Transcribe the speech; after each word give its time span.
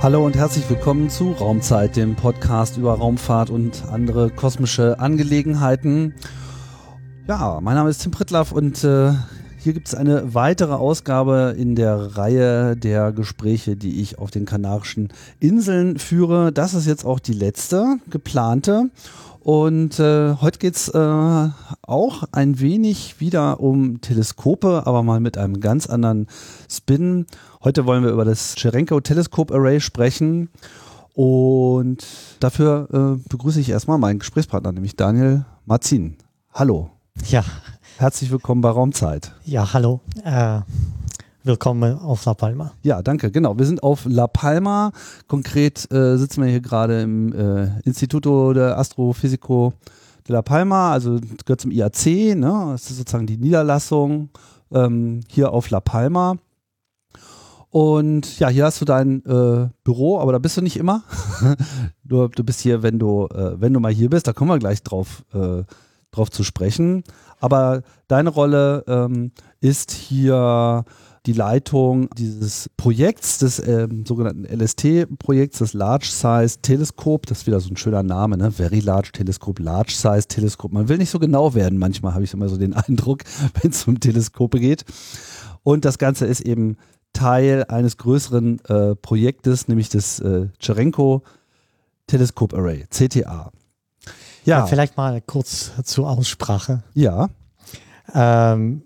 Hallo 0.00 0.24
und 0.24 0.36
herzlich 0.36 0.70
willkommen 0.70 1.10
zu 1.10 1.32
Raumzeit, 1.32 1.96
dem 1.96 2.14
Podcast 2.14 2.76
über 2.76 2.94
Raumfahrt 2.94 3.50
und 3.50 3.82
andere 3.90 4.30
kosmische 4.30 5.00
Angelegenheiten. 5.00 6.14
Ja, 7.26 7.58
mein 7.60 7.74
Name 7.74 7.90
ist 7.90 8.02
Tim 8.02 8.12
Prittlaff 8.12 8.52
und 8.52 8.84
äh, 8.84 9.10
hier 9.58 9.72
gibt 9.72 9.88
es 9.88 9.96
eine 9.96 10.34
weitere 10.34 10.74
Ausgabe 10.74 11.56
in 11.58 11.74
der 11.74 12.16
Reihe 12.16 12.76
der 12.76 13.10
Gespräche, 13.10 13.76
die 13.76 14.00
ich 14.00 14.20
auf 14.20 14.30
den 14.30 14.44
Kanarischen 14.46 15.08
Inseln 15.40 15.98
führe. 15.98 16.52
Das 16.52 16.74
ist 16.74 16.86
jetzt 16.86 17.04
auch 17.04 17.18
die 17.18 17.32
letzte 17.32 17.96
geplante. 18.08 18.90
Und 19.48 19.98
äh, 19.98 20.34
heute 20.42 20.58
geht's 20.58 20.88
äh, 20.88 21.48
auch 21.80 22.22
ein 22.32 22.60
wenig 22.60 23.18
wieder 23.18 23.60
um 23.60 24.02
Teleskope, 24.02 24.82
aber 24.84 25.02
mal 25.02 25.20
mit 25.20 25.38
einem 25.38 25.60
ganz 25.60 25.86
anderen 25.86 26.26
Spin. 26.70 27.24
Heute 27.64 27.86
wollen 27.86 28.04
wir 28.04 28.10
über 28.10 28.26
das 28.26 28.56
Cherenko 28.56 29.00
Teleskop 29.00 29.50
Array 29.50 29.80
sprechen. 29.80 30.50
Und 31.14 32.06
dafür 32.40 32.88
äh, 32.92 33.28
begrüße 33.30 33.58
ich 33.58 33.70
erstmal 33.70 33.96
meinen 33.96 34.18
Gesprächspartner, 34.18 34.72
nämlich 34.72 34.96
Daniel 34.96 35.46
Marzin. 35.64 36.18
Hallo. 36.52 36.90
Ja. 37.30 37.42
Herzlich 37.96 38.30
willkommen 38.30 38.60
bei 38.60 38.68
Raumzeit. 38.68 39.32
Ja, 39.46 39.72
hallo. 39.72 40.02
Äh, 40.24 40.60
willkommen 41.48 41.98
auf 41.98 42.26
La 42.26 42.34
Palma. 42.34 42.72
Ja, 42.82 43.00
danke. 43.00 43.30
Genau, 43.30 43.58
wir 43.58 43.64
sind 43.64 43.82
auf 43.82 44.04
La 44.04 44.26
Palma. 44.26 44.92
Konkret 45.28 45.90
äh, 45.90 46.18
sitzen 46.18 46.42
wir 46.42 46.50
hier 46.50 46.60
gerade 46.60 47.00
im 47.00 47.32
äh, 47.32 47.80
Instituto 47.84 48.52
de 48.52 48.72
Astrofisico 48.72 49.72
de 50.26 50.34
La 50.34 50.42
Palma, 50.42 50.92
also 50.92 51.18
gehört 51.46 51.62
zum 51.62 51.70
IAC, 51.70 52.36
ne? 52.36 52.68
Das 52.72 52.90
ist 52.90 52.98
sozusagen 52.98 53.26
die 53.26 53.38
Niederlassung 53.38 54.28
ähm, 54.70 55.20
hier 55.26 55.50
auf 55.52 55.70
La 55.70 55.80
Palma. 55.80 56.36
Und 57.70 58.38
ja, 58.38 58.48
hier 58.48 58.66
hast 58.66 58.82
du 58.82 58.84
dein 58.84 59.24
äh, 59.24 59.70
Büro, 59.84 60.20
aber 60.20 60.32
da 60.32 60.38
bist 60.38 60.58
du 60.58 60.60
nicht 60.60 60.76
immer. 60.76 61.02
du, 62.04 62.28
du 62.28 62.44
bist 62.44 62.60
hier, 62.60 62.82
wenn 62.82 62.98
du, 62.98 63.26
äh, 63.26 63.58
wenn 63.58 63.72
du 63.72 63.80
mal 63.80 63.92
hier 63.92 64.10
bist, 64.10 64.26
da 64.26 64.34
kommen 64.34 64.50
wir 64.50 64.58
gleich 64.58 64.82
drauf, 64.82 65.24
äh, 65.32 65.62
drauf 66.10 66.30
zu 66.30 66.44
sprechen. 66.44 67.04
Aber 67.40 67.82
deine 68.06 68.28
Rolle 68.28 68.84
ähm, 68.86 69.32
ist 69.60 69.92
hier 69.92 70.84
die 71.26 71.32
Leitung 71.32 72.08
dieses 72.16 72.70
Projekts, 72.76 73.38
des 73.38 73.58
ähm, 73.66 74.04
sogenannten 74.06 74.44
LST-Projekts, 74.44 75.58
des 75.58 75.72
Large 75.74 76.06
Size 76.06 76.60
Teleskop. 76.60 77.26
Das 77.26 77.38
ist 77.38 77.46
wieder 77.46 77.60
so 77.60 77.70
ein 77.70 77.76
schöner 77.76 78.02
Name, 78.02 78.36
ne? 78.36 78.50
Very 78.50 78.80
Large 78.80 79.10
Teleskop, 79.12 79.58
Large 79.58 79.92
Size 79.92 80.28
Teleskop. 80.28 80.72
Man 80.72 80.88
will 80.88 80.98
nicht 80.98 81.10
so 81.10 81.18
genau 81.18 81.54
werden, 81.54 81.78
manchmal 81.78 82.14
habe 82.14 82.24
ich 82.24 82.34
immer 82.34 82.48
so 82.48 82.56
den 82.56 82.74
Eindruck, 82.74 83.24
wenn 83.60 83.70
es 83.70 83.86
um 83.86 84.00
Teleskope 84.00 84.60
geht. 84.60 84.84
Und 85.62 85.84
das 85.84 85.98
Ganze 85.98 86.26
ist 86.26 86.40
eben 86.40 86.76
Teil 87.12 87.64
eines 87.64 87.96
größeren 87.96 88.60
äh, 88.66 88.94
Projektes, 88.94 89.68
nämlich 89.68 89.88
des 89.88 90.20
äh, 90.20 90.48
Cherenko 90.60 91.22
Teleskop 92.06 92.54
Array, 92.54 92.86
CTA. 92.90 93.52
Ja. 94.44 94.58
ja. 94.60 94.66
vielleicht 94.66 94.96
mal 94.96 95.20
kurz 95.20 95.72
zur 95.84 96.08
Aussprache. 96.08 96.82
Ja. 96.94 97.28
Ähm, 98.14 98.82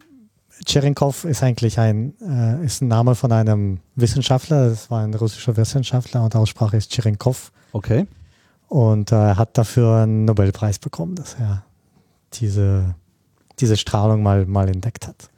Cherenkov 0.67 1.25
ist 1.25 1.43
eigentlich 1.43 1.79
ein, 1.79 2.15
äh, 2.21 2.65
ist 2.65 2.83
ein 2.83 2.89
Name 2.89 3.15
von 3.15 3.33
einem 3.33 3.81
Wissenschaftler, 3.95 4.69
das 4.71 4.91
war 4.91 5.03
ein 5.03 5.15
russischer 5.15 5.57
Wissenschaftler 5.57 6.25
und 6.25 6.37
Aussprache 6.37 6.77
ist 6.77 6.93
Cherenkov. 6.93 7.53
Okay. 7.73 8.07
Und 8.69 9.13
er 9.13 9.33
äh, 9.33 9.35
hat 9.35 9.59
dafür 9.59 10.03
einen 10.03 10.25
Nobelpreis 10.25 10.79
bekommen, 10.79 11.15
dass 11.15 11.35
er 11.35 11.65
diese, 12.35 12.95
diese 13.61 13.77
Strahlung 13.77 14.23
mal, 14.23 14.47
mal 14.47 14.69
entdeckt 14.69 15.07
hat. 15.07 15.31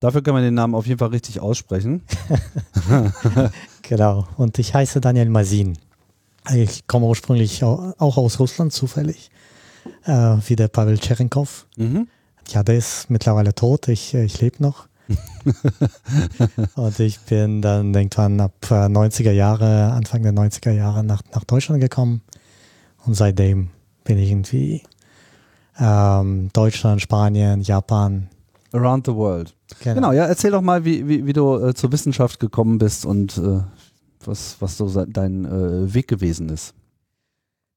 Dafür 0.00 0.22
kann 0.22 0.34
man 0.34 0.42
den 0.42 0.54
Namen 0.54 0.74
auf 0.74 0.86
jeden 0.86 0.98
Fall 0.98 1.08
richtig 1.08 1.40
aussprechen. 1.40 2.02
genau. 3.82 4.28
Und 4.36 4.58
ich 4.58 4.72
heiße 4.74 5.00
Daniel 5.00 5.28
Masin. 5.28 5.76
Ich 6.54 6.86
komme 6.86 7.06
ursprünglich 7.06 7.64
auch 7.64 8.16
aus 8.16 8.38
Russland, 8.38 8.72
zufällig, 8.72 9.30
äh, 10.04 10.36
wie 10.46 10.56
der 10.56 10.68
Pavel 10.68 10.98
Cherenkov. 10.98 11.66
Mhm. 11.76 12.08
Ja, 12.48 12.62
der 12.62 12.76
ist 12.76 13.10
mittlerweile 13.10 13.54
tot. 13.54 13.88
Ich, 13.88 14.14
ich 14.14 14.40
lebe 14.40 14.62
noch. 14.62 14.88
und 16.74 17.00
ich 17.00 17.18
bin 17.20 17.62
dann 17.62 17.94
irgendwann 17.94 18.40
ab 18.40 18.54
90er 18.68 19.32
Jahre, 19.32 19.92
Anfang 19.92 20.22
der 20.22 20.32
90er 20.32 20.72
Jahre 20.72 21.04
nach, 21.04 21.22
nach 21.34 21.44
Deutschland 21.44 21.80
gekommen. 21.80 22.22
Und 23.06 23.14
seitdem 23.14 23.70
bin 24.04 24.18
ich 24.18 24.30
irgendwie 24.30 24.82
ähm, 25.78 26.50
Deutschland, 26.52 27.00
Spanien, 27.00 27.60
Japan. 27.62 28.28
Around 28.72 29.06
the 29.06 29.14
world. 29.14 29.54
Genau, 29.80 29.94
genau 29.94 30.12
ja, 30.12 30.24
erzähl 30.26 30.50
doch 30.50 30.62
mal, 30.62 30.84
wie, 30.84 31.08
wie, 31.08 31.26
wie 31.26 31.32
du 31.32 31.56
äh, 31.56 31.74
zur 31.74 31.92
Wissenschaft 31.92 32.40
gekommen 32.40 32.78
bist 32.78 33.06
und 33.06 33.38
äh, 33.38 33.60
was, 34.24 34.56
was 34.60 34.76
so 34.76 35.04
dein 35.04 35.44
äh, 35.44 35.94
Weg 35.94 36.08
gewesen 36.08 36.48
ist. 36.48 36.74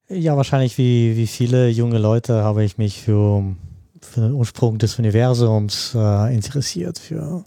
Ja, 0.10 0.36
wahrscheinlich 0.36 0.78
wie, 0.78 1.16
wie 1.16 1.28
viele 1.28 1.70
junge 1.70 1.98
Leute 1.98 2.44
habe 2.44 2.64
ich 2.66 2.78
mich 2.78 3.02
für, 3.02 3.56
für 4.02 4.22
den 4.22 4.34
Ursprung 4.34 4.78
des 4.78 5.00
Universums 5.00 5.94
äh, 5.96 6.34
interessiert, 6.34 7.00
für, 7.00 7.44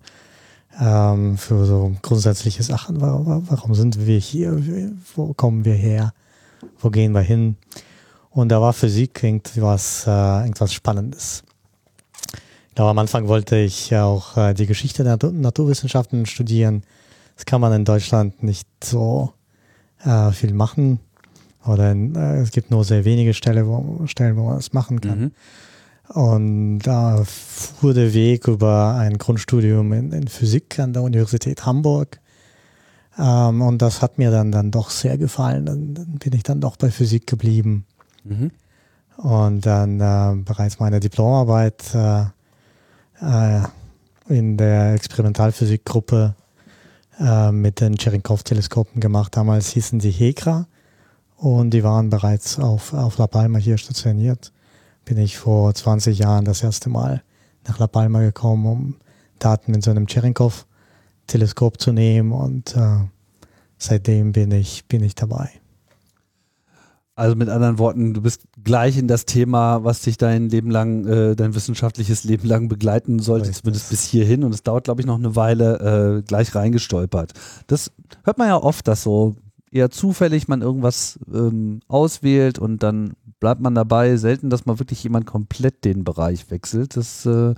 ähm, 0.81 1.37
für 1.37 1.65
so 1.65 1.95
grundsätzliche 2.03 2.63
Sachen. 2.63 3.01
Warum, 3.01 3.49
warum 3.49 3.75
sind 3.75 4.07
wir 4.07 4.19
hier? 4.19 4.61
Wo 5.15 5.35
kommen 5.35 5.65
wir 5.65 5.75
her? 5.75 6.15
Wo 6.79 6.91
gehen 6.91 7.13
wir 7.13 7.21
hin? 7.21 7.57
Und 8.31 8.49
da 8.49 8.61
war 8.61 8.73
Physik 8.73 9.23
irgendwas, 9.23 10.07
äh, 10.07 10.11
irgendwas 10.11 10.73
Spannendes. 10.73 11.45
Genau, 12.75 12.89
am 12.89 12.99
Anfang 12.99 13.29
wollte 13.29 13.57
ich 13.57 13.95
auch 13.95 14.37
äh, 14.37 14.55
die 14.55 14.67
Geschichte 14.67 15.05
der 15.05 15.19
Naturwissenschaften 15.31 16.27
studieren. 16.27 16.83
Das 17.37 17.47
kann 17.47 17.61
man 17.61 17.73
in 17.73 17.85
Deutschland 17.85 18.43
nicht 18.43 18.67
so 18.83 19.33
äh, 20.05 20.33
viel 20.33 20.53
machen. 20.53 20.99
Oder 21.65 21.93
in, 21.93 22.15
äh, 22.17 22.41
es 22.41 22.51
gibt 22.51 22.71
nur 22.71 22.85
sehr 22.85 23.05
wenige 23.05 23.35
Stelle, 23.35 23.67
wo, 23.67 24.07
Stellen, 24.07 24.37
wo 24.37 24.47
man 24.47 24.57
das 24.57 24.73
machen 24.73 25.01
kann. 25.01 25.21
Mhm. 25.21 25.33
Und 26.09 26.81
da 26.81 27.25
fuhr 27.25 27.95
der 27.95 28.13
Weg 28.13 28.47
über 28.47 28.95
ein 28.95 29.19
Grundstudium 29.19 29.93
in, 29.93 30.13
in 30.13 30.29
Physik 30.29 30.79
an 30.79 30.93
der 30.93 31.03
Universität 31.03 31.65
Hamburg. 31.65 32.21
Ähm, 33.19 33.63
und 33.63 33.81
das 33.81 34.03
hat 34.03 34.19
mir 34.19 34.31
dann, 34.31 34.53
dann 34.53 34.71
doch 34.71 34.91
sehr 34.91 35.17
gefallen. 35.17 35.67
Dann, 35.67 35.95
dann 35.95 36.19
bin 36.19 36.33
ich 36.35 36.43
dann 36.43 36.61
doch 36.61 36.77
bei 36.77 36.91
Physik 36.91 37.27
geblieben. 37.27 37.87
Mhm. 38.25 38.51
Und 39.17 39.65
dann 39.65 40.01
äh, 40.01 40.43
bereits 40.43 40.79
meine 40.79 41.01
Diplomarbeit 41.01 41.95
äh, 41.95 42.25
äh, 43.21 43.63
in 44.29 44.57
der 44.57 44.95
Experimentalphysikgruppe 44.95 46.35
äh, 47.21 47.53
mit 47.53 47.81
den 47.81 47.97
Cherenkov-Teleskopen 47.97 49.01
gemacht. 49.01 49.37
Damals 49.37 49.69
hießen 49.69 50.01
sie 50.01 50.11
HEKRA 50.11 50.67
und 51.37 51.71
die 51.71 51.85
waren 51.85 52.11
bereits 52.11 52.59
auf, 52.59 52.93
auf 52.93 53.19
La 53.19 53.27
Palma 53.27 53.59
hier 53.59 53.79
stationiert. 53.79 54.53
Bin 55.05 55.19
ich 55.19 55.37
vor 55.37 55.75
20 55.75 56.19
Jahren 56.19 56.45
das 56.45 56.63
erste 56.63 56.89
Mal 56.89 57.23
nach 57.67 57.79
La 57.79 57.87
Palma 57.87 58.21
gekommen, 58.21 58.67
um 58.67 58.97
Daten 59.39 59.73
mit 59.73 59.83
so 59.83 59.91
einem 59.91 60.07
Cherenkov-Teleskop 60.07 61.81
zu 61.81 61.93
nehmen 61.93 62.33
und 62.33 62.77
äh, 62.77 62.99
seitdem 63.79 64.33
bin 64.33 64.51
ich, 64.51 64.87
bin 64.87 65.03
ich 65.03 65.15
dabei. 65.15 65.51
Also 67.17 67.37
mit 67.37 67.49
anderen 67.49 67.79
Worten, 67.79 68.13
du 68.13 68.23
bist 68.23 68.43
gleich 68.65 68.99
in 68.99 69.07
das 69.07 69.25
Thema, 69.25 69.85
was 69.85 70.03
dich 70.03 70.19
dein 70.19 70.49
Leben 70.49 70.71
lang, 70.71 71.07
äh, 71.07 71.37
dein 71.37 71.55
wissenschaftliches 71.55 72.25
Leben 72.25 72.49
lang 72.49 72.69
begleiten 72.69 73.21
sollte, 73.21 73.49
Richtig. 73.49 73.63
zumindest 73.63 73.91
bis 73.91 74.03
hierhin. 74.03 74.43
Und 74.43 74.53
es 74.53 74.65
dauert, 74.65 74.85
glaube 74.85 75.01
ich, 75.01 75.07
noch 75.07 75.19
eine 75.19 75.37
Weile 75.37 76.19
äh, 76.19 76.23
gleich 76.23 76.57
reingestolpert. 76.57 77.33
Das 77.69 77.93
hört 78.25 78.39
man 78.39 78.49
ja 78.49 78.57
oft, 78.57 78.89
dass 78.89 79.05
so 79.05 79.37
eher 79.71 79.91
zufällig 79.91 80.49
man 80.49 80.61
irgendwas 80.61 81.21
ähm, 81.33 81.81
auswählt 81.87 82.59
und 82.59 82.83
dann 82.83 83.15
bleibt 83.45 83.61
man 83.61 83.75
dabei. 83.75 84.17
Selten, 84.17 84.49
dass 84.49 84.65
man 84.65 84.79
wirklich 84.79 85.05
jemand 85.05 85.27
komplett 85.27 85.85
den 85.85 86.03
Bereich 86.03 86.51
wechselt. 86.51 86.97
Das 86.97 87.27
äh, 87.27 87.53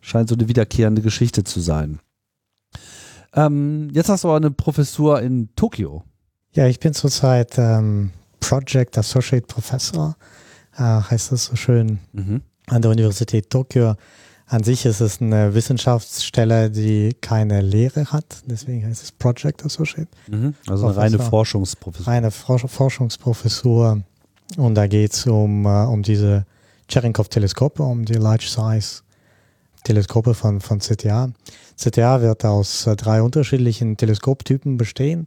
scheint 0.00 0.28
so 0.28 0.34
eine 0.34 0.48
wiederkehrende 0.48 1.02
Geschichte 1.02 1.44
zu 1.44 1.60
sein. 1.60 2.00
Ähm, 3.32 3.90
jetzt 3.92 4.08
hast 4.08 4.24
du 4.24 4.28
aber 4.28 4.38
eine 4.38 4.50
Professur 4.50 5.22
in 5.22 5.50
Tokio. 5.54 6.02
Ja, 6.52 6.66
ich 6.66 6.80
bin 6.80 6.94
zurzeit 6.94 7.56
ähm, 7.58 8.10
Project 8.40 8.98
Associate 8.98 9.46
Professor, 9.46 10.16
äh, 10.76 10.82
heißt 10.82 11.30
das 11.30 11.44
so 11.44 11.54
schön, 11.54 12.00
mhm. 12.12 12.42
an 12.66 12.82
der 12.82 12.90
Universität 12.90 13.50
Tokio. 13.50 13.94
An 14.46 14.64
sich 14.64 14.84
ist 14.84 15.00
es 15.00 15.22
eine 15.22 15.54
Wissenschaftsstelle, 15.54 16.72
die 16.72 17.14
keine 17.20 17.60
Lehre 17.60 18.06
hat, 18.06 18.42
deswegen 18.46 18.84
heißt 18.84 19.04
es 19.04 19.12
Project 19.12 19.64
Associate. 19.64 20.08
Mhm. 20.26 20.54
Also 20.66 20.88
eine 20.88 20.96
reine 20.96 21.18
Forschungsprofessur. 21.20 22.08
Reine 22.08 22.32
Forschungsprofessur. 22.32 24.02
Und 24.56 24.74
da 24.74 24.86
geht 24.86 25.12
es 25.12 25.26
um, 25.26 25.66
uh, 25.66 25.90
um 25.90 26.02
diese 26.02 26.46
Cherenkov-Teleskope, 26.88 27.82
um 27.82 28.04
die 28.04 28.14
Large 28.14 28.46
Size 28.48 29.02
Teleskope 29.84 30.34
von, 30.34 30.60
von 30.60 30.78
CTA. 30.78 31.30
CTA 31.76 32.20
wird 32.20 32.44
aus 32.44 32.86
uh, 32.86 32.94
drei 32.94 33.22
unterschiedlichen 33.22 33.96
Teleskoptypen 33.96 34.76
bestehen 34.76 35.26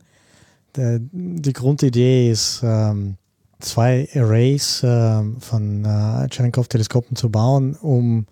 der, 0.78 1.00
die 1.12 1.54
Grundidee 1.54 2.32
ist, 2.32 2.62
ähm, 2.64 3.18
zwei 3.60 4.08
Arrays 4.16 4.84
äh, 4.84 5.24
von 5.40 5.84
äh, 5.84 6.28
Cherenkov-Teleskopen 6.30 7.16
zu 7.16 7.30
bauen, 7.30 7.76
um 7.76 8.28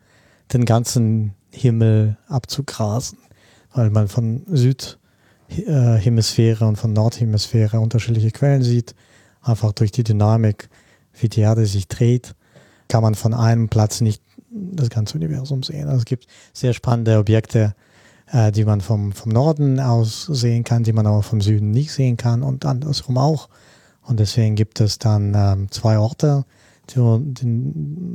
den 0.54 0.66
ganzen 0.66 1.34
Himmel 1.52 2.18
abzugrasen, 2.28 3.18
weil 3.74 3.90
man 3.90 4.08
von 4.08 4.44
Süd 4.48 5.00
äh, 5.50 5.96
Hemisphäre 5.96 6.66
und 6.66 6.76
von 6.76 6.94
Nordhemisphäre 6.94 7.80
unterschiedliche 7.80 8.32
Quellen 8.32 8.62
sieht, 8.62 8.94
einfach 9.46 9.72
durch 9.72 9.92
die 9.92 10.04
Dynamik, 10.04 10.70
wie 11.14 11.30
die 11.30 11.42
Erde 11.42 11.66
sich 11.66 11.88
dreht, 11.88 12.36
kann 12.88 13.04
man 13.04 13.16
von 13.16 13.34
einem 13.34 13.70
Platz 13.70 14.02
nicht 14.02 14.22
das 14.50 14.90
ganze 14.90 15.18
Universum 15.18 15.64
sehen. 15.64 15.88
Also 15.88 16.00
es 16.00 16.06
gibt 16.06 16.28
sehr 16.54 16.74
spannende 16.74 17.18
Objekte, 17.18 17.76
äh, 18.32 18.52
die 18.52 18.66
man 18.66 18.82
vom, 18.82 19.12
vom 19.12 19.32
Norden 19.32 19.80
aus 19.80 20.26
sehen 20.26 20.64
kann, 20.64 20.84
die 20.84 20.94
man 20.94 21.08
aber 21.08 21.24
vom 21.24 21.42
Süden 21.42 21.72
nicht 21.72 21.92
sehen 21.92 22.18
kann 22.18 22.44
und 22.44 22.66
andersrum 22.66 23.18
auch. 23.18 23.50
Und 24.04 24.20
deswegen 24.20 24.56
gibt 24.56 24.82
es 24.82 25.00
dann 25.00 25.34
ähm, 25.36 25.72
zwei 25.72 25.98
Orte, 25.98 26.46
die, 26.90 27.20
die, 27.22 27.46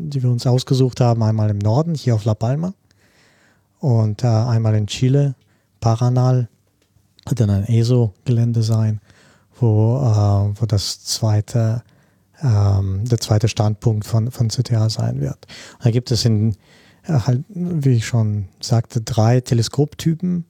die, 0.08 0.22
wir 0.22 0.30
uns 0.30 0.46
ausgesucht 0.46 1.00
haben. 1.00 1.22
Einmal 1.22 1.50
im 1.50 1.58
Norden, 1.58 1.94
hier 1.94 2.14
auf 2.14 2.24
La 2.24 2.34
Palma, 2.34 2.74
und 3.80 4.22
äh, 4.22 4.26
einmal 4.26 4.74
in 4.74 4.86
Chile, 4.86 5.34
Paranal, 5.80 6.48
wird 7.26 7.40
dann 7.40 7.50
ein 7.50 7.64
ESO-Gelände 7.64 8.62
sein, 8.62 9.00
wo, 9.60 9.98
äh, 9.98 10.60
wo 10.60 10.66
das 10.66 11.04
zweite, 11.04 11.82
ähm, 12.42 13.04
der 13.04 13.18
zweite 13.18 13.48
Standpunkt 13.48 14.06
von, 14.06 14.30
von 14.30 14.48
CTA 14.48 14.88
sein 14.88 15.20
wird. 15.20 15.46
Da 15.82 15.90
gibt 15.90 16.10
es 16.10 16.24
in, 16.24 16.56
äh, 17.04 17.12
halt, 17.12 17.44
wie 17.48 17.90
ich 17.90 18.06
schon 18.06 18.48
sagte, 18.60 19.00
drei 19.00 19.40
Teleskoptypen. 19.40 20.46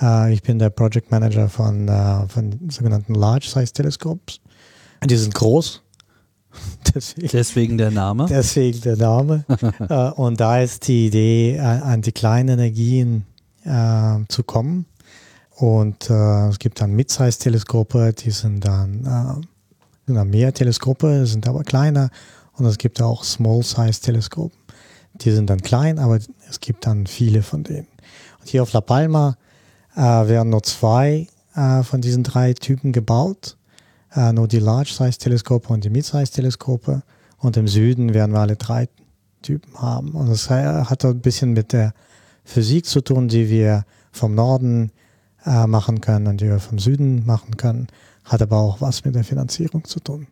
Äh, 0.00 0.32
ich 0.32 0.42
bin 0.42 0.58
der 0.58 0.70
Project 0.70 1.10
Manager 1.10 1.48
von, 1.48 1.88
äh, 1.88 2.28
von 2.28 2.70
sogenannten 2.70 3.14
Large 3.14 3.48
Size 3.48 3.72
Teleskops. 3.72 4.40
Die 5.04 5.16
sind 5.16 5.34
groß. 5.34 5.82
Deswegen, 6.94 7.28
deswegen, 7.28 7.78
der 7.78 7.90
Name. 7.90 8.26
Deswegen 8.28 8.78
der 8.82 8.96
Name. 8.96 9.46
äh, 9.88 10.10
und 10.10 10.38
da 10.38 10.60
ist 10.60 10.86
die 10.86 11.06
Idee, 11.06 11.58
an 11.58 12.02
die 12.02 12.12
kleinen 12.12 12.58
Energien 12.58 13.24
äh, 13.64 14.18
zu 14.28 14.42
kommen. 14.42 14.84
Und 15.56 16.10
äh, 16.10 16.48
es 16.48 16.58
gibt 16.58 16.80
dann 16.80 16.92
Mid-Size-Teleskope, 16.92 18.12
die 18.12 18.30
sind 18.30 18.64
dann, 18.64 19.04
äh, 19.04 20.12
sind 20.12 20.30
mehr 20.30 20.52
Teleskope, 20.52 21.26
sind 21.26 21.46
aber 21.46 21.62
kleiner. 21.62 22.10
Und 22.54 22.66
es 22.66 22.78
gibt 22.78 23.00
auch 23.00 23.24
Small-Size-Teleskope. 23.24 24.54
Die 25.14 25.30
sind 25.30 25.50
dann 25.50 25.60
klein, 25.60 25.98
aber 25.98 26.18
es 26.48 26.60
gibt 26.60 26.86
dann 26.86 27.06
viele 27.06 27.42
von 27.42 27.64
denen. 27.64 27.86
Und 28.40 28.48
hier 28.48 28.62
auf 28.62 28.72
La 28.72 28.80
Palma 28.80 29.36
äh, 29.94 30.00
werden 30.00 30.50
nur 30.50 30.62
zwei 30.62 31.28
äh, 31.54 31.82
von 31.82 32.00
diesen 32.00 32.22
drei 32.22 32.54
Typen 32.54 32.92
gebaut 32.92 33.56
äh, 34.14 34.32
nur 34.32 34.48
die 34.48 34.58
Large-Size-Teleskope 34.58 35.72
und 35.72 35.84
die 35.84 35.90
Mid-Size-Teleskope. 35.90 37.02
Und 37.38 37.56
im 37.56 37.66
Süden 37.66 38.14
werden 38.14 38.32
wir 38.32 38.40
alle 38.40 38.56
drei 38.56 38.88
Typen 39.42 39.80
haben. 39.80 40.12
Und 40.12 40.28
das 40.28 40.48
hat 40.48 41.04
ein 41.04 41.20
bisschen 41.20 41.52
mit 41.52 41.72
der 41.72 41.92
Physik 42.44 42.86
zu 42.86 43.00
tun, 43.00 43.28
die 43.28 43.48
wir 43.48 43.84
vom 44.12 44.34
Norden 44.34 44.92
äh, 45.44 45.66
machen 45.66 46.00
können 46.00 46.26
und 46.26 46.40
die 46.40 46.46
wir 46.46 46.60
vom 46.60 46.78
Süden 46.78 47.24
machen 47.26 47.56
können. 47.56 47.88
Hat 48.24 48.42
aber 48.42 48.58
auch 48.58 48.80
was 48.80 49.04
mit 49.04 49.14
der 49.14 49.24
Finanzierung 49.24 49.84
zu 49.84 50.00
tun. 50.00 50.26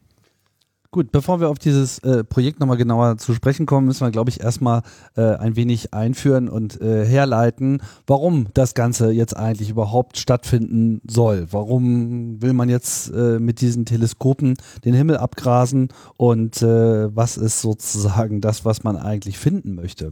Gut, 0.93 1.12
bevor 1.12 1.41
wir 1.41 1.51
auf 1.51 1.61
dieses 1.61 2.01
äh, 2.01 2.25
Projekt 2.25 2.59
nochmal 2.59 2.77
genauer 2.77 3.17
zu 3.17 3.33
sprechen 3.33 3.65
kommen, 3.65 3.87
müssen 3.87 4.05
wir, 4.05 4.11
glaube 4.11 4.29
ich, 4.29 4.41
erstmal 4.41 4.83
äh, 5.17 5.37
ein 5.37 5.55
wenig 5.55 5.95
einführen 5.95 6.49
und 6.49 6.81
äh, 6.81 7.07
herleiten, 7.07 7.81
warum 8.09 8.49
das 8.55 8.75
Ganze 8.75 9.12
jetzt 9.12 9.37
eigentlich 9.37 9.71
überhaupt 9.71 10.19
stattfinden 10.19 11.01
soll. 11.09 11.47
Warum 11.53 12.43
will 12.43 12.55
man 12.55 12.69
jetzt 12.69 13.09
äh, 13.15 13.39
mit 13.39 13.61
diesen 13.61 13.85
Teleskopen 13.85 14.56
den 14.85 14.95
Himmel 14.95 15.19
abgrasen 15.19 15.91
und 16.17 16.61
äh, 16.61 17.15
was 17.15 17.37
ist 17.37 17.61
sozusagen 17.61 18.41
das, 18.41 18.65
was 18.65 18.83
man 18.83 18.97
eigentlich 18.97 19.39
finden 19.39 19.77
möchte? 19.77 20.11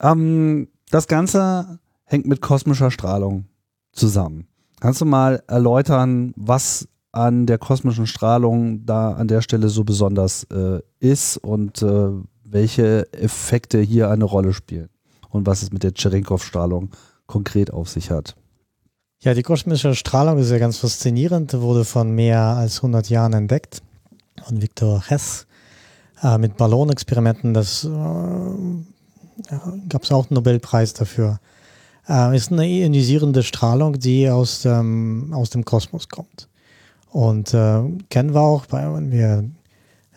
Ähm, 0.00 0.66
das 0.90 1.06
Ganze 1.06 1.78
hängt 2.04 2.26
mit 2.26 2.40
kosmischer 2.40 2.90
Strahlung 2.90 3.44
zusammen. 3.94 4.46
Kannst 4.80 5.00
du 5.00 5.04
mal 5.04 5.42
erläutern, 5.46 6.32
was 6.36 6.88
an 7.12 7.46
der 7.46 7.58
kosmischen 7.58 8.06
Strahlung 8.06 8.84
da 8.84 9.12
an 9.12 9.28
der 9.28 9.40
Stelle 9.40 9.68
so 9.68 9.84
besonders 9.84 10.44
äh, 10.44 10.80
ist 10.98 11.36
und 11.38 11.80
äh, 11.82 12.08
welche 12.44 13.12
Effekte 13.12 13.80
hier 13.80 14.10
eine 14.10 14.24
Rolle 14.24 14.52
spielen 14.52 14.88
und 15.30 15.46
was 15.46 15.62
es 15.62 15.72
mit 15.72 15.84
der 15.84 15.92
Cherenkov-Strahlung 15.92 16.90
konkret 17.26 17.72
auf 17.72 17.88
sich 17.88 18.10
hat. 18.10 18.34
Ja, 19.20 19.32
die 19.32 19.42
kosmische 19.42 19.94
Strahlung 19.94 20.38
ist 20.38 20.50
ja 20.50 20.58
ganz 20.58 20.78
faszinierend, 20.78 21.54
wurde 21.60 21.84
von 21.84 22.10
mehr 22.10 22.40
als 22.40 22.76
100 22.78 23.08
Jahren 23.08 23.32
entdeckt 23.32 23.80
von 24.44 24.60
Victor 24.60 25.02
Hess 25.06 25.46
äh, 26.22 26.36
mit 26.38 26.56
Ballonexperimenten. 26.56 27.54
Das 27.54 27.84
äh, 27.84 27.88
gab 29.88 30.02
es 30.02 30.12
auch 30.12 30.28
einen 30.28 30.34
Nobelpreis 30.34 30.92
dafür. 30.94 31.38
Äh, 32.08 32.36
ist 32.36 32.52
eine 32.52 32.66
ionisierende 32.66 33.42
Strahlung, 33.42 33.98
die 33.98 34.28
aus 34.28 34.62
dem, 34.62 35.32
aus 35.32 35.50
dem 35.50 35.64
Kosmos 35.64 36.08
kommt. 36.08 36.48
Und 37.10 37.54
äh, 37.54 37.82
kennen 38.10 38.34
wir 38.34 38.40
auch, 38.40 38.66
wenn 38.70 39.12
wir 39.12 39.44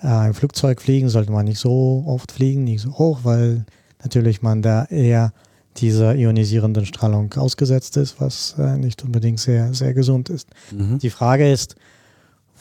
äh, 0.01 0.07
ein 0.07 0.33
Flugzeug 0.33 0.81
fliegen, 0.81 1.09
sollte 1.09 1.31
man 1.31 1.45
nicht 1.45 1.59
so 1.59 2.03
oft 2.07 2.31
fliegen, 2.31 2.63
nicht 2.63 2.81
so 2.81 2.97
hoch, 2.97 3.19
weil 3.23 3.65
natürlich 4.03 4.41
man 4.41 4.61
da 4.61 4.85
eher 4.85 5.31
dieser 5.77 6.15
ionisierenden 6.15 6.85
Strahlung 6.85 7.31
ausgesetzt 7.33 7.97
ist, 7.97 8.19
was 8.19 8.55
äh, 8.57 8.77
nicht 8.77 9.03
unbedingt 9.03 9.39
sehr, 9.39 9.73
sehr 9.73 9.93
gesund 9.93 10.29
ist. 10.29 10.49
Mhm. 10.71 10.97
Die 10.97 11.09
Frage 11.09 11.51
ist, 11.51 11.75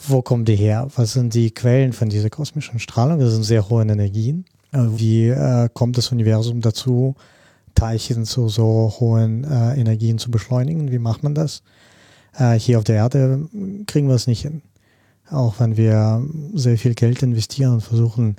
wo 0.07 0.21
kommen 0.21 0.45
die 0.45 0.55
her? 0.55 0.87
Was 0.95 1.13
sind 1.13 1.33
die 1.33 1.51
Quellen 1.51 1.93
von 1.93 2.09
dieser 2.09 2.29
kosmischen 2.29 2.79
Strahlung? 2.79 3.19
Das 3.19 3.33
sind 3.33 3.43
sehr 3.43 3.67
hohe 3.69 3.81
Energien. 3.81 4.45
Äh, 4.71 4.79
wie 4.95 5.29
äh, 5.29 5.69
kommt 5.73 5.97
das 5.97 6.11
Universum 6.11 6.61
dazu, 6.61 7.15
Teilchen 7.77 8.25
zu 8.25 8.49
so 8.49 8.91
hohen 8.99 9.43
äh, 9.43 9.79
Energien 9.79 10.17
zu 10.17 10.31
beschleunigen? 10.31 10.91
Wie 10.91 10.97
macht 10.97 11.21
man 11.21 11.35
das? 11.35 11.61
Äh, 12.35 12.57
hier 12.57 12.79
auf 12.79 12.83
der 12.83 12.95
Erde 12.95 13.47
kriegen 13.85 14.07
wir 14.07 14.15
es 14.15 14.25
nicht 14.25 14.41
hin. 14.41 14.63
Auch 15.29 15.59
wenn 15.59 15.77
wir 15.77 16.25
sehr 16.55 16.77
viel 16.77 16.95
Geld 16.95 17.21
investieren 17.21 17.73
und 17.73 17.81
versuchen, 17.81 18.37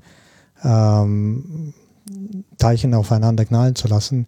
ähm, 0.64 1.72
Teilchen 2.58 2.94
aufeinander 2.94 3.44
knallen 3.44 3.76
zu 3.76 3.86
lassen, 3.86 4.26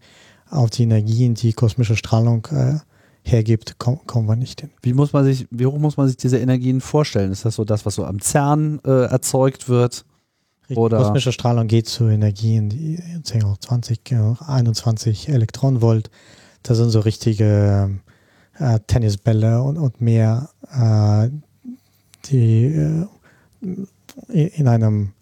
auf 0.48 0.70
die 0.70 0.84
Energien, 0.84 1.34
die 1.34 1.54
kosmische 1.54 1.96
Strahlung 1.96 2.46
äh, 2.52 2.74
hergibt, 3.22 3.76
komm, 3.78 4.06
kommen 4.06 4.28
wir 4.28 4.36
nicht 4.36 4.60
hin. 4.60 4.70
Wie 4.82 4.92
muss 4.92 5.12
man 5.12 5.24
sich, 5.24 5.48
wie 5.50 5.66
hoch 5.66 5.78
muss 5.78 5.96
man 5.96 6.06
sich 6.06 6.18
diese 6.18 6.38
Energien 6.38 6.80
vorstellen? 6.80 7.32
Ist 7.32 7.44
das 7.44 7.56
so 7.56 7.64
das, 7.64 7.84
was 7.84 7.96
so 7.96 8.04
am 8.04 8.20
CERN 8.20 8.80
äh, 8.84 9.06
erzeugt 9.06 9.68
wird? 9.68 10.04
Oder? 10.76 10.98
Kosmische 10.98 11.32
Strahlung 11.32 11.66
geht 11.66 11.88
zu 11.88 12.06
Energien, 12.06 12.68
die 12.68 12.98
10 13.22 13.44
hoch 13.44 13.58
20, 13.58 14.00
21 14.46 15.28
Elektronenvolt. 15.28 16.10
Das 16.62 16.76
sind 16.76 16.90
so 16.90 17.00
richtige 17.00 17.90
äh, 18.58 18.78
Tennisbälle 18.86 19.62
und, 19.62 19.78
und 19.78 20.00
mehr, 20.00 20.50
äh, 20.72 21.30
die 22.26 22.64
äh, 22.66 23.06
in 24.28 24.68
einem 24.68 25.12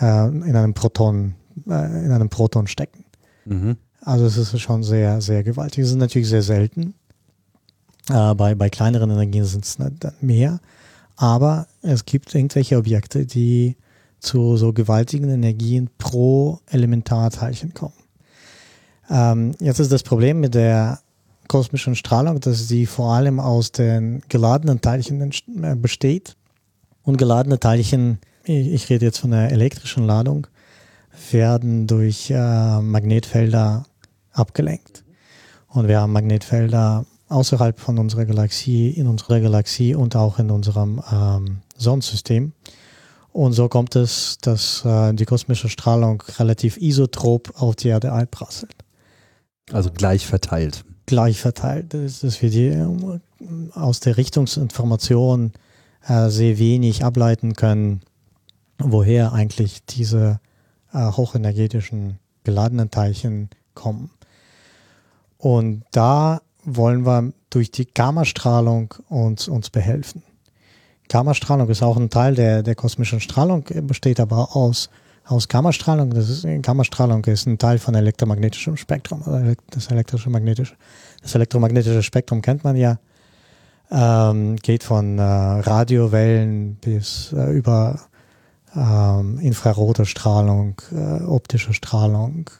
äh, 0.00 0.28
in 0.28 0.56
einem 0.56 0.74
Proton 0.74 1.34
äh, 1.66 2.04
in 2.04 2.12
einem 2.12 2.28
Proton 2.28 2.66
stecken. 2.66 3.04
Mhm. 3.44 3.76
Also 4.00 4.26
es 4.26 4.36
ist 4.36 4.60
schon 4.60 4.82
sehr 4.82 5.20
sehr 5.20 5.42
gewaltig. 5.42 5.84
Es 5.84 5.90
ist 5.90 5.96
natürlich 5.96 6.28
sehr 6.28 6.42
selten. 6.42 6.94
Äh, 8.08 8.34
bei 8.34 8.54
bei 8.54 8.70
kleineren 8.70 9.10
Energien 9.10 9.44
sind 9.44 9.64
es 9.64 9.78
mehr, 10.20 10.60
aber 11.16 11.66
es 11.82 12.04
gibt 12.04 12.34
irgendwelche 12.34 12.76
Objekte, 12.76 13.26
die 13.26 13.76
zu 14.24 14.56
so 14.56 14.72
gewaltigen 14.72 15.28
Energien 15.28 15.90
pro 15.98 16.58
Elementarteilchen 16.70 17.74
kommen. 17.74 17.94
Ähm, 19.10 19.54
jetzt 19.60 19.80
ist 19.80 19.92
das 19.92 20.02
Problem 20.02 20.40
mit 20.40 20.54
der 20.54 21.00
kosmischen 21.48 21.94
Strahlung, 21.94 22.40
dass 22.40 22.68
sie 22.68 22.86
vor 22.86 23.12
allem 23.12 23.38
aus 23.38 23.72
den 23.72 24.22
geladenen 24.28 24.80
Teilchen 24.80 25.30
äh, 25.62 25.76
besteht. 25.76 26.36
Und 27.02 27.18
geladene 27.18 27.60
Teilchen, 27.60 28.18
ich 28.44 28.88
rede 28.88 29.04
jetzt 29.04 29.18
von 29.18 29.30
der 29.30 29.52
elektrischen 29.52 30.06
Ladung, 30.06 30.46
werden 31.30 31.86
durch 31.86 32.30
äh, 32.30 32.80
Magnetfelder 32.80 33.84
abgelenkt. 34.32 35.04
Und 35.68 35.86
wir 35.86 36.00
haben 36.00 36.12
Magnetfelder 36.12 37.04
außerhalb 37.28 37.78
von 37.78 37.98
unserer 37.98 38.24
Galaxie, 38.24 38.90
in 38.90 39.06
unserer 39.06 39.40
Galaxie 39.40 39.94
und 39.94 40.16
auch 40.16 40.38
in 40.38 40.50
unserem 40.50 41.02
ähm, 41.12 41.58
Sonnensystem. 41.76 42.52
Und 43.34 43.52
so 43.52 43.68
kommt 43.68 43.96
es, 43.96 44.38
dass 44.40 44.84
äh, 44.86 45.12
die 45.12 45.26
kosmische 45.26 45.68
Strahlung 45.68 46.22
relativ 46.38 46.78
isotrop 46.78 47.52
auf 47.60 47.76
die 47.76 47.88
Erde 47.88 48.12
einprasselt. 48.12 48.74
Also 49.70 49.90
gleich 49.90 50.26
verteilt 50.26 50.84
gleich 51.06 51.40
verteilt 51.40 51.94
ist, 51.94 52.24
dass 52.24 52.40
wir 52.42 52.50
die 52.50 52.68
äh, 52.68 52.86
aus 53.74 54.00
der 54.00 54.16
Richtungsinformation 54.16 55.52
äh, 56.06 56.28
sehr 56.28 56.58
wenig 56.58 57.04
ableiten 57.04 57.54
können, 57.54 58.00
woher 58.78 59.32
eigentlich 59.32 59.84
diese 59.84 60.40
äh, 60.92 61.10
hochenergetischen 61.12 62.18
geladenen 62.44 62.90
Teilchen 62.90 63.50
kommen. 63.74 64.10
Und 65.38 65.84
da 65.90 66.40
wollen 66.64 67.04
wir 67.04 67.32
durch 67.50 67.70
die 67.70 67.86
Gammastrahlung 67.86 68.94
uns, 69.08 69.48
uns 69.48 69.70
behelfen. 69.70 70.22
Gammastrahlung 71.08 71.68
ist 71.68 71.82
auch 71.82 71.96
ein 71.96 72.10
Teil 72.10 72.34
der, 72.34 72.62
der 72.62 72.74
kosmischen 72.74 73.20
Strahlung, 73.20 73.64
besteht 73.86 74.20
aber 74.20 74.56
aus 74.56 74.88
aus 75.26 75.48
Gammastrahlung. 75.48 76.10
Das 76.10 76.28
ist, 76.28 76.46
Gammastrahlung 76.62 77.24
ist 77.24 77.46
ein 77.46 77.58
Teil 77.58 77.78
von 77.78 77.94
elektromagnetischem 77.94 78.76
Spektrum. 78.76 79.22
Das 79.70 79.86
elektrische 79.88 80.30
magnetische, 80.30 80.74
das 81.22 81.34
elektromagnetische 81.34 82.02
Spektrum 82.02 82.42
kennt 82.42 82.64
man 82.64 82.76
ja. 82.76 82.98
ähm, 83.90 84.56
geht 84.56 84.84
von 84.84 85.18
äh, 85.18 85.22
Radiowellen 85.22 86.76
bis 86.76 87.32
äh, 87.32 87.50
über 87.52 88.00
ähm, 88.76 89.38
infrarote 89.38 90.04
Strahlung, 90.04 90.80
äh, 90.92 91.22
optische 91.22 91.72
Strahlung, 91.72 92.50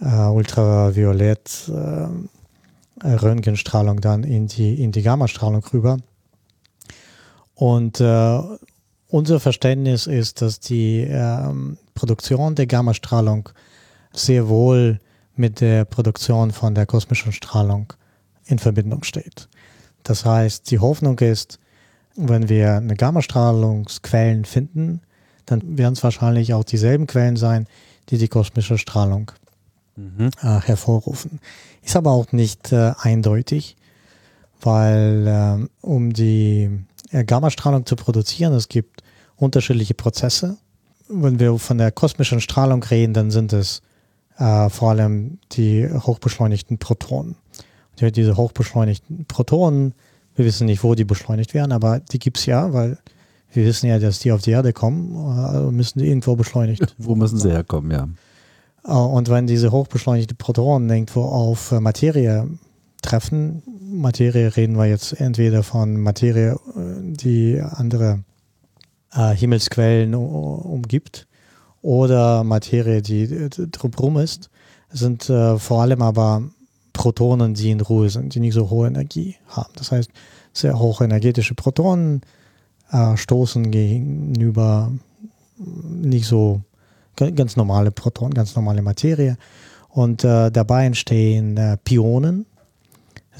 äh, 0.00 0.26
Ultraviolett, 0.26 1.68
äh, 1.68 3.06
Röntgenstrahlung 3.06 4.00
dann 4.00 4.24
in 4.24 4.46
die, 4.46 4.82
in 4.82 4.92
die 4.92 5.02
Gammastrahlung 5.02 5.64
rüber. 5.72 5.98
Und 7.60 8.00
äh, 8.00 8.40
unser 9.08 9.38
Verständnis 9.38 10.06
ist, 10.06 10.40
dass 10.40 10.60
die 10.60 11.00
ähm, 11.00 11.76
Produktion 11.92 12.54
der 12.54 12.66
Gammastrahlung 12.66 13.50
sehr 14.14 14.48
wohl 14.48 14.98
mit 15.36 15.60
der 15.60 15.84
Produktion 15.84 16.52
von 16.52 16.74
der 16.74 16.86
kosmischen 16.86 17.32
Strahlung 17.32 17.92
in 18.46 18.58
Verbindung 18.58 19.04
steht. 19.04 19.50
Das 20.04 20.24
heißt, 20.24 20.70
die 20.70 20.78
Hoffnung 20.78 21.18
ist, 21.18 21.58
wenn 22.16 22.48
wir 22.48 22.76
eine 22.76 22.96
Gammastrahlungsquellen 22.96 24.46
finden, 24.46 25.02
dann 25.44 25.76
werden 25.76 25.92
es 25.92 26.02
wahrscheinlich 26.02 26.54
auch 26.54 26.64
dieselben 26.64 27.06
Quellen 27.06 27.36
sein, 27.36 27.66
die 28.08 28.16
die 28.16 28.28
kosmische 28.28 28.78
Strahlung 28.78 29.32
mhm. 29.96 30.30
äh, 30.40 30.60
hervorrufen. 30.60 31.40
Ist 31.82 31.94
aber 31.94 32.12
auch 32.12 32.32
nicht 32.32 32.72
äh, 32.72 32.92
eindeutig, 32.96 33.76
weil 34.62 35.26
äh, 35.26 35.86
um 35.86 36.14
die 36.14 36.86
Gammastrahlung 37.12 37.86
zu 37.86 37.96
produzieren, 37.96 38.52
es 38.52 38.68
gibt 38.68 39.02
unterschiedliche 39.36 39.94
Prozesse. 39.94 40.58
Wenn 41.08 41.40
wir 41.40 41.58
von 41.58 41.78
der 41.78 41.90
kosmischen 41.90 42.40
Strahlung 42.40 42.82
reden, 42.84 43.14
dann 43.14 43.30
sind 43.30 43.52
es 43.52 43.82
äh, 44.38 44.68
vor 44.68 44.90
allem 44.90 45.38
die 45.52 45.88
hochbeschleunigten 45.88 46.78
Protonen. 46.78 47.36
Die, 47.98 48.12
diese 48.12 48.36
hochbeschleunigten 48.36 49.26
Protonen, 49.26 49.94
wir 50.36 50.44
wissen 50.44 50.66
nicht, 50.66 50.84
wo 50.84 50.94
die 50.94 51.04
beschleunigt 51.04 51.52
werden, 51.54 51.72
aber 51.72 52.00
die 52.00 52.18
gibt 52.18 52.38
es 52.38 52.46
ja, 52.46 52.72
weil 52.72 52.98
wir 53.52 53.64
wissen 53.64 53.86
ja, 53.88 53.98
dass 53.98 54.20
die 54.20 54.30
auf 54.32 54.42
die 54.42 54.52
Erde 54.52 54.72
kommen, 54.72 55.16
also 55.16 55.72
müssen 55.72 55.98
die 55.98 56.06
irgendwo 56.06 56.36
beschleunigt. 56.36 56.94
Wo 56.98 57.16
müssen 57.16 57.38
sie 57.38 57.50
herkommen, 57.50 57.90
ja. 57.90 58.08
Äh, 58.84 58.92
und 58.92 59.28
wenn 59.28 59.46
diese 59.46 59.72
hochbeschleunigten 59.72 60.36
Protonen 60.36 60.88
irgendwo 60.88 61.24
auf 61.24 61.72
äh, 61.72 61.80
Materie 61.80 62.48
treffen, 63.02 63.62
Materie 63.90 64.56
reden 64.56 64.76
wir 64.76 64.86
jetzt 64.86 65.20
entweder 65.20 65.62
von 65.62 65.96
Materie, 65.96 66.56
die 66.76 67.60
andere 67.60 68.24
äh, 69.12 69.34
Himmelsquellen 69.34 70.14
umgibt, 70.14 71.26
oder 71.82 72.44
Materie, 72.44 73.00
die 73.02 73.48
drumherum 73.50 74.18
ist, 74.18 74.50
sind 74.90 75.30
äh, 75.30 75.58
vor 75.58 75.82
allem 75.82 76.02
aber 76.02 76.42
Protonen, 76.92 77.54
die 77.54 77.70
in 77.70 77.80
Ruhe 77.80 78.10
sind, 78.10 78.34
die 78.34 78.40
nicht 78.40 78.54
so 78.54 78.68
hohe 78.68 78.88
Energie 78.88 79.36
haben. 79.48 79.72
Das 79.76 79.92
heißt, 79.92 80.10
sehr 80.52 80.78
hohe 80.78 81.04
energetische 81.04 81.54
Protonen 81.54 82.20
äh, 82.90 83.16
stoßen 83.16 83.70
gegenüber 83.70 84.92
nicht 85.56 86.26
so 86.26 86.60
ganz 87.16 87.56
normale 87.56 87.90
Protonen, 87.90 88.34
ganz 88.34 88.54
normale 88.56 88.82
Materie. 88.82 89.36
Und 89.88 90.24
äh, 90.24 90.50
dabei 90.50 90.86
entstehen 90.86 91.56
äh, 91.56 91.76
Pionen. 91.82 92.46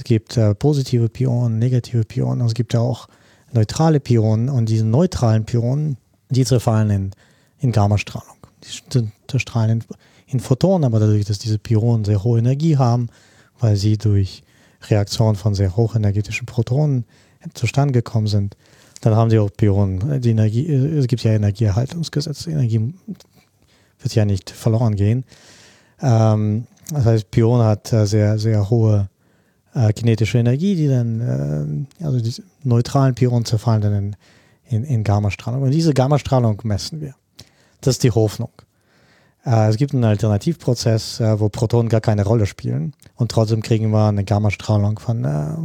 Es 0.00 0.04
gibt 0.04 0.38
äh, 0.38 0.54
positive 0.54 1.10
Pionen, 1.10 1.58
negative 1.58 2.04
Pionen. 2.04 2.46
Es 2.46 2.54
gibt 2.54 2.72
ja 2.72 2.80
auch 2.80 3.06
neutrale 3.52 4.00
Pionen. 4.00 4.48
Und 4.48 4.70
diese 4.70 4.86
neutralen 4.86 5.44
Pionen, 5.44 5.98
die 6.30 6.46
zerfallen 6.46 6.88
in, 6.88 7.10
in 7.58 7.70
Gammastrahlung. 7.70 8.38
Die 8.64 9.10
zerstrahlen 9.28 9.82
in, 9.82 9.84
in 10.26 10.40
Photonen, 10.40 10.86
aber 10.86 11.00
dadurch, 11.00 11.26
dass 11.26 11.38
diese 11.38 11.58
Pionen 11.58 12.06
sehr 12.06 12.24
hohe 12.24 12.38
Energie 12.38 12.78
haben, 12.78 13.08
weil 13.58 13.76
sie 13.76 13.98
durch 13.98 14.42
Reaktion 14.88 15.36
von 15.36 15.54
sehr 15.54 15.76
hochenergetischen 15.76 16.46
Protonen 16.46 17.04
zustande 17.52 17.92
gekommen 17.92 18.26
sind, 18.26 18.56
dann 19.02 19.14
haben 19.14 19.28
sie 19.28 19.38
auch 19.38 19.50
Pionen. 19.54 20.22
Die 20.22 20.30
Energie, 20.30 20.66
es 20.66 21.08
gibt 21.08 21.22
ja 21.24 21.32
Energieerhaltungsgesetze. 21.32 22.50
Energie 22.50 22.94
wird 23.98 24.14
ja 24.14 24.24
nicht 24.24 24.48
verloren 24.48 24.96
gehen. 24.96 25.24
Ähm, 26.00 26.66
das 26.90 27.04
heißt, 27.04 27.30
Pion 27.30 27.62
hat 27.62 27.92
äh, 27.92 28.06
sehr, 28.06 28.38
sehr 28.38 28.70
hohe 28.70 29.09
äh, 29.74 29.92
kinetische 29.92 30.38
Energie, 30.38 30.74
die 30.74 30.88
dann, 30.88 31.86
äh, 32.00 32.04
also 32.04 32.20
die 32.20 32.34
neutralen 32.64 33.14
Pionen 33.14 33.44
zerfallen 33.44 33.80
dann 33.80 33.94
in, 33.94 34.16
in, 34.68 34.84
in 34.84 35.04
Gammastrahlung. 35.04 35.62
Und 35.62 35.70
diese 35.70 35.94
Gammastrahlung 35.94 36.60
messen 36.64 37.00
wir. 37.00 37.14
Das 37.80 37.94
ist 37.94 38.02
die 38.02 38.10
Hoffnung. 38.10 38.50
Äh, 39.44 39.68
es 39.68 39.76
gibt 39.76 39.94
einen 39.94 40.04
Alternativprozess, 40.04 41.20
äh, 41.20 41.40
wo 41.40 41.48
Protonen 41.48 41.88
gar 41.88 42.00
keine 42.00 42.24
Rolle 42.24 42.46
spielen 42.46 42.94
und 43.16 43.30
trotzdem 43.30 43.62
kriegen 43.62 43.90
wir 43.90 44.08
eine 44.08 44.24
Gammastrahlung 44.24 44.98
von 44.98 45.24
äh, 45.24 45.56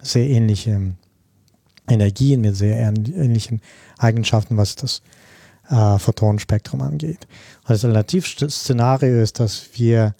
sehr 0.00 0.28
ähnlichen 0.28 0.98
Energien 1.88 2.40
mit 2.40 2.56
sehr 2.56 2.76
ähnlichen 2.78 3.60
Eigenschaften, 3.98 4.56
was 4.56 4.76
das 4.76 5.02
äh, 5.68 5.98
Photonenspektrum 5.98 6.80
angeht. 6.80 7.26
Das 7.66 7.84
Alternativszenario 7.84 9.20
ist, 9.20 9.40
dass 9.40 9.68
wir 9.74 10.14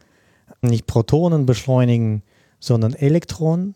nicht 0.61 0.87
Protonen 0.87 1.47
beschleunigen, 1.47 2.23
sondern 2.63 2.95
Elektronen. 2.95 3.75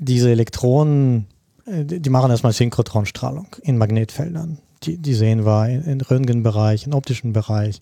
Diese 0.00 0.28
Elektronen, 0.28 1.28
die 1.64 2.10
machen 2.10 2.30
erstmal 2.30 2.52
Synchrotronstrahlung 2.52 3.46
in 3.62 3.78
Magnetfeldern. 3.78 4.58
Die, 4.82 4.98
die 4.98 5.14
sehen 5.14 5.46
wir 5.46 5.68
im 5.68 6.00
Röntgenbereich, 6.00 6.86
im 6.86 6.92
optischen 6.92 7.32
Bereich, 7.32 7.80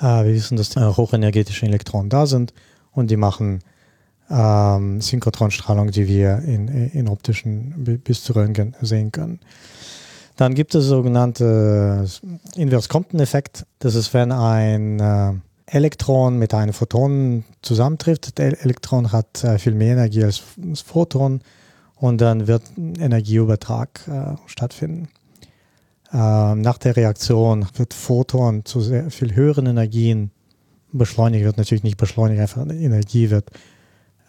äh, 0.00 0.24
wir 0.24 0.34
wissen, 0.34 0.56
dass 0.56 0.74
äh, 0.76 0.80
hochenergetische 0.80 1.66
Elektronen 1.66 2.08
da 2.08 2.26
sind 2.26 2.54
und 2.92 3.10
die 3.10 3.18
machen 3.18 3.60
ähm, 4.30 5.02
Synchrotronstrahlung, 5.02 5.90
die 5.90 6.08
wir 6.08 6.38
in, 6.38 6.66
in 6.68 7.08
optischen 7.08 8.00
bis 8.02 8.24
zu 8.24 8.32
Röntgen 8.32 8.74
sehen 8.80 9.12
können. 9.12 9.40
Dann 10.36 10.54
gibt 10.54 10.74
es 10.74 10.86
sogenannte 10.86 12.06
Invers-Compton-Effekt. 12.56 13.66
Das 13.78 13.94
ist, 13.94 14.14
wenn 14.14 14.32
ein 14.32 14.98
äh, 14.98 15.34
Elektron 15.66 16.38
mit 16.38 16.54
einem 16.54 16.72
Photon 16.72 17.44
zusammentrifft. 17.62 18.38
Der 18.38 18.62
Elektron 18.62 19.12
hat 19.12 19.42
äh, 19.44 19.58
viel 19.58 19.74
mehr 19.74 19.94
Energie 19.94 20.24
als 20.24 20.42
das 20.56 20.80
Photon 20.80 21.40
und 21.96 22.20
dann 22.20 22.46
wird 22.46 22.62
Energieübertrag 22.76 24.00
äh, 24.08 24.36
stattfinden. 24.46 25.08
Ähm, 26.12 26.60
nach 26.60 26.78
der 26.78 26.96
Reaktion 26.96 27.66
wird 27.74 27.94
Photon 27.94 28.64
zu 28.64 28.80
sehr 28.80 29.10
viel 29.10 29.34
höheren 29.34 29.66
Energien 29.66 30.30
beschleunigt, 30.92 31.44
wird 31.44 31.56
natürlich 31.56 31.82
nicht 31.82 31.96
beschleunigt, 31.96 32.40
einfach 32.40 32.66
Energie 32.66 33.30
wird 33.30 33.50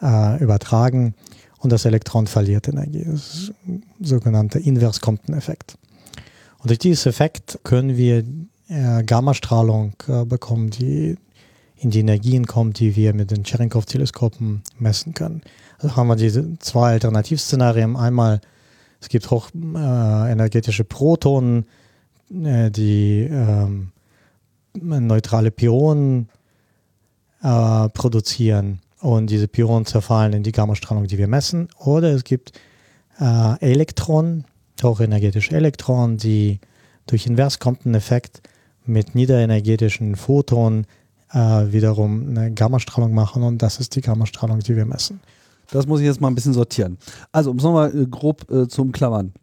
äh, 0.01 0.41
übertragen 0.41 1.13
und 1.59 1.71
das 1.71 1.85
Elektron 1.85 2.27
verliert 2.27 2.67
Energie. 2.67 3.03
Das 3.03 3.35
ist 3.35 3.53
ein 3.67 3.83
sogenannter 3.99 4.59
Invers-Compton-Effekt. 4.59 5.77
Und 6.59 6.69
durch 6.69 6.79
diesen 6.79 7.09
Effekt 7.09 7.59
können 7.63 7.97
wir 7.97 8.23
äh, 8.67 9.03
Gammastrahlung 9.03 9.93
äh, 10.07 10.25
bekommen, 10.25 10.69
die 10.69 11.17
in 11.77 11.91
die 11.91 11.99
Energien 11.99 12.47
kommt, 12.47 12.79
die 12.79 12.95
wir 12.95 13.13
mit 13.13 13.31
den 13.31 13.43
Cherenkov-Teleskopen 13.43 14.63
messen 14.79 15.13
können. 15.13 15.41
Also 15.77 15.95
haben 15.95 16.07
wir 16.07 16.15
diese 16.15 16.57
zwei 16.59 16.93
Alternativszenarien. 16.93 17.95
Einmal 17.95 18.41
es 19.05 19.09
gibt 19.09 19.29
hochenergetische 19.29 20.81
äh, 20.81 20.85
Protonen, 20.85 21.65
äh, 22.31 22.71
die 22.71 23.29
ähm, 23.31 23.91
neutrale 24.73 25.51
Pionen 25.51 26.29
äh, 27.43 27.89
produzieren 27.89 28.79
und 28.99 29.29
diese 29.29 29.47
Pionen 29.47 29.85
zerfallen 29.85 30.33
in 30.33 30.43
die 30.43 30.51
Gammastrahlung, 30.51 31.05
die 31.05 31.19
wir 31.19 31.27
messen. 31.27 31.67
Oder 31.77 32.13
es 32.13 32.23
gibt 32.23 32.53
Elektronen, 33.17 34.43
hochenergetische 34.83 35.55
Elektronen, 35.55 36.17
die 36.17 36.59
durch 37.07 37.27
Inversquanteneffekt 37.27 38.41
mit 38.87 39.15
niederenergetischen 39.15 40.15
Photonen 40.15 40.85
äh, 41.31 41.37
wiederum 41.71 42.29
eine 42.29 42.51
Gammastrahlung 42.51 43.13
machen 43.13 43.43
und 43.43 43.61
das 43.61 43.79
ist 43.79 43.95
die 43.95 44.01
Gammastrahlung, 44.01 44.59
die 44.59 44.75
wir 44.75 44.85
messen. 44.85 45.19
Das 45.71 45.87
muss 45.87 45.99
ich 45.99 46.05
jetzt 46.05 46.21
mal 46.21 46.27
ein 46.27 46.35
bisschen 46.35 46.53
sortieren. 46.53 46.97
Also, 47.31 47.51
um 47.51 47.57
es 47.57 47.63
nochmal 47.63 47.95
äh, 47.95 48.05
grob 48.05 48.49
äh, 48.51 48.67
zu 48.67 48.81
umklammern. 48.81 49.33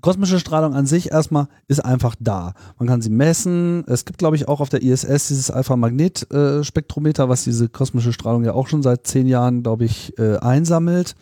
Kosmische 0.00 0.38
Strahlung 0.38 0.74
an 0.74 0.86
sich 0.86 1.10
erstmal 1.10 1.48
ist 1.66 1.84
einfach 1.84 2.14
da. 2.20 2.54
Man 2.78 2.86
kann 2.86 3.02
sie 3.02 3.10
messen. 3.10 3.82
Es 3.88 4.04
gibt, 4.04 4.18
glaube 4.18 4.36
ich, 4.36 4.46
auch 4.46 4.60
auf 4.60 4.68
der 4.68 4.80
ISS 4.80 5.26
dieses 5.26 5.50
Alpha-Magnet-Spektrometer, 5.50 7.28
was 7.28 7.42
diese 7.42 7.68
kosmische 7.68 8.12
Strahlung 8.12 8.44
ja 8.44 8.52
auch 8.52 8.68
schon 8.68 8.84
seit 8.84 9.08
zehn 9.08 9.26
Jahren, 9.26 9.64
glaube 9.64 9.86
ich, 9.86 10.16
äh, 10.16 10.36
einsammelt. 10.36 11.16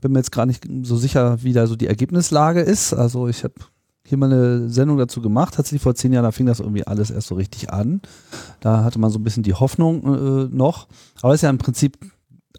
Bin 0.00 0.12
mir 0.12 0.20
jetzt 0.20 0.30
gar 0.30 0.46
nicht 0.46 0.64
so 0.82 0.96
sicher, 0.96 1.42
wie 1.42 1.52
da 1.52 1.66
so 1.66 1.74
die 1.74 1.88
Ergebnislage 1.88 2.60
ist. 2.60 2.94
Also 2.94 3.26
ich 3.26 3.42
habe 3.42 3.54
hier 4.06 4.18
mal 4.18 4.32
eine 4.32 4.68
Sendung 4.68 4.98
dazu 4.98 5.20
gemacht, 5.20 5.54
tatsächlich 5.54 5.82
vor 5.82 5.94
zehn 5.94 6.12
Jahren, 6.12 6.24
da 6.24 6.32
fing 6.32 6.46
das 6.46 6.60
irgendwie 6.60 6.86
alles 6.86 7.10
erst 7.10 7.28
so 7.28 7.34
richtig 7.34 7.72
an. 7.72 8.00
Da 8.60 8.82
hatte 8.82 8.98
man 8.98 9.10
so 9.10 9.18
ein 9.18 9.24
bisschen 9.24 9.42
die 9.42 9.54
Hoffnung 9.54 10.02
äh, 10.04 10.48
noch. 10.54 10.88
Aber 11.22 11.32
es 11.32 11.38
ist 11.38 11.42
ja 11.42 11.50
im 11.50 11.58
Prinzip 11.58 11.98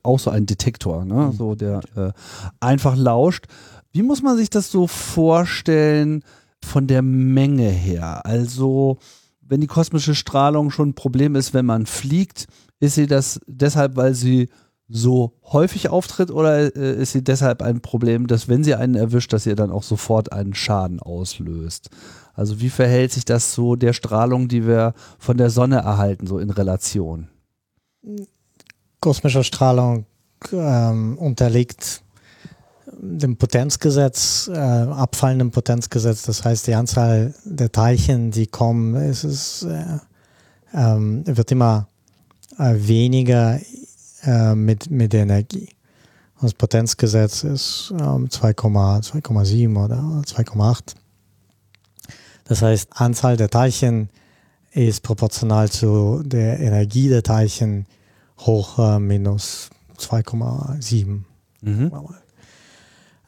auch 0.04 0.20
so 0.20 0.30
ein 0.30 0.46
Detektor, 0.46 1.06
ne? 1.06 1.28
Mhm. 1.28 1.32
so 1.34 1.56
der 1.56 1.82
äh, 1.96 2.12
einfach 2.60 2.96
lauscht. 2.96 3.46
Wie 3.92 4.04
muss 4.04 4.22
man 4.22 4.38
sich 4.38 4.50
das 4.50 4.72
so 4.72 4.88
vorstellen 4.88 6.24
von 6.64 6.88
der 6.88 7.02
Menge 7.02 7.70
her? 7.70 8.26
Also 8.26 8.98
wenn 9.42 9.62
die 9.62 9.68
kosmische 9.68 10.16
Strahlung 10.16 10.72
schon 10.72 10.90
ein 10.90 10.96
Problem 10.96 11.36
ist, 11.36 11.54
wenn 11.54 11.66
man 11.66 11.86
fliegt, 11.86 12.48
ist 12.80 12.96
sie 12.96 13.08
das 13.08 13.40
deshalb, 13.48 13.98
weil 13.98 14.14
sie 14.14 14.50
so 14.92 15.34
häufig 15.46 15.90
auftritt 15.90 16.32
oder 16.32 16.76
äh, 16.76 17.02
ist 17.02 17.14
sie 17.14 17.24
deshalb 17.24 17.62
ein 17.62 17.82
Problem, 17.82 18.28
dass 18.28 18.48
wenn 18.48 18.64
sie 18.64 18.76
einen 18.76 18.96
erwischt, 18.96 19.34
dass 19.34 19.46
ihr 19.46 19.56
dann 19.56 19.72
auch 19.72 19.84
sofort 19.84 20.32
einen 20.32 20.54
Schaden 20.54 21.00
auslöst? 21.00 21.90
Also 22.34 22.60
wie 22.62 22.70
verhält 22.70 23.12
sich 23.12 23.26
das 23.26 23.54
so 23.54 23.76
der 23.76 23.94
Strahlung, 23.94 24.48
die 24.48 24.66
wir 24.66 24.94
von 25.20 25.38
der 25.38 25.50
Sonne 25.50 25.78
erhalten, 25.78 26.28
so 26.28 26.40
in 26.40 26.50
Relation? 26.50 27.28
Kosmische 29.00 29.44
Strahlung 29.44 30.06
ähm, 30.52 31.18
unterliegt 31.18 32.04
dem 33.02 33.38
Potenzgesetz, 33.38 34.50
äh, 34.54 34.58
abfallendem 34.58 35.52
Potenzgesetz. 35.52 36.24
Das 36.24 36.44
heißt, 36.44 36.68
die 36.68 36.76
Anzahl 36.76 37.34
der 37.46 37.72
Teilchen, 37.72 38.32
die 38.32 38.48
kommen, 38.48 38.96
ist 38.96 39.24
es, 39.24 39.64
äh, 39.64 39.98
ähm, 40.74 41.24
wird 41.26 41.52
immer 41.52 41.88
äh, 42.58 42.76
weniger 42.76 43.60
äh, 44.24 44.56
mit, 44.56 44.90
mit 44.90 45.14
der 45.14 45.24
Energie. 45.24 45.70
Das 46.42 46.54
Potenzgesetz 46.54 47.44
ist 47.44 47.92
ähm, 47.92 48.28
2,7 48.28 49.84
oder 49.84 49.98
2,8. 50.26 50.96
Das 52.46 52.62
heißt, 52.62 52.90
Anzahl 52.96 53.38
der 53.38 53.50
Teilchen 53.50 54.10
ist 54.72 55.04
proportional 55.04 55.70
zu 55.70 56.24
der 56.26 56.60
Energie 56.60 57.10
der 57.10 57.24
Teilchen 57.24 57.86
hoch 58.40 58.80
äh, 58.80 59.00
minus 59.00 59.70
2,7. 59.98 61.22
Mhm. 61.62 61.92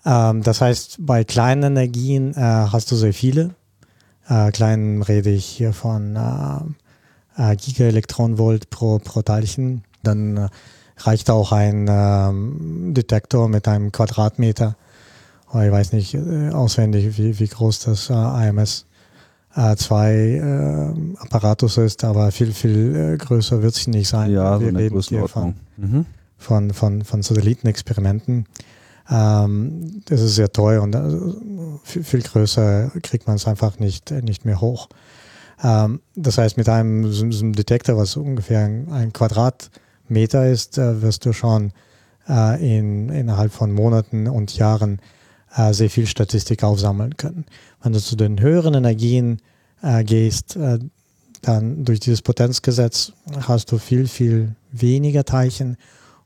Ähm, 0.06 0.44
das 0.44 0.62
heißt, 0.62 0.98
bei 1.00 1.24
kleinen 1.24 1.64
Energien 1.64 2.34
äh, 2.34 2.40
hast 2.40 2.92
du 2.92 2.96
sehr 2.96 3.14
viele. 3.14 3.56
Äh, 4.28 4.52
kleinen 4.52 5.02
rede 5.02 5.30
ich 5.30 5.46
hier 5.46 5.74
von 5.74 6.16
äh, 6.16 7.52
äh 7.52 7.56
Gigaelektronenvolt 7.56 8.70
pro, 8.70 9.00
pro 9.00 9.22
Teilchen. 9.22 9.84
Dann 10.02 10.38
äh, 10.38 10.50
reicht 11.06 11.30
auch 11.30 11.52
ein 11.52 11.88
ähm, 11.90 12.94
Detektor 12.94 13.48
mit 13.50 13.68
einem 13.68 13.92
Quadratmeter. 13.92 14.76
Ich 15.50 15.72
weiß 15.72 15.94
nicht 15.94 16.16
äh, 16.16 16.50
auswendig, 16.50 17.18
wie, 17.18 17.40
wie 17.40 17.48
groß 17.48 17.82
das 17.82 18.10
äh, 18.10 18.14
AMS 18.14 18.88
äh, 19.56 19.76
2 19.76 20.14
äh, 20.14 21.20
Apparatus 21.20 21.78
ist, 21.78 22.04
aber 22.04 22.32
viel, 22.32 22.54
viel 22.54 22.96
äh, 23.14 23.18
größer 23.18 23.62
wird 23.62 23.76
es 23.76 23.88
nicht 23.88 24.10
sein. 24.10 24.32
Ja, 24.32 24.60
Wir 24.60 24.72
so 24.72 24.78
eine 24.78 24.90
Größenordnung. 24.90 25.56
Von, 25.78 25.90
mhm. 25.92 26.06
von, 26.38 26.74
von, 26.74 27.04
von 27.04 27.22
Satellitenexperimenten. 27.22 28.46
Ähm, 29.10 30.02
das 30.06 30.22
ist 30.22 30.36
sehr 30.36 30.52
teuer 30.52 30.82
und 30.82 30.96
äh, 30.96 31.02
viel, 31.84 32.04
viel 32.04 32.22
größer 32.22 32.92
kriegt 33.04 33.28
man 33.28 33.36
es 33.36 33.48
einfach 33.48 33.78
nicht, 33.80 34.12
nicht 34.12 34.46
mehr 34.46 34.62
hoch. 34.62 34.90
Ähm, 35.64 36.00
das 36.16 36.38
heißt, 36.38 36.58
mit 36.58 36.70
einem, 36.70 37.12
so, 37.12 37.30
so 37.30 37.44
einem 37.44 37.54
Detektor, 37.54 37.98
was 37.98 38.16
ungefähr 38.16 38.66
ein, 38.66 38.92
ein 38.92 39.14
Quadratmeter 40.04 40.52
ist, 40.52 40.78
äh, 40.78 41.02
wirst 41.02 41.26
du 41.26 41.34
schon 41.34 41.72
äh, 42.28 42.78
in, 42.78 43.10
innerhalb 43.10 43.52
von 43.52 43.72
Monaten 43.72 44.28
und 44.28 44.56
Jahren 44.58 45.00
äh, 45.56 45.74
sehr 45.74 45.90
viel 45.90 46.08
Statistik 46.08 46.64
aufsammeln 46.64 47.18
können. 47.18 47.46
Wenn 47.82 47.94
du 47.94 48.00
zu 48.00 48.16
den 48.16 48.40
höheren 48.40 48.74
Energien 48.74 49.40
gehst, 50.06 50.58
dann 51.42 51.84
durch 51.84 52.00
dieses 52.00 52.22
Potenzgesetz 52.22 53.12
hast 53.46 53.70
du 53.70 53.78
viel, 53.78 54.08
viel 54.08 54.56
weniger 54.72 55.26
Teilchen 55.26 55.76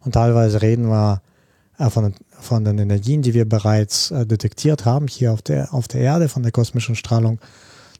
und 0.02 0.12
teilweise 0.12 0.62
reden 0.62 0.90
wir 0.90 1.24
von, 1.90 2.14
von 2.40 2.64
den 2.64 2.78
Energien, 2.78 3.24
die 3.24 3.34
wir 3.34 3.50
bereits 3.50 4.10
detektiert 4.10 4.86
haben, 4.86 5.08
hier 5.08 5.34
auf 5.34 5.42
der, 5.42 5.74
auf 5.74 5.88
der 5.88 6.02
Erde, 6.02 6.30
von 6.30 6.44
der 6.44 6.52
kosmischen 6.52 6.96
Strahlung. 6.96 7.40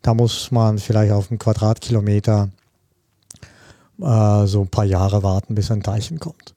Da 0.04 0.14
muss 0.14 0.52
man 0.52 0.78
vielleicht 0.78 1.12
auf 1.12 1.32
einen 1.32 1.40
Quadratkilometer 1.40 2.50
äh, 4.02 4.48
so 4.48 4.62
ein 4.62 4.70
paar 4.70 4.86
Jahre 4.86 5.24
warten, 5.24 5.56
bis 5.56 5.72
ein 5.72 5.84
Teilchen 5.84 6.20
kommt 6.20 6.56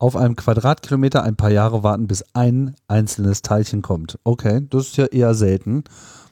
auf 0.00 0.16
einem 0.16 0.34
Quadratkilometer 0.34 1.22
ein 1.22 1.36
paar 1.36 1.50
Jahre 1.50 1.82
warten, 1.82 2.06
bis 2.06 2.24
ein 2.32 2.74
einzelnes 2.88 3.42
Teilchen 3.42 3.82
kommt. 3.82 4.18
Okay, 4.24 4.62
das 4.70 4.88
ist 4.88 4.96
ja 4.96 5.04
eher 5.04 5.34
selten. 5.34 5.84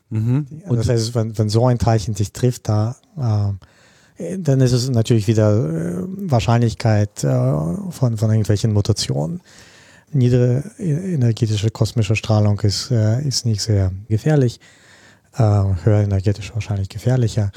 Mhm. 0.09 0.47
Und 0.67 0.79
das 0.79 0.89
heißt, 0.89 1.15
wenn, 1.15 1.37
wenn 1.37 1.51
so 1.51 1.67
ein 1.67 1.79
Teilchen 1.79 2.15
sich 2.15 2.33
trifft, 2.33 2.69
da 2.69 2.97
äh, 3.19 4.39
dann 4.39 4.61
ist 4.61 4.73
es 4.73 4.89
natürlich 4.89 5.29
wieder 5.29 5.53
äh, 5.53 6.03
Wahrscheinlichkeit 6.07 7.23
äh, 7.23 7.29
von, 7.91 8.17
von 8.17 8.31
irgendwelchen 8.31 8.73
Mutationen. 8.73 9.43
Niedere 10.11 10.65
energetische 10.79 11.71
kosmische 11.71 12.17
Strahlung 12.17 12.59
ist, 12.61 12.91
äh, 12.91 13.23
ist 13.23 13.45
nicht 13.45 13.61
sehr 13.61 13.93
gefährlich, 14.09 14.61
äh, 15.35 15.43
höher 15.43 16.01
energetisch 16.01 16.55
wahrscheinlich 16.55 16.89
gefährlicher. 16.89 17.53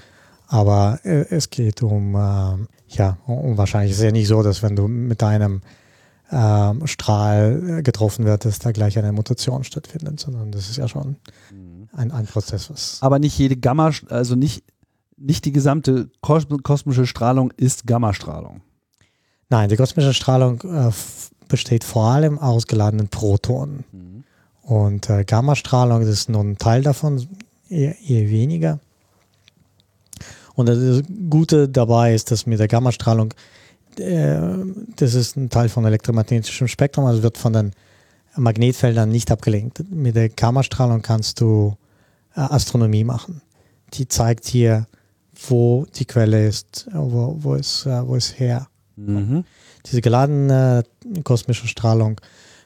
Aber 0.51 0.99
äh, 1.03 1.27
es 1.29 1.49
geht 1.49 1.81
um, 1.81 2.13
äh, 2.13 2.57
ja, 2.89 3.17
um 3.25 3.57
wahrscheinlich 3.57 3.91
ist 3.91 3.99
es 3.99 4.03
ja 4.03 4.11
nicht 4.11 4.27
so, 4.27 4.43
dass 4.43 4.61
wenn 4.61 4.75
du 4.75 4.89
mit 4.89 5.21
deinem 5.21 5.61
ähm, 6.29 6.85
Strahl 6.87 7.77
äh, 7.79 7.81
getroffen 7.83 8.25
wird, 8.25 8.43
dass 8.43 8.59
da 8.59 8.73
gleich 8.73 8.99
eine 8.99 9.13
Mutation 9.13 9.63
stattfindet, 9.63 10.19
sondern 10.19 10.51
das 10.51 10.69
ist 10.69 10.75
ja 10.75 10.89
schon 10.89 11.15
mhm. 11.53 11.87
ein, 11.93 12.11
ein 12.11 12.25
Prozess, 12.25 12.69
was. 12.69 12.97
Aber 12.99 13.17
nicht 13.17 13.37
jede 13.39 13.55
Gamma, 13.55 13.91
also 14.09 14.35
nicht, 14.35 14.65
nicht 15.15 15.45
die 15.45 15.53
gesamte 15.53 16.09
kosmische 16.19 17.07
Strahlung 17.07 17.51
ist 17.55 17.87
Gammastrahlung. 17.87 18.59
Nein, 19.47 19.69
die 19.69 19.77
kosmische 19.77 20.13
Strahlung 20.13 20.59
äh, 20.63 20.91
besteht 21.47 21.85
vor 21.85 22.07
allem 22.07 22.37
aus 22.37 22.67
geladenen 22.67 23.07
Protonen. 23.07 23.85
Mhm. 23.93 24.23
Und 24.63 25.09
äh, 25.09 25.23
Gammastrahlung 25.23 26.01
ist 26.01 26.27
nur 26.27 26.43
ein 26.43 26.57
Teil 26.57 26.83
davon, 26.83 27.25
eher, 27.69 27.97
eher 28.01 28.29
weniger. 28.29 28.81
Und 30.55 30.67
das 30.67 31.03
Gute 31.29 31.69
dabei 31.69 32.13
ist, 32.13 32.31
dass 32.31 32.45
mit 32.45 32.59
der 32.59 32.67
Gammastrahlung 32.67 33.33
äh, 33.99 34.39
das 34.95 35.13
ist 35.13 35.35
ein 35.35 35.49
Teil 35.49 35.69
von 35.69 35.85
elektromagnetischem 35.85 36.67
Spektrum, 36.67 37.05
also 37.05 37.23
wird 37.23 37.37
von 37.37 37.53
den 37.53 37.71
Magnetfeldern 38.35 39.09
nicht 39.09 39.31
abgelenkt. 39.31 39.83
Mit 39.89 40.15
der 40.15 40.29
Kammerstrahlung 40.29 41.01
kannst 41.01 41.41
du 41.41 41.75
äh, 42.35 42.41
Astronomie 42.41 43.03
machen. 43.03 43.41
Die 43.93 44.07
zeigt 44.07 44.45
hier, 44.45 44.87
wo 45.47 45.85
die 45.95 46.05
Quelle 46.05 46.47
ist, 46.47 46.87
wo, 46.93 47.35
wo, 47.39 47.55
es, 47.55 47.85
äh, 47.85 48.07
wo 48.07 48.15
es 48.15 48.39
her. 48.39 48.67
Mhm. 48.95 49.43
Diese 49.85 50.01
geladene 50.01 50.83
kosmische 51.23 51.67
Strahlung 51.67 52.21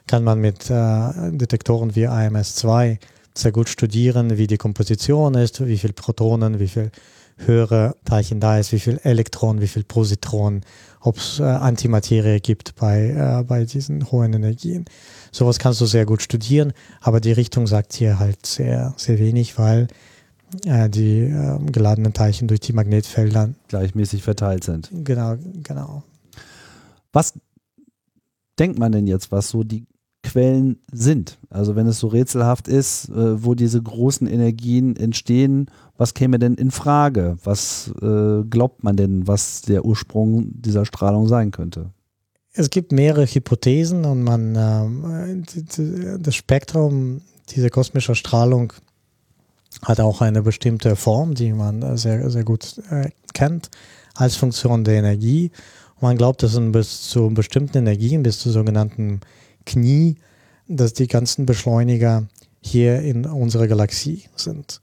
kann 0.06 0.22
man 0.22 0.38
mit 0.38 0.68
Detektoren 0.68 1.96
wie 1.96 2.06
AMS2 2.06 2.98
sehr 3.34 3.52
gut 3.52 3.68
studieren, 3.68 4.38
wie 4.38 4.46
die 4.46 4.58
Komposition 4.58 5.34
ist, 5.34 5.66
wie 5.66 5.78
viele 5.78 5.94
Protonen, 5.94 6.60
wie 6.60 6.68
viel 6.68 6.92
höhere 7.36 7.96
Teilchen 8.04 8.40
da 8.40 8.58
ist, 8.58 8.72
wie 8.72 8.80
viel 8.80 8.98
Elektronen, 9.02 9.60
wie 9.60 9.68
viel 9.68 9.84
Positronen 9.84 10.64
ob 11.06 11.18
es 11.18 11.38
äh, 11.38 11.44
Antimaterie 11.44 12.40
gibt 12.40 12.74
bei, 12.74 13.10
äh, 13.10 13.44
bei 13.44 13.64
diesen 13.64 14.10
hohen 14.10 14.32
Energien. 14.32 14.86
Sowas 15.30 15.58
kannst 15.58 15.80
du 15.80 15.86
sehr 15.86 16.04
gut 16.04 16.20
studieren, 16.20 16.72
aber 17.00 17.20
die 17.20 17.32
Richtung 17.32 17.68
sagt 17.68 17.92
hier 17.92 18.18
halt 18.18 18.44
sehr, 18.44 18.92
sehr 18.96 19.18
wenig, 19.20 19.56
weil 19.56 19.86
äh, 20.64 20.90
die 20.90 21.20
äh, 21.20 21.58
geladenen 21.70 22.12
Teilchen 22.12 22.48
durch 22.48 22.60
die 22.60 22.72
Magnetfelder 22.72 23.50
gleichmäßig 23.68 24.22
verteilt 24.22 24.64
sind. 24.64 24.90
Genau, 24.92 25.36
genau. 25.62 26.02
Was 27.12 27.34
denkt 28.58 28.78
man 28.78 28.90
denn 28.90 29.06
jetzt, 29.06 29.30
was 29.30 29.48
so 29.48 29.62
die 29.62 29.86
Quellen 30.24 30.80
sind? 30.90 31.38
Also 31.50 31.76
wenn 31.76 31.86
es 31.86 32.00
so 32.00 32.08
rätselhaft 32.08 32.66
ist, 32.66 33.10
äh, 33.10 33.44
wo 33.44 33.54
diese 33.54 33.80
großen 33.80 34.26
Energien 34.26 34.96
entstehen 34.96 35.70
was 35.98 36.14
käme 36.14 36.38
denn 36.38 36.54
in 36.54 36.70
Frage? 36.70 37.38
Was 37.44 37.92
äh, 38.02 38.42
glaubt 38.48 38.84
man 38.84 38.96
denn, 38.96 39.26
was 39.26 39.62
der 39.62 39.84
Ursprung 39.84 40.46
dieser 40.52 40.84
Strahlung 40.84 41.28
sein 41.28 41.50
könnte? 41.50 41.90
Es 42.52 42.70
gibt 42.70 42.92
mehrere 42.92 43.26
Hypothesen 43.26 44.04
und 44.04 44.22
man 44.22 44.56
äh, 44.56 46.18
das 46.18 46.34
Spektrum 46.34 47.20
dieser 47.50 47.70
kosmischen 47.70 48.14
Strahlung 48.14 48.72
hat 49.82 50.00
auch 50.00 50.22
eine 50.22 50.42
bestimmte 50.42 50.96
Form, 50.96 51.34
die 51.34 51.52
man 51.52 51.96
sehr, 51.96 52.30
sehr 52.30 52.44
gut 52.44 52.80
äh, 52.90 53.10
kennt 53.34 53.70
als 54.14 54.36
Funktion 54.36 54.84
der 54.84 54.94
Energie. 54.94 55.50
Und 55.96 56.02
man 56.02 56.16
glaubt, 56.16 56.42
dass 56.42 56.58
bis 56.72 57.08
zu 57.08 57.28
bestimmten 57.30 57.78
Energien, 57.78 58.22
bis 58.22 58.38
zu 58.38 58.50
sogenannten 58.50 59.20
Knie, 59.64 60.16
dass 60.68 60.94
die 60.94 61.06
ganzen 61.06 61.46
Beschleuniger 61.46 62.26
hier 62.60 63.00
in 63.00 63.26
unserer 63.26 63.66
Galaxie 63.66 64.24
sind. 64.34 64.80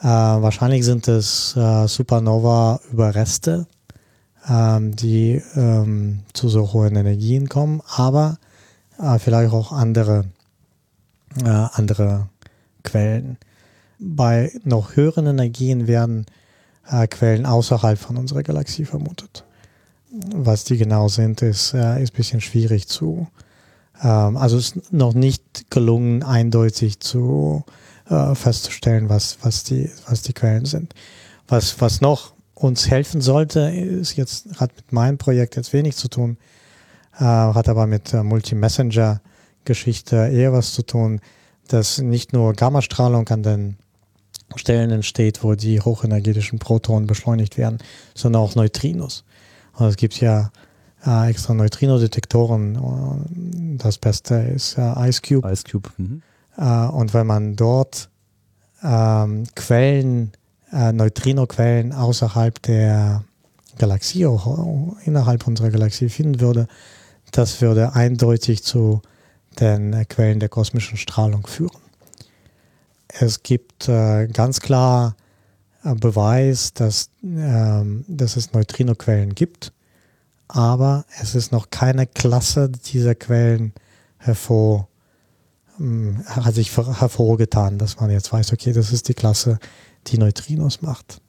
Äh, 0.00 0.06
wahrscheinlich 0.06 0.84
sind 0.84 1.08
es 1.08 1.56
äh, 1.56 1.86
Supernova-Überreste, 1.86 3.66
ähm, 4.48 4.94
die 4.96 5.42
ähm, 5.54 6.20
zu 6.32 6.48
so 6.48 6.72
hohen 6.72 6.96
Energien 6.96 7.48
kommen, 7.48 7.80
aber 7.86 8.38
äh, 8.98 9.18
vielleicht 9.18 9.52
auch 9.52 9.72
andere, 9.72 10.26
äh, 11.42 11.48
andere 11.48 12.28
Quellen. 12.82 13.38
Bei 13.98 14.52
noch 14.64 14.96
höheren 14.96 15.26
Energien 15.26 15.86
werden 15.86 16.26
äh, 16.86 17.06
Quellen 17.06 17.46
außerhalb 17.46 17.98
von 17.98 18.16
unserer 18.16 18.42
Galaxie 18.42 18.84
vermutet. 18.84 19.44
Was 20.34 20.64
die 20.64 20.76
genau 20.76 21.08
sind, 21.08 21.40
ist, 21.42 21.72
äh, 21.72 22.02
ist 22.02 22.12
ein 22.12 22.16
bisschen 22.16 22.40
schwierig 22.40 22.88
zu. 22.88 23.28
Ähm, 24.02 24.36
also 24.36 24.58
es 24.58 24.76
ist 24.76 24.92
noch 24.92 25.14
nicht 25.14 25.70
gelungen, 25.70 26.22
eindeutig 26.22 27.00
zu 27.00 27.64
äh, 27.66 27.83
festzustellen, 28.06 29.08
was, 29.08 29.38
was, 29.42 29.64
die, 29.64 29.90
was 30.08 30.22
die 30.22 30.34
Quellen 30.34 30.66
sind. 30.66 30.94
Was, 31.48 31.80
was 31.80 32.00
noch 32.00 32.34
uns 32.54 32.90
helfen 32.90 33.20
sollte, 33.20 33.60
ist 33.60 34.16
jetzt, 34.16 34.60
hat 34.60 34.74
mit 34.76 34.92
meinem 34.92 35.18
Projekt 35.18 35.56
jetzt 35.56 35.72
wenig 35.72 35.96
zu 35.96 36.08
tun, 36.08 36.36
äh, 37.18 37.24
hat 37.24 37.68
aber 37.68 37.86
mit 37.86 38.14
äh, 38.14 38.22
Multi-Messenger-Geschichte 38.22 40.30
eher 40.32 40.52
was 40.52 40.72
zu 40.72 40.82
tun, 40.82 41.20
dass 41.68 41.98
nicht 41.98 42.32
nur 42.32 42.54
Gammastrahlung 42.54 43.28
an 43.28 43.42
den 43.42 43.76
Stellen 44.56 44.90
entsteht, 44.90 45.42
wo 45.42 45.54
die 45.54 45.80
hochenergetischen 45.80 46.58
Protonen 46.58 47.06
beschleunigt 47.06 47.58
werden, 47.58 47.78
sondern 48.14 48.42
auch 48.42 48.54
Neutrinos. 48.54 49.24
Und 49.72 49.86
es 49.86 49.96
gibt 49.96 50.20
ja 50.20 50.52
äh, 51.04 51.30
extra 51.30 51.54
Neutrino-Detektoren. 51.54 53.78
Das 53.78 53.98
Beste 53.98 54.36
ist 54.36 54.78
äh, 54.78 55.08
Ice 55.08 55.22
Cube. 55.26 55.50
Ice 55.50 55.64
Cube. 55.68 55.90
Mhm. 55.96 56.22
Äh, 56.56 56.86
und 56.86 57.14
wenn 57.14 57.26
man 57.26 57.56
dort 57.56 58.10
ähm, 58.82 59.44
Quellen, 59.54 60.32
äh, 60.72 60.92
Neutrino-Quellen 60.92 61.92
außerhalb 61.92 62.60
der 62.62 63.24
Galaxie, 63.78 64.26
auch 64.26 64.96
innerhalb 65.04 65.46
unserer 65.46 65.70
Galaxie 65.70 66.08
finden 66.08 66.40
würde, 66.40 66.68
das 67.32 67.60
würde 67.60 67.94
eindeutig 67.94 68.62
zu 68.62 69.02
den 69.58 69.92
äh, 69.92 70.04
Quellen 70.04 70.40
der 70.40 70.48
kosmischen 70.48 70.96
Strahlung 70.96 71.46
führen. 71.46 71.76
Es 73.08 73.42
gibt 73.42 73.88
äh, 73.88 74.26
ganz 74.28 74.60
klar 74.60 75.16
äh, 75.84 75.94
Beweis, 75.94 76.72
dass, 76.74 77.10
ähm, 77.22 78.04
dass 78.08 78.36
es 78.36 78.52
Neutrino-Quellen 78.52 79.34
gibt, 79.34 79.72
aber 80.48 81.04
es 81.20 81.34
ist 81.34 81.52
noch 81.52 81.70
keine 81.70 82.06
Klasse 82.06 82.68
dieser 82.68 83.14
Quellen 83.14 83.72
hervor, 84.18 84.80
ähm, 84.80 84.93
hat 86.26 86.54
sich 86.54 86.76
hervorgetan, 86.76 87.78
dass 87.78 88.00
man 88.00 88.10
jetzt 88.10 88.32
weiß, 88.32 88.52
okay, 88.52 88.72
das 88.72 88.92
ist 88.92 89.08
die 89.08 89.14
Klasse, 89.14 89.58
die 90.06 90.18
Neutrinos 90.18 90.82
macht. 90.82 91.20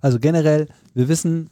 Also 0.00 0.18
generell, 0.18 0.68
wir 0.94 1.08
wissen, 1.08 1.50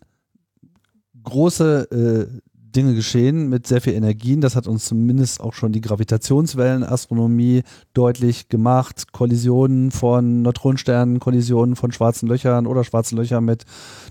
große 1.22 2.30
äh, 2.32 2.40
Dinge 2.72 2.94
geschehen 2.94 3.48
mit 3.48 3.66
sehr 3.66 3.80
viel 3.80 3.92
Energien. 3.92 4.40
Das 4.40 4.56
hat 4.56 4.66
uns 4.66 4.86
zumindest 4.86 5.40
auch 5.40 5.52
schon 5.52 5.72
die 5.72 5.80
Gravitationswellenastronomie 5.80 7.62
deutlich 7.92 8.48
gemacht. 8.48 9.12
Kollisionen 9.12 9.90
von 9.90 10.42
Neutronensternen, 10.42 11.20
Kollisionen 11.20 11.76
von 11.76 11.92
schwarzen 11.92 12.28
Löchern 12.28 12.66
oder 12.66 12.84
schwarzen 12.84 13.16
Löcher 13.16 13.40
mit 13.40 13.64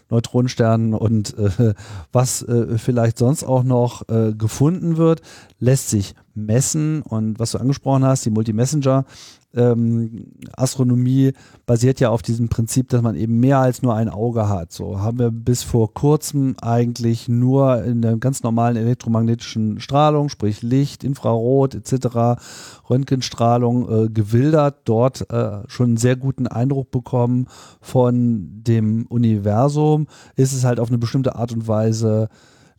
Neutronensternen 0.10 0.94
und 0.94 1.38
äh, 1.38 1.74
was 2.12 2.44
äh, 2.44 2.78
vielleicht 2.78 3.18
sonst 3.18 3.44
auch 3.44 3.64
noch 3.64 4.08
äh, 4.10 4.34
gefunden 4.34 4.98
wird, 4.98 5.22
lässt 5.60 5.90
sich 5.90 6.14
messen. 6.34 7.02
Und 7.02 7.40
was 7.40 7.52
du 7.52 7.58
angesprochen 7.58 8.04
hast, 8.06 8.26
die 8.26 8.32
Multi-Messenger, 8.32 9.06
ähm, 9.54 10.28
Astronomie 10.54 11.34
basiert 11.66 12.00
ja 12.00 12.10
auf 12.10 12.22
diesem 12.22 12.50
Prinzip, 12.50 12.90
dass 12.90 13.02
man 13.02 13.16
eben 13.16 13.40
mehr 13.40 13.60
als 13.60 13.82
nur 13.82 13.96
ein 13.96 14.10
Auge 14.10 14.48
hat. 14.48 14.72
So 14.72 15.00
haben 15.00 15.20
wir 15.20 15.32
bis 15.32 15.64
vor 15.64 15.94
kurzem 15.94 16.56
eigentlich 16.62 17.28
nur 17.28 17.84
in 17.84 18.02
der 18.02 18.18
ganz 18.18 18.44
normalen 18.44 18.78
elektromagnetischen 18.78 19.80
Strahlung, 19.80 20.30
sprich 20.30 20.62
Licht, 20.62 21.04
Infrarot 21.04 21.76
etc., 21.76 22.42
Röntgenstrahlung 22.90 24.06
äh, 24.06 24.10
gewildert, 24.10 24.82
dort 24.86 25.30
äh, 25.32 25.62
schon 25.68 25.88
einen 25.88 25.98
sehr 25.98 26.16
guten 26.16 26.48
Eindruck 26.48 26.92
bekommen 26.92 27.48
von 27.82 28.64
dem 28.64 29.06
Universum. 29.08 30.08
Ist 30.36 30.54
es 30.54 30.64
halt 30.64 30.80
auf 30.80 30.90
eine 30.90 30.98
bestimmte 30.98 31.36
Art 31.36 31.52
und 31.52 31.68
Weise 31.68 32.30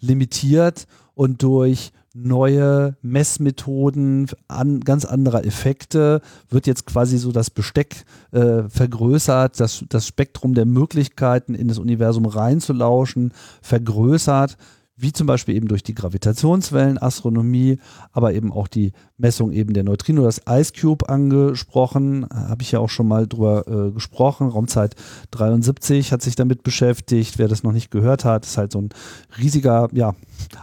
limitiert 0.01 0.87
und 1.15 1.43
durch 1.43 1.93
neue 2.14 2.96
Messmethoden, 3.03 4.29
an, 4.48 4.81
ganz 4.81 5.05
anderer 5.05 5.44
Effekte, 5.44 6.20
wird 6.48 6.66
jetzt 6.66 6.87
quasi 6.87 7.18
so 7.18 7.33
das 7.33 7.51
Besteck 7.51 8.05
äh, 8.33 8.64
vergrößert, 8.68 9.59
das, 9.59 9.85
das 9.88 10.07
Spektrum 10.07 10.55
der 10.55 10.66
Möglichkeiten 10.66 11.55
in 11.55 11.68
das 11.68 11.79
Universum 11.79 12.27
reinzulauschen, 12.27 13.33
vergrößert 13.62 14.57
wie 15.03 15.12
zum 15.12 15.27
Beispiel 15.27 15.57
eben 15.57 15.68
durch 15.68 15.83
die 15.83 15.94
Gravitationswellenastronomie, 15.94 17.79
aber 18.12 18.35
eben 18.35 18.53
auch 18.53 18.68
die 18.68 18.92
Messung 19.16 19.51
eben 19.53 19.72
der 19.72 19.83
Neutrino, 19.83 20.22
das 20.22 20.42
Ice 20.48 20.72
Cube 20.79 21.09
angesprochen, 21.09 22.27
habe 22.33 22.62
ich 22.62 22.72
ja 22.72 22.79
auch 22.79 22.88
schon 22.88 23.09
mal 23.09 23.27
drüber 23.27 23.66
äh, 23.66 23.90
gesprochen. 23.90 24.48
Raumzeit 24.48 24.94
73 25.33 26.12
hat 26.12 26.22
sich 26.22 26.37
damit 26.37 26.62
beschäftigt. 26.62 27.38
Wer 27.38 27.48
das 27.48 27.62
noch 27.64 27.72
nicht 27.72 27.90
gehört 27.90 28.25
hat, 28.25 28.44
ist 28.46 28.59
halt 28.59 28.72
so 28.72 28.81
ein 28.81 28.90
riesiger, 29.38 29.88
ja, 29.92 30.14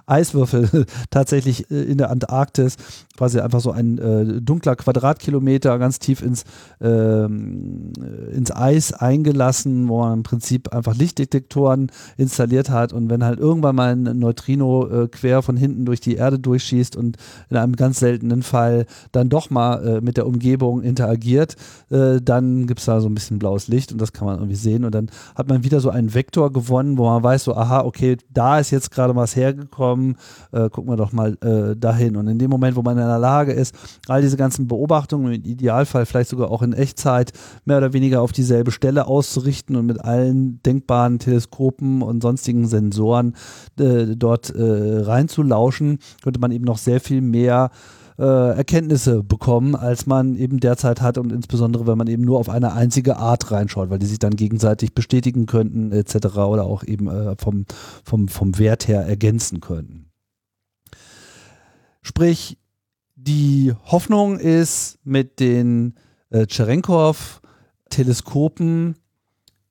Eiswürfel 0.05 0.85
tatsächlich 1.09 1.69
äh, 1.71 1.83
in 1.83 1.97
der 1.97 2.09
Antarktis, 2.09 2.77
quasi 3.17 3.39
einfach 3.39 3.59
so 3.59 3.71
ein 3.71 3.97
äh, 3.97 4.41
dunkler 4.41 4.75
Quadratkilometer 4.75 5.77
ganz 5.77 5.99
tief 5.99 6.21
ins, 6.21 6.45
äh, 6.79 7.25
ins 7.25 8.51
Eis 8.55 8.93
eingelassen, 8.93 9.89
wo 9.89 9.99
man 9.99 10.19
im 10.19 10.23
Prinzip 10.23 10.73
einfach 10.73 10.95
Lichtdetektoren 10.95 11.91
installiert 12.17 12.69
hat. 12.69 12.93
Und 12.93 13.09
wenn 13.09 13.23
halt 13.23 13.39
irgendwann 13.39 13.75
mal 13.75 13.91
ein 13.91 14.19
Neutrino 14.19 14.87
äh, 14.87 15.07
quer 15.09 15.41
von 15.41 15.57
hinten 15.57 15.85
durch 15.85 15.99
die 15.99 16.15
Erde 16.15 16.39
durchschießt 16.39 16.95
und 16.95 17.17
in 17.49 17.57
einem 17.57 17.75
ganz 17.75 17.99
seltenen 17.99 18.43
Fall 18.43 18.85
dann 19.11 19.29
doch 19.29 19.49
mal 19.49 19.85
äh, 19.85 20.01
mit 20.01 20.17
der 20.17 20.25
Umgebung 20.25 20.81
interagiert, 20.81 21.55
äh, 21.89 22.21
dann 22.21 22.67
gibt 22.67 22.79
es 22.79 22.85
da 22.85 23.01
so 23.01 23.09
ein 23.09 23.15
bisschen 23.15 23.39
blaues 23.39 23.67
Licht 23.67 23.91
und 23.91 23.99
das 23.99 24.13
kann 24.13 24.27
man 24.27 24.37
irgendwie 24.37 24.55
sehen. 24.55 24.85
Und 24.85 24.95
dann 24.95 25.09
hat 25.35 25.49
man 25.49 25.63
wieder 25.63 25.79
so 25.81 25.89
einen 25.89 26.13
Vektor 26.13 26.53
gewonnen, 26.53 26.97
wo 26.97 27.05
man 27.05 27.21
weiß 27.21 27.43
so, 27.43 27.55
aha, 27.55 27.81
okay, 27.81 28.17
da 28.29 28.59
ist 28.59 28.71
jetzt 28.71 28.91
gerade 28.91 29.15
was 29.15 29.35
hergekommen, 29.35 29.68
äh, 29.71 30.69
gucken 30.69 30.91
wir 30.91 30.97
doch 30.97 31.11
mal 31.11 31.37
äh, 31.41 31.75
dahin. 31.75 32.15
Und 32.15 32.27
in 32.27 32.39
dem 32.39 32.49
Moment, 32.49 32.75
wo 32.75 32.81
man 32.81 32.97
in 32.97 33.05
der 33.05 33.19
Lage 33.19 33.53
ist, 33.53 33.75
all 34.07 34.21
diese 34.21 34.37
ganzen 34.37 34.67
Beobachtungen 34.67 35.33
im 35.33 35.43
Idealfall 35.43 36.05
vielleicht 36.05 36.29
sogar 36.29 36.51
auch 36.51 36.61
in 36.61 36.73
Echtzeit 36.73 37.31
mehr 37.65 37.77
oder 37.77 37.93
weniger 37.93 38.21
auf 38.21 38.31
dieselbe 38.31 38.71
Stelle 38.71 39.07
auszurichten 39.07 39.75
und 39.75 39.85
mit 39.85 40.03
allen 40.03 40.61
denkbaren 40.63 41.19
Teleskopen 41.19 42.01
und 42.01 42.21
sonstigen 42.21 42.67
Sensoren 42.67 43.35
äh, 43.79 44.15
dort 44.15 44.49
äh, 44.49 45.01
reinzulauschen, 45.01 45.99
könnte 46.23 46.39
man 46.39 46.51
eben 46.51 46.65
noch 46.65 46.77
sehr 46.77 46.99
viel 46.99 47.21
mehr 47.21 47.71
äh, 48.19 48.57
Erkenntnisse 48.57 49.23
bekommen, 49.23 49.75
als 49.75 50.05
man 50.05 50.35
eben 50.35 50.59
derzeit 50.59 51.01
hat 51.01 51.17
und 51.17 51.31
insbesondere, 51.31 51.87
wenn 51.87 51.97
man 51.97 52.07
eben 52.07 52.23
nur 52.23 52.37
auf 52.37 52.49
eine 52.49 52.73
einzige 52.73 53.15
Art 53.15 53.49
reinschaut, 53.51 53.89
weil 53.89 53.99
die 53.99 54.07
sich 54.07 54.19
dann 54.19 54.35
gegenseitig 54.35 54.93
bestätigen 54.93 55.45
könnten 55.45 55.93
etc. 55.93 56.15
oder 56.37 56.65
auch 56.65 56.83
eben 56.83 57.07
äh, 57.07 57.37
vom, 57.37 57.63
vom, 58.03 58.27
vom 58.27 58.59
Wert 58.59 58.89
her 58.89 59.05
ergänzen 59.05 59.61
könnten. 59.61 60.11
Sprich, 62.01 62.57
die 63.15 63.73
Hoffnung 63.85 64.37
ist 64.37 64.99
mit 65.05 65.39
den 65.39 65.93
äh, 66.29 66.45
Cherenkov-Teleskopen 66.45 68.95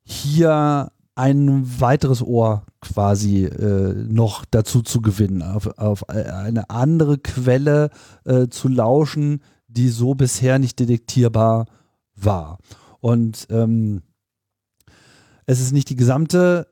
hier 0.05 0.91
ein 1.19 1.81
weiteres 1.81 2.23
Ohr 2.23 2.65
quasi 2.81 3.45
äh, 3.45 3.93
noch 4.09 4.45
dazu 4.45 4.83
zu 4.83 5.01
gewinnen, 5.01 5.43
auf, 5.43 5.67
auf 5.79 6.09
eine 6.09 6.71
andere 6.71 7.19
Quelle 7.19 7.91
äh, 8.25 8.47
zu 8.47 8.69
lauschen, 8.69 9.43
die 9.67 9.89
so 9.89 10.15
bisher 10.15 10.61
nicht 10.61 10.79
detektierbar 10.79 11.67
war. 12.15 12.59
Und 13.01 13.49
ähm, 13.51 14.03
es 15.47 15.61
ist 15.61 15.73
nicht 15.73 15.91
die 15.91 15.97
gesamte 15.97 16.69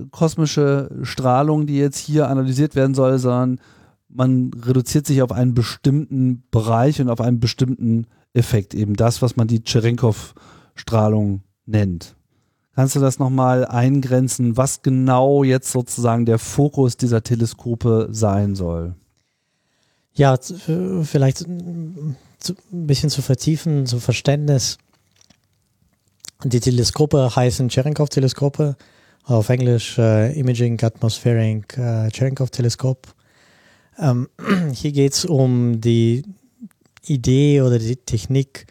äh, 0.00 0.06
kosmische 0.10 0.90
Strahlung, 1.02 1.66
die 1.66 1.76
jetzt 1.76 1.98
hier 1.98 2.30
analysiert 2.30 2.76
werden 2.76 2.94
soll, 2.94 3.18
sondern 3.18 3.60
man 4.08 4.52
reduziert 4.54 5.06
sich 5.06 5.20
auf 5.20 5.32
einen 5.32 5.52
bestimmten 5.52 6.44
Bereich 6.50 6.98
und 7.00 7.10
auf 7.10 7.20
einen 7.20 7.40
bestimmten 7.40 8.06
Effekt, 8.32 8.74
eben 8.74 8.94
das, 8.94 9.20
was 9.20 9.36
man 9.36 9.48
die 9.48 9.62
Cherenkov-Strahlung 9.62 11.42
nennt. 11.66 12.16
Kannst 12.76 12.94
du 12.94 13.00
das 13.00 13.18
nochmal 13.18 13.64
eingrenzen, 13.64 14.58
was 14.58 14.82
genau 14.82 15.42
jetzt 15.42 15.72
sozusagen 15.72 16.26
der 16.26 16.38
Fokus 16.38 16.98
dieser 16.98 17.22
Teleskope 17.22 18.08
sein 18.10 18.54
soll? 18.54 18.94
Ja, 20.12 20.38
vielleicht 21.02 21.46
ein 21.46 22.16
bisschen 22.70 23.08
zu 23.08 23.22
vertiefen, 23.22 23.86
zu 23.86 23.98
Verständnis. 23.98 24.76
Die 26.44 26.60
Teleskope 26.60 27.34
heißen 27.34 27.70
Cherenkov-Teleskope, 27.70 28.76
auf 29.24 29.48
Englisch 29.48 29.96
äh, 29.96 30.38
Imaging 30.38 30.78
Atmospheric 30.84 31.78
äh, 31.78 32.10
Cherenkov-Teleskop. 32.10 33.06
Ähm, 33.98 34.28
hier 34.72 34.92
geht 34.92 35.14
es 35.14 35.24
um 35.24 35.80
die 35.80 36.24
Idee 37.06 37.62
oder 37.62 37.78
die 37.78 37.96
Technik, 37.96 38.66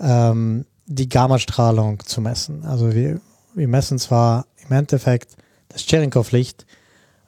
ähm, 0.00 0.66
die 0.86 1.08
Gammastrahlung 1.08 2.00
zu 2.04 2.20
messen. 2.20 2.64
Also 2.64 2.92
wir 2.92 3.20
wir 3.56 3.68
messen 3.68 3.98
zwar 3.98 4.46
im 4.68 4.76
Endeffekt 4.76 5.36
das 5.68 5.82
Cherenkov-Licht, 5.82 6.66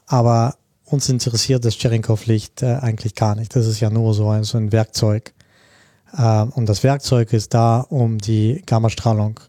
aber 0.07 0.57
uns 0.85 1.09
interessiert 1.09 1.65
das 1.65 1.75
Cherenkov-Licht 1.75 2.63
äh, 2.63 2.77
eigentlich 2.77 3.15
gar 3.15 3.35
nicht. 3.35 3.55
Das 3.57 3.67
ist 3.67 3.81
ja 3.81 3.91
nur 3.91 4.15
so 4.15 4.29
ein, 4.29 4.45
so 4.45 4.59
ein 4.59 4.73
Werkzeug. 4.73 5.35
Äh, 6.17 6.43
und 6.43 6.69
das 6.69 6.83
Werkzeug 6.83 7.33
ist 7.33 7.55
da, 7.55 7.81
um 7.81 8.19
die 8.19 8.63
Gammastrahlung 8.65 9.41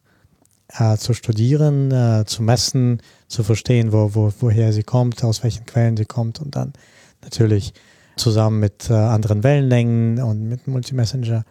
äh, 0.78 0.98
zu 0.98 1.14
studieren, 1.14 1.92
äh, 1.92 2.26
zu 2.26 2.44
messen, 2.44 3.02
zu 3.28 3.44
verstehen, 3.44 3.92
wo, 3.92 4.16
wo, 4.16 4.34
woher 4.40 4.74
sie 4.74 4.84
kommt, 4.84 5.24
aus 5.24 5.44
welchen 5.44 5.66
Quellen 5.66 5.98
sie 5.98 6.06
kommt 6.06 6.40
und 6.40 6.56
dann 6.56 6.74
natürlich 7.22 7.74
zusammen 8.16 8.60
mit 8.60 8.90
äh, 8.90 8.94
anderen 8.94 9.44
Wellenlängen 9.44 10.22
und 10.22 10.48
mit 10.48 10.68
Multimessenger 10.68 11.44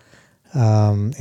ähm, 0.54 1.12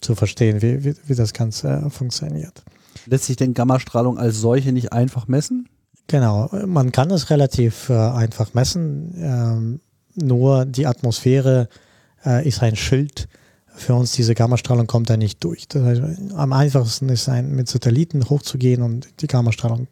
zu 0.00 0.14
verstehen, 0.14 0.62
wie, 0.62 0.84
wie, 0.84 0.94
wie 1.06 1.14
das 1.14 1.32
Ganze 1.32 1.88
funktioniert. 1.90 2.62
Lässt 3.08 3.24
sich 3.24 3.36
denn 3.36 3.54
Gammastrahlung 3.54 4.18
als 4.18 4.38
solche 4.38 4.72
nicht 4.72 4.92
einfach 4.92 5.28
messen? 5.28 5.68
Genau, 6.08 6.50
man 6.66 6.92
kann 6.92 7.10
es 7.10 7.30
relativ 7.30 7.90
äh, 7.90 7.94
einfach 7.94 8.54
messen. 8.54 9.14
Ähm, 9.18 9.80
nur 10.14 10.64
die 10.64 10.86
Atmosphäre 10.86 11.68
äh, 12.24 12.46
ist 12.46 12.62
ein 12.62 12.76
Schild. 12.76 13.28
Für 13.74 13.94
uns 13.94 14.12
diese 14.12 14.34
Gammastrahlung 14.34 14.86
kommt 14.86 15.08
da 15.08 15.16
nicht 15.16 15.42
durch. 15.44 15.68
Das 15.68 15.82
heißt, 15.84 16.02
am 16.34 16.52
einfachsten 16.52 17.08
ist 17.08 17.28
ein, 17.28 17.54
mit 17.54 17.68
Satelliten 17.68 18.28
hochzugehen 18.28 18.82
und 18.82 19.08
die 19.20 19.26
Gammastrahlung 19.26 19.86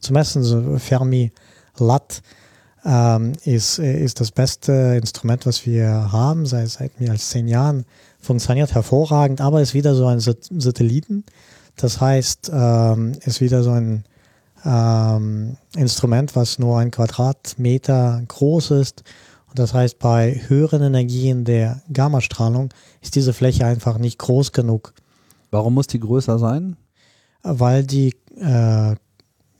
zu 0.00 0.12
messen. 0.12 0.42
So 0.42 0.78
Fermi 0.78 1.32
LAT 1.78 2.22
ähm, 2.84 3.32
ist, 3.44 3.78
ist 3.78 4.20
das 4.20 4.30
beste 4.32 4.98
Instrument, 5.00 5.46
was 5.46 5.66
wir 5.66 6.10
haben, 6.12 6.46
seit, 6.46 6.68
seit 6.70 7.00
mehr 7.00 7.12
als 7.12 7.28
zehn 7.30 7.46
Jahren. 7.46 7.84
Funktioniert 8.20 8.74
hervorragend, 8.74 9.40
aber 9.40 9.62
ist 9.62 9.74
wieder 9.74 9.94
so 9.94 10.06
ein 10.06 10.20
Satelliten. 10.20 11.24
Das 11.78 12.00
heißt, 12.00 12.50
ähm, 12.52 13.12
ist 13.24 13.40
wieder 13.40 13.62
so 13.62 13.70
ein 13.70 14.04
ähm, 14.64 15.56
Instrument, 15.76 16.34
was 16.36 16.58
nur 16.58 16.78
ein 16.78 16.90
Quadratmeter 16.90 18.22
groß 18.26 18.72
ist. 18.72 19.04
Und 19.48 19.58
das 19.58 19.72
heißt, 19.72 19.98
bei 19.98 20.42
höheren 20.48 20.82
Energien 20.82 21.44
der 21.44 21.80
Gammastrahlung 21.92 22.70
ist 23.00 23.14
diese 23.14 23.32
Fläche 23.32 23.64
einfach 23.64 23.98
nicht 23.98 24.18
groß 24.18 24.52
genug. 24.52 24.92
Warum 25.50 25.74
muss 25.74 25.86
die 25.86 26.00
größer 26.00 26.38
sein? 26.38 26.76
Weil 27.42 27.84
die 27.84 28.14
äh, 28.36 28.96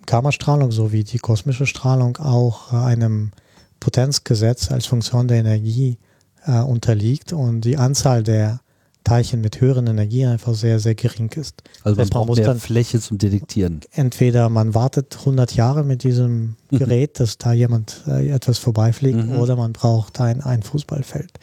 Gammastrahlung 0.06 0.72
sowie 0.72 1.04
die 1.04 1.18
kosmische 1.18 1.66
Strahlung 1.66 2.16
auch 2.16 2.72
einem 2.72 3.30
Potenzgesetz 3.78 4.72
als 4.72 4.86
Funktion 4.86 5.28
der 5.28 5.38
Energie 5.38 5.98
äh, 6.44 6.60
unterliegt 6.60 7.32
und 7.32 7.60
die 7.60 7.76
Anzahl 7.76 8.24
der 8.24 8.60
Teilchen 9.08 9.40
mit 9.40 9.60
höheren 9.60 9.86
Energien 9.86 10.28
einfach 10.28 10.54
sehr, 10.54 10.80
sehr 10.80 10.94
gering 10.94 11.30
ist. 11.32 11.62
Also 11.82 11.96
man, 11.96 12.08
braucht 12.08 12.36
mehr 12.36 12.54
Fläche 12.56 13.00
zum 13.00 13.18
Detektieren. 13.18 13.80
Entweder 13.92 14.48
man 14.50 14.74
wartet 14.74 15.16
100 15.20 15.54
Jahre 15.54 15.84
mit 15.84 16.02
diesem 16.02 16.56
mhm. 16.70 16.78
Gerät, 16.78 17.18
dass 17.18 17.38
da 17.38 17.52
jemand 17.52 18.02
äh, 18.06 18.28
etwas 18.28 18.58
vorbeifliegt, 18.58 19.26
mhm. 19.26 19.38
oder 19.38 19.56
man 19.56 19.72
braucht 19.72 20.20
ein, 20.20 20.42
ein 20.42 20.62
Fußballfeld. 20.62 21.38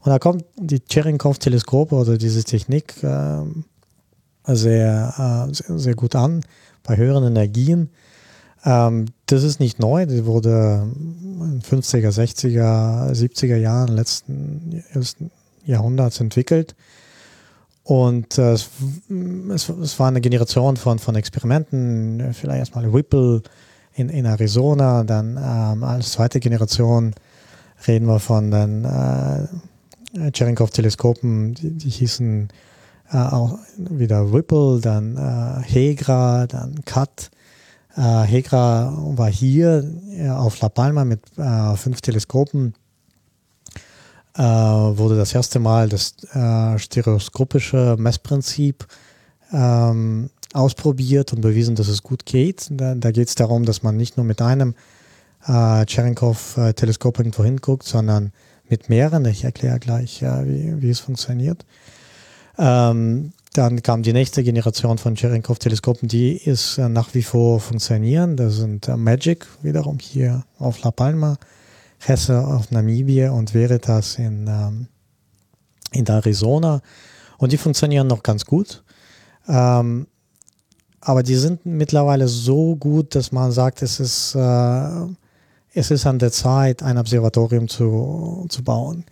Und 0.00 0.10
da 0.10 0.18
kommt 0.18 0.44
die 0.56 0.80
Cherenkov-Teleskope 0.80 1.94
oder 1.94 2.18
diese 2.18 2.44
Technik 2.44 3.02
äh, 3.02 3.42
sehr, 4.46 5.48
äh, 5.48 5.54
sehr, 5.54 5.78
sehr, 5.78 5.94
gut 5.94 6.14
an 6.14 6.42
bei 6.82 6.96
höheren 6.96 7.24
Energien. 7.24 7.90
Ähm, 8.64 9.06
das 9.26 9.42
ist 9.42 9.60
nicht 9.60 9.80
neu, 9.80 10.06
die 10.06 10.26
wurde 10.26 10.86
in 10.94 11.62
50er, 11.62 12.10
60er, 12.10 13.12
70er 13.12 13.56
Jahren 13.56 13.88
letzten 13.88 14.82
Jahrhunderts 15.64 16.20
entwickelt. 16.20 16.74
Und 17.84 18.38
äh, 18.38 18.52
es, 18.52 18.70
es, 19.52 19.68
es, 19.68 19.98
war 19.98 20.08
eine 20.08 20.22
Generation 20.22 20.76
von, 20.76 20.98
von 20.98 21.14
Experimenten, 21.16 22.32
vielleicht 22.32 22.60
erstmal 22.60 22.90
Whipple 22.92 23.42
in, 23.94 24.08
in 24.08 24.24
Arizona, 24.24 25.04
dann 25.04 25.36
ähm, 25.36 25.84
als 25.84 26.12
zweite 26.12 26.40
Generation 26.40 27.14
reden 27.86 28.06
wir 28.06 28.20
von 28.20 28.50
den 28.50 28.84
äh, 28.84 30.30
Cherenkov-Teleskopen, 30.32 31.54
die, 31.54 31.70
die, 31.72 31.90
hießen 31.90 32.48
äh, 33.12 33.16
auch 33.16 33.58
wieder 33.76 34.32
Whipple, 34.32 34.80
dann 34.80 35.16
äh, 35.16 35.62
Hegra, 35.62 36.46
dann 36.46 36.84
CAT. 36.84 37.30
Äh, 37.96 38.22
Hegra 38.22 38.92
war 38.96 39.30
hier 39.30 39.84
äh, 40.10 40.28
auf 40.30 40.58
La 40.60 40.68
Palma 40.68 41.04
mit 41.04 41.20
äh, 41.36 41.76
fünf 41.76 42.00
Teleskopen 42.00 42.74
äh, 44.36 44.42
wurde 44.42 45.16
das 45.16 45.34
erste 45.34 45.58
Mal 45.58 45.88
das 45.88 46.14
äh, 46.32 46.78
stereoskopische 46.78 47.96
Messprinzip 47.98 48.86
ähm, 49.52 50.30
ausprobiert 50.52 51.32
und 51.32 51.40
bewiesen, 51.40 51.74
dass 51.74 51.88
es 51.88 52.02
gut 52.02 52.26
geht. 52.26 52.68
Da, 52.70 52.94
da 52.94 53.10
geht 53.10 53.28
es 53.28 53.34
darum, 53.34 53.64
dass 53.64 53.82
man 53.82 53.96
nicht 53.96 54.16
nur 54.16 54.24
mit 54.24 54.42
einem 54.42 54.74
äh, 55.46 55.84
Cherenkov-Teleskop 55.86 57.18
irgendwo 57.18 57.44
hinguckt, 57.44 57.84
sondern 57.84 58.32
mit 58.68 58.88
mehreren. 58.88 59.24
Ich 59.26 59.44
erkläre 59.44 59.78
gleich, 59.78 60.22
äh, 60.22 60.46
wie, 60.46 60.82
wie 60.82 60.90
es 60.90 61.00
funktioniert. 61.00 61.64
Ähm, 62.58 63.32
dann 63.52 63.82
kam 63.82 64.02
die 64.02 64.12
nächste 64.12 64.42
Generation 64.42 64.98
von 64.98 65.16
Cherenkov-Teleskopen, 65.16 66.08
die 66.08 66.36
ist 66.36 66.78
äh, 66.78 66.88
nach 66.88 67.14
wie 67.14 67.22
vor 67.22 67.60
funktionieren. 67.60 68.36
Das 68.36 68.56
sind 68.56 68.88
äh, 68.88 68.96
Magic 68.96 69.46
wiederum 69.62 69.98
hier 70.00 70.44
auf 70.58 70.82
La 70.82 70.90
Palma 70.90 71.36
Hesse 72.08 72.46
auf 72.46 72.70
Namibia 72.70 73.30
und 73.30 73.54
Veritas 73.54 74.16
in, 74.16 74.46
ähm, 74.46 74.88
in 75.92 76.06
Arizona. 76.06 76.80
Und 77.38 77.52
die 77.52 77.58
funktionieren 77.58 78.06
noch 78.06 78.22
ganz 78.22 78.44
gut. 78.44 78.82
Ähm, 79.48 80.06
aber 81.00 81.22
die 81.22 81.36
sind 81.36 81.66
mittlerweile 81.66 82.28
so 82.28 82.76
gut, 82.76 83.14
dass 83.14 83.30
man 83.30 83.52
sagt, 83.52 83.82
es 83.82 84.00
ist, 84.00 84.34
äh, 84.34 85.06
es 85.74 85.90
ist 85.90 86.06
an 86.06 86.18
der 86.18 86.32
Zeit, 86.32 86.82
ein 86.82 86.96
Observatorium 86.96 87.68
zu, 87.68 88.46
zu 88.48 88.64
bauen. 88.64 89.04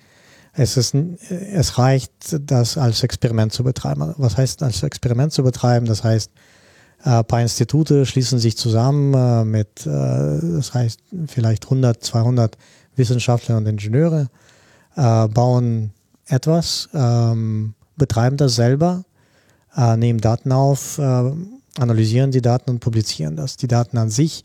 Es, 0.54 0.76
ist, 0.76 0.94
es 0.94 1.78
reicht, 1.78 2.12
das 2.40 2.76
als 2.76 3.02
Experiment 3.02 3.52
zu 3.52 3.64
betreiben. 3.64 4.14
Was 4.18 4.36
heißt 4.36 4.62
als 4.62 4.82
Experiment 4.82 5.32
zu 5.32 5.42
betreiben? 5.42 5.86
Das 5.86 6.04
heißt, 6.04 6.30
ein 7.04 7.20
äh, 7.20 7.24
paar 7.24 7.40
Institute 7.40 8.06
schließen 8.06 8.38
sich 8.38 8.56
zusammen 8.56 9.14
äh, 9.14 9.44
mit, 9.44 9.86
äh, 9.86 10.38
das 10.40 10.72
heißt, 10.72 11.00
vielleicht 11.26 11.64
100, 11.64 12.02
200 12.02 12.56
Wissenschaftler 12.96 13.56
und 13.56 13.66
Ingenieure, 13.66 14.28
äh, 14.96 15.28
bauen 15.28 15.92
etwas, 16.26 16.88
ähm, 16.94 17.74
betreiben 17.96 18.36
das 18.36 18.54
selber, 18.54 19.04
äh, 19.76 19.96
nehmen 19.96 20.20
Daten 20.20 20.52
auf, 20.52 20.98
äh, 20.98 21.32
analysieren 21.78 22.30
die 22.30 22.42
Daten 22.42 22.70
und 22.70 22.80
publizieren 22.80 23.36
das. 23.36 23.56
Die 23.56 23.68
Daten 23.68 23.98
an 23.98 24.10
sich 24.10 24.44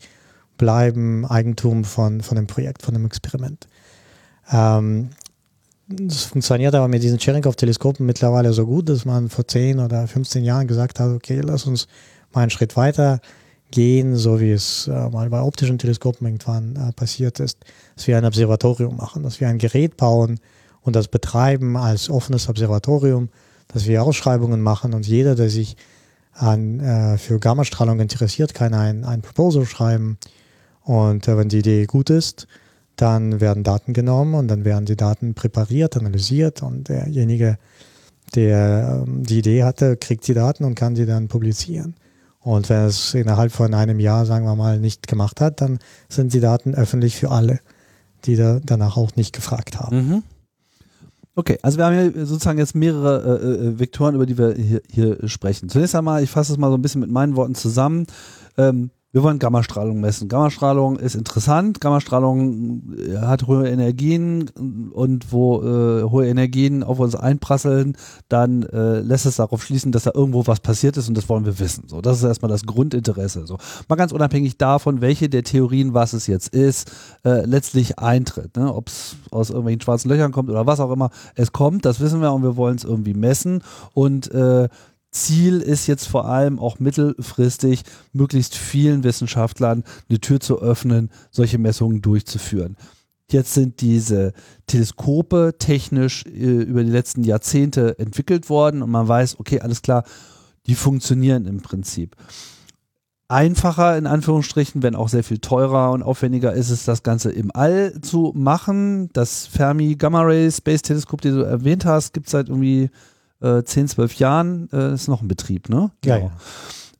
bleiben 0.56 1.24
Eigentum 1.26 1.84
von, 1.84 2.20
von 2.20 2.36
dem 2.36 2.46
Projekt, 2.46 2.82
von 2.82 2.94
dem 2.94 3.06
Experiment. 3.06 3.68
Ähm, 4.50 5.10
das 5.88 6.24
funktioniert 6.24 6.74
aber 6.74 6.88
mit 6.88 7.02
diesen 7.02 7.18
Cherenkov-Teleskopen 7.18 8.04
mittlerweile 8.04 8.52
so 8.52 8.66
gut, 8.66 8.88
dass 8.90 9.06
man 9.06 9.30
vor 9.30 9.46
10 9.46 9.80
oder 9.80 10.06
15 10.06 10.44
Jahren 10.44 10.66
gesagt 10.66 11.00
hat, 11.00 11.10
okay, 11.10 11.40
lass 11.42 11.64
uns 11.64 11.86
mal 12.32 12.42
einen 12.42 12.50
Schritt 12.50 12.76
weiter 12.76 13.20
gehen, 13.70 14.16
so 14.16 14.40
wie 14.40 14.52
es 14.52 14.88
äh, 14.88 15.08
mal 15.10 15.28
bei 15.30 15.40
optischen 15.40 15.78
Teleskopen 15.78 16.26
irgendwann 16.26 16.76
äh, 16.76 16.92
passiert 16.92 17.40
ist, 17.40 17.58
dass 17.94 18.06
wir 18.06 18.16
ein 18.16 18.24
Observatorium 18.24 18.96
machen, 18.96 19.22
dass 19.22 19.40
wir 19.40 19.48
ein 19.48 19.58
Gerät 19.58 19.96
bauen 19.96 20.40
und 20.80 20.96
das 20.96 21.08
betreiben 21.08 21.76
als 21.76 22.08
offenes 22.08 22.48
Observatorium, 22.48 23.28
dass 23.68 23.86
wir 23.86 24.02
Ausschreibungen 24.02 24.62
machen 24.62 24.94
und 24.94 25.06
jeder, 25.06 25.34
der 25.34 25.50
sich 25.50 25.76
an, 26.32 26.80
äh, 26.80 27.18
für 27.18 27.38
Gammastrahlung 27.38 28.00
interessiert, 28.00 28.54
kann 28.54 28.72
ein, 28.72 29.04
ein 29.04 29.22
Proposal 29.22 29.66
schreiben 29.66 30.18
und 30.82 31.28
äh, 31.28 31.36
wenn 31.36 31.48
die 31.48 31.58
Idee 31.58 31.84
gut 31.84 32.10
ist, 32.10 32.46
dann 32.96 33.40
werden 33.40 33.62
Daten 33.62 33.92
genommen 33.92 34.34
und 34.34 34.48
dann 34.48 34.64
werden 34.64 34.86
die 34.86 34.96
Daten 34.96 35.34
präpariert, 35.34 35.96
analysiert 35.96 36.62
und 36.62 36.88
derjenige, 36.88 37.58
der 38.34 39.04
ähm, 39.06 39.22
die 39.22 39.38
Idee 39.38 39.64
hatte, 39.64 39.96
kriegt 39.96 40.26
die 40.26 40.34
Daten 40.34 40.64
und 40.64 40.74
kann 40.74 40.94
die 40.94 41.06
dann 41.06 41.28
publizieren. 41.28 41.94
Und 42.48 42.70
wenn 42.70 42.86
es 42.86 43.12
innerhalb 43.12 43.52
von 43.52 43.74
einem 43.74 44.00
Jahr, 44.00 44.24
sagen 44.24 44.46
wir 44.46 44.56
mal, 44.56 44.80
nicht 44.80 45.06
gemacht 45.06 45.42
hat, 45.42 45.60
dann 45.60 45.78
sind 46.08 46.32
die 46.32 46.40
Daten 46.40 46.74
öffentlich 46.74 47.14
für 47.14 47.30
alle, 47.30 47.60
die 48.24 48.36
da 48.36 48.58
danach 48.64 48.96
auch 48.96 49.14
nicht 49.16 49.34
gefragt 49.34 49.78
haben. 49.78 49.96
Mhm. 49.96 50.22
Okay, 51.34 51.58
also 51.60 51.76
wir 51.76 51.84
haben 51.84 51.94
hier 51.94 52.24
sozusagen 52.24 52.58
jetzt 52.58 52.74
mehrere 52.74 53.38
äh, 53.38 53.66
äh, 53.66 53.78
Vektoren, 53.78 54.14
über 54.14 54.24
die 54.24 54.38
wir 54.38 54.54
hier, 54.54 54.80
hier 54.90 55.28
sprechen. 55.28 55.68
Zunächst 55.68 55.94
einmal, 55.94 56.22
ich 56.22 56.30
fasse 56.30 56.52
es 56.52 56.58
mal 56.58 56.70
so 56.70 56.78
ein 56.78 56.80
bisschen 56.80 57.02
mit 57.02 57.10
meinen 57.10 57.36
Worten 57.36 57.54
zusammen. 57.54 58.06
Ähm, 58.56 58.92
wir 59.18 59.24
wollen 59.24 59.40
Gammastrahlung 59.40 60.00
messen. 60.00 60.28
Gammastrahlung 60.28 60.96
ist 60.96 61.16
interessant. 61.16 61.80
Gammastrahlung 61.80 62.82
äh, 62.96 63.16
hat 63.16 63.48
hohe 63.48 63.68
Energien 63.68 64.48
und 64.92 65.32
wo 65.32 65.60
äh, 65.60 66.04
hohe 66.04 66.28
Energien 66.28 66.84
auf 66.84 67.00
uns 67.00 67.16
einprasseln, 67.16 67.96
dann 68.28 68.62
äh, 68.62 69.00
lässt 69.00 69.26
es 69.26 69.36
darauf 69.36 69.64
schließen, 69.64 69.90
dass 69.90 70.04
da 70.04 70.12
irgendwo 70.14 70.46
was 70.46 70.60
passiert 70.60 70.96
ist 70.98 71.08
und 71.08 71.16
das 71.16 71.28
wollen 71.28 71.44
wir 71.44 71.58
wissen. 71.58 71.88
So, 71.88 72.00
das 72.00 72.18
ist 72.18 72.22
erstmal 72.22 72.48
das 72.48 72.62
Grundinteresse. 72.62 73.44
So, 73.44 73.58
mal 73.88 73.96
ganz 73.96 74.12
unabhängig 74.12 74.56
davon, 74.56 75.00
welche 75.00 75.28
der 75.28 75.42
Theorien, 75.42 75.94
was 75.94 76.12
es 76.12 76.28
jetzt 76.28 76.54
ist, 76.54 76.88
äh, 77.24 77.44
letztlich 77.44 77.98
eintritt. 77.98 78.56
Ne? 78.56 78.72
Ob 78.72 78.86
es 78.86 79.16
aus 79.32 79.50
irgendwelchen 79.50 79.80
schwarzen 79.80 80.10
Löchern 80.10 80.30
kommt 80.30 80.48
oder 80.48 80.64
was 80.64 80.78
auch 80.78 80.92
immer, 80.92 81.10
es 81.34 81.50
kommt, 81.50 81.84
das 81.84 81.98
wissen 81.98 82.20
wir 82.20 82.32
und 82.32 82.44
wir 82.44 82.56
wollen 82.56 82.76
es 82.76 82.84
irgendwie 82.84 83.14
messen 83.14 83.64
und 83.94 84.30
äh, 84.30 84.68
Ziel 85.10 85.60
ist 85.60 85.86
jetzt 85.86 86.06
vor 86.06 86.26
allem 86.26 86.58
auch 86.58 86.78
mittelfristig, 86.78 87.82
möglichst 88.12 88.54
vielen 88.54 89.04
Wissenschaftlern 89.04 89.84
eine 90.08 90.20
Tür 90.20 90.40
zu 90.40 90.60
öffnen, 90.60 91.10
solche 91.30 91.58
Messungen 91.58 92.02
durchzuführen. 92.02 92.76
Jetzt 93.30 93.52
sind 93.52 93.80
diese 93.82 94.32
Teleskope 94.66 95.56
technisch 95.58 96.24
äh, 96.24 96.62
über 96.62 96.82
die 96.82 96.90
letzten 96.90 97.24
Jahrzehnte 97.24 97.98
entwickelt 97.98 98.48
worden 98.48 98.82
und 98.82 98.90
man 98.90 99.06
weiß, 99.06 99.38
okay, 99.38 99.60
alles 99.60 99.82
klar, 99.82 100.04
die 100.66 100.74
funktionieren 100.74 101.46
im 101.46 101.60
Prinzip. 101.60 102.16
Einfacher 103.30 103.98
in 103.98 104.06
Anführungsstrichen, 104.06 104.82
wenn 104.82 104.94
auch 104.94 105.10
sehr 105.10 105.22
viel 105.22 105.38
teurer 105.38 105.90
und 105.90 106.02
aufwendiger 106.02 106.54
ist 106.54 106.70
es, 106.70 106.86
das 106.86 107.02
Ganze 107.02 107.30
im 107.30 107.50
All 107.52 108.00
zu 108.00 108.32
machen. 108.34 109.10
Das 109.12 109.46
Fermi 109.46 109.96
Gamma 109.96 110.22
Ray 110.22 110.50
Space 110.50 110.80
Teleskop, 110.80 111.20
den 111.20 111.34
du 111.34 111.42
erwähnt 111.42 111.84
hast, 111.84 112.14
gibt 112.14 112.28
es 112.28 112.32
seit 112.32 112.48
irgendwie 112.48 112.88
äh, 113.40 113.62
10, 113.62 113.88
12 113.88 114.14
Jahren 114.16 114.68
äh, 114.72 114.94
ist 114.94 115.08
noch 115.08 115.22
ein 115.22 115.28
Betrieb, 115.28 115.68
ne? 115.68 115.90
Genau. 116.02 116.16
Ja, 116.16 116.30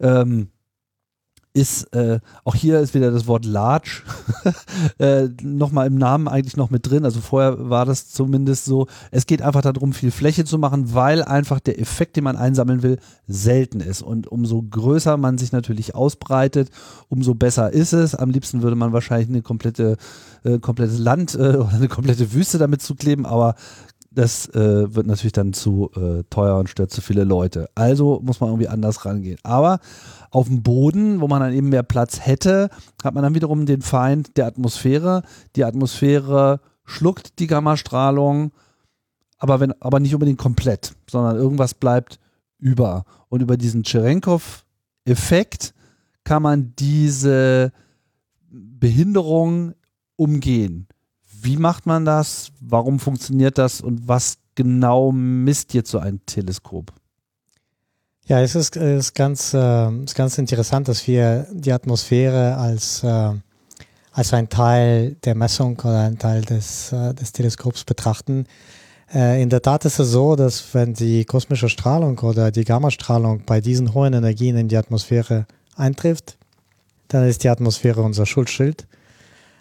ja. 0.01 0.21
Ähm, 0.23 0.49
ist, 1.59 1.93
äh, 1.95 2.21
auch 2.45 2.55
hier 2.55 2.79
ist 2.79 2.95
wieder 2.95 3.11
das 3.11 3.27
Wort 3.27 3.45
large 3.45 4.03
äh, 4.99 5.29
nochmal 5.43 5.87
im 5.87 5.97
Namen 5.97 6.29
eigentlich 6.29 6.57
noch 6.57 6.71
mit 6.71 6.89
drin. 6.89 7.05
Also 7.05 7.21
vorher 7.21 7.69
war 7.71 7.85
das 7.85 8.09
zumindest 8.09 8.65
so, 8.65 8.87
es 9.11 9.27
geht 9.27 9.43
einfach 9.43 9.63
darum, 9.63 9.93
viel 9.93 10.11
Fläche 10.11 10.45
zu 10.45 10.59
machen, 10.59 10.95
weil 10.95 11.23
einfach 11.23 11.59
der 11.59 11.81
Effekt, 11.81 12.17
den 12.17 12.25
man 12.25 12.37
einsammeln 12.37 12.83
will, 12.83 12.99
selten 13.27 13.81
ist. 13.81 14.03
Und 14.03 14.29
umso 14.29 14.63
größer 14.63 15.17
man 15.17 15.39
sich 15.39 15.53
natürlich 15.53 15.95
ausbreitet, 15.95 16.71
umso 17.09 17.35
besser 17.35 17.73
ist 17.73 17.93
es. 17.93 18.15
Am 18.15 18.31
liebsten 18.31 18.63
würde 18.63 18.77
man 18.77 18.93
wahrscheinlich 18.93 19.29
eine 19.29 19.43
komplette, 19.43 19.97
äh, 20.45 20.59
komplettes 20.59 20.99
Land 20.99 21.35
äh, 21.35 21.39
oder 21.57 21.73
eine 21.73 21.89
komplette 21.89 22.33
Wüste 22.33 22.59
damit 22.59 22.83
zukleben, 22.83 23.27
aber 23.27 23.57
das 24.11 24.49
äh, 24.55 24.95
wird 24.95 25.07
natürlich 25.07 25.33
dann 25.33 25.53
zu 25.53 25.91
äh, 25.95 26.25
teuer 26.31 26.59
und 26.59 26.69
stört 26.69 26.91
zu 26.91 27.01
viele 27.01 27.25
Leute. 27.25 27.69
Also 27.75 28.21
muss 28.23 28.41
man 28.41 28.51
irgendwie 28.51 28.69
anders 28.69 29.05
rangehen. 29.05 29.39
Aber 29.43 29.81
auf 30.31 30.49
dem 30.49 30.63
Boden, 30.63 31.21
wo 31.21 31.29
man 31.29 31.41
dann 31.41 31.53
eben 31.53 31.69
mehr 31.69 31.83
Platz 31.83 32.21
hätte, 32.25 32.71
hat 33.03 33.15
man 33.15 33.23
dann 33.23 33.35
wiederum 33.35 33.67
den 33.67 33.83
Feind 33.83 34.37
der 34.37 34.47
Atmosphäre. 34.47 35.23
Die 35.57 35.65
Atmosphäre 35.65 36.61
schluckt 36.85 37.39
die 37.39 37.47
Gammastrahlung, 37.47 38.53
aber, 39.39 39.61
wenn, 39.61 39.81
aber 39.81 40.01
nicht 40.01 40.15
unbedingt 40.15 40.39
komplett, 40.39 40.95
sondern 41.09 41.37
irgendwas 41.37 41.75
bleibt 41.75 42.19
über. 42.59 43.05
Und 43.29 43.43
über 43.43 43.57
diesen 43.57 43.85
Cherenkov-Effekt 43.85 45.75
kann 46.25 46.43
man 46.43 46.73
diese 46.79 47.73
Behinderung 48.51 49.75
umgehen. 50.17 50.89
Wie 51.41 51.57
macht 51.57 51.87
man 51.87 52.05
das? 52.05 52.51
Warum 52.61 52.99
funktioniert 52.99 53.59
das? 53.59 53.81
Und 53.81 54.09
was 54.09 54.39
genau 54.55 55.13
misst 55.13 55.75
jetzt 55.75 55.91
so 55.91 55.99
ein 55.99 56.21
Teleskop? 56.27 56.93
Ja, 58.27 58.41
es 58.41 58.55
ist, 58.55 58.77
ist, 58.77 59.15
ganz, 59.15 59.55
äh, 59.55 59.91
ist 60.05 60.15
ganz 60.15 60.37
interessant, 60.37 60.89
dass 60.89 61.07
wir 61.07 61.47
die 61.51 61.73
Atmosphäre 61.73 62.57
als, 62.57 63.03
äh, 63.03 63.31
als 64.13 64.35
ein 64.35 64.49
Teil 64.51 65.17
der 65.25 65.35
Messung 65.35 65.79
oder 65.79 66.01
ein 66.01 66.19
Teil 66.19 66.43
des, 66.43 66.93
äh, 66.93 67.15
des 67.15 67.33
Teleskops 67.33 67.85
betrachten. 67.85 68.45
Äh, 69.15 69.41
in 69.43 69.49
der 69.49 69.63
Tat 69.63 69.85
ist 69.87 69.99
es 69.99 70.11
so, 70.11 70.37
dass 70.37 70.75
wenn 70.75 70.93
die 70.93 71.25
kosmische 71.25 71.71
Strahlung 71.71 72.19
oder 72.19 72.51
die 72.51 72.65
Gammastrahlung 72.65 73.45
bei 73.47 73.61
diesen 73.63 73.95
hohen 73.95 74.13
Energien 74.13 74.57
in 74.57 74.69
die 74.69 74.77
Atmosphäre 74.77 75.47
eintrifft, 75.77 76.37
dann 77.09 77.27
ist 77.27 77.45
die 77.45 77.49
Atmosphäre 77.49 78.03
unser 78.03 78.27
Schuldschild. 78.27 78.87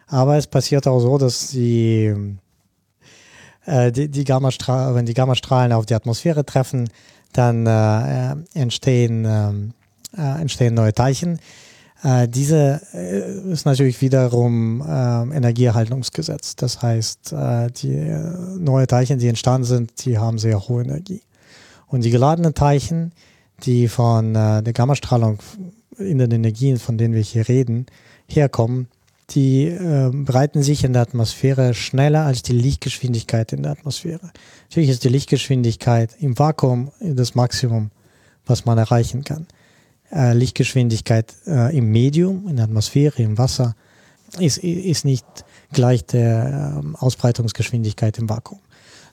Aber 0.08 0.38
es 0.38 0.48
passiert 0.48 0.88
auch 0.88 1.00
so, 1.00 1.18
dass 1.18 1.50
die, 1.50 2.14
äh, 3.66 3.92
die, 3.92 4.10
die 4.10 4.24
Gammastrahlen, 4.24 4.96
wenn 4.96 5.06
die 5.06 5.14
Gammastrahlen 5.14 5.74
auf 5.74 5.86
die 5.86 5.96
Atmosphäre 5.96 6.46
treffen, 6.46 6.90
dann 7.34 7.68
äh, 7.68 8.36
entstehen, 8.54 9.26
äh, 9.26 10.42
entstehen 10.42 10.74
neue 10.74 10.94
Teilchen. 10.94 11.40
Äh, 12.04 12.28
diese 12.28 12.82
äh, 12.94 13.52
ist 13.52 13.66
natürlich 13.66 14.02
wiederum 14.02 14.82
äh, 14.82 15.36
Energieerhaltungsgesetz. 15.36 16.56
Das 16.56 16.82
heißt, 16.82 17.34
äh, 17.34 17.72
die 17.72 17.96
äh, 17.96 18.20
neue 18.58 18.88
Teilchen, 18.88 19.20
die 19.20 19.28
entstanden 19.28 19.66
sind, 19.66 20.06
die 20.06 20.18
haben 20.18 20.38
sehr 20.38 20.68
hohe 20.68 20.84
Energie. 20.84 21.22
Und 21.88 22.04
die 22.04 22.12
geladenen 22.12 22.54
Teilchen, 22.54 23.14
die 23.64 23.88
von 23.88 24.36
äh, 24.36 24.62
der 24.62 24.74
Gammastrahlung 24.74 25.40
in 25.98 26.20
den 26.20 26.32
Energien, 26.32 26.78
von 26.78 26.98
denen 26.98 27.16
wir 27.16 27.22
hier 27.22 27.48
reden, 27.48 27.88
herkommen, 28.28 28.88
die 29.32 29.66
äh, 29.66 30.10
breiten 30.14 30.64
sich 30.64 30.84
in 30.84 30.94
der 30.94 31.02
Atmosphäre 31.02 31.74
schneller 31.74 32.26
als 32.26 32.44
die 32.44 32.54
Lichtgeschwindigkeit 32.54 33.52
in 33.52 33.64
der 33.64 33.74
Atmosphäre. 33.74 34.32
Natürlich 34.70 34.90
ist 34.90 35.04
die 35.04 35.10
Lichtgeschwindigkeit 35.10 36.16
im 36.20 36.40
Vakuum 36.40 36.92
das 37.02 37.36
Maximum, 37.36 37.92
was 38.46 38.66
man 38.66 38.78
erreichen 38.78 39.24
kann. 39.24 39.48
Äh, 40.12 40.34
Lichtgeschwindigkeit 40.34 41.36
äh, 41.46 41.78
im 41.78 41.92
Medium, 41.92 42.48
in 42.48 42.56
der 42.56 42.66
Atmosphäre, 42.66 43.22
im 43.22 43.38
Wasser, 43.38 43.76
ist, 44.40 44.60
ist 44.60 45.04
nicht 45.04 45.26
gleich 45.74 46.06
der 46.06 46.82
äh, 46.82 46.98
Ausbreitungsgeschwindigkeit 46.98 48.18
im 48.18 48.30
Vakuum. 48.30 48.60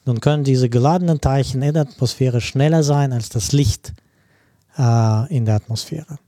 Nun 0.04 0.20
können 0.20 0.44
diese 0.44 0.68
geladenen 0.68 1.20
Teilchen 1.20 1.62
in 1.62 1.74
der 1.74 1.82
Atmosphäre 1.82 2.40
schneller 2.40 2.82
sein 2.82 3.12
als 3.12 3.30
das 3.30 3.52
Licht 3.52 3.92
äh, 4.78 5.34
in 5.34 5.46
der 5.46 5.56
Atmosphäre. 5.56 6.18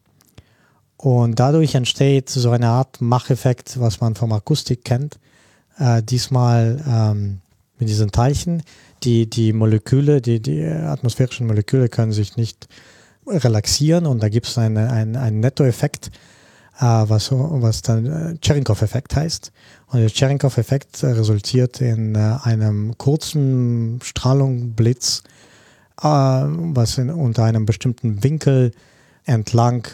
Und 0.97 1.39
dadurch 1.39 1.75
entsteht 1.75 2.31
so 2.31 2.51
eine 2.51 2.69
Art 2.69 3.01
Macheffekt, 3.01 3.79
was 3.81 4.01
man 4.01 4.15
vom 4.15 4.33
Akustik 4.33 4.85
kennt. 4.85 5.19
Äh, 5.79 6.03
diesmal 6.03 6.83
ähm, 6.89 7.41
mit 7.79 7.89
diesen 7.89 8.11
Teilchen. 8.11 8.63
Die, 9.03 9.29
die 9.29 9.53
Moleküle, 9.53 10.23
die, 10.23 10.41
die 10.41 10.65
atmosphärischen 10.65 11.47
Moleküle 11.47 11.89
können 11.89 12.13
sich 12.13 12.37
nicht 12.37 12.67
relaxieren 13.27 14.07
und 14.07 14.23
da 14.23 14.29
gibt 14.29 14.47
es 14.47 14.57
einen, 14.57 14.79
einen, 14.79 15.17
einen 15.17 15.41
Nettoeffekt, 15.41 16.11
äh, 16.79 16.85
was, 16.85 17.31
was 17.33 17.83
dann 17.83 18.07
äh, 18.07 18.39
Cherenkov-Effekt 18.43 19.17
heißt. 19.17 19.53
Und 19.89 20.01
der 20.01 20.09
Cherenkov-Effekt 20.09 21.03
resultiert 21.05 21.81
in 21.81 22.15
äh, 22.15 22.39
einem 22.43 22.97
kurzen 22.97 24.01
Strahlungsblitz, 24.03 25.25
äh, 26.01 26.05
was 26.07 26.97
in, 26.99 27.11
unter 27.11 27.45
einem 27.45 27.67
bestimmten 27.67 28.25
Winkel 28.25 28.73
entlang 29.25 29.87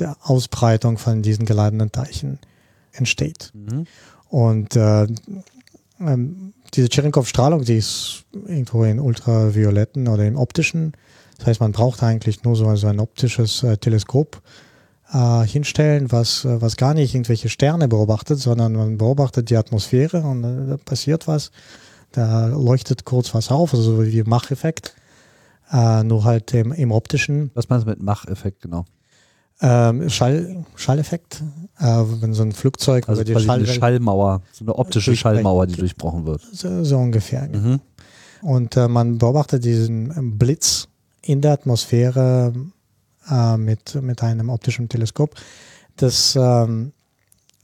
der 0.00 0.16
Ausbreitung 0.22 0.98
von 0.98 1.22
diesen 1.22 1.46
geladenen 1.46 1.92
Teilchen 1.92 2.38
entsteht. 2.92 3.52
Mhm. 3.54 3.86
Und 4.28 4.76
äh, 4.76 5.06
ähm, 6.00 6.52
diese 6.74 6.88
Cherenkov-Strahlung, 6.88 7.64
die 7.64 7.76
ist 7.76 8.24
irgendwo 8.32 8.84
in 8.84 9.00
ultravioletten 9.00 10.08
oder 10.08 10.26
im 10.26 10.36
optischen. 10.36 10.92
Das 11.38 11.46
heißt, 11.46 11.60
man 11.60 11.72
braucht 11.72 12.02
eigentlich 12.02 12.42
nur 12.44 12.56
so, 12.56 12.74
so 12.76 12.86
ein 12.86 13.00
optisches 13.00 13.62
äh, 13.62 13.76
Teleskop 13.76 14.42
äh, 15.12 15.42
hinstellen, 15.46 16.10
was, 16.12 16.44
äh, 16.44 16.60
was 16.60 16.76
gar 16.76 16.94
nicht 16.94 17.14
irgendwelche 17.14 17.48
Sterne 17.48 17.88
beobachtet, 17.88 18.38
sondern 18.38 18.72
man 18.72 18.98
beobachtet 18.98 19.50
die 19.50 19.56
Atmosphäre 19.56 20.22
und 20.22 20.44
äh, 20.44 20.70
da 20.70 20.76
passiert 20.76 21.28
was. 21.28 21.50
Da 22.12 22.46
leuchtet 22.46 23.04
kurz 23.04 23.34
was 23.34 23.50
auf, 23.50 23.74
also 23.74 23.96
so 23.96 24.06
wie 24.06 24.22
Macheffekt. 24.22 24.94
Äh, 25.70 26.04
nur 26.04 26.24
halt 26.24 26.54
im, 26.54 26.72
im 26.72 26.92
optischen. 26.92 27.50
Was 27.54 27.68
meinst 27.68 27.86
du 27.86 27.90
mit 27.90 28.00
Macheffekt 28.00 28.62
genau? 28.62 28.84
Ähm, 29.62 30.10
Schall, 30.10 30.64
Schalleffekt, 30.74 31.42
äh, 31.78 31.84
wenn 31.84 32.34
so 32.34 32.42
ein 32.42 32.52
Flugzeug 32.52 33.08
also 33.08 33.22
über 33.22 33.40
die 33.40 33.44
Schall 33.46 33.58
eine 33.60 33.66
Schallmauer, 33.66 34.42
so 34.52 34.64
eine 34.64 34.74
optische 34.74 35.16
Schallmauer, 35.16 35.66
die 35.66 35.76
durchbrochen 35.76 36.26
wird. 36.26 36.42
So, 36.52 36.84
so 36.84 36.98
ungefähr. 36.98 37.48
Mhm. 37.48 37.80
Und 38.42 38.76
äh, 38.76 38.86
man 38.86 39.16
beobachtet 39.16 39.64
diesen 39.64 40.36
Blitz 40.38 40.88
in 41.22 41.40
der 41.40 41.52
Atmosphäre 41.52 42.52
äh, 43.30 43.56
mit, 43.56 43.94
mit 44.02 44.22
einem 44.22 44.50
optischen 44.50 44.88
Teleskop. 44.88 45.34
Das 45.96 46.36
ähm, 46.36 46.92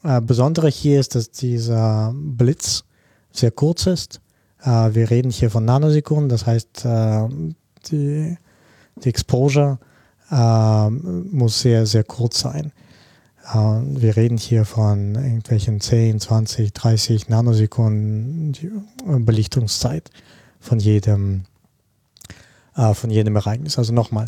äh, 0.02 0.20
Besondere 0.20 0.68
hier 0.68 0.98
ist, 0.98 1.14
dass 1.14 1.30
dieser 1.30 2.12
Blitz 2.14 2.84
sehr 3.32 3.50
kurz 3.50 3.86
ist. 3.86 4.20
Äh, 4.62 4.94
wir 4.94 5.10
reden 5.10 5.30
hier 5.30 5.50
von 5.50 5.64
Nanosekunden, 5.64 6.28
das 6.28 6.46
heißt, 6.46 6.84
äh, 6.84 7.28
die, 7.90 8.36
die 9.02 9.08
Exposure 9.08 9.78
äh, 10.32 10.90
muss 10.90 11.60
sehr, 11.60 11.86
sehr 11.86 12.04
kurz 12.04 12.40
sein. 12.40 12.72
Äh, 13.52 13.56
wir 13.56 14.16
reden 14.16 14.38
hier 14.38 14.64
von 14.64 15.14
irgendwelchen 15.14 15.80
10, 15.80 16.20
20, 16.20 16.72
30 16.72 17.28
Nanosekunden 17.28 18.56
Belichtungszeit 19.04 20.10
von 20.58 20.80
jedem, 20.80 21.44
äh, 22.76 22.94
von 22.94 23.10
jedem 23.10 23.36
Ereignis. 23.36 23.78
Also 23.78 23.92
nochmal, 23.92 24.26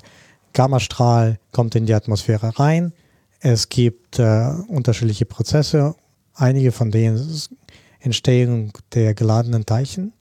Gammastrahl 0.52 1.38
kommt 1.50 1.74
in 1.74 1.86
die 1.86 1.94
Atmosphäre 1.94 2.58
rein. 2.58 2.92
Es 3.40 3.68
gibt 3.68 4.18
äh, 4.18 4.50
unterschiedliche 4.68 5.24
Prozesse. 5.24 5.94
Einige 6.34 6.72
von 6.72 6.90
denen 6.90 7.40
Entstehung 8.00 8.72
der 8.92 9.14
geladenen 9.14 9.64
Teilchen 9.66 10.12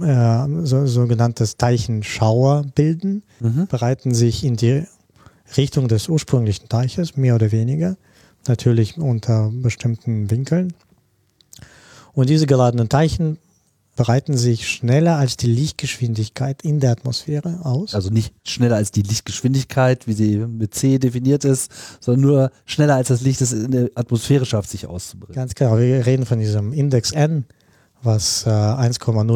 äh, 0.00 0.46
so, 0.64 0.86
sogenanntes 0.86 1.56
Teilchenschauer 1.56 2.64
bilden, 2.74 3.22
mhm. 3.40 3.66
bereiten 3.66 4.14
sich 4.14 4.44
in 4.44 4.56
die 4.56 4.84
Richtung 5.56 5.88
des 5.88 6.08
ursprünglichen 6.08 6.68
Teiches, 6.68 7.16
mehr 7.16 7.34
oder 7.34 7.52
weniger, 7.52 7.96
natürlich 8.48 8.98
unter 8.98 9.50
bestimmten 9.52 10.30
Winkeln. 10.30 10.72
Und 12.12 12.30
diese 12.30 12.46
geladenen 12.46 12.88
Teilchen 12.88 13.38
breiten 13.96 14.36
sich 14.36 14.68
schneller 14.68 15.16
als 15.16 15.36
die 15.36 15.46
Lichtgeschwindigkeit 15.48 16.62
in 16.62 16.80
der 16.80 16.92
Atmosphäre 16.92 17.60
aus. 17.64 17.94
Also 17.94 18.10
nicht 18.10 18.34
schneller 18.44 18.76
als 18.76 18.92
die 18.92 19.02
Lichtgeschwindigkeit, 19.02 20.06
wie 20.06 20.12
sie 20.12 20.36
mit 20.36 20.74
C 20.74 20.98
definiert 20.98 21.44
ist, 21.44 21.70
sondern 22.00 22.20
nur 22.20 22.50
schneller 22.66 22.94
als 22.94 23.08
das 23.08 23.22
Licht 23.22 23.40
es 23.40 23.52
in 23.52 23.70
der 23.70 23.90
Atmosphäre 23.94 24.44
schafft, 24.44 24.70
sich 24.70 24.86
auszubreiten. 24.86 25.34
Ganz 25.34 25.54
genau. 25.54 25.78
Wir 25.78 26.04
reden 26.04 26.26
von 26.26 26.38
diesem 26.38 26.72
Index 26.72 27.12
N, 27.12 27.46
was 28.06 28.46
äh, 28.46 28.50
1,000 28.50 29.30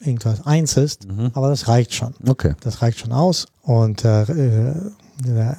irgendwas 0.00 0.46
1 0.46 0.76
ist, 0.76 1.08
mhm. 1.08 1.30
aber 1.34 1.48
das 1.48 1.66
reicht 1.68 1.94
schon. 1.94 2.14
Okay. 2.26 2.54
Das 2.60 2.82
reicht 2.82 3.00
schon 3.00 3.12
aus. 3.12 3.46
Und 3.62 4.04
äh, 4.04 4.22
äh 4.22 4.74
der 5.24 5.56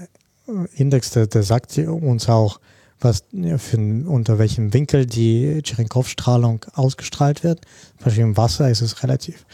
Index, 0.76 1.12
der, 1.12 1.28
der 1.28 1.44
sagt 1.44 1.78
uns 1.78 2.30
auch, 2.30 2.60
was 3.00 3.24
für, 3.58 3.78
unter 3.78 4.38
welchem 4.38 4.74
Winkel 4.74 5.06
die 5.06 5.62
Cherenkov-Strahlung 5.64 6.66
ausgestrahlt 6.74 7.44
wird. 7.44 7.62
Zum 7.98 8.06
Beispiel 8.06 8.24
im 8.24 8.38
Wasser 8.38 8.70
ist 8.70 8.82
es 8.82 9.02
relativ 9.04 9.46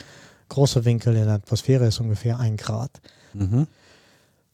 großer 0.49 0.85
Winkel, 0.85 1.15
in 1.15 1.25
der 1.25 1.35
Atmosphäre 1.35 1.87
ist 1.87 1.99
ungefähr 1.99 2.39
ein 2.39 2.57
Grad. 2.57 2.91
Mhm. 3.33 3.67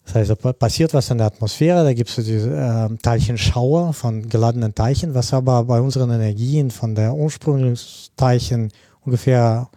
Das 0.08 0.16
heißt, 0.16 0.30
da 0.30 0.54
passiert 0.54 0.94
was 0.94 1.10
in 1.10 1.18
der 1.18 1.28
Atmosphäre, 1.28 1.84
da 1.84 1.94
gibt 1.94 2.10
es 2.10 2.16
diese 2.16 2.50
äh, 2.50 2.98
Teilchenschauer 3.02 3.92
von 3.92 4.30
geladenen 4.30 4.74
Teilchen, 4.74 5.14
was 5.14 5.34
aber 5.34 5.66
bei 5.66 5.82
unseren 5.82 6.10
Energien 6.12 6.72
von 6.72 6.96
der 6.96 7.14
Ursprungsteilchen 7.14 8.72
ungefähr 9.04 9.68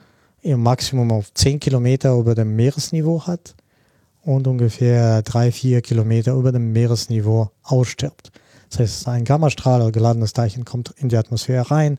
im 0.42 0.62
Maximum 0.62 1.10
auf 1.10 1.34
10 1.34 1.58
Kilometer 1.58 2.14
über 2.16 2.36
dem 2.36 2.54
Meeresniveau 2.54 3.26
hat 3.26 3.56
und 4.22 4.46
ungefähr 4.46 5.22
3, 5.22 5.50
4 5.50 5.82
Kilometer 5.82 6.34
über 6.34 6.52
dem 6.52 6.72
Meeresniveau 6.72 7.50
ausstirbt. 7.64 8.30
Das 8.70 8.78
heißt, 8.78 9.08
ein 9.08 9.24
Gammastrahl 9.24 9.82
oder 9.82 9.90
geladenes 9.90 10.32
Teilchen 10.32 10.64
kommt 10.64 10.94
in 10.98 11.08
die 11.08 11.16
Atmosphäre 11.16 11.72
rein, 11.72 11.98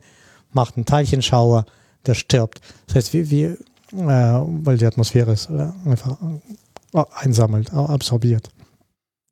macht 0.52 0.76
einen 0.76 0.86
Teilchenschauer, 0.86 1.66
der 2.06 2.14
stirbt. 2.14 2.62
Das 2.86 2.96
heißt, 2.96 3.12
wie, 3.12 3.30
wie 3.30 3.42
äh, 3.44 3.56
weil 3.92 4.78
die 4.78 4.86
Atmosphäre 4.86 5.32
ist 5.32 5.50
äh, 5.50 5.68
einfach 5.84 6.16
einsammelt, 6.92 7.72
absorbiert. 7.72 8.50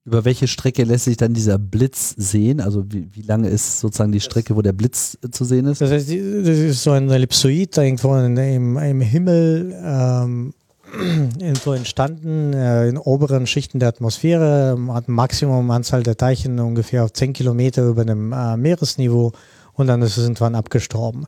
Über 0.04 0.24
welche 0.24 0.48
Strecke 0.48 0.84
lässt 0.84 1.04
sich 1.04 1.18
dann 1.18 1.34
dieser 1.34 1.58
Blitz 1.58 2.14
sehen? 2.16 2.60
Also 2.60 2.84
wie, 2.90 3.08
wie 3.12 3.22
lange 3.22 3.48
ist 3.48 3.80
sozusagen 3.80 4.12
die 4.12 4.20
Strecke, 4.20 4.56
wo 4.56 4.62
der 4.62 4.72
Blitz 4.72 5.18
zu 5.30 5.44
sehen 5.44 5.66
ist? 5.66 5.82
Das, 5.82 5.90
heißt, 5.90 6.08
das 6.08 6.58
ist 6.58 6.82
so 6.82 6.92
ein 6.92 7.10
Ellipsoid 7.10 7.76
irgendwo 7.76 8.16
im, 8.16 8.76
im 8.78 9.00
Himmel 9.02 9.78
ähm, 9.84 10.54
irgendwo 11.38 11.72
entstanden, 11.72 12.52
äh, 12.52 12.88
in 12.88 12.98
oberen 12.98 13.46
Schichten 13.46 13.78
der 13.78 13.90
Atmosphäre, 13.90 14.78
hat 14.88 15.08
ein 15.08 15.12
Maximum 15.12 15.70
Anzahl 15.70 16.02
der 16.02 16.16
Teilchen 16.16 16.58
ungefähr 16.58 17.04
auf 17.04 17.12
10 17.12 17.32
Kilometer 17.32 17.86
über 17.86 18.04
dem 18.04 18.32
äh, 18.32 18.56
Meeresniveau 18.56 19.32
und 19.74 19.86
dann 19.86 20.02
ist 20.02 20.16
es 20.16 20.24
irgendwann 20.24 20.54
abgestorben. 20.54 21.26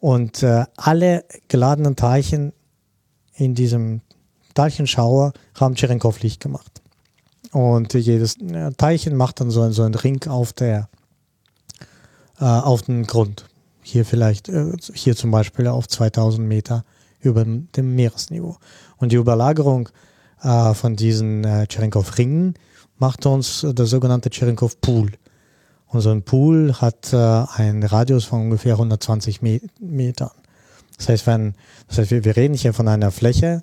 Und 0.00 0.42
äh, 0.42 0.64
alle 0.76 1.24
geladenen 1.48 1.96
Teilchen 1.96 2.52
in 3.34 3.54
diesem 3.54 4.00
Teilchenschauer 4.58 5.34
haben 5.54 5.76
Cherenkov-Licht 5.76 6.40
gemacht. 6.40 6.82
Und 7.52 7.94
jedes 7.94 8.36
Teilchen 8.76 9.16
macht 9.16 9.40
dann 9.40 9.50
so, 9.50 9.62
ein, 9.62 9.70
so 9.70 9.84
einen 9.84 9.94
Ring 9.94 10.26
auf 10.26 10.52
der 10.52 10.88
äh, 12.40 12.44
auf 12.44 12.82
den 12.82 13.04
Grund. 13.06 13.44
Hier 13.82 14.04
vielleicht, 14.04 14.48
äh, 14.48 14.72
hier 14.94 15.14
zum 15.14 15.30
Beispiel 15.30 15.68
auf 15.68 15.86
2000 15.86 16.46
Meter 16.46 16.84
über 17.20 17.44
dem 17.44 17.94
Meeresniveau. 17.94 18.56
Und 18.96 19.12
die 19.12 19.16
Überlagerung 19.16 19.90
äh, 20.42 20.74
von 20.74 20.96
diesen 20.96 21.44
äh, 21.44 21.66
Cherenkov-Ringen 21.70 22.54
macht 22.98 23.26
uns 23.26 23.64
der 23.64 23.86
sogenannte 23.86 24.28
Cherenkov-Pool. 24.28 25.12
Und 25.86 26.00
so 26.00 26.10
ein 26.10 26.24
Pool 26.24 26.74
hat 26.74 27.12
äh, 27.12 27.16
einen 27.16 27.84
Radius 27.84 28.24
von 28.24 28.40
ungefähr 28.42 28.72
120 28.72 29.40
Me 29.40 29.60
Metern. 29.78 30.32
Das 30.96 31.08
heißt, 31.08 31.26
wenn, 31.28 31.54
das 31.86 31.98
heißt, 31.98 32.10
wir, 32.10 32.24
wir 32.24 32.36
reden 32.36 32.54
hier 32.54 32.74
von 32.74 32.88
einer 32.88 33.12
Fläche, 33.12 33.62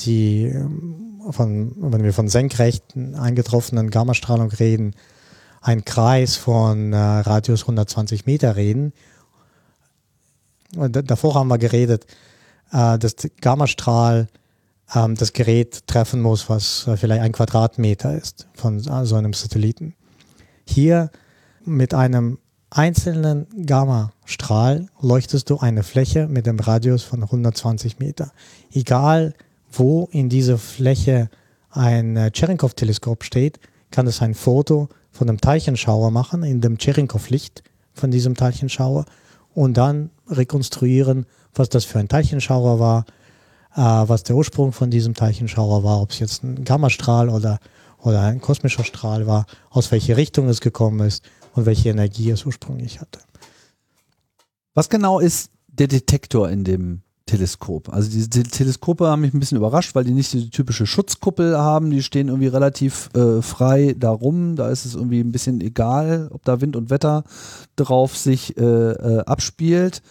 die 0.00 0.44
ähm, 0.44 1.20
von, 1.30 1.72
wenn 1.76 2.02
wir 2.02 2.12
von 2.12 2.28
senkrechten 2.28 3.14
eingetroffenen 3.14 3.90
Gammastrahlung 3.90 4.50
reden, 4.50 4.94
ein 5.60 5.84
Kreis 5.84 6.36
von 6.36 6.92
äh, 6.92 6.96
Radius 6.96 7.62
120 7.62 8.26
Meter 8.26 8.56
reden. 8.56 8.92
Und 10.76 11.10
davor 11.10 11.34
haben 11.34 11.48
wir 11.48 11.58
geredet, 11.58 12.06
äh, 12.72 12.98
dass 12.98 13.16
Gammastrahl 13.40 14.28
ähm, 14.94 15.14
das 15.16 15.32
Gerät 15.32 15.86
treffen 15.86 16.22
muss, 16.22 16.48
was 16.48 16.86
äh, 16.86 16.96
vielleicht 16.96 17.22
ein 17.22 17.32
Quadratmeter 17.32 18.16
ist 18.16 18.48
von 18.54 18.78
äh, 18.78 19.04
so 19.04 19.16
einem 19.16 19.32
Satelliten. 19.32 19.94
Hier 20.64 21.10
mit 21.64 21.94
einem 21.94 22.38
einzelnen 22.70 23.46
Gammastrahl 23.66 24.86
leuchtest 25.00 25.50
du 25.50 25.58
eine 25.58 25.82
Fläche 25.82 26.28
mit 26.28 26.46
dem 26.46 26.58
Radius 26.58 27.02
von 27.02 27.22
120 27.22 27.98
Meter. 27.98 28.32
Egal 28.72 29.34
wo 29.70 30.08
in 30.12 30.28
dieser 30.28 30.58
Fläche 30.58 31.30
ein 31.70 32.16
äh, 32.16 32.30
Cherenkov-Teleskop 32.34 33.24
steht, 33.24 33.60
kann 33.90 34.06
es 34.06 34.22
ein 34.22 34.34
Foto 34.34 34.88
von 35.10 35.28
einem 35.28 35.40
Teilchenschauer 35.40 36.10
machen, 36.10 36.42
in 36.42 36.60
dem 36.60 36.78
Cherenkov-Licht 36.78 37.62
von 37.92 38.10
diesem 38.10 38.34
Teilchenschauer 38.34 39.04
und 39.54 39.76
dann 39.76 40.10
rekonstruieren, 40.28 41.26
was 41.54 41.68
das 41.68 41.84
für 41.84 41.98
ein 41.98 42.08
Teilchenschauer 42.08 42.78
war, 42.78 43.04
äh, 43.74 43.80
was 43.80 44.22
der 44.22 44.36
Ursprung 44.36 44.72
von 44.72 44.90
diesem 44.90 45.14
Teilchenschauer 45.14 45.84
war, 45.84 46.00
ob 46.00 46.10
es 46.10 46.18
jetzt 46.18 46.42
ein 46.42 46.64
Gammastrahl 46.64 47.28
oder, 47.28 47.58
oder 47.98 48.22
ein 48.22 48.40
kosmischer 48.40 48.84
Strahl 48.84 49.26
war, 49.26 49.46
aus 49.70 49.90
welcher 49.92 50.16
Richtung 50.16 50.48
es 50.48 50.60
gekommen 50.60 51.06
ist 51.06 51.24
und 51.54 51.66
welche 51.66 51.90
Energie 51.90 52.30
es 52.30 52.46
ursprünglich 52.46 53.00
hatte. 53.00 53.20
Was 54.74 54.88
genau 54.88 55.18
ist 55.18 55.50
der 55.66 55.88
Detektor 55.88 56.48
in 56.48 56.64
dem 56.64 57.02
Teleskop. 57.30 57.92
Also 57.92 58.10
diese 58.10 58.28
Teleskope 58.28 59.06
haben 59.06 59.20
mich 59.20 59.32
ein 59.32 59.38
bisschen 59.38 59.58
überrascht, 59.58 59.94
weil 59.94 60.02
die 60.02 60.12
nicht 60.12 60.32
die 60.32 60.50
typische 60.50 60.84
Schutzkuppel 60.84 61.56
haben. 61.56 61.90
Die 61.90 62.02
stehen 62.02 62.26
irgendwie 62.26 62.48
relativ 62.48 63.08
äh, 63.14 63.40
frei 63.40 63.94
darum. 63.96 64.56
Da 64.56 64.68
ist 64.68 64.84
es 64.84 64.96
irgendwie 64.96 65.20
ein 65.20 65.30
bisschen 65.30 65.60
egal, 65.60 66.28
ob 66.32 66.44
da 66.44 66.60
Wind 66.60 66.74
und 66.74 66.90
Wetter 66.90 67.22
drauf 67.76 68.16
sich 68.16 68.56
äh, 68.56 68.62
äh, 68.62 69.20
abspielt. 69.26 70.02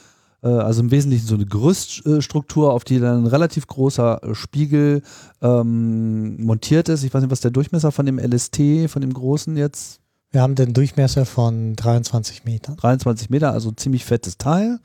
Äh, 0.42 0.48
also 0.48 0.80
im 0.80 0.92
Wesentlichen 0.92 1.28
so 1.28 1.36
eine 1.36 1.46
Gerüststruktur, 1.46 2.72
auf 2.72 2.86
die 2.86 3.00
dann 3.00 3.24
ein 3.24 3.28
relativ 3.28 3.68
großer 3.68 4.22
Spiegel 4.32 5.02
ähm, 5.42 6.42
montiert 6.42 6.88
ist. 6.88 7.04
Ich 7.04 7.14
weiß 7.14 7.22
nicht, 7.22 7.32
was 7.32 7.42
der 7.42 7.52
Durchmesser 7.52 7.92
von 7.92 8.06
dem 8.06 8.18
LST, 8.18 8.62
von 8.88 9.02
dem 9.02 9.14
großen 9.14 9.58
jetzt 9.58 10.00
wir 10.32 10.44
haben 10.44 10.54
den 10.54 10.76
Durchmesser 10.76 11.26
von 11.26 11.76
23 11.76 12.46
Meter. 12.46 12.76
23 12.76 13.32
Meter, 13.32 13.52
also 13.52 13.72
ziemlich 13.72 14.06
fettes 14.06 14.38
Teil 14.38 14.80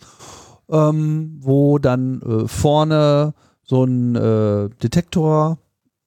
ähm, 0.71 1.39
wo 1.41 1.79
dann 1.79 2.21
äh, 2.23 2.49
vorne 2.49 3.35
so 3.63 3.85
ein 3.85 4.15
äh, 4.15 4.69
Detektor 4.83 5.59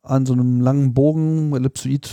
an 0.03 0.25
so 0.25 0.33
einem 0.33 0.61
langen 0.61 0.93
Bogen, 0.93 1.53
Ellipsoid, 1.55 2.09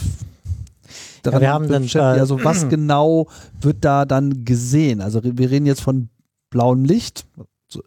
ja, 1.24 1.60
wir 1.60 1.68
dann, 1.68 1.84
äh, 1.84 1.98
also 1.98 2.42
was 2.44 2.68
genau 2.70 3.28
wird 3.60 3.84
da 3.84 4.04
dann 4.04 4.44
gesehen? 4.44 5.00
Also 5.00 5.20
wir 5.22 5.50
reden 5.50 5.66
jetzt 5.66 5.80
von 5.80 6.08
blauem 6.50 6.84
Licht, 6.84 7.26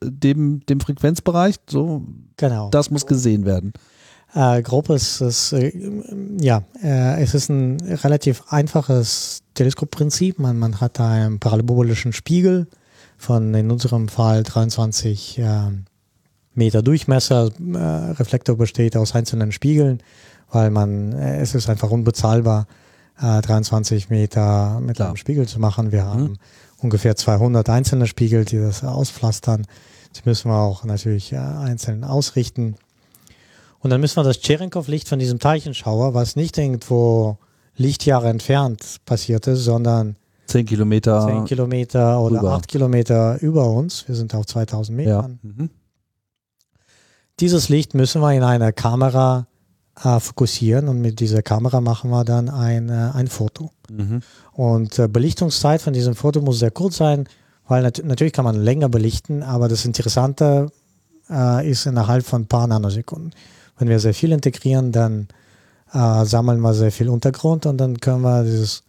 dem, 0.02 0.66
dem 0.66 0.80
Frequenzbereich, 0.80 1.56
so 1.70 2.04
genau. 2.36 2.70
das 2.70 2.90
muss 2.92 3.06
gesehen 3.06 3.46
werden. 3.46 3.74
Äh, 4.34 4.62
grob 4.62 4.90
ist 4.90 5.22
es, 5.22 5.54
äh, 5.54 5.72
ja, 6.40 6.64
äh, 6.84 7.22
es 7.22 7.34
ist 7.34 7.50
ein 7.50 7.78
relativ 7.80 8.44
einfaches 8.50 9.42
Teleskopprinzip. 9.54 10.40
Man, 10.40 10.60
man 10.60 10.82
hat 10.82 11.00
einen 11.00 11.40
parabolischen 11.40 12.12
Spiegel, 12.12 12.68
von 13.18 13.54
in 13.54 13.72
unserem 13.72 14.08
Fall 14.08 14.44
23 14.44 15.40
äh, 15.40 15.46
Meter 16.54 16.82
Durchmesser. 16.82 17.52
Äh, 17.74 17.78
Reflektor 18.14 18.58
besteht 18.58 18.96
aus 18.96 19.16
einzelnen 19.16 19.52
Spiegeln, 19.52 20.02
weil 20.52 20.70
man, 20.70 21.14
äh, 21.14 21.40
es 21.40 21.56
ist 21.56 21.70
einfach 21.70 21.92
unbezahlbar, 21.92 22.68
23 23.20 24.10
äh, 24.10 24.14
Meter 24.14 24.80
mit 24.80 24.98
Klar. 24.98 25.10
einem 25.10 25.18
Spiegel 25.18 25.48
zu 25.48 25.60
machen. 25.60 25.92
Wir 25.92 26.04
mhm. 26.04 26.08
haben 26.08 26.40
ungefähr 26.78 27.16
200 27.16 27.70
einzelne 27.70 28.08
Spiegel, 28.08 28.46
die 28.46 28.60
das 28.60 28.84
auspflastern. 28.84 29.66
Die 30.16 30.22
müssen 30.26 30.50
wir 30.50 30.58
auch 30.58 30.84
natürlich 30.84 31.34
äh, 31.34 31.38
einzeln 31.38 32.04
ausrichten. 32.04 32.76
Und 33.80 33.90
dann 33.90 34.02
müssen 34.02 34.18
wir 34.18 34.24
das 34.24 34.40
Cherenkov-Licht 34.42 35.08
von 35.08 35.20
diesem 35.20 35.40
Teilchenschauer, 35.40 36.14
was 36.14 36.36
nicht 36.36 36.58
irgendwo 36.58 37.38
Lichtjahre 37.76 38.30
entfernt 38.30 38.98
passiert 39.06 39.48
ist, 39.48 39.64
sondern 39.64 40.16
10 40.48 40.66
Kilometer. 40.66 41.26
10 41.28 41.46
Kilometer 41.46 42.20
oder 42.20 42.40
rüber. 42.40 42.52
8 42.54 42.68
Kilometer 42.68 43.42
über 43.42 43.70
uns. 43.70 44.08
Wir 44.08 44.16
sind 44.16 44.34
auf 44.34 44.46
2000 44.46 44.96
Metern. 44.96 45.40
Ja. 45.44 45.50
Mhm. 45.50 45.70
Dieses 47.40 47.70
Licht 47.70 47.94
müssen 47.94 48.22
wir 48.22 48.34
in 48.34 48.44
einer 48.44 48.72
Kamera 48.72 49.48
äh, 50.04 50.20
fokussieren 50.20 50.88
und 50.88 51.02
mit 51.02 51.20
dieser 51.20 51.42
Kamera 51.42 51.82
machen 51.82 52.10
wir 52.10 52.24
dann 52.24 52.50
ein, 52.50 52.90
äh, 52.90 53.12
ein 53.14 53.28
Foto. 53.28 53.72
Mhm. 53.90 54.22
Und 54.54 55.00
äh, 55.00 55.08
Belichtungszeit 55.08 55.82
von 55.82 55.94
diesem 55.94 56.16
Foto 56.16 56.42
muss 56.42 56.60
sehr 56.60 56.72
kurz 56.72 56.98
sein, 56.98 57.28
weil 57.68 57.84
nat 57.84 58.02
natürlich 58.04 58.34
kann 58.34 58.46
man 58.46 58.56
länger 58.56 58.90
belichten, 58.90 59.44
aber 59.44 59.68
das 59.68 59.86
Interessante 59.86 60.72
äh, 61.30 61.70
ist 61.70 61.86
innerhalb 61.86 62.26
von 62.26 62.44
ein 62.44 62.48
paar 62.48 62.68
Nanosekunden. 62.68 63.34
Wenn 63.78 63.90
wir 63.90 64.00
sehr 64.00 64.14
viel 64.14 64.32
integrieren, 64.32 64.92
dann 64.92 65.28
äh, 65.94 66.26
sammeln 66.26 66.60
wir 66.62 66.74
sehr 66.74 66.92
viel 66.92 67.10
Untergrund 67.10 67.66
und 67.66 67.78
dann 67.78 68.00
können 68.00 68.22
wir 68.22 68.44
dieses 68.44 68.84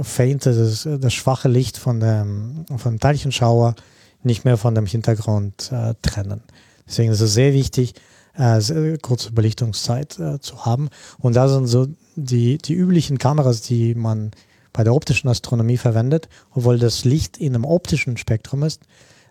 fainte, 0.00 0.54
das, 0.54 0.88
das 1.00 1.12
schwache 1.12 1.48
Licht 1.48 1.78
von 1.78 2.00
dem, 2.00 2.64
von 2.76 2.94
dem 2.94 3.00
Teilchenschauer 3.00 3.74
nicht 4.22 4.44
mehr 4.44 4.56
von 4.56 4.74
dem 4.74 4.86
Hintergrund 4.86 5.70
äh, 5.72 5.94
trennen. 6.02 6.42
Deswegen 6.86 7.12
ist 7.12 7.20
es 7.20 7.34
sehr 7.34 7.52
wichtig, 7.52 7.94
äh, 8.36 8.60
sehr 8.60 8.98
kurze 8.98 9.32
Belichtungszeit 9.32 10.18
äh, 10.18 10.40
zu 10.40 10.64
haben. 10.64 10.88
Und 11.18 11.36
da 11.36 11.48
sind 11.48 11.66
so 11.66 11.86
die, 12.16 12.58
die 12.58 12.74
üblichen 12.74 13.18
Kameras, 13.18 13.62
die 13.62 13.94
man 13.94 14.32
bei 14.72 14.84
der 14.84 14.94
optischen 14.94 15.28
Astronomie 15.28 15.78
verwendet, 15.78 16.28
obwohl 16.52 16.78
das 16.78 17.04
Licht 17.04 17.38
in 17.38 17.54
einem 17.54 17.64
optischen 17.64 18.16
Spektrum 18.16 18.62
ist, 18.62 18.82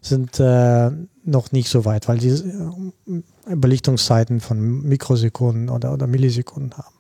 sind 0.02 0.40
äh, 0.40 0.92
noch 1.24 1.52
nicht 1.52 1.70
so 1.70 1.86
weit, 1.86 2.08
weil 2.08 2.18
die 2.18 2.30
äh, 2.30 3.56
Belichtungszeiten 3.56 4.40
von 4.40 4.84
Mikrosekunden 4.84 5.70
oder, 5.70 5.94
oder 5.94 6.08
Millisekunden 6.08 6.74
haben. 6.78 6.95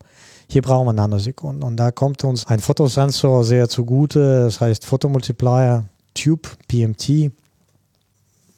Hier 0.47 0.61
brauchen 0.61 0.87
wir 0.87 0.93
Nanosekunden. 0.93 1.63
Und 1.63 1.77
da 1.77 1.91
kommt 1.91 2.23
uns 2.23 2.45
ein 2.47 2.59
Fotosensor 2.59 3.43
sehr 3.43 3.67
zugute, 3.69 4.43
das 4.45 4.61
heißt 4.61 4.85
Photomultiplier 4.85 5.85
Tube 6.13 6.47
PMT. 6.67 7.31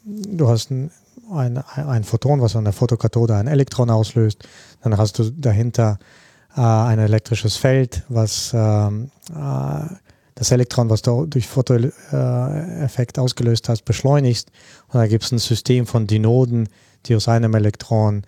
Du 0.06 0.48
hast 0.48 0.72
ein, 0.72 0.92
ein, 1.32 1.58
ein 1.58 2.04
Photon, 2.04 2.42
was 2.42 2.56
an 2.56 2.64
der 2.64 2.74
Fotokathode 2.74 3.36
ein 3.36 3.48
Elektron 3.48 3.90
auslöst. 3.90 4.48
Dann 4.82 4.98
hast 4.98 5.20
du 5.20 5.32
dahinter 5.32 6.00
äh, 6.56 6.62
ein 6.62 7.00
elektrisches 7.00 7.58
Feld, 7.58 8.04
was 8.10 8.52
ähm, 8.54 9.12
äh, 9.34 9.96
das 10.36 10.52
Elektron, 10.52 10.90
was 10.90 11.02
du 11.02 11.26
durch 11.26 11.48
Fotoeffekt 11.48 13.18
ausgelöst 13.18 13.70
hast, 13.70 13.86
beschleunigst. 13.86 14.52
Und 14.88 15.00
da 15.00 15.08
gibt 15.08 15.24
es 15.24 15.32
ein 15.32 15.40
System 15.40 15.88
von 15.88 16.06
Dinoden, 16.06 16.70
die 17.06 17.16
aus 17.16 17.28
einem 17.28 17.56
Elektron 17.56 18.24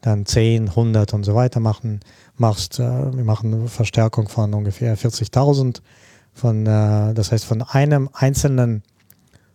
dann 0.00 0.26
10, 0.26 0.70
100 0.70 1.12
und 1.14 1.24
so 1.24 1.34
weiter 1.34 1.60
machen. 1.60 2.00
Machst, 2.36 2.78
äh, 2.78 2.82
wir 2.82 3.24
machen 3.24 3.52
eine 3.52 3.68
Verstärkung 3.68 4.28
von 4.28 4.54
ungefähr 4.54 4.96
40.000. 4.96 5.80
Von, 6.32 6.66
äh, 6.66 7.14
das 7.14 7.32
heißt, 7.32 7.44
von 7.44 7.62
einem 7.62 8.08
einzelnen 8.12 8.82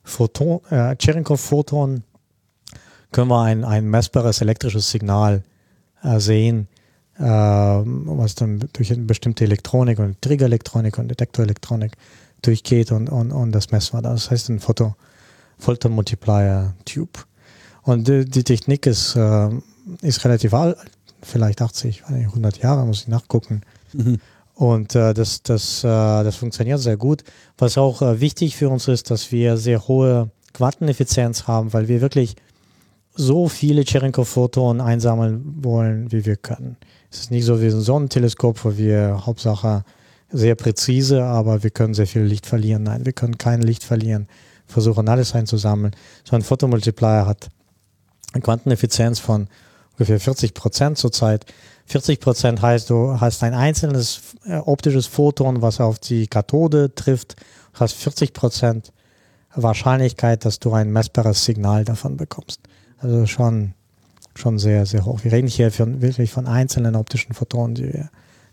Photon, 0.03 0.61
äh, 0.69 0.95
Cherenkov-Photon 0.95 2.03
können 3.11 3.29
wir 3.29 3.41
ein, 3.41 3.63
ein 3.63 3.85
messbares 3.89 4.41
elektrisches 4.41 4.91
Signal 4.91 5.43
äh, 6.03 6.19
sehen, 6.19 6.67
äh, 7.17 7.23
was 7.23 8.35
dann 8.35 8.59
durch 8.73 8.91
eine 8.91 9.03
bestimmte 9.03 9.45
Elektronik 9.45 9.99
und 9.99 10.21
Triggerelektronik 10.21 10.97
und 10.99 11.07
Detektorelektronik 11.07 11.93
durchgeht 12.41 12.91
und, 12.91 13.09
und, 13.09 13.31
und 13.31 13.51
das 13.51 13.71
messen 13.71 13.97
wir. 13.97 14.01
Das 14.01 14.29
heißt 14.29 14.49
ein 14.49 14.59
Photo, 14.59 14.95
Photomultiplier-Tube. 15.57 17.25
Und 17.81 18.07
die, 18.07 18.25
die, 18.25 18.43
Technik 18.43 18.85
ist, 18.85 19.15
äh, 19.15 19.49
ist 20.01 20.23
relativ 20.25 20.53
alt, 20.53 20.77
vielleicht 21.21 21.61
80, 21.61 22.03
100 22.05 22.57
Jahre, 22.59 22.85
muss 22.85 23.01
ich 23.01 23.07
nachgucken. 23.07 23.61
Mhm. 23.93 24.19
Und 24.55 24.95
äh, 24.95 25.13
das, 25.13 25.43
das, 25.43 25.83
äh, 25.83 25.87
das 25.87 26.37
funktioniert 26.37 26.79
sehr 26.79 26.97
gut. 26.97 27.23
Was 27.57 27.77
auch 27.77 28.01
äh, 28.01 28.21
wichtig 28.21 28.55
für 28.55 28.69
uns 28.69 28.87
ist, 28.87 29.11
dass 29.11 29.31
wir 29.31 29.57
sehr 29.57 29.87
hohe 29.87 30.29
Quanteneffizienz 30.53 31.47
haben, 31.47 31.73
weil 31.73 31.89
wir 31.89 31.99
wirklich 31.99 32.35
so 33.13 33.47
viele 33.47 33.83
Cherenkov-Photonen 33.83 34.81
einsammeln 34.81 35.63
wollen, 35.63 36.11
wie 36.11 36.25
wir 36.25 36.37
können. 36.37 36.77
Es 37.11 37.21
ist 37.21 37.31
nicht 37.31 37.45
so 37.45 37.61
wie 37.61 37.67
ein 37.67 37.81
Sonnenteleskop, 37.81 38.63
wo 38.63 38.77
wir 38.77 39.25
Hauptsache 39.25 39.83
sehr 40.31 40.55
präzise, 40.55 41.23
aber 41.23 41.63
wir 41.63 41.69
können 41.69 41.93
sehr 41.93 42.07
viel 42.07 42.23
Licht 42.23 42.45
verlieren. 42.45 42.83
Nein, 42.83 43.05
wir 43.05 43.13
können 43.13 43.37
kein 43.37 43.61
Licht 43.61 43.83
verlieren. 43.83 44.27
Versuchen 44.67 45.07
alles 45.07 45.35
einzusammeln. 45.35 45.95
So 46.23 46.35
ein 46.35 46.41
Photomultiplier 46.41 47.25
hat 47.25 47.49
eine 48.33 48.41
Quanteneffizienz 48.41 49.19
von 49.19 49.47
ungefähr 49.97 50.19
40 50.19 50.53
Prozent 50.53 50.97
zurzeit. 50.97 51.45
40 51.87 52.19
Prozent 52.19 52.61
heißt, 52.61 52.89
du 52.89 53.19
hast 53.19 53.43
ein 53.43 53.53
einzelnes 53.53 54.21
äh, 54.45 54.57
optisches 54.57 55.07
Photon, 55.07 55.61
was 55.61 55.79
auf 55.79 55.99
die 55.99 56.27
Kathode 56.27 56.93
trifft, 56.93 57.35
hast 57.73 57.95
40 57.95 58.33
Prozent 58.33 58.91
Wahrscheinlichkeit, 59.55 60.45
dass 60.45 60.59
du 60.59 60.73
ein 60.73 60.91
messbares 60.91 61.45
Signal 61.45 61.85
davon 61.85 62.17
bekommst. 62.17 62.59
Also 62.97 63.25
schon, 63.25 63.73
schon 64.35 64.59
sehr, 64.59 64.85
sehr 64.85 65.05
hoch. 65.05 65.23
Wir 65.23 65.31
reden 65.31 65.47
hier 65.47 65.71
von, 65.71 66.01
wirklich 66.01 66.31
von 66.31 66.47
einzelnen 66.47 66.95
optischen 66.95 67.33
Photonen, 67.33 67.75
die 67.75 67.93
wir 67.93 68.09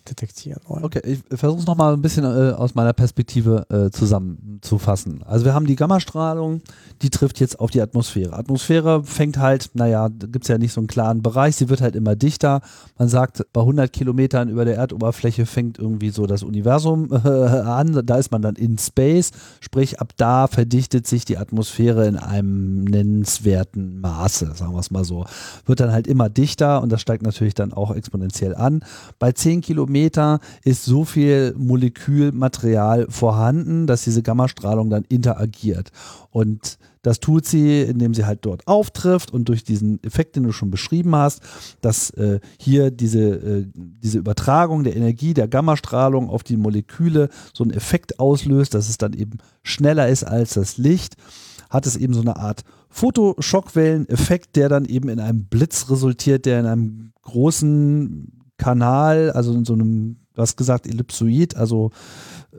detektieren 0.09 0.61
wollen. 0.67 0.85
Okay, 0.85 1.01
ich 1.05 1.39
versuche 1.39 1.61
es 1.61 1.67
nochmal 1.67 1.95
ein 1.95 2.03
bisschen 2.03 2.25
äh, 2.25 2.53
aus 2.53 2.75
meiner 2.75 2.93
Perspektive 2.93 3.67
äh, 3.71 3.91
zusammenzufassen. 3.91 5.23
Also 5.25 5.45
wir 5.45 5.55
haben 5.55 5.67
die 5.67 5.77
Gammastrahlung, 5.77 6.63
die 7.03 7.11
trifft 7.11 7.41
jetzt 7.41 7.61
auf 7.61 7.71
die 7.71 7.81
Atmosphäre. 7.81 8.37
Atmosphäre 8.37 9.05
fängt 9.05 9.39
halt, 9.39 9.71
naja, 9.75 10.09
da 10.09 10.27
gibt 10.27 10.45
es 10.45 10.49
ja 10.49 10.59
nicht 10.59 10.73
so 10.73 10.81
einen 10.81 10.89
klaren 10.89 11.23
Bereich, 11.23 11.57
sie 11.57 11.69
wird 11.69 11.81
halt 11.81 11.97
immer 11.97 12.17
dichter. 12.17 12.61
Man 12.99 13.09
sagt, 13.09 13.45
bei 13.53 13.61
100 13.61 13.93
Kilometern 13.93 14.49
über 14.49 14.65
der 14.65 14.77
Erdoberfläche 14.77 15.47
fängt 15.47 15.79
irgendwie 15.79 16.11
so 16.11 16.27
das 16.27 16.43
Universum 16.43 17.11
äh, 17.13 17.29
an, 17.29 18.03
da 18.05 18.17
ist 18.17 18.33
man 18.33 18.43
dann 18.43 18.57
in 18.57 18.79
Space, 18.79 19.31
sprich 19.61 20.01
ab 20.01 20.13
da 20.17 20.47
verdichtet 20.47 21.07
sich 21.07 21.25
die 21.25 21.39
Atmosphäre 21.39 22.07
in 22.07 22.17
einem 22.17 22.85
nennenswerten 22.85 24.01
Maße, 24.01 24.53
sagen 24.55 24.73
wir 24.73 24.81
es 24.81 24.91
mal 24.91 25.05
so. 25.05 25.25
Wird 25.67 25.81
dann 25.81 25.93
halt 25.93 26.07
immer 26.07 26.29
dichter 26.29 26.83
und 26.83 26.91
das 26.91 27.01
steigt 27.01 27.23
natürlich 27.23 27.55
dann 27.55 27.73
auch 27.73 27.95
exponentiell 27.95 28.55
an. 28.55 28.85
Bei 29.19 29.33
10 29.33 29.61
Kilometern 29.61 29.92
Meter 29.93 30.41
ist 30.65 30.85
so 30.85 31.05
viel 31.05 31.55
Molekülmaterial 31.57 33.07
vorhanden, 33.09 33.87
dass 33.87 34.05
diese 34.05 34.23
Gammastrahlung 34.23 34.91
dann 34.91 35.05
interagiert. 35.09 35.91
Und 36.31 36.79
das 37.03 37.19
tut 37.19 37.47
sie, 37.47 37.83
indem 37.83 38.15
sie 38.15 38.25
halt 38.25 38.41
dort 38.43 38.67
auftrifft 38.69 39.33
und 39.33 39.49
durch 39.49 39.65
diesen 39.65 40.03
Effekt, 40.05 40.37
den 40.37 40.45
du 40.45 40.53
schon 40.53 40.71
beschrieben 40.71 41.15
hast, 41.17 41.43
dass 41.81 42.11
äh, 42.11 42.39
hier 42.59 42.91
diese, 42.93 43.23
äh, 43.23 43.67
diese 43.75 44.19
Übertragung 44.19 44.85
der 44.85 44.97
Energie 44.97 45.35
der 45.35 45.49
Gammastrahlung 45.49 46.31
auf 46.31 46.45
die 46.45 46.57
Moleküle 46.57 47.29
so 47.53 47.65
einen 47.65 47.73
Effekt 47.73 48.21
auslöst, 48.21 48.75
dass 48.75 48.89
es 48.89 48.99
dann 48.99 49.15
eben 49.15 49.39
schneller 49.65 50.09
ist 50.09 50.23
als 50.23 50.55
das 50.55 50.79
Licht, 50.79 51.17
hat 51.71 51.87
es 51.87 51.97
eben 51.97 52.15
so 52.15 52.21
eine 52.21 52.37
Art 52.37 52.63
Fotoschockwellen-Effekt, 52.91 54.55
der 54.55 54.69
dann 54.69 54.85
eben 54.85 55.09
in 55.09 55.19
einem 55.19 55.47
Blitz 55.47 55.91
resultiert, 55.91 56.47
der 56.47 56.61
in 56.61 56.67
einem 56.67 57.13
großen 57.23 58.42
Kanal, 58.63 59.33
also 59.33 59.53
in 59.55 59.65
so 59.65 59.73
einem, 59.73 60.19
du 60.35 60.43
hast 60.43 60.57
gesagt, 60.57 60.87
Ellipsoid, 60.87 61.57
also 61.57 61.91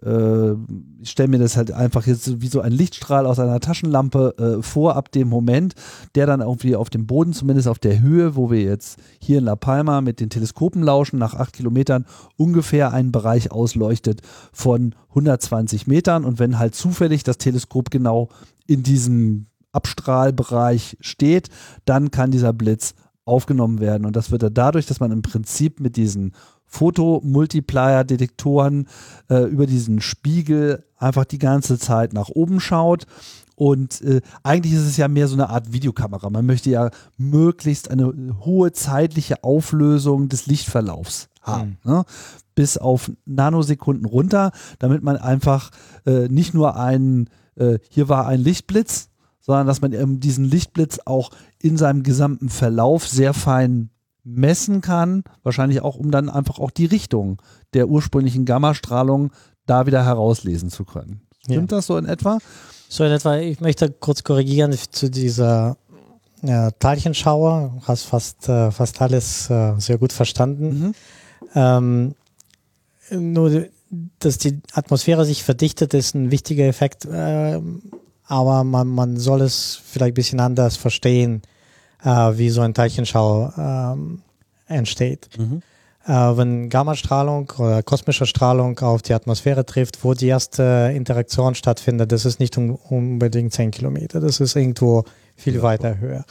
äh, 0.01 0.51
ich 0.99 1.09
stelle 1.09 1.29
mir 1.29 1.39
das 1.39 1.55
halt 1.55 1.71
einfach 1.71 2.05
jetzt 2.07 2.41
wie 2.41 2.47
so 2.47 2.59
ein 2.59 2.73
Lichtstrahl 2.73 3.25
aus 3.25 3.39
einer 3.39 3.61
Taschenlampe 3.61 4.35
äh, 4.37 4.61
vor, 4.61 4.97
ab 4.97 5.11
dem 5.11 5.29
Moment, 5.29 5.75
der 6.15 6.25
dann 6.25 6.41
irgendwie 6.41 6.75
auf 6.75 6.89
dem 6.89 7.07
Boden, 7.07 7.31
zumindest 7.31 7.69
auf 7.69 7.79
der 7.79 8.01
Höhe, 8.01 8.35
wo 8.35 8.51
wir 8.51 8.61
jetzt 8.61 8.99
hier 9.19 9.37
in 9.37 9.45
La 9.45 9.55
Palma 9.55 10.01
mit 10.01 10.19
den 10.19 10.29
Teleskopen 10.29 10.83
lauschen, 10.83 11.19
nach 11.19 11.35
acht 11.35 11.53
Kilometern 11.53 12.05
ungefähr 12.35 12.91
einen 12.91 13.13
Bereich 13.13 13.51
ausleuchtet 13.51 14.21
von 14.51 14.95
120 15.09 15.87
Metern. 15.87 16.25
Und 16.25 16.39
wenn 16.39 16.59
halt 16.59 16.75
zufällig 16.75 17.23
das 17.23 17.37
Teleskop 17.37 17.91
genau 17.91 18.27
in 18.67 18.83
diesem 18.83 19.45
Abstrahlbereich 19.71 20.97
steht, 20.99 21.49
dann 21.85 22.11
kann 22.11 22.31
dieser 22.31 22.53
Blitz 22.53 22.93
aufgenommen 23.25 23.79
werden. 23.79 24.05
Und 24.05 24.15
das 24.15 24.31
wird 24.31 24.43
dann 24.43 24.53
dadurch, 24.53 24.85
dass 24.85 24.99
man 24.99 25.11
im 25.11 25.21
Prinzip 25.21 25.79
mit 25.79 25.95
diesen 25.95 26.33
Fotomultiplier-Detektoren 26.65 28.87
äh, 29.29 29.43
über 29.43 29.67
diesen 29.67 30.01
Spiegel 30.01 30.83
einfach 30.97 31.25
die 31.25 31.37
ganze 31.37 31.77
Zeit 31.77 32.13
nach 32.13 32.29
oben 32.29 32.59
schaut. 32.59 33.05
Und 33.55 34.01
äh, 34.01 34.21
eigentlich 34.41 34.73
ist 34.73 34.87
es 34.87 34.97
ja 34.97 35.07
mehr 35.07 35.27
so 35.27 35.35
eine 35.35 35.49
Art 35.49 35.71
Videokamera. 35.71 36.31
Man 36.31 36.45
möchte 36.45 36.69
ja 36.71 36.89
möglichst 37.17 37.91
eine 37.91 38.11
hohe 38.43 38.71
zeitliche 38.71 39.43
Auflösung 39.43 40.29
des 40.29 40.47
Lichtverlaufs 40.47 41.29
haben. 41.41 41.77
Mhm. 41.83 41.91
Ne? 41.91 42.05
Bis 42.55 42.77
auf 42.77 43.11
Nanosekunden 43.25 44.05
runter, 44.05 44.51
damit 44.79 45.03
man 45.03 45.17
einfach 45.17 45.69
äh, 46.05 46.27
nicht 46.29 46.55
nur 46.55 46.77
einen, 46.77 47.29
äh, 47.55 47.77
hier 47.89 48.09
war 48.09 48.27
ein 48.27 48.39
Lichtblitz, 48.39 49.09
sondern 49.39 49.67
dass 49.67 49.81
man 49.81 49.93
eben 49.93 50.19
diesen 50.19 50.45
Lichtblitz 50.45 50.99
auch 51.05 51.29
in 51.63 51.77
seinem 51.77 52.03
gesamten 52.03 52.49
Verlauf 52.49 53.07
sehr 53.07 53.33
fein 53.33 53.89
messen 54.25 54.81
kann, 54.81 55.23
wahrscheinlich 55.43 55.81
auch, 55.81 55.95
um 55.95 56.11
dann 56.11 56.29
einfach 56.29 56.59
auch 56.59 56.71
die 56.71 56.85
Richtung 56.85 57.41
der 57.73 57.87
ursprünglichen 57.87 58.45
Gammastrahlung 58.45 59.31
da 59.65 59.85
wieder 59.85 60.05
herauslesen 60.05 60.69
zu 60.69 60.83
können. 60.83 61.21
Stimmt 61.43 61.71
ja. 61.71 61.77
das 61.77 61.87
so 61.87 61.97
in 61.97 62.05
etwa? 62.05 62.39
So 62.89 63.05
in 63.05 63.11
etwa, 63.11 63.37
ich 63.37 63.61
möchte 63.61 63.89
kurz 63.89 64.23
korrigieren 64.23 64.73
zu 64.91 65.09
dieser 65.09 65.77
ja, 66.41 66.71
Teilchenschauer. 66.71 67.73
Du 67.79 67.87
hast 67.87 68.03
fast, 68.03 68.47
äh, 68.49 68.69
fast 68.71 69.01
alles 69.01 69.49
äh, 69.49 69.73
sehr 69.77 69.97
gut 69.97 70.11
verstanden. 70.11 70.79
Mhm. 70.79 70.93
Ähm, 71.55 72.15
nur, 73.09 73.67
dass 74.19 74.37
die 74.37 74.61
Atmosphäre 74.73 75.23
sich 75.25 75.43
verdichtet, 75.43 75.93
ist 75.93 76.13
ein 76.13 76.29
wichtiger 76.29 76.65
Effekt. 76.65 77.05
Äh, 77.05 77.61
aber 78.25 78.63
man, 78.63 78.87
man 78.89 79.17
soll 79.17 79.41
es 79.41 79.79
vielleicht 79.83 80.13
ein 80.13 80.15
bisschen 80.15 80.39
anders 80.39 80.75
verstehen, 80.75 81.41
wie 82.03 82.49
so 82.49 82.61
ein 82.61 82.73
Teilchenschau 82.73 83.53
ähm, 83.57 84.21
entsteht. 84.67 85.29
Mhm. 85.37 85.61
Äh, 86.05 86.11
wenn 86.11 86.69
Gammastrahlung 86.69 87.51
oder 87.57 87.81
kosmische 87.81 88.25
Strahlung 88.25 88.77
auf 88.79 89.01
die 89.01 89.13
Atmosphäre 89.13 89.65
trifft, 89.65 90.03
wo 90.03 90.13
die 90.13 90.27
erste 90.27 90.91
Interaktion 90.93 91.55
stattfindet, 91.55 92.11
das 92.11 92.25
ist 92.25 92.39
nicht 92.41 92.57
um, 92.57 92.75
unbedingt 92.75 93.53
10 93.53 93.71
Kilometer, 93.71 94.19
das 94.19 94.41
ist 94.41 94.55
irgendwo 94.55 95.05
viel 95.35 95.55
ja. 95.55 95.61
weiter 95.61 95.99
höher. 95.99 96.25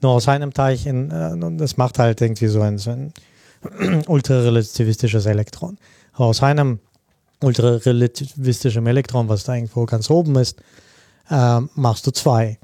Nur 0.00 0.12
aus 0.12 0.28
einem 0.28 0.54
Teilchen, 0.54 1.10
äh, 1.10 1.56
das 1.58 1.76
macht 1.76 1.98
halt 1.98 2.22
irgendwie 2.22 2.46
so 2.46 2.62
ein, 2.62 2.78
so 2.78 2.90
ein 2.90 3.12
ultrarelativistisches 4.06 5.26
Elektron. 5.26 5.76
Aber 6.14 6.26
aus 6.26 6.42
einem 6.42 6.78
ultrarelativistischen 7.42 8.86
Elektron, 8.86 9.28
was 9.28 9.44
da 9.44 9.54
irgendwo 9.54 9.84
ganz 9.84 10.10
oben 10.10 10.36
ist, 10.36 10.58
äh, 11.30 11.60
machst 11.74 12.06
du 12.06 12.12
zwei, 12.12 12.58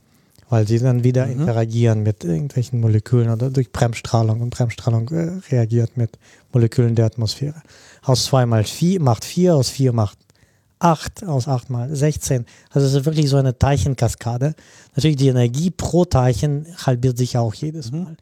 weil 0.48 0.66
sie 0.66 0.78
dann 0.78 1.04
wieder 1.04 1.26
mhm. 1.26 1.40
interagieren 1.40 2.02
mit 2.02 2.24
irgendwelchen 2.24 2.80
Molekülen 2.80 3.30
oder 3.30 3.50
durch 3.50 3.72
Bremsstrahlung 3.72 4.40
und 4.40 4.50
Bremsstrahlung 4.50 5.08
äh, 5.10 5.40
reagiert 5.50 5.96
mit 5.96 6.18
Molekülen 6.52 6.94
der 6.94 7.06
Atmosphäre. 7.06 7.62
Aus 8.02 8.24
zwei 8.24 8.46
mal 8.46 8.64
vier 8.64 9.00
macht 9.00 9.24
vier, 9.24 9.56
aus 9.56 9.70
vier 9.70 9.92
macht 9.92 10.18
acht, 10.78 11.24
aus 11.24 11.48
acht 11.48 11.70
mal 11.70 11.94
16. 11.94 12.44
Also 12.70 12.86
es 12.86 12.94
ist 12.94 13.04
wirklich 13.06 13.28
so 13.28 13.36
eine 13.36 13.58
Teilchenkaskade. 13.58 14.54
Natürlich 14.94 15.16
die 15.16 15.28
Energie 15.28 15.70
pro 15.70 16.04
Teilchen 16.04 16.66
halbiert 16.84 17.16
sich 17.16 17.38
auch 17.38 17.54
jedes 17.54 17.90
mhm. 17.90 18.02
Mal. 18.02 18.16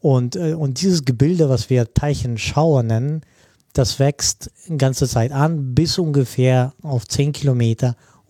Und, 0.00 0.36
äh, 0.36 0.54
und 0.54 0.82
dieses 0.82 1.04
Gebilde, 1.04 1.48
was 1.48 1.70
wir 1.70 1.94
Teilchenschauer 1.94 2.82
nennen, 2.82 3.22
das 3.72 3.98
wächst 3.98 4.50
die 4.68 4.78
ganze 4.78 5.08
Zeit 5.08 5.32
an, 5.32 5.74
bis 5.74 5.98
ungefähr 5.98 6.74
auf 6.82 7.06
10 7.08 7.32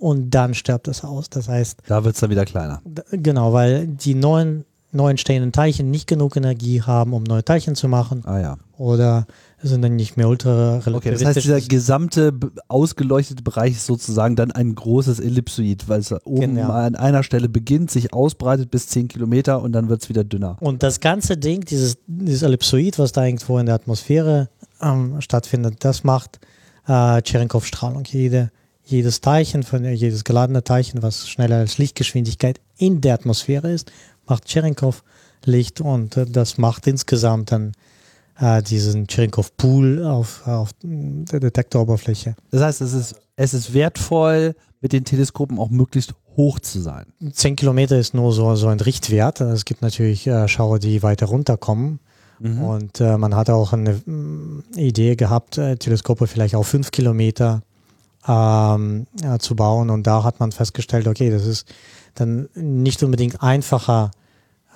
und 0.04 0.32
dann 0.34 0.52
stirbt 0.52 0.86
es 0.86 1.02
aus. 1.02 1.30
Das 1.30 1.48
heißt. 1.48 1.78
Da 1.86 2.04
wird 2.04 2.14
es 2.14 2.20
dann 2.20 2.28
wieder 2.28 2.44
kleiner. 2.44 2.82
Genau, 3.10 3.54
weil 3.54 3.86
die 3.86 4.14
neuen 4.14 4.66
neu 4.92 5.08
entstehenden 5.08 5.50
Teilchen 5.50 5.90
nicht 5.90 6.06
genug 6.06 6.36
Energie 6.36 6.82
haben, 6.82 7.14
um 7.14 7.22
neue 7.22 7.42
Teilchen 7.42 7.74
zu 7.74 7.88
machen. 7.88 8.22
Ah 8.26 8.38
ja. 8.38 8.58
Oder 8.76 9.26
sind 9.62 9.80
dann 9.80 9.96
nicht 9.96 10.18
mehr 10.18 10.28
ultra 10.28 10.82
Okay, 10.86 11.10
das 11.10 11.24
heißt, 11.24 11.42
dieser 11.42 11.58
gesamte 11.62 12.34
ausgeleuchtete 12.68 13.42
Bereich 13.42 13.72
ist 13.72 13.86
sozusagen 13.86 14.36
dann 14.36 14.52
ein 14.52 14.74
großes 14.74 15.20
Ellipsoid, 15.20 15.88
weil 15.88 16.00
es 16.00 16.12
oben 16.12 16.56
Genau. 16.56 16.70
an 16.70 16.96
einer 16.96 17.22
Stelle 17.22 17.48
beginnt, 17.48 17.90
sich 17.90 18.12
ausbreitet 18.12 18.70
bis 18.70 18.88
10 18.88 19.08
Kilometer 19.08 19.62
und 19.62 19.72
dann 19.72 19.88
wird 19.88 20.02
es 20.02 20.10
wieder 20.10 20.22
dünner. 20.22 20.58
Und 20.60 20.82
das 20.82 21.00
ganze 21.00 21.38
Ding, 21.38 21.62
dieses, 21.62 21.96
dieses 22.06 22.42
Ellipsoid, 22.42 22.98
was 22.98 23.12
da 23.12 23.24
irgendwo 23.24 23.58
in 23.58 23.64
der 23.64 23.76
Atmosphäre 23.76 24.50
ähm, 24.82 25.22
stattfindet, 25.22 25.76
das 25.80 26.04
macht 26.04 26.40
äh, 26.86 27.22
Cherenkov-Strahlung. 27.22 28.04
Jede, 28.04 28.50
jedes 28.84 29.20
Teilchen, 29.20 29.62
von, 29.62 29.84
jedes 29.84 30.24
geladene 30.24 30.62
Teilchen, 30.62 31.02
was 31.02 31.28
schneller 31.28 31.56
als 31.56 31.78
Lichtgeschwindigkeit 31.78 32.60
in 32.76 33.00
der 33.00 33.14
Atmosphäre 33.14 33.72
ist, 33.72 33.92
macht 34.26 34.48
Cherenkov-Licht 34.48 35.80
und 35.80 36.16
äh, 36.16 36.26
das 36.26 36.58
macht 36.58 36.86
insgesamt 36.86 37.52
dann 37.52 37.72
äh, 38.38 38.62
diesen 38.62 39.06
Cherenkov-Pool 39.06 40.04
auf, 40.04 40.46
auf 40.46 40.70
der 40.82 41.40
Detektoroberfläche. 41.40 42.36
Das 42.50 42.62
heißt, 42.62 42.80
es 42.82 42.92
ist, 42.92 43.14
es 43.36 43.54
ist 43.54 43.74
wertvoll, 43.74 44.54
mit 44.80 44.92
den 44.92 45.04
Teleskopen 45.04 45.58
auch 45.58 45.70
möglichst 45.70 46.14
hoch 46.36 46.58
zu 46.58 46.78
sein. 46.80 47.06
10 47.32 47.56
Kilometer 47.56 47.98
ist 47.98 48.12
nur 48.12 48.32
so, 48.32 48.54
so 48.54 48.68
ein 48.68 48.80
Richtwert. 48.80 49.40
Es 49.40 49.64
gibt 49.64 49.80
natürlich 49.80 50.26
äh, 50.26 50.46
Schauer, 50.46 50.78
die 50.78 51.02
weiter 51.02 51.26
runterkommen. 51.26 52.00
Und 52.40 53.00
äh, 53.00 53.16
man 53.16 53.34
hat 53.34 53.48
auch 53.48 53.72
eine 53.72 53.94
mm, 53.94 54.64
Idee 54.76 55.16
gehabt, 55.16 55.56
äh, 55.56 55.76
Teleskope 55.76 56.26
vielleicht 56.26 56.54
auf 56.54 56.66
5 56.66 56.90
Kilometer 56.90 57.62
ähm, 58.26 59.06
ja, 59.22 59.38
zu 59.38 59.56
bauen. 59.56 59.90
Und 59.90 60.06
da 60.06 60.24
hat 60.24 60.40
man 60.40 60.52
festgestellt, 60.52 61.06
okay, 61.06 61.30
das 61.30 61.46
ist 61.46 61.66
dann 62.14 62.48
nicht 62.54 63.02
unbedingt 63.02 63.42
einfacher 63.42 64.10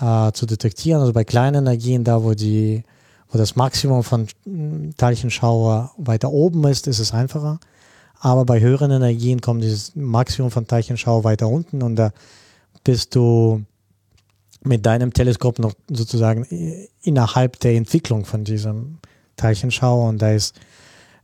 äh, 0.00 0.32
zu 0.32 0.46
detektieren. 0.46 1.00
Also 1.00 1.12
bei 1.12 1.24
kleinen 1.24 1.66
Energien, 1.66 2.04
da 2.04 2.22
wo 2.22 2.34
die 2.34 2.84
wo 3.30 3.38
das 3.38 3.56
Maximum 3.56 4.02
von 4.02 4.26
Teilchenschauer 4.96 5.92
weiter 5.98 6.30
oben 6.30 6.64
ist, 6.64 6.86
ist 6.86 6.98
es 6.98 7.12
einfacher. 7.12 7.60
Aber 8.20 8.44
bei 8.44 8.60
höheren 8.60 8.90
Energien 8.90 9.40
kommt 9.40 9.62
dieses 9.62 9.94
Maximum 9.94 10.50
von 10.50 10.66
Teilchenschauer 10.66 11.24
weiter 11.24 11.48
unten 11.48 11.82
und 11.82 11.96
da 11.96 12.10
bist 12.84 13.14
du 13.14 13.64
mit 14.62 14.86
deinem 14.86 15.12
Teleskop 15.12 15.58
noch 15.58 15.74
sozusagen 15.88 16.44
innerhalb 17.02 17.60
der 17.60 17.74
Entwicklung 17.74 18.24
von 18.24 18.44
diesem 18.44 18.98
Teilchenschauer 19.36 20.08
und 20.08 20.20
da 20.20 20.32
ist 20.32 20.58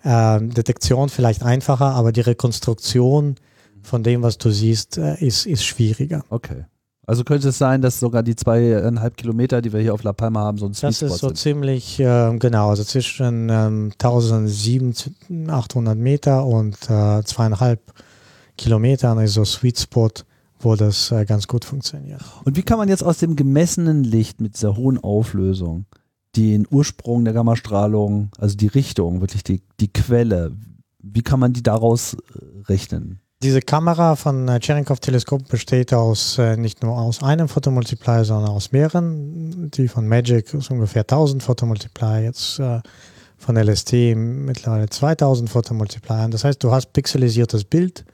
ähm, 0.05 0.53
Detektion 0.53 1.09
vielleicht 1.09 1.43
einfacher, 1.43 1.95
aber 1.95 2.13
die 2.13 2.21
Rekonstruktion 2.21 3.37
von 3.83 4.03
dem, 4.03 4.23
was 4.23 4.39
du 4.39 4.51
siehst, 4.51 4.99
äh, 4.99 5.17
ist, 5.25 5.47
ist 5.47 5.65
schwieriger. 5.65 6.25
Okay. 6.31 6.65
Also 7.07 7.23
könnte 7.23 7.49
es 7.49 7.59
sein, 7.59 7.83
dass 7.83 8.01
sogar 8.01 8.23
die 8.23 8.35
zweieinhalb 8.35 9.19
Kilometer, 9.19 9.61
die 9.61 9.75
wir 9.75 9.81
hier 9.81 9.93
auf 9.93 10.03
La 10.05 10.15
Palma 10.15 10.41
haben, 10.41 10.57
so 10.57 10.65
ein 10.67 10.73
Sweet 10.73 10.91
Das 10.91 10.97
Spot 10.97 11.07
ist 11.07 11.19
so 11.19 11.27
sind. 11.29 11.37
ziemlich, 11.37 12.01
äh, 12.01 12.37
genau, 12.39 12.71
also 12.71 12.83
zwischen 12.83 13.51
ähm, 13.51 13.93
1700 13.93 15.99
Meter 15.99 16.47
und 16.47 16.77
äh, 16.89 17.23
zweieinhalb 17.25 17.81
Kilometern 18.57 19.19
ist 19.19 19.35
so 19.35 19.45
Sweet 19.45 19.79
Spot, 19.79 20.09
wo 20.61 20.77
das 20.77 21.13
äh, 21.13 21.27
ganz 21.27 21.47
gut 21.47 21.67
funktioniert. 21.67 22.23
Und 22.45 22.57
wie 22.57 22.63
kann 22.63 22.79
man 22.79 22.89
jetzt 22.89 23.05
aus 23.05 23.19
dem 23.19 23.37
gemessenen 23.37 24.03
Licht 24.03 24.41
mit 24.41 24.55
dieser 24.55 24.77
hohen 24.77 24.97
Auflösung 24.99 25.85
den 26.37 26.67
Ursprung 26.71 27.25
der 27.25 27.35
Gammastrahlung, 27.35 28.31
also 28.39 28.57
die 28.57 28.67
Richtung, 28.67 29.21
wirklich 29.21 29.45
die, 29.45 29.63
die 29.81 29.93
Quelle, 29.93 30.53
wie 30.99 31.23
kann 31.23 31.41
man 31.41 31.53
die 31.53 31.63
daraus 31.63 32.15
äh, 32.15 32.19
rechnen? 32.69 33.21
Diese 33.43 33.61
Kamera 33.61 34.17
von 34.17 34.47
Cherenkov-Teleskop 34.47 35.49
besteht 35.49 35.93
aus 35.93 36.39
äh, 36.39 36.57
nicht 36.57 36.83
nur 36.83 36.97
aus 36.97 37.23
einem 37.23 37.49
Fotomultiplier, 37.49 38.25
sondern 38.25 38.51
aus 38.51 38.73
mehreren. 38.73 39.71
Die 39.71 39.89
von 39.89 40.09
Magic 40.09 40.55
ist 40.55 40.71
ungefähr 40.71 41.03
1000 41.03 41.43
Fotomultiplier, 41.43 42.23
jetzt 42.23 42.59
äh, 42.59 42.81
von 43.37 43.57
LST 43.57 43.93
mittlerweile 44.17 44.89
2000 44.89 45.51
Fotomultiplier. 45.51 46.29
Das 46.31 46.45
heißt, 46.45 46.63
du 46.65 46.71
hast 46.71 46.95
pixelisiertes 46.95 47.65
Bild 47.65 48.05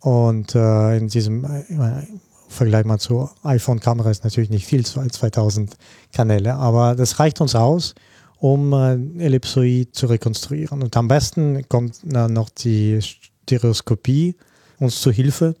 und 0.00 0.54
äh, 0.54 0.96
in 0.96 1.08
diesem 1.08 1.44
äh, 1.44 2.06
Vergleich 2.50 2.84
mal 2.84 2.98
zur 2.98 3.30
iPhone-Kamera 3.44 4.10
ist 4.10 4.24
natürlich 4.24 4.50
nicht 4.50 4.66
viel, 4.66 4.84
zwei- 4.84 5.06
2000 5.06 5.76
Kanäle, 6.12 6.54
aber 6.54 6.94
das 6.96 7.20
reicht 7.20 7.40
uns 7.40 7.54
aus, 7.54 7.94
um 8.38 8.72
äh, 8.72 8.94
Ellipsoid 9.24 9.94
zu 9.94 10.06
rekonstruieren. 10.06 10.82
Und 10.82 10.96
am 10.96 11.06
besten 11.08 11.68
kommt 11.68 12.00
äh, 12.12 12.26
noch 12.28 12.50
die 12.50 13.00
Stereoskopie 13.00 14.36
uns 14.78 15.00
zu 15.00 15.10
Hilfe. 15.10 15.54